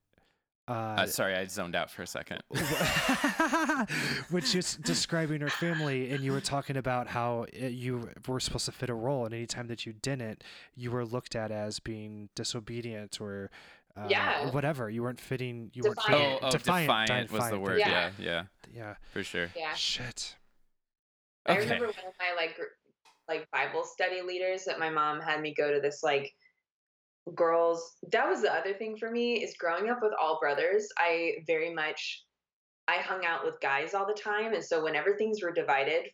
Uh, 0.72 1.06
sorry, 1.08 1.36
I 1.36 1.46
zoned 1.46 1.76
out 1.76 1.90
for 1.92 2.02
a 2.02 2.08
second. 2.08 2.42
which 4.30 4.56
is 4.56 4.78
describing 4.78 5.42
her 5.42 5.50
family, 5.50 6.12
and 6.12 6.24
you 6.24 6.32
were 6.32 6.42
talking 6.42 6.78
about 6.78 7.08
how 7.08 7.46
you 7.54 8.10
were 8.28 8.40
supposed 8.40 8.66
to 8.66 8.72
fit 8.72 8.90
a 8.90 8.94
role, 8.94 9.26
and 9.26 9.34
anytime 9.34 9.68
that 9.68 9.86
you 9.86 9.94
didn't, 9.94 10.44
you 10.76 10.92
were 10.92 11.06
looked 11.06 11.36
at 11.36 11.52
as 11.52 11.80
being 11.80 12.30
disobedient 12.36 13.20
or 13.20 13.50
uh, 13.98 14.08
Yeah. 14.10 14.50
whatever. 14.52 14.90
You 14.90 15.04
weren't 15.04 15.20
fitting. 15.20 15.72
You 15.74 15.84
Defiant. 15.84 16.10
weren't 16.10 16.44
oh, 16.44 16.48
oh, 16.48 16.52
defiant, 16.52 17.08
defiant, 17.08 17.32
was 17.32 17.50
the 17.50 17.60
word. 17.60 17.80
Yeah. 17.80 17.90
Yeah, 17.90 18.12
yeah, 18.20 18.44
Yeah. 18.74 18.94
for 19.12 19.24
sure. 19.24 19.50
Yeah. 19.56 19.74
Shit. 19.74 20.36
I 21.46 21.58
remember 21.58 21.86
one 21.88 21.96
of 21.96 22.14
my 22.20 22.34
like 22.38 22.58
like 23.28 23.50
Bible 23.52 23.84
study 23.84 24.22
leaders 24.22 24.66
that 24.66 24.80
my 24.80 24.90
mom 24.90 25.20
had 25.22 25.42
me 25.42 25.54
go 25.54 25.74
to 25.74 25.80
this 25.80 26.04
like 26.04 26.34
girls 27.36 27.98
that 28.12 28.28
was 28.28 28.42
the 28.42 28.54
other 28.54 28.74
thing 28.74 28.98
for 28.98 29.12
me 29.12 29.44
is 29.44 29.56
growing 29.58 29.90
up 29.90 30.00
with 30.02 30.14
all 30.20 30.40
brothers 30.40 30.88
I 30.98 31.38
very 31.48 31.74
much 31.74 32.26
I 32.88 32.98
hung 32.98 33.26
out 33.26 33.46
with 33.46 33.60
guys 33.62 33.94
all 33.94 34.08
the 34.08 34.14
time 34.20 34.54
and 34.54 34.64
so 34.64 34.84
whenever 34.84 35.16
things 35.18 35.42
were 35.42 35.54
divided 35.54 36.08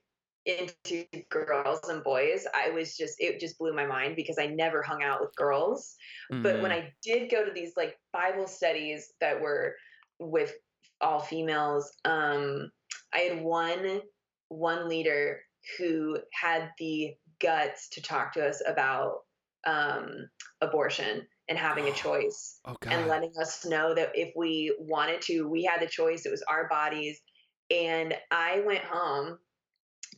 into 0.45 1.05
girls 1.29 1.79
and 1.89 2.03
boys 2.03 2.45
I 2.53 2.69
was 2.69 2.95
just 2.97 3.15
it 3.19 3.39
just 3.39 3.57
blew 3.57 3.73
my 3.73 3.85
mind 3.85 4.15
because 4.15 4.37
I 4.39 4.47
never 4.47 4.81
hung 4.81 5.03
out 5.03 5.21
with 5.21 5.35
girls. 5.35 5.95
But 6.43 6.61
when 6.61 6.71
Mm, 6.71 6.73
I 6.73 6.93
did 7.03 7.31
go 7.31 7.45
to 7.45 7.51
these 7.51 7.73
like 7.77 7.97
Bible 8.13 8.47
studies 8.47 9.13
that 9.21 9.41
were 9.41 9.75
with 10.19 10.53
all 11.01 11.19
females, 11.19 11.91
um, 12.05 12.71
I 13.13 13.19
had 13.19 13.41
one 13.43 14.01
one 14.49 14.87
leader 14.89 15.41
who 15.77 16.19
had 16.33 16.71
the 16.79 17.15
guts 17.41 17.89
to 17.89 18.01
talk 18.01 18.33
to 18.33 18.47
us 18.47 18.61
about 18.67 19.26
um, 19.67 20.29
abortion 20.61 21.27
and 21.49 21.57
having 21.57 21.87
a 21.87 21.93
choice 22.05 22.59
Oh 22.65 22.75
and 22.83 23.07
letting 23.07 23.33
us 23.39 23.65
know 23.65 23.93
that 23.93 24.11
if 24.15 24.33
we 24.35 24.75
wanted 24.79 25.21
to, 25.23 25.47
we 25.47 25.63
had 25.63 25.81
the 25.81 25.87
choice. 25.87 26.25
It 26.25 26.31
was 26.31 26.43
our 26.49 26.67
bodies. 26.67 27.21
And 27.69 28.15
I 28.31 28.63
went 28.65 28.83
home 28.83 29.37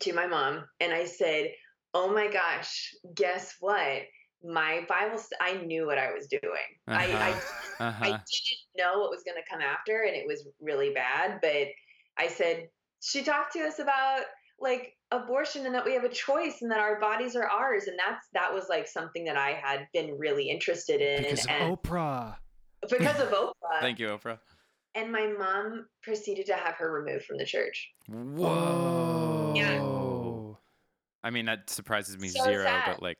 to 0.01 0.13
my 0.13 0.27
mom 0.27 0.63
and 0.79 0.93
I 0.93 1.05
said, 1.05 1.51
"Oh 1.93 2.13
my 2.13 2.27
gosh, 2.27 2.93
guess 3.15 3.55
what? 3.59 4.03
My 4.43 4.85
Bible. 4.87 5.17
St- 5.17 5.41
I 5.41 5.65
knew 5.65 5.85
what 5.85 5.97
I 5.97 6.13
was 6.13 6.27
doing. 6.27 6.69
I, 6.87 7.07
I 7.07 7.31
uh-huh, 7.31 7.85
uh-huh. 7.85 8.05
I 8.05 8.07
didn't 8.07 8.77
know 8.77 8.99
what 8.99 9.09
was 9.09 9.23
going 9.23 9.35
to 9.35 9.49
come 9.51 9.61
after, 9.61 10.03
and 10.03 10.15
it 10.15 10.27
was 10.27 10.47
really 10.61 10.93
bad. 10.93 11.39
But 11.41 11.67
I 12.17 12.27
said, 12.27 12.69
she 13.01 13.23
talked 13.23 13.53
to 13.53 13.61
us 13.61 13.79
about 13.79 14.21
like 14.61 14.95
abortion 15.11 15.65
and 15.65 15.73
that 15.75 15.85
we 15.85 15.93
have 15.93 16.03
a 16.03 16.09
choice 16.09 16.61
and 16.61 16.69
that 16.71 16.79
our 16.79 16.99
bodies 16.99 17.35
are 17.35 17.47
ours. 17.47 17.85
And 17.87 17.97
that's 17.97 18.27
that 18.33 18.53
was 18.53 18.65
like 18.69 18.87
something 18.87 19.25
that 19.25 19.37
I 19.37 19.51
had 19.61 19.87
been 19.93 20.17
really 20.17 20.49
interested 20.49 21.01
in. 21.01 21.23
because 21.23 21.45
of 21.45 21.51
Oprah. 21.51 22.35
because 22.89 23.19
of 23.19 23.29
Oprah. 23.29 23.79
Thank 23.81 23.99
you, 23.99 24.07
Oprah. 24.07 24.39
And 24.95 25.11
my 25.11 25.27
mom 25.37 25.85
proceeded 26.03 26.47
to 26.47 26.55
have 26.55 26.75
her 26.75 26.91
removed 26.91 27.25
from 27.25 27.37
the 27.37 27.45
church. 27.45 27.91
Whoa. 28.07 29.53
Yeah. 29.55 30.55
I 31.21 31.31
mean, 31.31 31.45
that 31.47 31.69
surprises 31.69 32.17
me 32.17 32.29
So 32.29 32.43
zero, 32.43 32.63
sad. 32.63 32.83
but 32.87 33.03
like, 33.03 33.17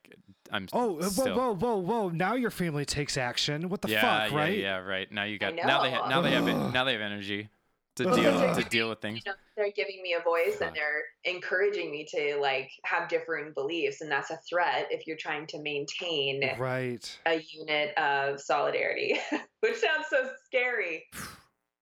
I'm 0.52 0.68
Oh, 0.72 0.94
whoa, 0.94 1.02
still. 1.10 1.36
whoa, 1.36 1.54
whoa, 1.56 1.78
whoa! 1.78 2.10
Now 2.10 2.36
your 2.36 2.50
family 2.50 2.86
takes 2.86 3.18
action. 3.18 3.68
What 3.70 3.82
the 3.82 3.90
yeah, 3.90 4.02
fuck, 4.24 4.32
yeah, 4.32 4.38
right? 4.38 4.58
yeah, 4.58 4.78
right. 4.78 5.12
Now 5.12 5.26
you 5.26 5.38
got 5.38 5.54
now 5.56 5.84
they 5.84 5.92
ha- 5.92 6.08
now 6.08 6.22
they 6.22 6.32
have 6.32 6.46
know. 6.46 6.70
now 6.70 6.86
they 6.86 6.94
have 6.94 7.02
energy 7.12 7.50
to 7.96 8.06
deal 8.06 8.54
to 8.54 8.64
deal 8.70 8.90
with 8.90 9.00
things. 9.02 9.22
You 9.26 9.32
know, 9.32 9.36
they're 9.58 9.72
giving 9.76 10.02
me 10.02 10.14
a 10.14 10.22
voice 10.24 10.58
Fuck. 10.60 10.68
and 10.70 10.76
they're 10.76 11.04
encouraging 11.26 11.92
me 11.92 12.06
to 12.16 12.38
like 12.40 12.70
have 12.86 13.10
differing 13.10 13.52
beliefs, 13.54 14.02
and 14.02 14.12
that's 14.12 14.32
a 14.32 14.40
threat 14.50 14.88
if 14.92 15.06
you're 15.08 15.18
trying 15.18 15.48
to 15.48 15.62
maintain 15.62 16.52
Right. 16.58 17.20
a 17.26 17.44
unit 17.52 17.98
of 17.98 18.40
solidarity, 18.40 19.20
which 19.60 19.78
sounds 19.78 20.06
so 20.10 20.30
scary. 20.46 21.06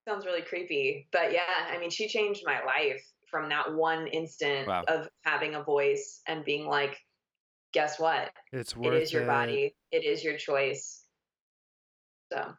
sounds 0.08 0.26
really 0.26 0.42
creepy. 0.42 1.08
But 1.12 1.34
yeah, 1.34 1.42
I 1.70 1.78
mean, 1.80 1.90
she 1.90 2.08
changed 2.08 2.44
my 2.46 2.64
life 2.64 3.04
from 3.30 3.50
that 3.50 3.74
one 3.74 4.08
instant 4.08 4.68
Wow. 4.68 4.86
of 4.88 5.10
having 5.24 5.56
a 5.56 5.64
voice 5.64 6.22
and 6.28 6.46
being 6.46 6.66
like, 6.66 6.98
guess 7.74 8.00
what? 8.00 8.32
It's 8.54 8.74
It 8.74 8.80
worth 8.80 9.04
is 9.04 9.12
your 9.14 9.24
it. 9.24 9.28
body, 9.28 9.76
it 9.92 10.06
is 10.06 10.24
your 10.24 10.38
choice. 10.38 11.04
So, 12.32 12.54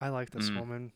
I 0.00 0.08
like 0.08 0.30
this 0.30 0.50
Mm. 0.50 0.60
woman. 0.60 0.92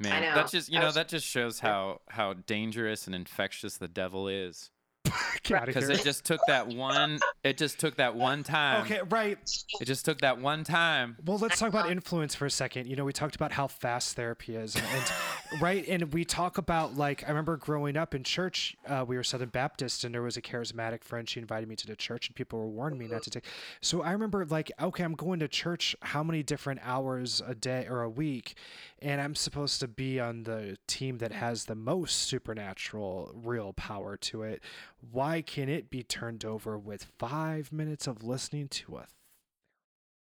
Man, 0.00 0.22
know. 0.22 0.34
that 0.34 0.50
just 0.50 0.70
you 0.70 0.78
I 0.78 0.80
know 0.80 0.86
was- 0.86 0.94
that 0.96 1.08
just 1.08 1.26
shows 1.26 1.60
how 1.60 2.00
how 2.08 2.32
dangerous 2.32 3.06
and 3.06 3.14
infectious 3.14 3.76
the 3.76 3.88
devil 3.88 4.28
is. 4.28 4.70
Get 5.42 5.56
out 5.56 5.68
of 5.68 5.74
Because 5.74 5.88
it 5.88 6.02
just 6.02 6.24
took 6.24 6.40
that 6.46 6.68
one. 6.68 7.20
It 7.42 7.56
just 7.56 7.78
took 7.78 7.96
that 7.96 8.14
one 8.14 8.42
time. 8.42 8.82
okay, 8.82 9.00
right. 9.08 9.38
It 9.80 9.84
just 9.86 10.04
took 10.04 10.20
that 10.20 10.38
one 10.40 10.62
time. 10.64 11.16
Well, 11.24 11.38
let's 11.38 11.58
talk 11.58 11.68
about 11.70 11.90
influence 11.90 12.34
for 12.34 12.46
a 12.46 12.50
second. 12.50 12.86
You 12.86 12.96
know, 12.96 13.04
we 13.04 13.12
talked 13.12 13.34
about 13.34 13.52
how 13.52 13.66
fast 13.66 14.14
therapy 14.16 14.56
is, 14.56 14.76
and, 14.76 14.84
and 14.84 15.04
right, 15.60 15.86
and 15.88 16.12
we 16.12 16.24
talk 16.24 16.58
about 16.58 16.96
like 16.96 17.24
I 17.24 17.28
remember 17.28 17.56
growing 17.56 17.96
up 17.96 18.14
in 18.14 18.22
church. 18.22 18.76
Uh, 18.86 19.04
we 19.06 19.16
were 19.16 19.24
Southern 19.24 19.48
Baptist, 19.48 20.04
and 20.04 20.14
there 20.14 20.22
was 20.22 20.36
a 20.36 20.42
charismatic 20.42 21.02
friend. 21.02 21.28
She 21.28 21.40
invited 21.40 21.68
me 21.68 21.76
to 21.76 21.86
the 21.86 21.96
church, 21.96 22.28
and 22.28 22.36
people 22.36 22.58
were 22.58 22.68
warning 22.68 22.98
me 22.98 23.06
not 23.08 23.22
to 23.24 23.30
take. 23.30 23.44
So 23.80 24.02
I 24.02 24.12
remember 24.12 24.44
like, 24.46 24.70
okay, 24.80 25.02
I'm 25.02 25.14
going 25.14 25.40
to 25.40 25.48
church. 25.48 25.96
How 26.02 26.22
many 26.22 26.42
different 26.42 26.80
hours 26.82 27.42
a 27.46 27.54
day 27.54 27.86
or 27.88 28.02
a 28.02 28.10
week? 28.10 28.54
And 29.00 29.20
I'm 29.20 29.34
supposed 29.34 29.80
to 29.80 29.88
be 29.88 30.20
on 30.20 30.42
the 30.44 30.76
team 30.86 31.18
that 31.18 31.32
has 31.32 31.64
the 31.64 31.74
most 31.74 32.16
supernatural, 32.24 33.32
real 33.34 33.72
power 33.72 34.16
to 34.18 34.42
it. 34.42 34.62
Why 35.10 35.40
can 35.42 35.68
it 35.68 35.90
be 35.90 36.02
turned 36.02 36.44
over 36.44 36.78
with 36.78 37.06
five 37.18 37.72
minutes 37.72 38.06
of 38.06 38.22
listening 38.22 38.68
to 38.68 38.98
a 38.98 39.06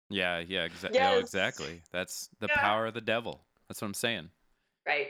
Yeah, 0.09 0.39
yeah, 0.39 0.67
exa- 0.67 0.93
Yes. 0.93 1.13
no, 1.13 1.19
exactly. 1.19 1.81
That's 1.91 2.29
the 2.39 2.47
Yeah. 2.47 2.59
power 2.59 2.85
of 2.87 2.93
the 2.93 3.01
devil. 3.01 3.45
That's 3.67 3.81
what 3.81 3.87
I'm 3.87 3.93
saying. 3.93 4.29
Right. 4.85 5.07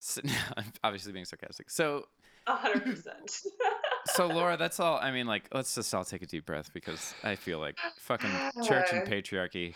So, 0.00 0.20
I'm 0.56 0.72
obviously 0.82 1.12
being 1.12 1.24
sarcastic. 1.24 1.70
So, 1.70 2.06
A 2.46 2.56
hundred 2.56 2.84
percent. 2.84 3.30
so 4.14 4.26
Laura, 4.26 4.56
that's 4.56 4.80
all. 4.80 4.98
I 4.98 5.10
mean, 5.12 5.26
like, 5.26 5.44
let's 5.52 5.74
just 5.74 5.94
all 5.94 6.04
take 6.04 6.22
a 6.22 6.26
deep 6.26 6.46
breath 6.46 6.72
because 6.72 7.14
I 7.22 7.36
feel 7.36 7.58
like 7.58 7.76
fucking 7.98 8.30
church 8.64 8.88
and 8.92 9.06
patriarchy, 9.08 9.74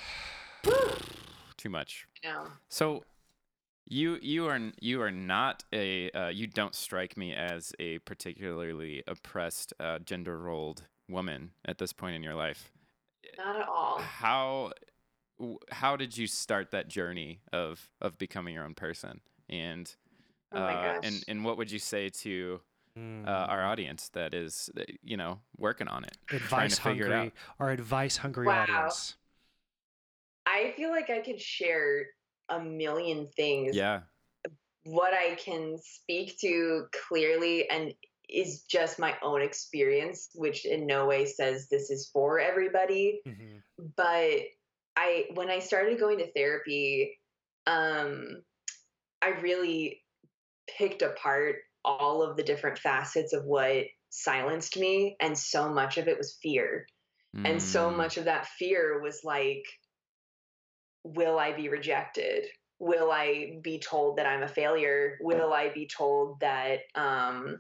too 1.57 1.69
much. 1.71 2.07
No. 2.25 2.49
So, 2.69 3.05
you 3.89 4.19
you 4.21 4.49
are 4.49 4.59
you 4.81 5.01
are 5.01 5.13
not 5.13 5.63
a 5.73 6.11
uh, 6.11 6.29
you 6.29 6.49
don't 6.49 6.75
strike 6.75 7.17
me 7.17 7.33
as 7.33 7.73
a 7.79 7.99
particularly 8.01 9.05
oppressed 9.07 9.73
uh, 9.79 10.01
gender 10.01 10.39
rolled 10.39 10.83
woman 11.09 11.53
at 11.65 11.79
this 11.79 11.93
point 11.93 12.17
in 12.17 12.23
your 12.23 12.35
life. 12.35 12.73
Not 13.39 13.61
at 13.61 13.69
all. 13.69 13.99
How 14.01 14.73
how 15.71 15.95
did 15.97 16.17
you 16.17 16.27
start 16.27 16.73
that 16.73 16.89
journey 16.89 17.41
of 17.53 17.91
of 18.01 18.19
becoming 18.19 18.55
your 18.55 18.65
own 18.65 18.75
person 18.75 19.21
and 19.49 19.95
Oh 20.53 20.59
uh, 20.59 20.83
gosh. 20.83 21.01
and 21.03 21.25
and 21.29 21.45
what 21.45 21.57
would 21.59 21.71
you 21.71 21.79
say 21.79 22.09
to 22.11 22.61
Mm. 22.99 23.29
uh, 23.29 23.31
our 23.31 23.63
audience 23.63 24.09
that 24.15 24.33
is 24.33 24.71
uh, 24.79 24.83
you 25.03 25.19
know 25.19 25.41
working 25.59 25.87
on 25.87 26.03
it 26.05 26.17
trying 26.31 26.41
advice 26.41 26.77
to 26.77 26.83
figure 26.83 27.07
it 27.09 27.13
out 27.13 27.33
our 27.61 27.71
advice 27.71 28.17
hungry 28.17 28.47
Wow. 28.47 28.63
audience 28.63 29.17
I 30.47 30.73
feel 30.77 30.89
like 30.91 31.11
I 31.11 31.19
could 31.19 31.39
share 31.41 32.07
a 32.49 32.59
million 32.59 33.27
things. 33.37 33.77
yeah 33.77 34.01
What 34.85 35.13
I 35.13 35.35
can 35.35 35.77
speak 35.83 36.39
to 36.39 36.87
clearly 37.09 37.69
and 37.69 37.93
is 38.31 38.63
just 38.63 38.99
my 38.99 39.15
own 39.23 39.43
experience, 39.43 40.31
which 40.35 40.65
in 40.65 40.87
no 40.87 41.05
way 41.07 41.27
says 41.27 41.69
this 41.69 41.91
is 41.91 42.09
for 42.13 42.41
everybody. 42.41 43.21
But 43.97 44.41
I, 44.97 45.27
when 45.35 45.51
I 45.51 45.59
started 45.59 46.01
going 46.01 46.19
to 46.19 46.33
therapy, 46.33 47.19
um, 47.67 48.43
I 49.27 49.41
really 49.41 50.03
picked 50.79 51.03
apart 51.03 51.57
all 51.85 52.23
of 52.23 52.37
the 52.37 52.45
different 52.45 52.79
facets 52.79 53.33
of 53.33 53.45
what 53.45 53.87
silenced 54.11 54.77
me, 54.79 55.17
and 55.21 55.39
so 55.39 55.73
much 55.73 55.99
of 55.99 56.09
it 56.09 56.19
was 56.19 56.39
fear. 56.43 56.87
And 57.45 57.63
so 57.63 57.91
Mm, 57.91 57.97
much 57.97 58.19
of 58.19 58.27
that 58.27 58.47
fear 58.47 59.01
was 59.03 59.23
like, 59.25 59.65
will 61.05 61.39
I 61.39 61.53
be 61.53 61.69
rejected? 61.69 62.47
Will 62.79 63.11
I 63.11 63.59
be 63.63 63.79
told 63.81 64.19
that 64.19 64.27
I'm 64.27 64.43
a 64.43 64.49
failure? 64.49 65.19
Will 65.21 65.53
I 65.53 65.71
be 65.71 65.89
told 65.89 66.41
that 66.41 66.81
um, 66.95 67.59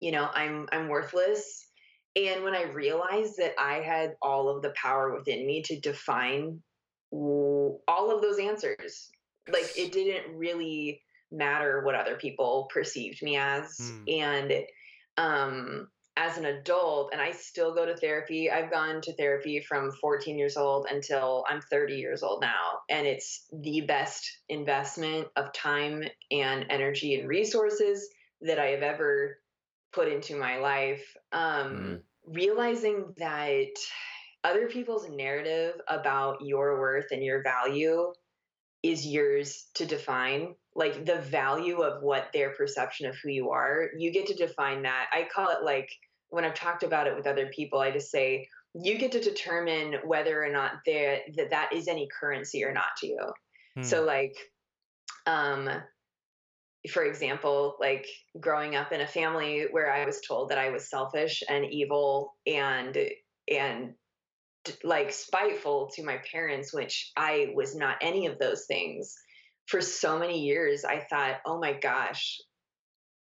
you 0.00 0.12
know, 0.12 0.28
I'm 0.32 0.68
I'm 0.72 0.88
worthless? 0.88 1.68
And 2.16 2.44
when 2.44 2.54
I 2.54 2.64
realized 2.64 3.38
that 3.38 3.54
I 3.58 3.76
had 3.80 4.16
all 4.22 4.48
of 4.48 4.62
the 4.62 4.74
power 4.80 5.14
within 5.14 5.46
me 5.46 5.62
to 5.64 5.80
define 5.80 6.62
all 7.12 7.82
of 7.88 8.22
those 8.22 8.38
answers, 8.38 9.10
like 9.52 9.70
it 9.76 9.92
didn't 9.92 10.36
really 10.36 11.02
matter 11.30 11.82
what 11.84 11.94
other 11.94 12.16
people 12.16 12.68
perceived 12.72 13.22
me 13.22 13.36
as. 13.36 13.78
Hmm. 13.78 14.04
And 14.08 14.52
um 15.16 15.88
as 16.16 16.38
an 16.38 16.44
adult, 16.44 17.10
and 17.12 17.20
I 17.20 17.32
still 17.32 17.74
go 17.74 17.84
to 17.84 17.96
therapy. 17.96 18.48
I've 18.50 18.70
gone 18.70 19.00
to 19.00 19.12
therapy 19.14 19.60
from 19.60 19.90
14 20.00 20.38
years 20.38 20.56
old 20.56 20.86
until 20.88 21.44
I'm 21.48 21.60
30 21.60 21.94
years 21.94 22.22
old 22.22 22.40
now. 22.40 22.78
And 22.88 23.06
it's 23.06 23.46
the 23.52 23.80
best 23.80 24.24
investment 24.48 25.26
of 25.34 25.52
time 25.52 26.04
and 26.30 26.66
energy 26.70 27.18
and 27.18 27.28
resources 27.28 28.08
that 28.42 28.60
I 28.60 28.66
have 28.66 28.82
ever 28.82 29.38
put 29.92 30.08
into 30.08 30.36
my 30.36 30.58
life. 30.58 31.04
Um, 31.32 32.00
Realizing 32.26 33.12
that 33.18 33.74
other 34.44 34.66
people's 34.66 35.08
narrative 35.10 35.80
about 35.88 36.38
your 36.40 36.80
worth 36.80 37.06
and 37.10 37.22
your 37.22 37.42
value 37.42 38.12
is 38.84 39.06
yours 39.06 39.66
to 39.74 39.86
define. 39.86 40.54
Like 40.76 41.06
the 41.06 41.20
value 41.20 41.80
of 41.80 42.02
what 42.02 42.28
their 42.34 42.50
perception 42.50 43.06
of 43.06 43.16
who 43.16 43.30
you 43.30 43.50
are, 43.50 43.88
you 43.96 44.12
get 44.12 44.26
to 44.26 44.34
define 44.34 44.82
that. 44.82 45.06
I 45.12 45.26
call 45.34 45.48
it 45.48 45.64
like 45.64 45.88
when 46.28 46.44
I've 46.44 46.54
talked 46.54 46.82
about 46.82 47.06
it 47.06 47.16
with 47.16 47.26
other 47.26 47.46
people, 47.46 47.78
I 47.78 47.90
just 47.90 48.10
say 48.10 48.46
you 48.74 48.98
get 48.98 49.12
to 49.12 49.20
determine 49.20 49.94
whether 50.04 50.44
or 50.44 50.50
not 50.50 50.72
there 50.84 51.20
that 51.36 51.50
that 51.50 51.72
is 51.72 51.88
any 51.88 52.08
currency 52.20 52.62
or 52.64 52.72
not 52.72 52.96
to 52.98 53.06
you. 53.06 53.32
Hmm. 53.76 53.82
So 53.82 54.04
like 54.04 54.36
um 55.26 55.70
for 56.90 57.04
example, 57.04 57.76
like 57.80 58.06
growing 58.38 58.76
up 58.76 58.92
in 58.92 59.00
a 59.00 59.06
family 59.06 59.68
where 59.70 59.90
I 59.90 60.04
was 60.04 60.20
told 60.20 60.50
that 60.50 60.58
I 60.58 60.68
was 60.68 60.90
selfish 60.90 61.42
and 61.48 61.64
evil 61.64 62.34
and 62.46 62.98
and 63.50 63.94
like 64.82 65.12
spiteful 65.12 65.90
to 65.94 66.04
my 66.04 66.18
parents, 66.30 66.72
which 66.72 67.12
I 67.16 67.52
was 67.54 67.74
not 67.74 67.96
any 68.00 68.26
of 68.26 68.38
those 68.38 68.66
things. 68.66 69.14
For 69.66 69.80
so 69.80 70.18
many 70.18 70.40
years, 70.40 70.84
I 70.84 71.00
thought, 71.00 71.36
oh 71.46 71.58
my 71.58 71.72
gosh, 71.72 72.40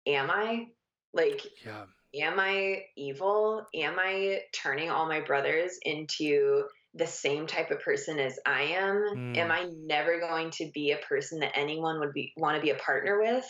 am 0.06 0.30
I? 0.30 0.66
Like, 1.12 1.42
yeah. 1.64 1.84
am 2.14 2.38
I 2.38 2.82
evil? 2.96 3.66
Am 3.74 3.96
I 3.98 4.40
turning 4.52 4.90
all 4.90 5.06
my 5.06 5.20
brothers 5.20 5.78
into 5.82 6.64
the 6.94 7.06
same 7.06 7.46
type 7.46 7.70
of 7.70 7.80
person 7.80 8.18
as 8.18 8.38
I 8.46 8.62
am? 8.62 8.96
Mm. 9.16 9.36
Am 9.36 9.50
I 9.50 9.68
never 9.84 10.20
going 10.20 10.50
to 10.52 10.70
be 10.72 10.92
a 10.92 11.06
person 11.06 11.40
that 11.40 11.56
anyone 11.56 11.98
would 12.00 12.12
be 12.12 12.32
want 12.36 12.56
to 12.56 12.62
be 12.62 12.70
a 12.70 12.76
partner 12.76 13.20
with? 13.20 13.46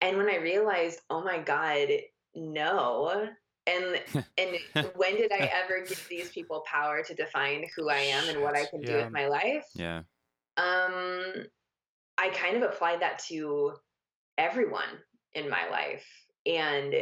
And 0.00 0.16
when 0.16 0.28
I 0.28 0.36
realized, 0.36 1.00
oh 1.10 1.22
my 1.22 1.38
God, 1.38 1.88
no. 2.34 3.28
And 3.70 4.24
and 4.38 4.90
when 4.96 5.16
did 5.16 5.32
I 5.32 5.50
ever 5.64 5.84
give 5.86 6.06
these 6.08 6.30
people 6.30 6.62
power 6.66 7.02
to 7.02 7.14
define 7.14 7.64
who 7.76 7.88
I 7.88 7.98
am 7.98 8.28
and 8.28 8.42
what 8.42 8.56
I 8.56 8.66
can 8.66 8.80
do 8.80 8.92
Yeah. 8.92 9.04
with 9.04 9.12
my 9.12 9.26
life? 9.28 9.66
Yeah. 9.74 10.02
Um 10.56 11.46
I 12.18 12.28
kind 12.30 12.56
of 12.56 12.62
applied 12.62 13.00
that 13.00 13.18
to 13.28 13.74
everyone 14.36 14.98
in 15.34 15.48
my 15.48 15.68
life. 15.70 16.04
And 16.46 16.94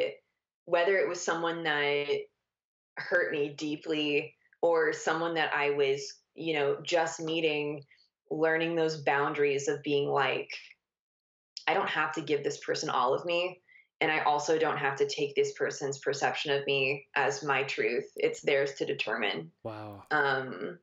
whether 0.66 0.97
it 0.97 1.09
was 1.09 1.20
someone 1.20 1.65
that 1.65 2.07
hurt 2.97 3.32
me 3.32 3.55
deeply 3.57 4.35
or 4.61 4.93
someone 4.93 5.35
that 5.35 5.53
I 5.55 5.70
was, 5.70 6.15
you 6.35 6.55
know, 6.55 6.78
just 6.82 7.20
meeting, 7.20 7.85
learning 8.31 8.74
those 8.77 8.99
boundaries 9.03 9.69
of 9.69 9.82
being 9.82 10.09
like, 10.09 10.51
I 11.66 11.74
don't 11.74 11.89
have 11.89 12.12
to 12.12 12.20
give 12.20 12.45
this 12.45 12.59
person 12.59 12.90
all 12.90 13.15
of 13.15 13.24
me. 13.24 13.61
And 14.00 14.12
I 14.12 14.20
also 14.20 14.58
don't 14.58 14.78
have 14.78 14.96
to 14.96 15.08
take 15.08 15.34
this 15.34 15.52
person's 15.54 15.98
perception 15.98 16.52
of 16.52 16.64
me 16.66 17.06
as 17.16 17.42
my 17.42 17.64
truth. 17.64 18.06
It's 18.16 18.40
theirs 18.40 18.74
to 18.74 18.86
determine. 18.86 19.50
Wow. 19.64 20.04
Um, 20.10 20.78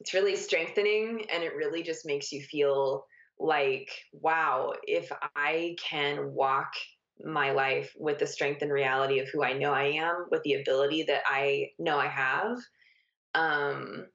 it's 0.00 0.14
really 0.14 0.36
strengthening 0.36 1.26
and 1.30 1.42
it 1.42 1.54
really 1.54 1.82
just 1.82 2.06
makes 2.06 2.32
you 2.32 2.40
feel 2.40 3.06
like, 3.38 3.90
wow, 4.12 4.72
if 4.84 5.10
I 5.36 5.76
can 5.82 6.32
walk 6.32 6.72
my 7.22 7.52
life 7.52 7.92
with 7.98 8.18
the 8.18 8.26
strength 8.26 8.62
and 8.62 8.72
reality 8.72 9.18
of 9.18 9.28
who 9.28 9.44
I 9.44 9.52
know 9.52 9.72
I 9.72 9.84
am, 9.84 10.26
with 10.30 10.42
the 10.42 10.54
ability 10.54 11.04
that 11.04 11.22
I 11.26 11.70
know 11.78 11.98
I 11.98 12.08
have, 12.08 12.58
um, 13.34 14.06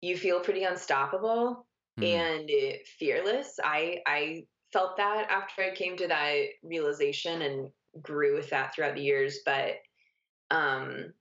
you 0.00 0.16
feel 0.16 0.40
pretty 0.40 0.62
unstoppable 0.64 1.66
Mm. 1.98 2.04
and 2.04 2.50
fearless. 2.98 3.58
I 3.62 4.02
I 4.06 4.46
felt 4.72 4.96
that 4.98 5.28
after 5.30 5.62
I 5.62 5.74
came 5.74 5.96
to 5.96 6.08
that 6.08 6.34
realization 6.62 7.42
and 7.42 7.70
grew 8.02 8.36
with 8.36 8.50
that 8.50 8.74
throughout 8.74 8.94
the 8.94 9.02
years, 9.02 9.40
but 9.44 9.76
um 10.50 11.12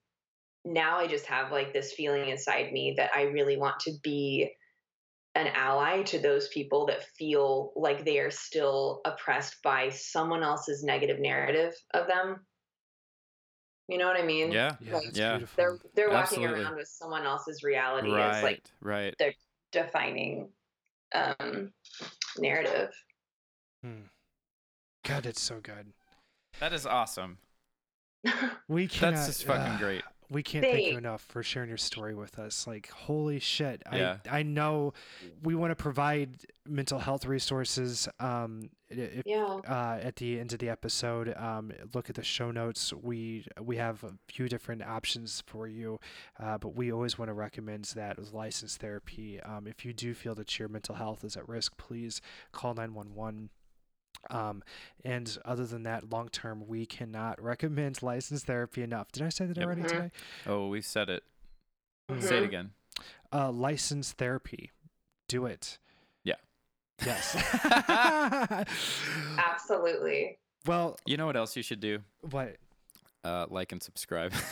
now 0.65 0.97
I 0.97 1.07
just 1.07 1.25
have 1.27 1.51
like 1.51 1.73
this 1.73 1.93
feeling 1.93 2.29
inside 2.29 2.73
me 2.73 2.95
that 2.97 3.11
I 3.15 3.23
really 3.23 3.57
want 3.57 3.79
to 3.81 3.93
be 4.03 4.51
an 5.35 5.47
ally 5.47 6.01
to 6.03 6.19
those 6.19 6.47
people 6.49 6.87
that 6.87 7.03
feel 7.17 7.71
like 7.75 8.03
they 8.03 8.19
are 8.19 8.31
still 8.31 9.01
oppressed 9.05 9.61
by 9.63 9.89
someone 9.89 10.43
else's 10.43 10.83
negative 10.83 11.19
narrative 11.19 11.73
of 11.93 12.07
them. 12.07 12.45
You 13.87 13.97
know 13.97 14.07
what 14.07 14.19
I 14.19 14.25
mean? 14.25 14.51
Yeah. 14.51 14.75
Yeah, 14.81 14.95
Like, 14.95 15.05
that's 15.05 15.17
Yeah. 15.17 15.39
They're 15.55 15.77
they're 15.95 16.09
walking 16.09 16.39
Absolutely. 16.39 16.63
around 16.63 16.75
with 16.75 16.87
someone 16.87 17.25
else's 17.25 17.63
reality 17.63 18.09
Right. 18.09 18.37
as 18.37 18.43
like 18.43 18.63
right. 18.81 19.15
They're 19.19 19.35
defining 19.71 20.49
um 21.13 21.71
narrative. 22.37 22.89
Hmm. 23.83 24.07
God, 25.05 25.25
it's 25.25 25.41
so 25.41 25.59
good. 25.61 25.93
That 26.59 26.73
is 26.73 26.85
awesome. 26.85 27.37
We 28.67 28.87
cannot. 28.87 29.15
That's 29.15 29.27
just 29.27 29.45
fucking 29.45 29.73
uh, 29.73 29.77
great. 29.77 30.03
We 30.29 30.43
can't 30.43 30.65
thank 30.65 30.87
you 30.87 30.97
enough 30.97 31.21
for 31.21 31.41
sharing 31.41 31.69
your 31.69 31.77
story 31.77 32.13
with 32.13 32.37
us. 32.37 32.67
Like, 32.67 32.89
holy 32.89 33.39
shit! 33.39 33.81
Yeah. 33.93 34.17
I 34.29 34.39
I 34.39 34.43
know 34.43 34.93
we 35.41 35.55
want 35.55 35.71
to 35.71 35.75
provide 35.75 36.41
mental 36.67 36.99
health 36.99 37.25
resources. 37.25 38.09
Um, 38.19 38.69
if, 38.89 39.23
yeah. 39.25 39.45
uh, 39.67 39.99
at 40.01 40.17
the 40.17 40.37
end 40.37 40.51
of 40.51 40.59
the 40.59 40.67
episode, 40.67 41.33
um, 41.37 41.71
look 41.93 42.09
at 42.09 42.15
the 42.15 42.23
show 42.23 42.51
notes. 42.51 42.91
We 42.91 43.45
we 43.61 43.77
have 43.77 44.03
a 44.03 44.15
few 44.27 44.49
different 44.49 44.83
options 44.83 45.43
for 45.45 45.65
you, 45.65 45.97
uh, 46.41 46.57
but 46.57 46.75
we 46.75 46.91
always 46.91 47.17
want 47.17 47.29
to 47.29 47.33
recommend 47.33 47.85
that 47.95 48.17
with 48.17 48.33
licensed 48.33 48.81
therapy. 48.81 49.39
Um, 49.41 49.65
if 49.65 49.85
you 49.85 49.93
do 49.93 50.13
feel 50.13 50.35
that 50.35 50.59
your 50.59 50.67
mental 50.67 50.95
health 50.95 51.23
is 51.23 51.37
at 51.37 51.47
risk, 51.47 51.77
please 51.77 52.19
call 52.51 52.73
nine 52.73 52.93
one 52.93 53.15
one. 53.15 53.49
Um, 54.29 54.63
and 55.03 55.37
other 55.45 55.65
than 55.65 55.83
that, 55.83 56.09
long 56.09 56.29
term, 56.29 56.67
we 56.67 56.85
cannot 56.85 57.41
recommend 57.41 58.01
licensed 58.03 58.45
therapy 58.45 58.81
enough. 58.83 59.11
Did 59.11 59.23
I 59.23 59.29
say 59.29 59.45
that 59.45 59.57
Yep. 59.57 59.65
already 59.65 59.81
Mhm. 59.83 59.87
today? 59.87 60.11
Oh, 60.45 60.67
we've 60.67 60.85
said 60.85 61.09
it. 61.09 61.23
Say 62.19 62.37
it 62.37 62.43
Mhm. 62.43 62.45
again. 62.45 62.71
Uh, 63.31 63.51
licensed 63.51 64.17
therapy. 64.17 64.71
Do 65.27 65.45
it. 65.45 65.77
Yeah. 66.23 66.35
Yes. 67.05 67.35
Absolutely. 69.37 70.37
well, 70.65 70.97
You 71.05 71.17
know 71.17 71.25
what 71.25 71.35
else 71.37 71.55
you 71.55 71.63
should 71.63 71.79
do? 71.79 71.99
what? 72.21 72.57
Uh, 73.23 73.45
like 73.49 73.71
and 73.73 73.83
subscribe. 73.83 74.31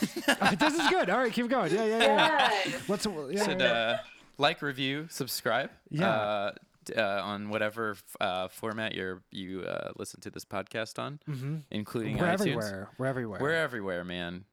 this 0.59 0.73
is 0.73 0.89
good. 0.89 1.09
All 1.09 1.19
right, 1.19 1.31
keep 1.31 1.47
going. 1.47 1.73
Yeah, 1.73 1.85
yeah, 1.85 1.99
yeah. 1.99 2.49
Yes. 2.65 2.89
Let's. 2.89 3.05
Yeah, 3.05 3.45
should 3.45 3.59
yeah. 3.61 3.65
uh, 3.71 3.97
like, 4.37 4.61
review, 4.61 5.07
subscribe. 5.09 5.69
Yeah. 5.89 6.09
Uh, 6.09 6.51
d- 6.51 6.57
uh, 6.95 7.21
on 7.23 7.49
whatever 7.49 7.95
uh, 8.19 8.47
format 8.47 8.93
you're 8.95 9.21
you 9.31 9.61
uh, 9.61 9.91
listen 9.97 10.19
to 10.21 10.29
this 10.29 10.45
podcast 10.45 10.97
on, 10.99 11.19
Mhm. 11.29 11.63
including 11.71 12.17
We're 12.17 12.25
iTunes. 12.25 12.33
everywhere. 12.41 12.89
We're 12.97 13.05
everywhere. 13.07 13.39
We're 13.41 13.51
everywhere, 13.53 14.03
man. 14.03 14.45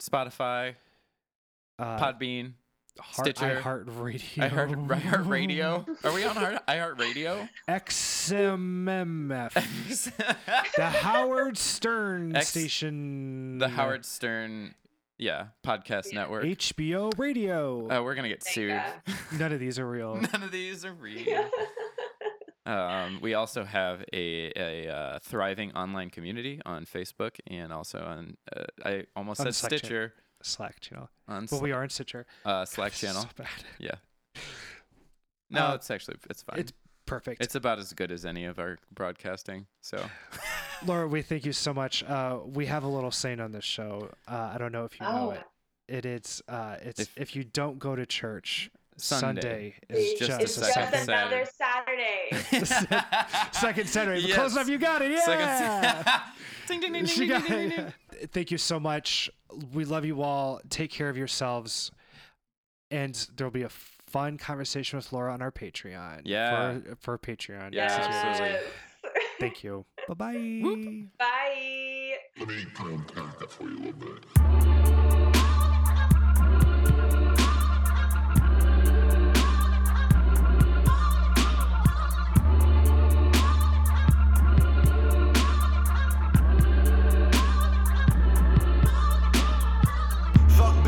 Spotify, 0.00 0.74
uh, 1.78 1.98
Podbean, 1.98 2.52
Heart, 3.00 3.26
Stitcher. 3.36 3.60
iHeartRadio. 3.62 4.42
I 4.42 4.48
heart 4.48 4.70
iHeartRadio. 4.70 6.04
Are 6.04 6.12
we 6.12 6.24
on 6.24 6.36
Heart, 6.36 6.66
iHeartRadio? 6.66 7.48
XMMF. 7.68 9.52
the 10.76 10.84
Howard 10.90 11.56
Stern 11.58 12.34
X- 12.36 12.48
station. 12.48 13.58
the 13.58 13.68
Howard 13.68 14.04
Stern, 14.04 14.74
yeah, 15.18 15.48
podcast 15.66 16.12
Yeah. 16.12 16.20
network. 16.20 16.44
HBO 16.44 17.12
Radio. 17.18 17.88
Oh, 17.90 18.02
we're 18.02 18.14
gonna 18.14 18.28
get 18.28 18.42
Thank 18.42 18.54
sued. 18.54 18.70
God. 18.70 19.16
None 19.40 19.52
of 19.52 19.60
these 19.60 19.78
are 19.78 19.88
real. 19.88 20.14
None 20.32 20.42
of 20.42 20.50
these 20.50 20.84
are 20.84 20.92
real. 20.94 21.48
Um, 22.66 23.20
we 23.22 23.32
also 23.32 23.64
have 23.64 24.04
a, 24.12 24.52
a 24.54 24.88
uh, 24.94 25.18
thriving 25.22 25.72
online 25.72 26.10
community 26.10 26.60
on 26.66 26.84
Facebook 26.84 27.36
and 27.46 27.72
also 27.72 27.98
on 27.98 28.36
uh, 28.54 28.64
I 28.84 29.04
almost 29.16 29.40
On 29.40 29.46
said 29.46 29.54
Slack 29.54 29.70
chat. 29.70 29.78
Stitcher 29.78 30.12
Slack 30.42 30.80
channel. 30.80 31.08
on 31.26 31.46
But 31.46 31.56
Sla- 31.56 31.62
we 31.62 31.72
are 31.72 31.82
in 31.82 31.88
Stitcher. 31.88 32.26
uh, 32.44 32.66
Slack 32.66 32.92
This 32.92 33.02
is 33.04 33.08
channel. 33.08 33.22
so 33.22 33.28
bad. 33.38 33.48
Yeah. 33.78 33.94
No, 35.48 35.68
Uh, 35.68 35.74
it's 35.76 35.90
actually 35.90 36.18
it's 36.28 36.42
fine. 36.42 36.58
It's 36.60 36.72
perfect. 37.06 37.42
It's 37.42 37.54
about 37.54 37.78
as 37.78 37.94
good 37.94 38.12
as 38.12 38.26
any 38.26 38.44
of 38.44 38.58
our 38.58 38.76
broadcasting. 38.92 39.66
So 39.80 40.04
Laura, 40.86 41.08
we 41.08 41.22
thank 41.22 41.44
you 41.44 41.52
so 41.52 41.72
much. 41.74 42.04
Uh, 42.04 42.38
we 42.44 42.66
have 42.66 42.84
a 42.84 42.88
little 42.88 43.10
saying 43.10 43.40
on 43.40 43.52
this 43.52 43.64
show. 43.64 44.10
Uh, 44.26 44.52
I 44.54 44.58
don't 44.58 44.72
know 44.72 44.84
if 44.84 44.98
you 45.00 45.06
know 45.06 45.28
Oh. 45.28 45.30
it. 45.30 45.42
It 45.88 46.04
is. 46.06 46.42
Uh, 46.48 46.76
it's 46.82 47.00
If- 47.00 47.12
if, 47.16 47.36
you 47.36 47.44
don't 47.44 47.78
go 47.78 47.96
to 47.96 48.04
church, 48.04 48.70
Sunday 48.98 49.40
Sunday, 49.40 49.74
is 49.88 50.12
is 50.12 50.18
just 50.18 50.30
just, 50.30 50.40
it's 50.42 50.56
a 50.56 50.60
just 50.60 50.74
second 50.74 50.92
second. 51.06 51.14
another 51.14 51.46
Saturday. 51.46 53.50
second 53.52 53.88
Saturday. 53.88 54.20
Yes. 54.22 54.34
Close 54.36 54.52
enough, 54.52 54.68
you 54.68 54.78
got 54.78 55.02
it. 55.02 55.12
Yeah. 55.12 55.24
Second- 55.24 56.22
ding, 56.66 56.80
ding, 56.80 56.92
ding, 56.92 57.04
ding, 57.06 57.28
got 57.28 57.46
ding, 57.46 57.68
ding, 57.70 57.70
ding. 57.70 57.92
it. 58.20 58.30
Thank 58.32 58.50
you 58.50 58.58
so 58.58 58.78
much. 58.78 59.30
We 59.72 59.84
love 59.84 60.04
you 60.04 60.22
all. 60.22 60.60
Take 60.68 60.90
care 60.90 61.08
of 61.08 61.16
yourselves. 61.16 61.90
And 62.90 63.14
there'll 63.36 63.50
be 63.52 63.62
a 63.62 63.68
fun 63.70 64.36
conversation 64.38 64.96
with 64.98 65.12
Laura 65.12 65.32
on 65.32 65.40
our 65.42 65.52
Patreon. 65.52 66.22
Yeah. 66.24 66.78
For, 66.80 66.96
for 66.96 67.18
Patreon. 67.18 67.72
Yeah, 67.72 67.96
This 67.98 68.06
absolutely. 68.08 68.58
Yes. 69.40 69.50
Thank 69.52 69.64
you. 69.64 69.84
Bye 70.08 70.14
bye. 70.14 70.34
Bye. 71.18 72.14
Let 72.38 72.48
me 72.48 72.66
kind 72.74 72.94
of 72.94 73.00
unpack 73.00 73.38
that 73.38 73.50
for 73.50 73.64
you 73.64 73.76
a 73.76 73.80
little 73.80 73.92
bit. 73.92 74.24
Fuck 90.56 90.84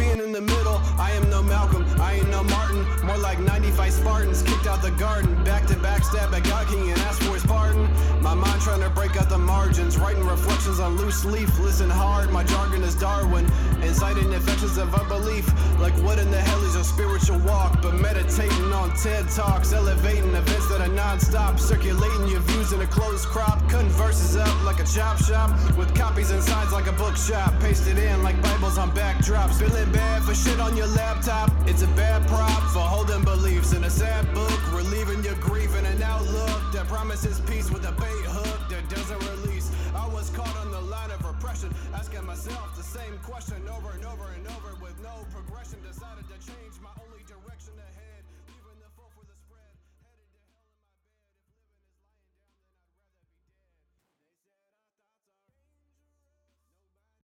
being 3.80 3.92
in 3.92 4.04
the 4.04 4.10
middle, 4.10 5.08
I 5.08 5.18
am 5.20 5.24
no 5.24 5.76
Malcolm 5.80 6.02
stab 6.02 6.34
at 6.34 6.44
God 6.44 6.66
King 6.68 6.90
and 6.90 7.00
ask 7.02 7.22
for 7.22 7.34
his 7.34 7.44
pardon. 7.44 7.88
My 8.22 8.34
mind 8.34 8.60
trying 8.60 8.80
to 8.80 8.90
break 8.90 9.16
out 9.16 9.28
the 9.28 9.38
margins, 9.38 9.96
writing 9.98 10.26
reflections 10.26 10.78
on 10.80 10.96
loose 10.96 11.24
leaf. 11.24 11.58
Listen 11.58 11.88
hard, 11.88 12.30
my 12.30 12.44
jargon 12.44 12.82
is 12.82 12.94
Darwin. 12.94 13.46
Inciting 13.82 14.32
infections 14.32 14.76
of 14.76 14.94
unbelief. 14.94 15.46
Like 15.80 15.94
what 16.04 16.18
in 16.18 16.30
the 16.30 16.40
hell 16.40 16.62
is 16.64 16.74
your 16.74 16.84
spiritual 16.84 17.38
walk? 17.40 17.80
But 17.82 17.94
meditating 17.94 18.72
on 18.72 18.94
TED 18.96 19.28
Talks, 19.30 19.72
elevating 19.72 20.34
events 20.34 20.68
that 20.68 20.80
are 20.80 20.92
non-stop, 20.92 21.58
circulating 21.58 22.28
your 22.28 22.40
views 22.40 22.72
in 22.72 22.80
a 22.80 22.86
closed 22.86 23.26
crop. 23.26 23.58
Cutting 23.70 23.88
verses 23.90 24.36
up 24.36 24.64
like 24.64 24.80
a 24.80 24.84
chop 24.84 25.18
shop, 25.18 25.50
with 25.76 25.94
copies 25.94 26.30
and 26.30 26.42
signs 26.42 26.72
like 26.72 26.86
a 26.86 26.92
bookshop. 26.92 27.58
Pasted 27.60 27.98
in 27.98 28.22
like 28.22 28.40
Bibles 28.42 28.78
on 28.78 28.90
backdrops. 28.92 29.58
Feeling 29.58 29.90
bad 29.92 30.22
for 30.22 30.34
shit 30.34 30.60
on 30.60 30.76
your 30.76 30.88
laptop. 30.88 31.50
It's 31.66 31.82
a 31.82 31.88
bad 31.88 32.26
prop 32.28 32.62
for 32.72 32.80
holding 32.80 33.24
beliefs 33.24 33.69
in 33.72 33.84
a 33.84 33.90
sad 33.90 34.24
book, 34.34 34.72
relieving 34.72 35.22
your 35.22 35.34
grief 35.36 35.76
in 35.78 35.84
an 35.84 36.02
outlook 36.02 36.72
that 36.72 36.86
promises 36.88 37.40
peace 37.40 37.70
with 37.70 37.86
a 37.86 37.92
bait 37.92 38.24
hook 38.26 38.68
that 38.68 38.88
doesn't 38.88 39.20
release. 39.30 39.70
I 39.94 40.06
was 40.08 40.30
caught 40.30 40.56
on 40.56 40.70
the 40.70 40.80
line 40.80 41.10
of 41.10 41.24
repression, 41.24 41.72
asking 41.94 42.24
myself 42.24 42.74
the 42.76 42.82
same 42.82 43.18
question 43.22 43.56
over 43.68 43.90
and 43.90 44.04
over 44.06 44.24
and 44.34 44.46
over 44.48 44.79